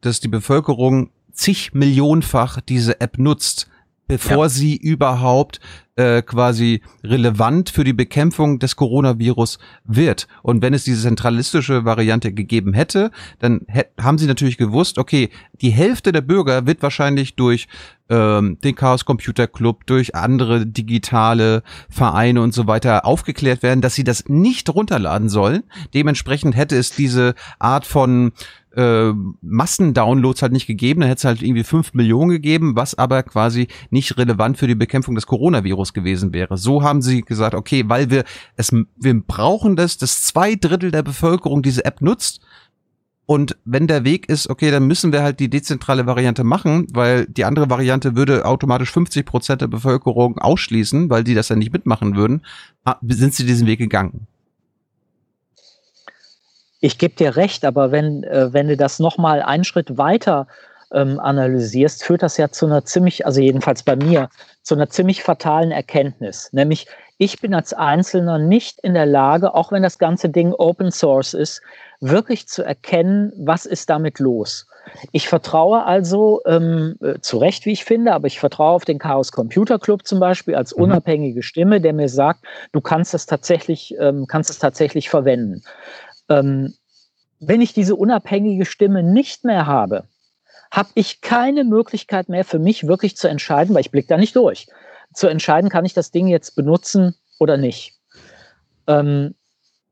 dass 0.00 0.20
die 0.20 0.28
Bevölkerung 0.28 1.10
zig 1.32 1.72
Millionenfach 1.72 2.60
diese 2.60 3.00
App 3.00 3.18
nutzt, 3.18 3.68
bevor 4.08 4.46
ja. 4.46 4.48
sie 4.48 4.76
überhaupt 4.76 5.60
äh, 5.98 6.22
quasi 6.22 6.80
relevant 7.04 7.70
für 7.70 7.84
die 7.84 7.92
Bekämpfung 7.92 8.58
des 8.58 8.76
Coronavirus 8.76 9.58
wird. 9.84 10.28
Und 10.42 10.62
wenn 10.62 10.72
es 10.72 10.84
diese 10.84 11.02
zentralistische 11.02 11.84
Variante 11.84 12.32
gegeben 12.32 12.72
hätte, 12.72 13.10
dann 13.40 13.66
haben 14.00 14.18
sie 14.18 14.26
natürlich 14.26 14.58
gewusst, 14.58 14.98
okay, 14.98 15.28
die 15.60 15.70
Hälfte 15.70 16.12
der 16.12 16.20
Bürger 16.20 16.66
wird 16.66 16.82
wahrscheinlich 16.82 17.34
durch 17.36 17.66
ähm, 18.10 18.58
den 18.62 18.74
Chaos 18.74 19.04
Computer 19.04 19.46
Club, 19.46 19.86
durch 19.86 20.14
andere 20.14 20.66
digitale 20.66 21.62
Vereine 21.90 22.42
und 22.42 22.54
so 22.54 22.66
weiter 22.66 23.04
aufgeklärt 23.04 23.62
werden, 23.62 23.80
dass 23.80 23.94
sie 23.94 24.04
das 24.04 24.28
nicht 24.28 24.70
runterladen 24.70 25.28
sollen. 25.28 25.64
Dementsprechend 25.94 26.56
hätte 26.56 26.76
es 26.76 26.90
diese 26.90 27.34
Art 27.58 27.86
von 27.86 28.32
äh, 28.74 29.12
Massendownloads 29.42 30.42
halt 30.42 30.52
nicht 30.52 30.66
gegeben, 30.66 31.00
dann 31.00 31.08
hätte 31.08 31.18
es 31.18 31.24
halt 31.24 31.42
irgendwie 31.42 31.64
fünf 31.64 31.94
Millionen 31.94 32.30
gegeben, 32.30 32.76
was 32.76 32.96
aber 32.96 33.22
quasi 33.22 33.68
nicht 33.90 34.16
relevant 34.18 34.58
für 34.58 34.66
die 34.66 34.74
Bekämpfung 34.74 35.14
des 35.14 35.26
Coronavirus 35.26 35.92
gewesen 35.92 36.32
wäre. 36.32 36.56
So 36.56 36.82
haben 36.82 37.02
sie 37.02 37.22
gesagt, 37.22 37.54
okay, 37.54 37.84
weil 37.86 38.10
wir 38.10 38.24
es, 38.56 38.72
wir 38.72 39.20
brauchen 39.22 39.76
das, 39.76 39.98
dass 39.98 40.22
zwei 40.22 40.54
Drittel 40.54 40.90
der 40.90 41.02
Bevölkerung 41.02 41.62
diese 41.62 41.84
App 41.84 42.00
nutzt. 42.00 42.40
Und 43.26 43.58
wenn 43.66 43.86
der 43.86 44.04
Weg 44.04 44.28
ist, 44.30 44.48
okay, 44.48 44.70
dann 44.70 44.86
müssen 44.86 45.12
wir 45.12 45.22
halt 45.22 45.38
die 45.38 45.50
dezentrale 45.50 46.06
Variante 46.06 46.44
machen, 46.44 46.86
weil 46.94 47.26
die 47.26 47.44
andere 47.44 47.68
Variante 47.68 48.16
würde 48.16 48.46
automatisch 48.46 48.90
50 48.90 49.26
Prozent 49.26 49.60
der 49.60 49.66
Bevölkerung 49.66 50.38
ausschließen, 50.38 51.10
weil 51.10 51.24
die 51.24 51.34
das 51.34 51.50
ja 51.50 51.56
nicht 51.56 51.72
mitmachen 51.72 52.16
würden, 52.16 52.40
sind 53.02 53.34
sie 53.34 53.44
diesen 53.44 53.66
Weg 53.66 53.80
gegangen. 53.80 54.26
Ich 56.80 56.98
gebe 56.98 57.14
dir 57.14 57.36
recht, 57.36 57.64
aber 57.64 57.90
wenn, 57.90 58.22
äh, 58.24 58.52
wenn 58.52 58.68
du 58.68 58.76
das 58.76 58.98
nochmal 58.98 59.42
einen 59.42 59.64
Schritt 59.64 59.98
weiter 59.98 60.46
ähm, 60.92 61.18
analysierst, 61.20 62.04
führt 62.04 62.22
das 62.22 62.36
ja 62.36 62.50
zu 62.50 62.66
einer 62.66 62.84
ziemlich, 62.84 63.26
also 63.26 63.40
jedenfalls 63.40 63.82
bei 63.82 63.96
mir, 63.96 64.28
zu 64.62 64.74
einer 64.74 64.88
ziemlich 64.88 65.22
fatalen 65.22 65.70
Erkenntnis. 65.70 66.50
Nämlich, 66.52 66.86
ich 67.18 67.40
bin 67.40 67.54
als 67.54 67.72
Einzelner 67.72 68.38
nicht 68.38 68.78
in 68.80 68.94
der 68.94 69.06
Lage, 69.06 69.54
auch 69.54 69.72
wenn 69.72 69.82
das 69.82 69.98
ganze 69.98 70.28
Ding 70.28 70.52
Open 70.52 70.92
Source 70.92 71.34
ist, 71.34 71.62
wirklich 72.00 72.46
zu 72.46 72.62
erkennen, 72.62 73.32
was 73.36 73.66
ist 73.66 73.90
damit 73.90 74.20
los. 74.20 74.66
Ich 75.12 75.28
vertraue 75.28 75.84
also, 75.84 76.40
ähm, 76.46 76.96
äh, 77.02 77.18
zu 77.20 77.38
Recht, 77.38 77.66
wie 77.66 77.72
ich 77.72 77.84
finde, 77.84 78.14
aber 78.14 78.26
ich 78.26 78.40
vertraue 78.40 78.72
auf 78.72 78.84
den 78.84 78.98
Chaos 78.98 79.32
Computer 79.32 79.78
Club 79.78 80.06
zum 80.06 80.20
Beispiel 80.20 80.54
als 80.54 80.74
mhm. 80.74 80.84
unabhängige 80.84 81.42
Stimme, 81.42 81.80
der 81.80 81.92
mir 81.92 82.08
sagt, 82.08 82.44
du 82.72 82.80
kannst 82.80 83.14
es 83.14 83.26
tatsächlich, 83.26 83.94
ähm, 83.98 84.26
kannst 84.26 84.48
es 84.48 84.58
tatsächlich 84.58 85.10
verwenden. 85.10 85.62
Ähm, 86.28 86.74
wenn 87.40 87.60
ich 87.60 87.72
diese 87.72 87.94
unabhängige 87.94 88.64
Stimme 88.64 89.02
nicht 89.02 89.44
mehr 89.44 89.66
habe, 89.66 90.04
habe 90.70 90.90
ich 90.94 91.20
keine 91.20 91.64
Möglichkeit 91.64 92.28
mehr 92.28 92.44
für 92.44 92.58
mich 92.58 92.86
wirklich 92.86 93.16
zu 93.16 93.28
entscheiden, 93.28 93.74
weil 93.74 93.80
ich 93.80 93.90
blicke 93.90 94.08
da 94.08 94.18
nicht 94.18 94.36
durch, 94.36 94.66
zu 95.14 95.28
entscheiden, 95.28 95.70
kann 95.70 95.84
ich 95.84 95.94
das 95.94 96.10
Ding 96.10 96.26
jetzt 96.26 96.56
benutzen 96.56 97.14
oder 97.38 97.56
nicht. 97.56 97.94
Ähm, 98.86 99.34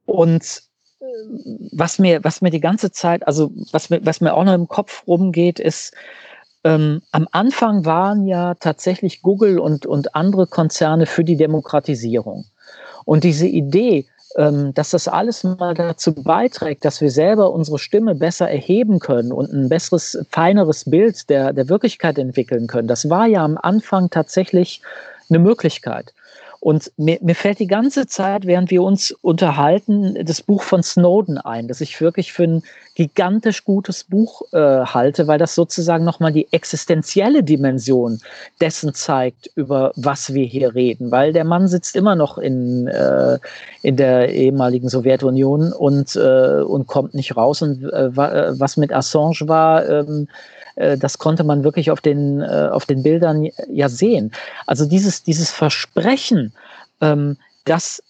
und 0.04 0.62
äh, 1.00 1.04
was 1.72 1.98
mir, 1.98 2.22
was 2.24 2.42
mir 2.42 2.50
die 2.50 2.60
ganze 2.60 2.90
Zeit, 2.90 3.26
also 3.26 3.50
was 3.72 3.90
mir, 3.90 4.04
was 4.04 4.20
mir 4.20 4.34
auch 4.34 4.44
noch 4.44 4.54
im 4.54 4.68
Kopf 4.68 5.06
rumgeht, 5.06 5.58
ist, 5.58 5.94
ähm, 6.64 7.02
am 7.12 7.28
Anfang 7.32 7.84
waren 7.84 8.26
ja 8.26 8.54
tatsächlich 8.54 9.22
Google 9.22 9.58
und, 9.58 9.86
und 9.86 10.14
andere 10.14 10.46
Konzerne 10.46 11.06
für 11.06 11.24
die 11.24 11.36
Demokratisierung. 11.36 12.46
Und 13.04 13.22
diese 13.22 13.46
Idee, 13.46 14.06
dass 14.36 14.90
das 14.90 15.08
alles 15.08 15.44
mal 15.44 15.72
dazu 15.72 16.12
beiträgt, 16.14 16.84
dass 16.84 17.00
wir 17.00 17.10
selber 17.10 17.52
unsere 17.52 17.78
Stimme 17.78 18.14
besser 18.14 18.50
erheben 18.50 18.98
können 18.98 19.32
und 19.32 19.50
ein 19.50 19.70
besseres, 19.70 20.18
feineres 20.30 20.84
Bild 20.84 21.30
der, 21.30 21.54
der 21.54 21.70
Wirklichkeit 21.70 22.18
entwickeln 22.18 22.66
können. 22.66 22.86
Das 22.86 23.08
war 23.08 23.26
ja 23.26 23.42
am 23.42 23.56
Anfang 23.56 24.10
tatsächlich 24.10 24.82
eine 25.30 25.38
Möglichkeit. 25.38 26.12
Und 26.66 26.90
mir, 26.96 27.18
mir 27.22 27.36
fällt 27.36 27.60
die 27.60 27.68
ganze 27.68 28.08
Zeit, 28.08 28.44
während 28.44 28.72
wir 28.72 28.82
uns 28.82 29.12
unterhalten, 29.22 30.18
das 30.24 30.42
Buch 30.42 30.64
von 30.64 30.82
Snowden 30.82 31.38
ein, 31.38 31.68
das 31.68 31.80
ich 31.80 32.00
wirklich 32.00 32.32
für 32.32 32.42
ein 32.42 32.62
gigantisch 32.96 33.64
gutes 33.64 34.02
Buch 34.02 34.42
äh, 34.50 34.58
halte, 34.58 35.28
weil 35.28 35.38
das 35.38 35.54
sozusagen 35.54 36.04
nochmal 36.04 36.32
die 36.32 36.52
existenzielle 36.52 37.44
Dimension 37.44 38.18
dessen 38.60 38.94
zeigt, 38.94 39.48
über 39.54 39.92
was 39.94 40.34
wir 40.34 40.44
hier 40.44 40.74
reden. 40.74 41.12
Weil 41.12 41.32
der 41.32 41.44
Mann 41.44 41.68
sitzt 41.68 41.94
immer 41.94 42.16
noch 42.16 42.36
in, 42.36 42.88
äh, 42.88 43.38
in 43.82 43.96
der 43.96 44.32
ehemaligen 44.32 44.88
Sowjetunion 44.88 45.72
und, 45.72 46.16
äh, 46.16 46.62
und 46.62 46.88
kommt 46.88 47.14
nicht 47.14 47.36
raus. 47.36 47.62
Und 47.62 47.84
äh, 47.84 48.06
äh 48.06 48.58
was 48.58 48.76
mit 48.76 48.92
Assange 48.92 49.42
war, 49.42 49.88
ähm, 49.88 50.26
äh, 50.26 50.55
das 50.76 51.18
konnte 51.18 51.44
man 51.44 51.64
wirklich 51.64 51.90
auf 51.90 52.00
den, 52.00 52.40
äh, 52.40 52.68
auf 52.70 52.86
den 52.86 53.02
Bildern 53.02 53.48
ja 53.68 53.88
sehen. 53.88 54.32
Also 54.66 54.86
dieses, 54.86 55.22
dieses 55.22 55.50
Versprechen, 55.50 56.54
ähm, 57.00 57.36
dass 57.64 58.02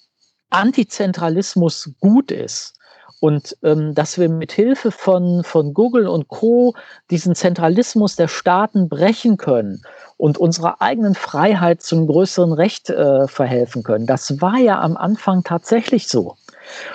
Antizentralismus 0.51 1.91
gut 2.01 2.31
ist, 2.31 2.77
und 3.21 3.57
ähm, 3.63 3.95
dass 3.95 4.19
wir 4.19 4.29
mit 4.29 4.53
Hilfe 4.53 4.91
von, 4.91 5.43
von 5.43 5.73
Google 5.73 6.07
und 6.07 6.29
Co. 6.29 6.75
diesen 7.11 7.35
Zentralismus 7.35 8.17
der 8.17 8.29
Staaten 8.29 8.89
brechen 8.89 9.37
können 9.37 9.83
und 10.17 10.39
unserer 10.39 10.81
eigenen 10.83 11.15
Freiheit 11.15 11.83
zum 11.83 12.07
größeren 12.07 12.53
Recht 12.53 12.91
äh, 12.91 13.27
verhelfen 13.27 13.83
können. 13.83 14.07
Das 14.07 14.41
war 14.41 14.59
ja 14.59 14.81
am 14.81 14.97
Anfang 14.97 15.45
tatsächlich 15.45 16.09
so. 16.09 16.37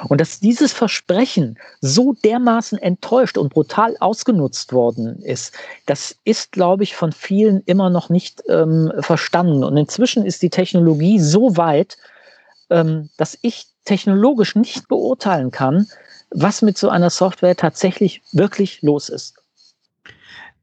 Und 0.08 0.22
dass 0.22 0.40
dieses 0.40 0.74
Versprechen 0.74 1.58
so 1.82 2.14
dermaßen 2.24 2.78
enttäuscht 2.78 3.38
und 3.38 3.54
brutal 3.54 3.96
ausgenutzt 4.00 4.74
worden 4.74 5.22
ist, 5.22 5.54
das 5.86 6.16
ist, 6.24 6.52
glaube 6.52 6.84
ich, 6.84 6.96
von 6.96 7.12
vielen 7.12 7.62
immer 7.66 7.90
noch 7.90 8.10
nicht 8.10 8.44
ähm, 8.48 8.92
verstanden. 9.00 9.64
Und 9.64 9.78
inzwischen 9.78 10.26
ist 10.26 10.42
die 10.42 10.50
Technologie 10.50 11.20
so 11.20 11.58
weit, 11.58 11.98
ähm, 12.70 13.10
dass 13.18 13.38
ich 13.42 13.68
technologisch 13.86 14.56
nicht 14.56 14.88
beurteilen 14.88 15.52
kann, 15.52 15.88
was 16.30 16.62
mit 16.62 16.78
so 16.78 16.90
einer 16.90 17.10
Software 17.10 17.56
tatsächlich 17.56 18.22
wirklich 18.32 18.82
los 18.82 19.10
ist. 19.10 19.41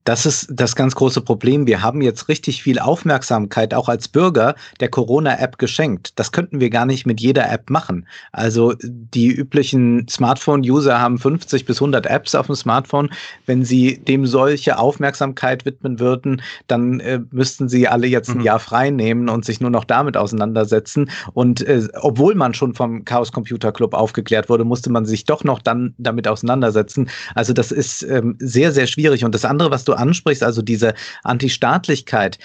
Das 0.09 0.25
ist 0.25 0.49
das 0.51 0.75
ganz 0.75 0.95
große 0.95 1.21
Problem. 1.21 1.67
Wir 1.67 1.83
haben 1.83 2.01
jetzt 2.01 2.31
richtig 2.31 2.63
viel 2.63 2.79
Aufmerksamkeit 2.79 3.75
auch 3.75 3.91
als 3.91 4.09
Bürger 4.09 4.55
der 4.81 4.89
Corona-App 4.89 5.59
geschenkt. 5.59 6.19
Das 6.19 6.33
könnten 6.33 6.61
wir 6.61 6.71
gar 6.71 6.87
nicht 6.87 7.05
mit 7.05 7.21
jeder 7.21 7.53
App 7.53 7.69
machen. 7.69 8.07
Also 8.33 8.73
die 8.81 9.31
üblichen 9.31 10.09
Smartphone-User 10.09 10.99
haben 10.99 11.19
50 11.19 11.67
bis 11.67 11.77
100 11.77 12.07
Apps 12.07 12.35
auf 12.35 12.47
dem 12.47 12.55
Smartphone. 12.55 13.11
Wenn 13.45 13.67
sie 13.67 13.99
dem 13.99 14.25
solche 14.25 14.79
Aufmerksamkeit 14.79 15.67
widmen 15.67 16.01
würden, 16.01 16.41
dann 16.69 17.01
äh, 17.01 17.21
müssten 17.31 17.69
sie 17.69 17.87
alle 17.87 18.07
jetzt 18.07 18.31
ein 18.31 18.39
mhm. 18.39 18.45
Jahr 18.45 18.61
frei 18.61 18.89
nehmen 18.89 19.29
und 19.29 19.45
sich 19.45 19.61
nur 19.61 19.69
noch 19.69 19.85
damit 19.85 20.17
auseinandersetzen. 20.17 21.11
Und 21.35 21.61
äh, 21.67 21.87
obwohl 22.01 22.35
man 22.35 22.55
schon 22.55 22.73
vom 22.73 23.05
Chaos 23.05 23.31
Computer 23.31 23.73
Club 23.73 23.93
aufgeklärt 23.93 24.49
wurde, 24.49 24.65
musste 24.65 24.89
man 24.89 25.05
sich 25.05 25.27
doch 25.27 25.45
noch 25.45 25.59
dann 25.59 25.93
damit 25.99 26.27
auseinandersetzen. 26.27 27.11
Also 27.35 27.53
das 27.53 27.73
ist 27.73 28.05
ähm, 28.05 28.37
sehr, 28.39 28.73
sehr 28.73 28.87
schwierig. 28.87 29.23
Und 29.23 29.35
das 29.35 29.45
andere, 29.45 29.71
was 29.71 29.85
du 29.85 29.98
ansprichst, 29.99 30.43
also 30.43 30.63
diese 30.63 30.95
Antistaatlichkeit, 31.25 32.39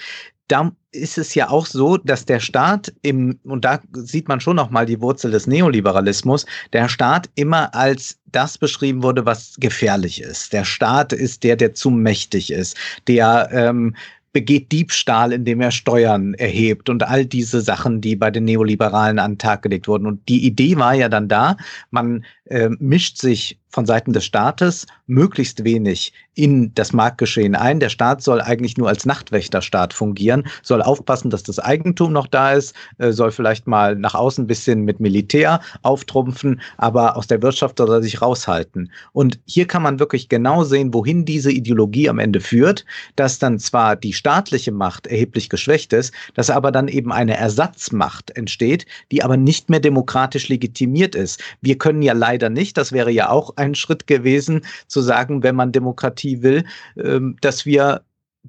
da 0.48 0.72
ist 0.92 1.18
es 1.18 1.34
ja 1.34 1.48
auch 1.48 1.66
so, 1.66 1.96
dass 1.96 2.26
der 2.26 2.38
Staat 2.38 2.92
im, 3.02 3.38
und 3.44 3.64
da 3.64 3.80
sieht 3.92 4.28
man 4.28 4.40
schon 4.40 4.56
nochmal 4.56 4.86
die 4.86 5.00
Wurzel 5.00 5.30
des 5.30 5.46
Neoliberalismus, 5.46 6.44
der 6.72 6.88
Staat 6.88 7.30
immer 7.34 7.74
als 7.74 8.18
das 8.26 8.58
beschrieben 8.58 9.02
wurde, 9.02 9.24
was 9.24 9.54
gefährlich 9.58 10.20
ist. 10.20 10.52
Der 10.52 10.64
Staat 10.64 11.12
ist 11.12 11.42
der, 11.44 11.56
der 11.56 11.74
zu 11.74 11.90
mächtig 11.90 12.52
ist, 12.52 12.76
der 13.08 13.48
ähm, 13.52 13.94
begeht 14.34 14.72
Diebstahl, 14.72 15.32
indem 15.32 15.60
er 15.60 15.70
Steuern 15.70 16.34
erhebt 16.34 16.90
und 16.90 17.04
all 17.04 17.24
diese 17.24 17.60
Sachen, 17.60 18.00
die 18.00 18.16
bei 18.16 18.30
den 18.30 18.44
Neoliberalen 18.44 19.18
an 19.18 19.32
den 19.32 19.38
Tag 19.38 19.62
gelegt 19.62 19.88
wurden. 19.88 20.06
Und 20.06 20.28
die 20.28 20.44
Idee 20.44 20.76
war 20.76 20.92
ja 20.92 21.08
dann 21.08 21.28
da, 21.28 21.56
man 21.90 22.24
äh, 22.46 22.68
mischt 22.80 23.16
sich 23.16 23.58
von 23.74 23.86
Seiten 23.86 24.12
des 24.12 24.24
Staates 24.24 24.86
möglichst 25.06 25.64
wenig 25.64 26.12
in 26.34 26.72
das 26.74 26.92
Marktgeschehen 26.92 27.54
ein. 27.54 27.80
Der 27.80 27.88
Staat 27.88 28.22
soll 28.22 28.40
eigentlich 28.40 28.76
nur 28.76 28.88
als 28.88 29.04
Nachtwächterstaat 29.06 29.92
fungieren, 29.92 30.46
soll 30.62 30.82
aufpassen, 30.82 31.30
dass 31.30 31.42
das 31.42 31.58
Eigentum 31.58 32.12
noch 32.12 32.26
da 32.26 32.52
ist, 32.52 32.74
äh, 32.98 33.12
soll 33.12 33.30
vielleicht 33.32 33.66
mal 33.66 33.96
nach 33.96 34.14
außen 34.14 34.44
ein 34.44 34.46
bisschen 34.46 34.82
mit 34.82 35.00
Militär 35.00 35.60
auftrumpfen, 35.82 36.60
aber 36.76 37.16
aus 37.16 37.26
der 37.26 37.42
Wirtschaft 37.42 37.78
soll 37.78 37.90
er 37.90 38.02
sich 38.02 38.22
raushalten. 38.22 38.90
Und 39.12 39.38
hier 39.44 39.66
kann 39.66 39.82
man 39.82 39.98
wirklich 39.98 40.28
genau 40.28 40.64
sehen, 40.64 40.94
wohin 40.94 41.24
diese 41.24 41.52
Ideologie 41.52 42.08
am 42.08 42.18
Ende 42.18 42.40
führt, 42.40 42.84
dass 43.16 43.38
dann 43.38 43.58
zwar 43.58 43.96
die 43.96 44.12
staatliche 44.12 44.72
Macht 44.72 45.06
erheblich 45.06 45.48
geschwächt 45.48 45.92
ist, 45.92 46.12
dass 46.34 46.50
aber 46.50 46.72
dann 46.72 46.88
eben 46.88 47.12
eine 47.12 47.36
Ersatzmacht 47.36 48.30
entsteht, 48.36 48.86
die 49.12 49.22
aber 49.22 49.36
nicht 49.36 49.70
mehr 49.70 49.80
demokratisch 49.80 50.48
legitimiert 50.48 51.14
ist. 51.14 51.42
Wir 51.60 51.78
können 51.78 52.02
ja 52.02 52.12
leider 52.12 52.44
leider 52.44 52.50
nicht. 52.50 52.76
Das 52.76 52.92
wäre 52.92 53.10
ja 53.10 53.30
auch 53.30 53.56
ein 53.56 53.63
Schritt 53.74 54.06
gewesen, 54.06 54.60
zu 54.86 55.00
sagen, 55.00 55.42
wenn 55.42 55.56
man 55.56 55.72
Demokratie 55.72 56.42
will, 56.42 56.64
ähm, 56.96 57.36
dass 57.40 57.64
wir 57.64 58.02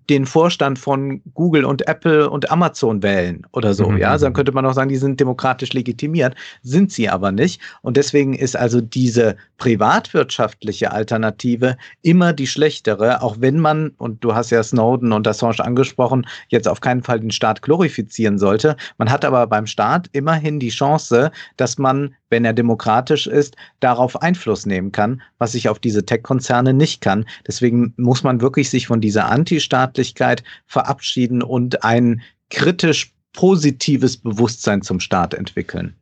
den 0.10 0.26
Vorstand 0.26 0.78
von 0.78 1.22
Google 1.34 1.66
und 1.66 1.88
Apple 1.88 2.30
und 2.30 2.52
Amazon 2.52 3.02
wählen 3.02 3.48
oder 3.54 3.74
so. 3.74 3.90
Mhm. 3.90 3.98
Ja, 3.98 4.12
also 4.12 4.26
dann 4.26 4.34
könnte 4.34 4.52
man 4.52 4.66
auch 4.66 4.74
sagen, 4.74 4.90
die 4.90 4.98
sind 4.98 5.20
demokratisch 5.20 5.74
legitimiert, 5.74 6.36
sind 6.62 6.92
sie 6.92 7.10
aber 7.10 7.32
nicht. 7.32 7.62
Und 7.82 7.98
deswegen 7.98 8.34
ist 8.34 8.56
also 8.56 8.82
diese 8.82 9.38
privatwirtschaftliche 9.58 10.92
Alternative 10.92 11.78
immer 12.02 12.34
die 12.34 12.48
schlechtere, 12.48 13.22
auch 13.22 13.38
wenn 13.40 13.58
man, 13.58 13.94
und 13.98 14.24
du 14.24 14.36
hast 14.36 14.50
ja 14.52 14.62
Snowden 14.62 15.12
und 15.12 15.28
Assange 15.28 15.60
angesprochen, 15.60 16.28
jetzt 16.50 16.68
auf 16.68 16.82
keinen 16.82 17.02
Fall 17.02 17.20
den 17.20 17.32
Staat 17.32 17.62
glorifizieren 17.62 18.38
sollte. 18.38 18.76
Man 18.98 19.10
hat 19.10 19.24
aber 19.24 19.48
beim 19.48 19.66
Staat 19.66 20.10
immerhin 20.12 20.60
die 20.60 20.70
Chance, 20.70 21.32
dass 21.56 21.78
man 21.78 22.14
wenn 22.30 22.46
er 22.46 22.54
demokratisch 22.54 23.28
ist, 23.28 23.56
darauf 23.80 24.22
Einfluss 24.22 24.66
nehmen 24.66 24.92
kann, 24.92 25.22
was 25.38 25.56
ich 25.56 25.70
auf 25.70 25.80
diese 25.80 26.06
Tech-Konzerne 26.06 26.74
nicht 26.74 27.02
kann. 27.02 27.26
Deswegen 27.48 27.94
muss 27.98 28.24
man 28.24 28.42
wirklich 28.42 28.70
sich 28.70 28.88
von 28.88 29.02
dieser 29.02 29.30
Antistaatlichkeit 29.30 30.44
verabschieden 30.66 31.42
und 31.44 31.84
ein 31.84 32.22
kritisch 32.50 33.14
positives 33.34 34.18
Bewusstsein 34.18 34.82
zum 34.82 35.00
Staat 35.00 35.34
entwickeln. 35.34 35.96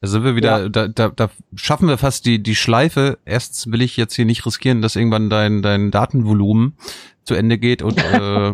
Da 0.00 0.08
sind 0.08 0.24
wir 0.24 0.36
wieder, 0.36 0.62
ja. 0.62 0.68
da, 0.68 0.88
da, 0.88 1.08
da 1.08 1.30
schaffen 1.54 1.88
wir 1.88 1.98
fast 1.98 2.26
die, 2.26 2.42
die 2.42 2.54
Schleife. 2.54 3.18
Erst 3.24 3.72
will 3.72 3.80
ich 3.80 3.96
jetzt 3.96 4.14
hier 4.14 4.26
nicht 4.26 4.44
riskieren, 4.44 4.82
dass 4.82 4.94
irgendwann 4.94 5.30
dein, 5.30 5.62
dein 5.62 5.90
Datenvolumen 5.90 6.76
zu 7.24 7.34
Ende 7.34 7.58
geht 7.58 7.82
und, 7.82 7.98
äh, 8.12 8.52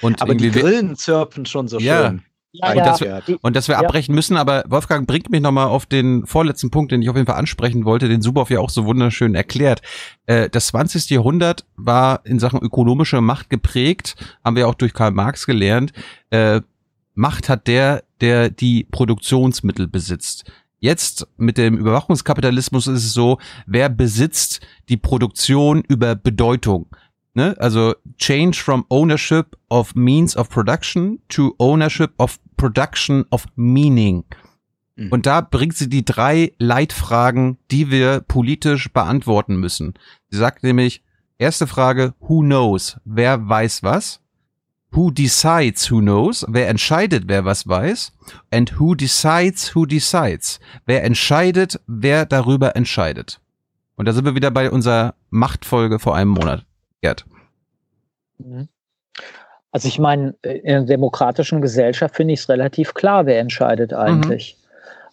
und 0.00 0.22
Aber 0.22 0.34
die 0.34 0.50
Grillen 0.50 0.96
zirpen 0.96 1.44
schon 1.44 1.68
so 1.68 1.78
ja, 1.78 2.08
schön. 2.08 2.22
Ja, 2.52 2.70
und, 2.70 2.76
ja. 2.76 2.84
Dass 2.84 3.00
wir, 3.00 3.22
und 3.42 3.54
dass 3.54 3.68
wir 3.68 3.74
ja. 3.74 3.80
abbrechen 3.80 4.14
müssen, 4.14 4.36
aber 4.36 4.64
Wolfgang 4.68 5.06
bringt 5.06 5.30
mich 5.30 5.40
nochmal 5.40 5.68
auf 5.68 5.86
den 5.86 6.26
vorletzten 6.26 6.70
Punkt, 6.70 6.90
den 6.90 7.00
ich 7.00 7.08
auf 7.08 7.16
jeden 7.16 7.26
Fall 7.26 7.36
ansprechen 7.36 7.84
wollte, 7.84 8.08
den 8.08 8.22
Suboff 8.22 8.50
ja 8.50 8.58
auch 8.58 8.70
so 8.70 8.84
wunderschön 8.86 9.34
erklärt. 9.34 9.82
Äh, 10.26 10.50
das 10.50 10.68
20. 10.68 11.10
Jahrhundert 11.10 11.64
war 11.76 12.24
in 12.24 12.40
Sachen 12.40 12.60
ökonomische 12.60 13.20
Macht 13.20 13.50
geprägt, 13.50 14.16
haben 14.44 14.56
wir 14.56 14.68
auch 14.68 14.74
durch 14.74 14.94
Karl 14.94 15.12
Marx 15.12 15.46
gelernt. 15.46 15.92
Äh, 16.30 16.60
Macht 17.14 17.48
hat 17.48 17.66
der, 17.66 18.04
der 18.20 18.50
die 18.50 18.84
Produktionsmittel 18.84 19.86
besitzt. 19.86 20.50
Jetzt 20.78 21.26
mit 21.36 21.58
dem 21.58 21.76
Überwachungskapitalismus 21.76 22.86
ist 22.86 23.04
es 23.04 23.12
so, 23.12 23.38
wer 23.66 23.90
besitzt 23.90 24.60
die 24.88 24.96
Produktion 24.96 25.82
über 25.86 26.14
Bedeutung? 26.14 26.86
Ne? 27.34 27.54
Also 27.58 27.94
change 28.18 28.60
from 28.62 28.84
ownership 28.88 29.56
of 29.68 29.94
means 29.94 30.36
of 30.36 30.48
production 30.48 31.20
to 31.28 31.54
ownership 31.58 32.12
of 32.18 32.38
production 32.56 33.24
of 33.30 33.46
meaning. 33.56 34.24
Mhm. 34.96 35.08
Und 35.10 35.26
da 35.26 35.40
bringt 35.40 35.76
sie 35.76 35.88
die 35.88 36.04
drei 36.04 36.52
Leitfragen, 36.58 37.58
die 37.70 37.90
wir 37.90 38.20
politisch 38.20 38.92
beantworten 38.92 39.56
müssen. 39.56 39.94
Sie 40.28 40.38
sagt 40.38 40.62
nämlich, 40.62 41.02
erste 41.38 41.66
Frage, 41.66 42.14
who 42.20 42.40
knows? 42.40 42.98
Wer 43.04 43.48
weiß 43.48 43.82
was? 43.82 44.20
Who 44.92 45.12
decides 45.12 45.88
who 45.90 46.00
knows? 46.00 46.44
Wer 46.48 46.68
entscheidet, 46.68 47.24
wer 47.28 47.44
was 47.44 47.66
weiß? 47.66 48.12
And 48.50 48.80
who 48.80 48.96
decides 48.96 49.74
who 49.74 49.86
decides? 49.86 50.58
Wer 50.84 51.04
entscheidet, 51.04 51.80
wer 51.86 52.26
darüber 52.26 52.74
entscheidet? 52.74 53.40
Und 53.94 54.06
da 54.06 54.12
sind 54.12 54.24
wir 54.24 54.34
wieder 54.34 54.50
bei 54.50 54.70
unserer 54.70 55.14
Machtfolge 55.30 56.00
vor 56.00 56.16
einem 56.16 56.30
Monat. 56.30 56.66
Gerd. 57.00 57.24
Mhm. 58.38 58.68
Also 59.72 59.88
ich 59.88 59.98
meine, 59.98 60.34
in 60.42 60.76
einer 60.76 60.86
demokratischen 60.86 61.60
Gesellschaft 61.60 62.16
finde 62.16 62.34
ich 62.34 62.40
es 62.40 62.48
relativ 62.48 62.94
klar, 62.94 63.26
wer 63.26 63.38
entscheidet 63.38 63.92
eigentlich. 63.92 64.58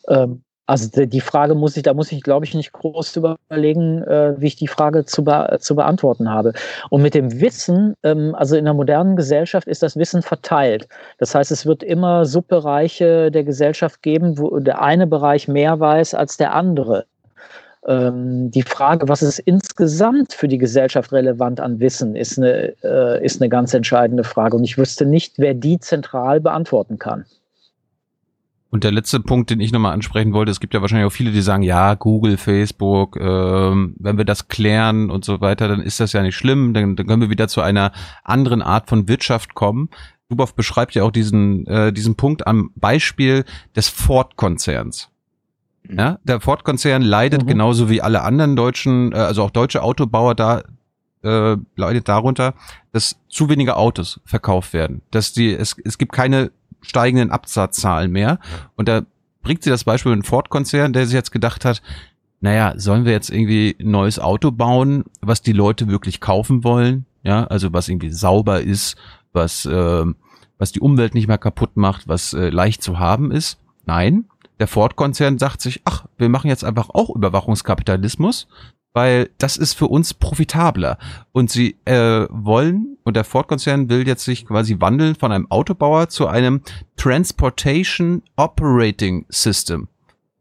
Mhm. 0.07 0.15
Ähm, 0.15 0.43
also 0.69 1.05
die 1.05 1.22
Frage 1.22 1.55
muss 1.55 1.77
ich, 1.77 1.84
da 1.84 1.93
muss 1.93 2.11
ich, 2.11 2.22
glaube 2.22 2.45
ich, 2.45 2.53
nicht 2.53 2.73
groß 2.73 3.15
überlegen, 3.15 4.03
äh, 4.03 4.34
wie 4.38 4.47
ich 4.47 4.57
die 4.57 4.68
Frage 4.68 5.05
zu, 5.05 5.23
be 5.23 5.57
zu 5.61 5.76
beantworten 5.76 6.30
habe. 6.30 6.51
Und 6.89 7.01
mit 7.01 7.14
dem 7.14 7.39
Wissen, 7.39 7.95
ähm, 8.03 8.35
also 8.35 8.57
in 8.57 8.65
der 8.65 8.73
modernen 8.73 9.15
Gesellschaft 9.15 9.65
ist 9.68 9.81
das 9.81 9.95
Wissen 9.95 10.22
verteilt. 10.22 10.89
Das 11.19 11.34
heißt, 11.34 11.51
es 11.51 11.65
wird 11.65 11.84
immer 11.84 12.26
Subbereiche 12.26 13.31
der 13.31 13.45
Gesellschaft 13.45 14.01
geben, 14.01 14.38
wo 14.38 14.59
der 14.59 14.81
eine 14.81 15.07
Bereich 15.07 15.47
mehr 15.47 15.80
weiß 15.80 16.14
als 16.15 16.35
der 16.35 16.53
andere. 16.53 17.05
Ähm, 17.88 18.51
die 18.51 18.64
Frage, 18.64 19.07
was 19.07 19.22
ist 19.22 19.39
insgesamt 19.39 20.34
für 20.34 20.49
die 20.49 20.57
Gesellschaft 20.57 21.14
relevant 21.14 21.61
an 21.61 21.80
Wissen, 21.80 22.15
ist 22.15 22.38
eine, 22.38 22.73
äh, 22.84 23.23
ist 23.23 23.41
eine 23.41 23.49
ganz 23.49 23.73
entscheidende 23.73 24.26
Frage. 24.26 24.57
Und 24.57 24.65
ich 24.65 24.77
wüsste 24.77 25.05
nicht, 25.05 25.35
wer 25.38 25.53
die 25.53 25.80
zentral 25.80 26.41
beantworten 26.41 26.99
kann. 26.99 27.26
Und 28.69 28.84
der 28.84 28.91
letzte 28.91 29.22
Punkt, 29.22 29.49
den 29.49 29.61
ich 29.61 29.72
nochmal 29.72 29.93
ansprechen 29.93 30.34
wollte, 30.34 30.51
es 30.51 30.59
gibt 30.59 30.73
ja 30.73 30.81
wahrscheinlich 30.81 31.07
auch 31.07 31.14
viele, 31.14 31.31
die 31.31 31.41
sagen, 31.41 31.64
ja, 31.64 31.93
Google, 31.93 32.35
Facebook, 32.35 33.15
ähm, 33.15 33.95
wenn 33.97 34.18
wir 34.18 34.26
das 34.26 34.49
klären 34.49 35.09
und 35.09 35.23
so 35.23 35.39
weiter, 35.39 35.69
dann 35.69 35.81
ist 35.81 36.01
das 36.01 36.11
ja 36.11 36.22
nicht 36.22 36.35
schlimm, 36.35 36.73
dann, 36.73 36.97
dann 36.97 37.07
können 37.07 37.22
wir 37.22 37.30
wieder 37.30 37.47
zu 37.47 37.61
einer 37.61 37.93
anderen 38.26 38.61
Art 38.61 38.89
von 38.89 39.07
Wirtschaft 39.07 39.53
kommen. 39.53 39.89
Duboff 40.27 40.53
beschreibt 40.53 40.95
ja 40.95 41.03
auch 41.03 41.11
diesen, 41.11 41.65
äh, 41.68 41.93
diesen 41.93 42.15
Punkt 42.15 42.45
am 42.45 42.72
Beispiel 42.76 43.45
des 43.77 43.88
Ford-Konzerns. 43.88 45.09
Ja, 45.89 46.19
der 46.23 46.41
Ford-Konzern 46.41 47.01
leidet 47.01 47.43
mhm. 47.43 47.47
genauso 47.47 47.89
wie 47.89 48.01
alle 48.01 48.22
anderen 48.22 48.55
deutschen, 48.55 49.11
äh, 49.14 49.18
also 49.18 49.43
auch 49.43 49.51
deutsche 49.51 49.84
Autobauer 49.84 50.35
da, 50.35 50.64
äh, 51.23 51.57
leidet 51.76 52.07
darunter, 52.07 52.53
dass 52.91 53.18
zu 53.30 53.49
wenige 53.49 53.76
Autos 53.76 54.19
verkauft 54.26 54.73
werden. 54.73 55.01
Dass 55.11 55.34
die, 55.34 55.53
es, 55.53 55.76
es 55.84 55.97
gibt 55.97 56.11
keine 56.11 56.51
steigenden 56.81 57.31
Absatzzahlen 57.31 58.11
mehr. 58.11 58.39
Und 58.76 58.88
da 58.88 59.01
bringt 59.41 59.64
sie 59.64 59.69
das 59.69 59.84
Beispiel 59.84 60.15
mit 60.15 60.27
Ford-Konzern, 60.27 60.93
der 60.93 61.05
sich 61.05 61.14
jetzt 61.14 61.31
gedacht 61.31 61.65
hat, 61.65 61.81
naja, 62.39 62.73
sollen 62.77 63.05
wir 63.05 63.14
jetzt 63.14 63.30
irgendwie 63.30 63.76
ein 63.80 63.91
neues 63.91 64.19
Auto 64.19 64.51
bauen, 64.51 65.05
was 65.22 65.41
die 65.41 65.53
Leute 65.53 65.88
wirklich 65.88 66.22
kaufen 66.22 66.64
wollen? 66.64 67.05
Ja, 67.23 67.45
also 67.45 67.73
was 67.73 67.89
irgendwie 67.89 68.11
sauber 68.11 68.61
ist, 68.61 68.95
was, 69.34 69.65
äh, 69.65 70.05
was 70.57 70.72
die 70.72 70.80
Umwelt 70.80 71.14
nicht 71.14 71.27
mehr 71.27 71.38
kaputt 71.38 71.76
macht, 71.76 72.07
was 72.07 72.34
äh, 72.34 72.49
leicht 72.49 72.84
zu 72.84 72.99
haben 72.99 73.31
ist. 73.31 73.59
Nein, 73.85 74.26
der 74.59 74.67
Ford-Konzern 74.67 75.38
sagt 75.38 75.61
sich, 75.61 75.81
ach, 75.85 76.05
wir 76.17 76.29
machen 76.29 76.49
jetzt 76.49 76.63
einfach 76.63 76.89
auch 76.89 77.15
Überwachungskapitalismus 77.15 78.47
weil 78.97 79.29
das 79.38 79.57
ist 79.57 79.75
für 79.75 79.85
uns 79.85 80.15
profitabler. 80.15 80.97
Und 81.31 81.51
sie 81.51 81.77
äh, 81.85 82.25
wollen, 82.31 82.97
und 83.03 83.15
der 83.15 83.25
Ford-Konzern 83.25 83.89
will 83.89 84.07
jetzt 84.07 84.25
sich 84.25 84.47
quasi 84.47 84.77
wandeln 84.79 85.13
von 85.13 85.31
einem 85.31 85.51
Autobauer 85.51 86.09
zu 86.09 86.25
einem 86.25 86.61
Transportation 86.95 88.23
Operating 88.38 89.27
System. 89.29 89.88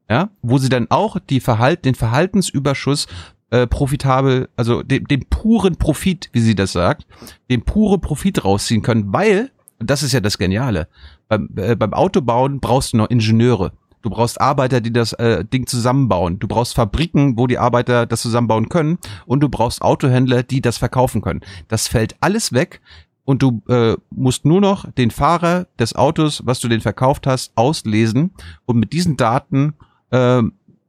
Ja, 0.08 0.30
wo 0.40 0.56
sie 0.56 0.70
dann 0.70 0.86
auch 0.88 1.18
die 1.18 1.40
Verhalt, 1.40 1.84
den 1.84 1.94
Verhaltensüberschuss 1.94 3.08
äh, 3.50 3.66
profitabel, 3.66 4.48
also 4.56 4.82
den, 4.82 5.04
den 5.04 5.26
puren 5.28 5.76
Profit, 5.76 6.30
wie 6.32 6.40
sie 6.40 6.54
das 6.54 6.72
sagt, 6.72 7.06
den 7.50 7.62
pure 7.62 7.98
Profit 7.98 8.42
rausziehen 8.42 8.80
können, 8.80 9.12
weil, 9.12 9.50
und 9.80 9.90
das 9.90 10.02
ist 10.02 10.12
ja 10.12 10.20
das 10.20 10.38
Geniale, 10.38 10.88
beim, 11.28 11.50
äh, 11.56 11.76
beim 11.76 11.92
Autobauen 11.92 12.60
brauchst 12.60 12.94
du 12.94 12.96
noch 12.96 13.10
Ingenieure. 13.10 13.72
Du 14.06 14.10
brauchst 14.10 14.40
Arbeiter, 14.40 14.80
die 14.80 14.92
das 14.92 15.14
äh, 15.14 15.44
Ding 15.44 15.66
zusammenbauen. 15.66 16.38
Du 16.38 16.46
brauchst 16.46 16.76
Fabriken, 16.76 17.36
wo 17.36 17.48
die 17.48 17.58
Arbeiter 17.58 18.06
das 18.06 18.22
zusammenbauen 18.22 18.68
können. 18.68 18.98
Und 19.26 19.40
du 19.40 19.48
brauchst 19.48 19.82
Autohändler, 19.82 20.44
die 20.44 20.60
das 20.60 20.78
verkaufen 20.78 21.22
können. 21.22 21.40
Das 21.66 21.88
fällt 21.88 22.14
alles 22.20 22.52
weg. 22.52 22.80
Und 23.24 23.42
du 23.42 23.62
äh, 23.68 23.96
musst 24.10 24.44
nur 24.44 24.60
noch 24.60 24.88
den 24.92 25.10
Fahrer 25.10 25.66
des 25.80 25.96
Autos, 25.96 26.40
was 26.46 26.60
du 26.60 26.68
den 26.68 26.82
verkauft 26.82 27.26
hast, 27.26 27.50
auslesen. 27.56 28.30
Und 28.64 28.76
mit 28.76 28.92
diesen 28.92 29.16
Daten 29.16 29.74
äh, 30.10 30.40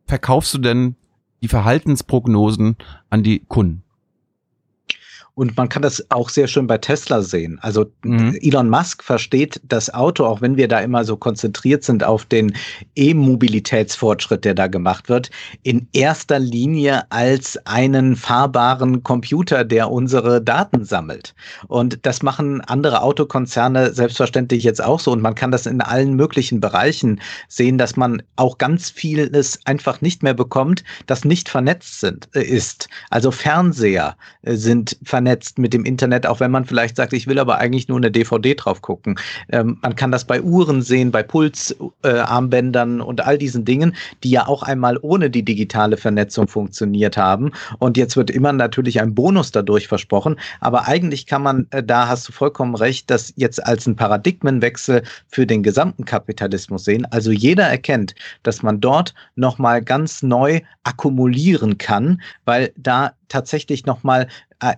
verkaufst 0.06 0.53
du 0.53 0.60
dann 0.60 0.95
die 1.41 1.48
Verhaltensprognosen 1.48 2.76
an 3.10 3.23
die 3.23 3.39
Kunden. 3.39 3.81
Und 5.35 5.56
man 5.56 5.69
kann 5.69 5.84
das 5.84 6.03
auch 6.10 6.30
sehr 6.30 6.48
schön 6.48 6.65
bei 6.65 6.80
Tesla 6.80 7.22
sehen. 7.22 7.60
Also 7.61 7.85
mhm. 8.03 8.38
Elon 8.41 8.69
Musk 8.69 9.03
versteht 9.03 9.61
das 9.64 9.94
Auto, 9.94 10.26
auch 10.26 10.41
wenn 10.41 10.57
wir 10.57 10.68
da 10.68 10.80
immer 10.80 11.06
so 11.06 11.15
konzentriert 11.15 11.84
sind 11.84 12.03
auf 12.03 12.26
den 12.26 12.56
E-Mobilitätsfortschritt, 12.95 14.45
der 14.45 14.56
da 14.56 14.65
gemacht 14.65 15.10
wird, 15.10 15.30
in 15.61 15.88
erster 15.94 16.39
Linie 16.39 17.03
als 17.11 17.57
einen 17.68 18.15
fahrbaren 18.15 19.03
Computer, 19.03 19.64
der 19.64 19.91
unsere 19.91 20.41
Daten 20.41 20.85
sammelt. 20.85 21.35
Und 21.68 21.99
das 22.06 22.23
machen 22.23 22.61
andere 22.61 23.02
Autokonzerne 23.03 23.94
selbstverständlich 23.94 24.64
jetzt 24.64 24.84
auch 24.84 24.99
so. 24.99 25.11
Und 25.11 25.22
man 25.22 25.35
kann 25.35 25.52
das 25.52 25.68
in 25.68 25.81
allen 25.81 26.15
möglichen 26.15 26.60
Bereichen 26.60 27.22
sehen, 27.48 27.77
dass 27.77 27.95
man 27.95 28.23
auch 28.38 28.57
ganz 28.57 28.89
vieles 28.89 29.60
einfach 29.65 30.02
nicht 30.02 30.23
mehr 30.23 30.34
bekommt, 30.34 30.84
das 31.06 31.26
nicht 31.26 31.48
vernetzt 31.48 31.99
sind, 31.99 32.30
äh, 32.34 32.41
ist. 32.41 32.89
Also 33.10 33.31
Fernseher 33.31 34.18
äh, 34.41 34.56
sind 34.56 34.98
vernetzt 35.08 35.58
mit 35.58 35.74
dem 35.74 35.86
Internet, 35.86 36.28
auch 36.28 36.40
wenn 36.40 36.52
man 36.52 36.66
vielleicht 36.66 36.96
sagt, 36.96 37.14
ich 37.14 37.28
will 37.28 37.40
aber 37.40 37.58
eigentlich 37.58 37.88
nur 37.88 37.98
eine 37.98 38.12
DVD 38.12 38.54
drauf 38.56 38.82
gucken. 38.82 39.18
Ähm, 39.50 39.78
man 39.82 39.96
kann 39.96 40.12
das 40.12 40.26
bei 40.26 40.42
Uhren 40.42 40.82
sehen, 40.82 41.12
bei 41.12 41.24
Pulsarmbändern 41.24 43.00
äh, 43.00 43.04
und 43.04 43.26
all 43.26 43.38
diesen 43.38 43.66
Dingen, 43.66 43.96
die 44.24 44.32
ja 44.32 44.48
auch 44.48 44.64
einmal 44.64 44.98
ohne 45.02 45.30
die 45.30 45.44
digitale 45.44 45.98
Vernetzung 45.98 46.48
funktioniert 46.48 47.18
haben. 47.18 47.52
Und 47.80 47.98
jetzt 47.98 48.18
wird 48.18 48.30
immer 48.30 48.54
natürlich 48.54 49.02
ein 49.02 49.16
Bonus 49.16 49.52
dadurch 49.52 49.88
versprochen. 49.88 50.38
Aber 50.60 50.88
eigentlich 50.88 51.26
kann 51.26 51.42
man, 51.42 51.68
äh, 51.72 51.84
da 51.84 52.08
hast 52.08 52.28
du 52.28 52.32
vollkommen 52.32 52.76
recht, 52.76 53.10
das 53.10 53.34
jetzt 53.36 53.66
als 53.66 53.88
ein 53.88 53.96
Paradigmenwechsel 53.96 55.04
für 55.30 55.48
den 55.48 55.64
gesamten 55.64 56.06
Kapitalismus 56.06 56.84
sehen. 56.84 57.06
Also 57.12 57.32
jeder 57.32 57.64
erkennt, 57.64 58.14
dass 58.44 58.62
man 58.62 58.82
dort 58.82 59.14
nochmal 59.36 59.82
ganz 59.82 60.22
neu 60.24 60.62
akkumulieren 60.84 61.78
kann, 61.78 62.22
weil 62.46 62.72
da 62.78 63.14
tatsächlich 63.30 63.86
nochmal 63.86 64.28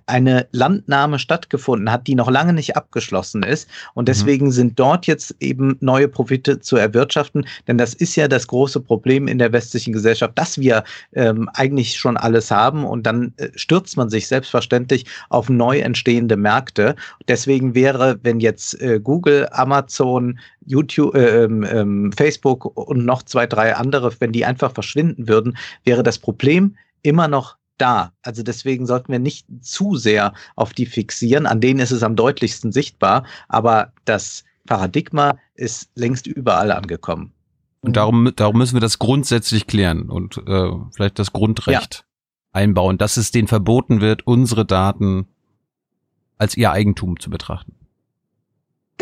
eine 0.05 0.47
Landnahme 0.51 1.19
stattgefunden 1.19 1.91
hat, 1.91 2.07
die 2.07 2.15
noch 2.15 2.29
lange 2.29 2.53
nicht 2.53 2.75
abgeschlossen 2.75 3.43
ist. 3.43 3.69
Und 3.93 4.03
mhm. 4.03 4.05
deswegen 4.07 4.45
mhm. 4.47 4.51
sind 4.51 4.79
dort 4.79 5.07
jetzt 5.07 5.35
eben 5.39 5.77
neue 5.79 6.07
Profite 6.07 6.59
zu 6.59 6.75
erwirtschaften. 6.75 7.45
Denn 7.67 7.77
das 7.77 7.93
ist 7.93 8.15
ja 8.15 8.27
das 8.27 8.47
große 8.47 8.81
Problem 8.81 9.27
in 9.27 9.39
der 9.39 9.53
westlichen 9.53 9.93
Gesellschaft, 9.93 10.37
dass 10.37 10.57
wir 10.57 10.83
ähm, 11.13 11.49
eigentlich 11.53 11.97
schon 11.97 12.17
alles 12.17 12.51
haben 12.51 12.83
und 12.83 13.03
dann 13.03 13.33
äh, 13.37 13.49
stürzt 13.55 13.95
man 13.95 14.09
sich 14.09 14.27
selbstverständlich 14.27 15.05
auf 15.29 15.49
neu 15.49 15.79
entstehende 15.79 16.35
Märkte. 16.35 16.95
Deswegen 17.27 17.73
wäre, 17.73 18.19
wenn 18.23 18.39
jetzt 18.39 18.79
äh, 18.81 18.99
Google, 19.01 19.47
Amazon, 19.51 20.39
YouTube, 20.65 21.15
äh, 21.15 21.45
ähm, 21.45 22.11
Facebook 22.11 22.77
und 22.77 23.05
noch 23.05 23.23
zwei, 23.23 23.47
drei 23.47 23.75
andere, 23.75 24.11
wenn 24.19 24.33
die 24.33 24.45
einfach 24.45 24.73
verschwinden 24.73 25.29
würden, 25.29 25.57
wäre 25.85 26.03
das 26.03 26.17
Problem 26.17 26.75
immer 27.01 27.29
noch 27.29 27.58
da. 27.81 28.13
Also 28.21 28.43
deswegen 28.43 28.85
sollten 28.85 29.11
wir 29.11 29.19
nicht 29.19 29.47
zu 29.61 29.95
sehr 29.95 30.33
auf 30.55 30.73
die 30.73 30.85
fixieren. 30.85 31.45
An 31.45 31.61
denen 31.61 31.79
ist 31.79 31.91
es 31.91 32.03
am 32.03 32.15
deutlichsten 32.15 32.71
sichtbar. 32.71 33.25
Aber 33.47 33.93
das 34.05 34.43
Paradigma 34.65 35.37
ist 35.55 35.89
längst 35.95 36.27
überall 36.27 36.71
angekommen. 36.71 37.33
Und 37.81 37.95
darum, 37.95 38.31
darum 38.35 38.57
müssen 38.57 38.75
wir 38.75 38.81
das 38.81 38.99
grundsätzlich 38.99 39.65
klären 39.65 40.09
und 40.09 40.37
äh, 40.45 40.71
vielleicht 40.93 41.17
das 41.17 41.31
Grundrecht 41.31 41.95
ja. 41.95 42.59
einbauen, 42.59 42.97
dass 42.97 43.15
es 43.17 43.31
denen 43.31 43.47
verboten 43.47 44.01
wird, 44.01 44.27
unsere 44.27 44.65
Daten 44.65 45.27
als 46.37 46.57
ihr 46.57 46.71
Eigentum 46.71 47.19
zu 47.19 47.29
betrachten 47.29 47.79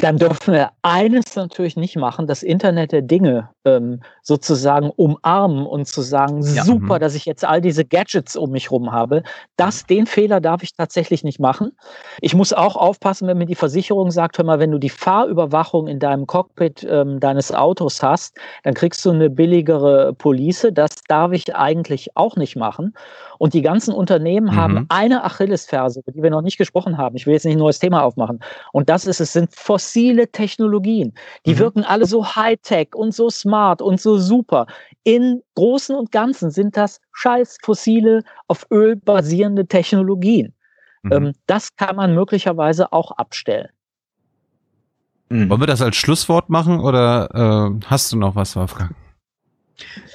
dann 0.03 0.17
dürfen 0.17 0.53
wir 0.53 0.71
eines 0.81 1.35
natürlich 1.35 1.75
nicht 1.75 1.95
machen, 1.97 2.27
das 2.27 2.43
Internet 2.43 2.91
der 2.91 3.01
Dinge 3.01 3.49
ähm, 3.67 4.01
sozusagen 4.21 4.89
umarmen 4.89 5.65
und 5.65 5.87
zu 5.87 6.01
sagen, 6.01 6.41
ja, 6.41 6.63
super, 6.63 6.95
mh. 6.95 6.99
dass 6.99 7.15
ich 7.15 7.25
jetzt 7.25 7.45
all 7.45 7.61
diese 7.61 7.85
Gadgets 7.85 8.35
um 8.35 8.51
mich 8.51 8.71
rum 8.71 8.91
habe. 8.91 9.23
Das, 9.55 9.85
den 9.85 10.05
Fehler 10.05 10.39
darf 10.41 10.63
ich 10.63 10.73
tatsächlich 10.73 11.23
nicht 11.23 11.39
machen. 11.39 11.71
Ich 12.21 12.33
muss 12.33 12.53
auch 12.53 12.75
aufpassen, 12.75 13.27
wenn 13.27 13.37
mir 13.37 13.45
die 13.45 13.55
Versicherung 13.55 14.11
sagt, 14.11 14.37
hör 14.37 14.45
mal, 14.45 14.59
wenn 14.59 14.71
du 14.71 14.79
die 14.79 14.89
Fahrüberwachung 14.89 15.87
in 15.87 15.99
deinem 15.99 16.27
Cockpit 16.27 16.85
ähm, 16.89 17.19
deines 17.19 17.51
Autos 17.51 18.01
hast, 18.01 18.37
dann 18.63 18.73
kriegst 18.73 19.05
du 19.05 19.11
eine 19.11 19.29
billigere 19.29 20.13
Police. 20.13 20.67
Das 20.71 20.91
darf 21.07 21.31
ich 21.31 21.55
eigentlich 21.55 22.15
auch 22.15 22.35
nicht 22.35 22.55
machen. 22.55 22.93
Und 23.37 23.53
die 23.53 23.61
ganzen 23.61 23.93
Unternehmen 23.93 24.47
mhm. 24.47 24.55
haben 24.55 24.85
eine 24.89 25.23
Achillesferse, 25.23 25.99
über 25.99 26.11
die 26.11 26.23
wir 26.23 26.31
noch 26.31 26.41
nicht 26.41 26.57
gesprochen 26.57 26.97
haben. 26.97 27.15
Ich 27.15 27.25
will 27.25 27.33
jetzt 27.33 27.45
nicht 27.45 27.55
ein 27.55 27.59
neues 27.59 27.79
Thema 27.79 28.03
aufmachen. 28.03 28.39
Und 28.71 28.89
das 28.89 29.05
ist, 29.05 29.19
es 29.19 29.33
sind 29.33 29.53
fossile 29.53 30.31
Technologien. 30.31 31.13
Die 31.45 31.53
mhm. 31.53 31.59
wirken 31.59 31.83
alle 31.83 32.05
so 32.05 32.25
high-tech 32.25 32.89
und 32.95 33.13
so 33.13 33.29
smart 33.29 33.56
und 33.81 33.99
so 34.01 34.17
super. 34.17 34.67
In 35.03 35.41
Großen 35.55 35.95
und 35.95 36.11
Ganzen 36.11 36.51
sind 36.51 36.77
das 36.77 36.99
scheiß 37.13 37.57
fossile, 37.61 38.23
auf 38.47 38.65
Öl 38.71 38.95
basierende 38.95 39.65
Technologien. 39.67 40.53
Mhm. 41.03 41.11
Ähm, 41.11 41.33
das 41.45 41.75
kann 41.75 41.95
man 41.95 42.13
möglicherweise 42.13 42.91
auch 42.91 43.11
abstellen. 43.11 43.69
Mhm. 45.29 45.49
Wollen 45.49 45.61
wir 45.61 45.67
das 45.67 45.81
als 45.81 45.95
Schlusswort 45.95 46.49
machen 46.49 46.79
oder 46.79 47.73
äh, 47.79 47.85
hast 47.85 48.11
du 48.11 48.17
noch 48.17 48.35
was, 48.35 48.55
Wolfgang? 48.55 48.95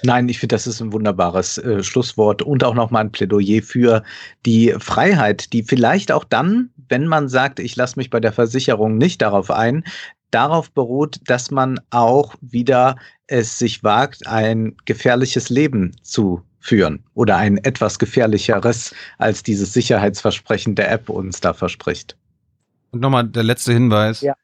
Nein, 0.03 0.29
ich 0.29 0.41
finde, 0.41 0.55
das 0.55 0.67
ist 0.67 0.81
ein 0.81 0.93
wunderbares 0.93 1.59
äh, 1.59 1.83
Schlusswort 1.85 2.43
und 2.43 2.65
auch 2.65 2.75
nochmal 2.75 3.05
ein 3.05 3.13
Plädoyer 3.13 3.63
für 3.63 4.03
die 4.45 4.75
Freiheit, 4.79 5.53
die 5.53 5.63
vielleicht 5.63 6.11
auch 6.11 6.25
dann, 6.25 6.71
wenn 6.89 7.07
man 7.07 7.29
sagt, 7.29 7.61
ich 7.61 7.77
lasse 7.77 7.97
mich 7.97 8.11
bei 8.11 8.19
der 8.19 8.33
Versicherung 8.33 8.99
nicht 8.99 9.23
darauf 9.23 9.51
ein, 9.51 9.85
darauf 10.33 10.71
beruht, 10.73 11.21
dass 11.27 11.51
man 11.51 11.81
auch 11.91 12.35
wieder 12.41 12.97
es 13.29 13.59
sich 13.59 13.85
wagt, 13.85 14.27
ein 14.27 14.77
gefährliches 14.85 15.49
Leben 15.49 15.93
zu 16.03 16.43
führen 16.59 17.05
oder 17.15 17.37
ein 17.37 17.59
etwas 17.59 17.99
gefährlicheres, 17.99 18.95
als 19.19 19.43
dieses 19.43 19.73
Sicherheitsversprechen 19.73 20.75
der 20.75 20.91
App 20.91 21.09
uns 21.09 21.41
da 21.41 21.53
verspricht. 21.53 22.17
Und 22.91 23.01
nochmal 23.01 23.27
der 23.27 23.43
letzte 23.43 23.73
Hinweis. 23.73 24.21
Ja. 24.21 24.35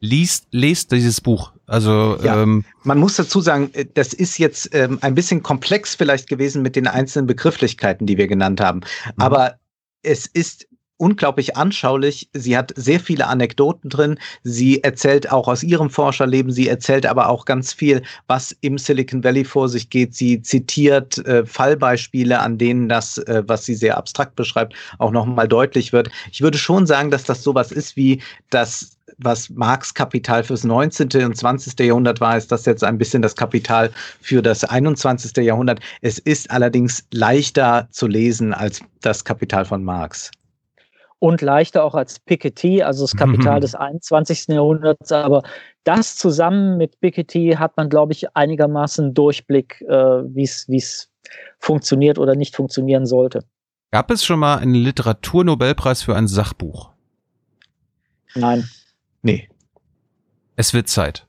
Liest, 0.00 0.48
lest 0.50 0.92
dieses 0.92 1.20
Buch. 1.20 1.52
Also 1.66 2.18
ja, 2.22 2.42
ähm, 2.42 2.64
man 2.82 2.98
muss 2.98 3.16
dazu 3.16 3.40
sagen, 3.40 3.70
äh, 3.72 3.86
das 3.94 4.12
ist 4.12 4.38
jetzt 4.38 4.74
ähm, 4.74 4.98
ein 5.00 5.14
bisschen 5.14 5.42
komplex 5.42 5.94
vielleicht 5.94 6.28
gewesen 6.28 6.62
mit 6.62 6.76
den 6.76 6.86
einzelnen 6.86 7.26
Begrifflichkeiten, 7.26 8.06
die 8.06 8.18
wir 8.18 8.26
genannt 8.26 8.60
haben. 8.60 8.80
Mhm. 8.80 9.12
Aber 9.16 9.58
es 10.02 10.26
ist 10.26 10.68
unglaublich 10.98 11.56
anschaulich. 11.56 12.28
Sie 12.32 12.56
hat 12.56 12.72
sehr 12.76 13.00
viele 13.00 13.26
Anekdoten 13.26 13.90
drin. 13.90 14.18
Sie 14.42 14.82
erzählt 14.82 15.30
auch 15.30 15.48
aus 15.48 15.62
ihrem 15.62 15.90
Forscherleben. 15.90 16.52
Sie 16.52 16.68
erzählt 16.68 17.06
aber 17.06 17.28
auch 17.28 17.44
ganz 17.44 17.72
viel, 17.72 18.02
was 18.26 18.56
im 18.60 18.78
Silicon 18.78 19.22
Valley 19.22 19.44
vor 19.44 19.68
sich 19.68 19.90
geht. 19.90 20.14
Sie 20.14 20.42
zitiert 20.42 21.18
äh, 21.26 21.44
Fallbeispiele, 21.44 22.38
an 22.40 22.58
denen 22.58 22.88
das, 22.88 23.18
äh, 23.18 23.42
was 23.46 23.64
sie 23.64 23.74
sehr 23.74 23.96
abstrakt 23.96 24.36
beschreibt, 24.36 24.74
auch 24.98 25.10
nochmal 25.10 25.48
deutlich 25.48 25.92
wird. 25.92 26.10
Ich 26.32 26.40
würde 26.40 26.58
schon 26.58 26.86
sagen, 26.86 27.10
dass 27.10 27.24
das 27.24 27.42
sowas 27.42 27.72
ist 27.72 27.96
wie 27.96 28.22
das 28.50 28.92
was 29.18 29.48
Marx 29.50 29.94
Kapital 29.94 30.44
fürs 30.44 30.64
19. 30.64 31.08
und 31.24 31.36
20. 31.36 31.78
Jahrhundert 31.78 32.20
war, 32.20 32.36
ist 32.36 32.52
das 32.52 32.66
jetzt 32.66 32.84
ein 32.84 32.98
bisschen 32.98 33.22
das 33.22 33.34
Kapital 33.34 33.90
für 34.20 34.42
das 34.42 34.64
21. 34.64 35.34
Jahrhundert. 35.38 35.80
Es 36.02 36.18
ist 36.18 36.50
allerdings 36.50 37.06
leichter 37.12 37.88
zu 37.92 38.08
lesen 38.08 38.52
als 38.52 38.80
das 39.00 39.24
Kapital 39.24 39.64
von 39.64 39.84
Marx 39.84 40.30
und 41.18 41.40
leichter 41.40 41.84
auch 41.84 41.94
als 41.94 42.20
Piketty, 42.20 42.82
also 42.82 43.04
das 43.04 43.16
Kapital 43.16 43.56
mhm. 43.56 43.60
des 43.62 43.74
21. 43.74 44.48
Jahrhunderts. 44.48 45.12
Aber 45.12 45.42
das 45.84 46.16
zusammen 46.16 46.76
mit 46.76 47.00
Piketty 47.00 47.56
hat 47.58 47.76
man, 47.76 47.88
glaube 47.88 48.12
ich, 48.12 48.36
einigermaßen 48.36 49.14
Durchblick, 49.14 49.80
äh, 49.82 49.94
wie 49.94 50.42
es 50.42 51.10
funktioniert 51.58 52.18
oder 52.18 52.34
nicht 52.34 52.54
funktionieren 52.54 53.06
sollte. 53.06 53.44
Gab 53.90 54.10
es 54.10 54.24
schon 54.24 54.38
mal 54.38 54.58
einen 54.58 54.74
Literaturnobelpreis 54.74 56.02
für 56.02 56.14
ein 56.14 56.28
Sachbuch? 56.28 56.90
Nein. 58.34 58.68
Nee. 59.22 59.48
Es 60.56 60.74
wird 60.74 60.88
Zeit. 60.88 61.25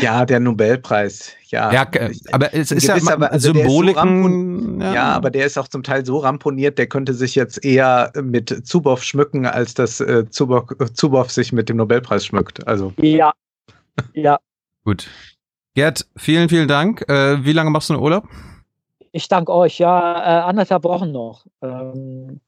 Ja, 0.00 0.24
der 0.24 0.40
Nobelpreis. 0.40 1.32
Ja, 1.48 1.72
ja 1.72 1.86
aber 2.32 2.54
es 2.54 2.70
ist 2.70 2.86
ja 2.86 2.94
also 2.94 3.52
Symboliken. 3.52 4.80
So 4.80 4.86
ja. 4.86 4.94
ja. 4.94 5.04
aber 5.04 5.30
der 5.30 5.46
ist 5.46 5.58
auch 5.58 5.68
zum 5.68 5.82
Teil 5.82 6.04
so 6.06 6.18
ramponiert, 6.18 6.78
der 6.78 6.86
könnte 6.86 7.14
sich 7.14 7.34
jetzt 7.34 7.64
eher 7.64 8.12
mit 8.20 8.66
Zuboff 8.66 9.02
schmücken, 9.02 9.46
als 9.46 9.74
dass 9.74 10.00
äh, 10.00 10.28
Zuboff, 10.30 10.68
Zuboff 10.94 11.30
sich 11.30 11.52
mit 11.52 11.68
dem 11.68 11.76
Nobelpreis 11.76 12.24
schmückt. 12.24 12.66
Also. 12.66 12.92
Ja. 12.98 13.32
Ja. 14.14 14.38
Gut. 14.84 15.08
Gerd, 15.74 16.06
vielen, 16.16 16.48
vielen 16.48 16.68
Dank. 16.68 17.08
Äh, 17.08 17.44
wie 17.44 17.52
lange 17.52 17.70
machst 17.70 17.88
du 17.88 17.94
einen 17.94 18.02
Urlaub? 18.02 18.28
Ich 19.12 19.28
danke 19.28 19.52
euch. 19.52 19.78
Ja, 19.78 20.20
äh, 20.20 20.42
anderthalb 20.42 20.84
Wochen 20.84 21.12
noch. 21.12 21.46
Ähm, 21.62 22.40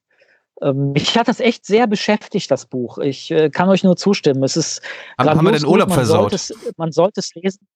mich 0.62 1.16
hat 1.18 1.28
das 1.28 1.40
echt 1.40 1.66
sehr 1.66 1.86
beschäftigt, 1.86 2.50
das 2.50 2.66
Buch. 2.66 2.98
Ich 2.98 3.30
äh, 3.30 3.50
kann 3.50 3.68
euch 3.68 3.84
nur 3.84 3.96
zustimmen. 3.96 4.42
Es 4.44 4.56
ist 4.56 4.82
haben, 5.18 5.30
haben 5.30 5.44
wir 5.44 5.52
den 5.52 5.66
Urlaub 5.66 5.88
man 5.88 5.96
versaut? 5.96 6.30
Sollte 6.30 6.36
es, 6.36 6.74
man 6.76 6.92
sollte 6.92 7.20
es 7.20 7.34
lesen. 7.34 7.66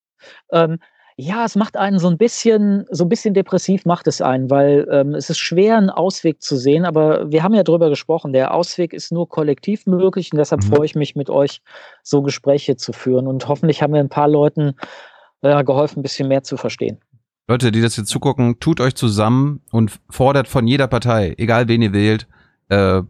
Ähm, 0.52 0.78
ja, 1.20 1.44
es 1.44 1.56
macht 1.56 1.76
einen 1.76 1.98
so 1.98 2.08
ein 2.08 2.16
bisschen, 2.16 2.86
so 2.90 3.04
ein 3.04 3.08
bisschen 3.08 3.34
depressiv 3.34 3.84
macht 3.84 4.06
es 4.06 4.22
einen, 4.22 4.50
weil 4.50 4.86
ähm, 4.88 5.16
es 5.16 5.28
ist 5.28 5.38
schwer, 5.38 5.76
einen 5.76 5.90
Ausweg 5.90 6.40
zu 6.40 6.56
sehen. 6.56 6.84
Aber 6.84 7.28
wir 7.32 7.42
haben 7.42 7.54
ja 7.54 7.64
drüber 7.64 7.88
gesprochen. 7.88 8.32
Der 8.32 8.54
Ausweg 8.54 8.92
ist 8.92 9.10
nur 9.10 9.28
kollektiv 9.28 9.86
möglich 9.86 10.30
und 10.32 10.38
deshalb 10.38 10.62
mhm. 10.62 10.68
freue 10.68 10.86
ich 10.86 10.94
mich, 10.94 11.16
mit 11.16 11.28
euch 11.28 11.60
so 12.04 12.22
Gespräche 12.22 12.76
zu 12.76 12.92
führen. 12.92 13.26
Und 13.26 13.48
hoffentlich 13.48 13.82
haben 13.82 13.94
wir 13.94 14.00
ein 14.00 14.08
paar 14.08 14.28
Leuten 14.28 14.76
äh, 15.40 15.64
geholfen, 15.64 15.98
ein 15.98 16.02
bisschen 16.02 16.28
mehr 16.28 16.44
zu 16.44 16.56
verstehen. 16.56 17.00
Leute, 17.48 17.72
die 17.72 17.82
das 17.82 17.96
jetzt 17.96 18.10
zugucken, 18.10 18.60
tut 18.60 18.80
euch 18.80 18.94
zusammen 18.94 19.62
und 19.72 19.98
fordert 20.08 20.46
von 20.46 20.68
jeder 20.68 20.86
Partei, 20.86 21.34
egal 21.36 21.66
wen 21.66 21.82
ihr 21.82 21.92
wählt, 21.92 22.28
äh, 22.68 23.02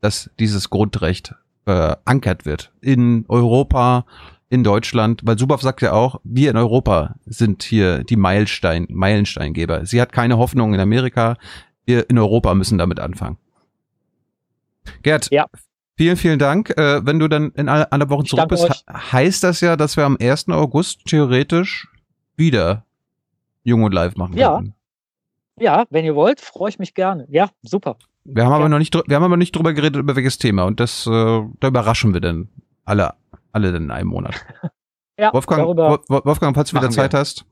dass 0.00 0.30
dieses 0.38 0.70
Grundrecht 0.70 1.34
verankert 1.64 2.42
äh, 2.42 2.46
wird 2.46 2.72
in 2.80 3.24
Europa, 3.28 4.06
in 4.48 4.62
Deutschland, 4.62 5.22
weil 5.24 5.38
Subav 5.38 5.60
sagt 5.60 5.82
ja 5.82 5.92
auch, 5.92 6.20
wir 6.22 6.50
in 6.50 6.56
Europa 6.56 7.16
sind 7.26 7.64
hier 7.64 8.04
die 8.04 8.16
Meilenstein, 8.16 8.86
Meilensteingeber. 8.88 9.86
Sie 9.86 10.00
hat 10.00 10.12
keine 10.12 10.38
Hoffnung 10.38 10.72
in 10.74 10.80
Amerika, 10.80 11.36
wir 11.84 12.08
in 12.08 12.18
Europa 12.18 12.54
müssen 12.54 12.78
damit 12.78 13.00
anfangen. 13.00 13.38
Gerd, 15.02 15.28
ja. 15.32 15.46
vielen, 15.96 16.16
vielen 16.16 16.38
Dank. 16.38 16.70
Äh, 16.78 17.04
wenn 17.04 17.18
du 17.18 17.26
dann 17.26 17.50
in 17.52 17.68
alle, 17.68 17.90
alle 17.90 18.08
Wochen 18.08 18.24
zurück 18.24 18.48
bist, 18.48 18.64
euch. 18.64 18.84
heißt 19.12 19.42
das 19.42 19.60
ja, 19.60 19.76
dass 19.76 19.96
wir 19.96 20.04
am 20.04 20.16
1. 20.20 20.48
August 20.48 21.04
theoretisch 21.06 21.88
wieder 22.36 22.84
Jung 23.64 23.82
und 23.82 23.92
Live 23.92 24.14
machen 24.14 24.36
ja. 24.36 24.56
können. 24.56 24.74
Ja, 25.58 25.86
wenn 25.90 26.04
ihr 26.04 26.14
wollt, 26.14 26.40
freue 26.40 26.68
ich 26.68 26.78
mich 26.78 26.94
gerne. 26.94 27.26
Ja, 27.30 27.48
super. 27.62 27.96
Wir 28.28 28.44
haben 28.44 28.52
aber 28.52 28.68
noch 28.68 28.78
nicht, 28.78 28.94
wir 28.94 29.16
haben 29.16 29.22
aber 29.22 29.36
nicht 29.36 29.54
drüber 29.54 29.72
geredet, 29.72 29.96
über 29.96 30.16
welches 30.16 30.38
Thema. 30.38 30.64
Und 30.64 30.80
das, 30.80 31.06
äh, 31.06 31.10
da 31.10 31.68
überraschen 31.68 32.12
wir 32.12 32.20
dann 32.20 32.48
alle, 32.84 33.14
alle 33.52 33.72
dann 33.72 33.84
in 33.84 33.90
einem 33.90 34.08
Monat. 34.08 34.34
ja, 35.18 35.32
Wolfgang, 35.32 35.64
Wolfgang, 35.66 36.56
falls 36.56 36.70
du 36.70 36.76
wieder 36.76 36.90
Zeit 36.90 37.12
wir. 37.12 37.20
hast. 37.20 37.44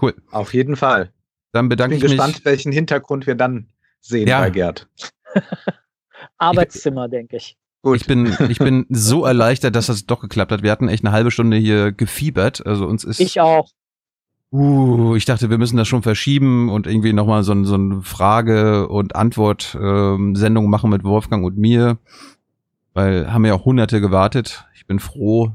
Cool. 0.00 0.14
Auf 0.30 0.52
jeden 0.52 0.76
Fall. 0.76 1.12
Dann 1.52 1.68
bedanke 1.68 1.94
ich, 1.94 2.02
bin 2.02 2.10
ich 2.10 2.16
gespannt, 2.16 2.36
mich. 2.36 2.44
welchen 2.44 2.72
Hintergrund 2.72 3.26
wir 3.26 3.34
dann 3.34 3.68
sehen 4.00 4.28
ja. 4.28 4.40
bei 4.40 4.50
Gerd. 4.50 4.88
Arbeitszimmer, 6.38 7.08
denke 7.08 7.36
ich. 7.36 7.56
Gut. 7.82 7.96
Ich 7.96 8.06
bin, 8.06 8.36
ich 8.48 8.58
bin 8.58 8.86
so 8.88 9.24
erleichtert, 9.24 9.76
dass 9.76 9.86
das 9.86 10.06
doch 10.06 10.20
geklappt 10.20 10.50
hat. 10.52 10.62
Wir 10.62 10.72
hatten 10.72 10.88
echt 10.88 11.04
eine 11.04 11.12
halbe 11.12 11.30
Stunde 11.30 11.56
hier 11.56 11.92
gefiebert. 11.92 12.66
Also 12.66 12.86
uns 12.86 13.04
ist. 13.04 13.20
Ich 13.20 13.40
auch. 13.40 13.70
Uh, 14.52 15.16
ich 15.16 15.24
dachte, 15.24 15.50
wir 15.50 15.58
müssen 15.58 15.76
das 15.76 15.88
schon 15.88 16.02
verschieben 16.02 16.68
und 16.70 16.86
irgendwie 16.86 17.12
nochmal 17.12 17.42
so, 17.42 17.64
so 17.64 17.74
eine 17.74 18.02
Frage- 18.02 18.88
und 18.88 19.16
Antwort-Sendung 19.16 20.64
ähm, 20.64 20.70
machen 20.70 20.90
mit 20.90 21.04
Wolfgang 21.04 21.44
und 21.44 21.58
mir. 21.58 21.98
Weil 22.94 23.32
haben 23.32 23.44
ja 23.44 23.54
auch 23.54 23.64
hunderte 23.64 24.00
gewartet. 24.00 24.64
Ich 24.74 24.86
bin 24.86 25.00
froh, 25.00 25.52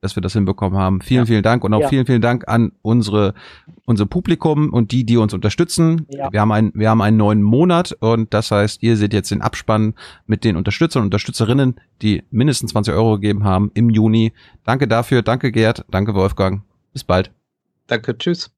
dass 0.00 0.16
wir 0.16 0.20
das 0.20 0.34
hinbekommen 0.34 0.78
haben. 0.78 1.00
Vielen, 1.00 1.22
ja. 1.22 1.26
vielen 1.26 1.42
Dank 1.42 1.64
und 1.64 1.74
auch 1.74 1.80
ja. 1.80 1.88
vielen, 1.88 2.06
vielen 2.06 2.20
Dank 2.20 2.46
an 2.46 2.72
unsere, 2.82 3.34
unser 3.86 4.06
Publikum 4.06 4.72
und 4.72 4.92
die, 4.92 5.04
die 5.04 5.16
uns 5.16 5.34
unterstützen. 5.34 6.06
Ja. 6.10 6.32
Wir 6.32 6.40
haben 6.40 6.52
einen, 6.52 6.72
wir 6.74 6.90
haben 6.90 7.02
einen 7.02 7.16
neuen 7.16 7.42
Monat 7.42 7.96
und 7.98 8.32
das 8.32 8.50
heißt, 8.50 8.82
ihr 8.82 8.96
seht 8.96 9.14
jetzt 9.14 9.30
den 9.30 9.42
Abspann 9.42 9.94
mit 10.26 10.44
den 10.44 10.56
Unterstützern 10.56 11.00
und 11.00 11.06
Unterstützerinnen, 11.06 11.76
die 12.02 12.22
mindestens 12.30 12.70
20 12.70 12.94
Euro 12.94 13.14
gegeben 13.14 13.44
haben 13.44 13.70
im 13.74 13.90
Juni. 13.90 14.32
Danke 14.64 14.86
dafür. 14.86 15.22
Danke 15.22 15.50
Gerd. 15.50 15.84
Danke 15.90 16.14
Wolfgang. 16.14 16.62
Bis 16.92 17.02
bald. 17.02 17.32
Danke, 17.88 18.16
tschüss. 18.18 18.50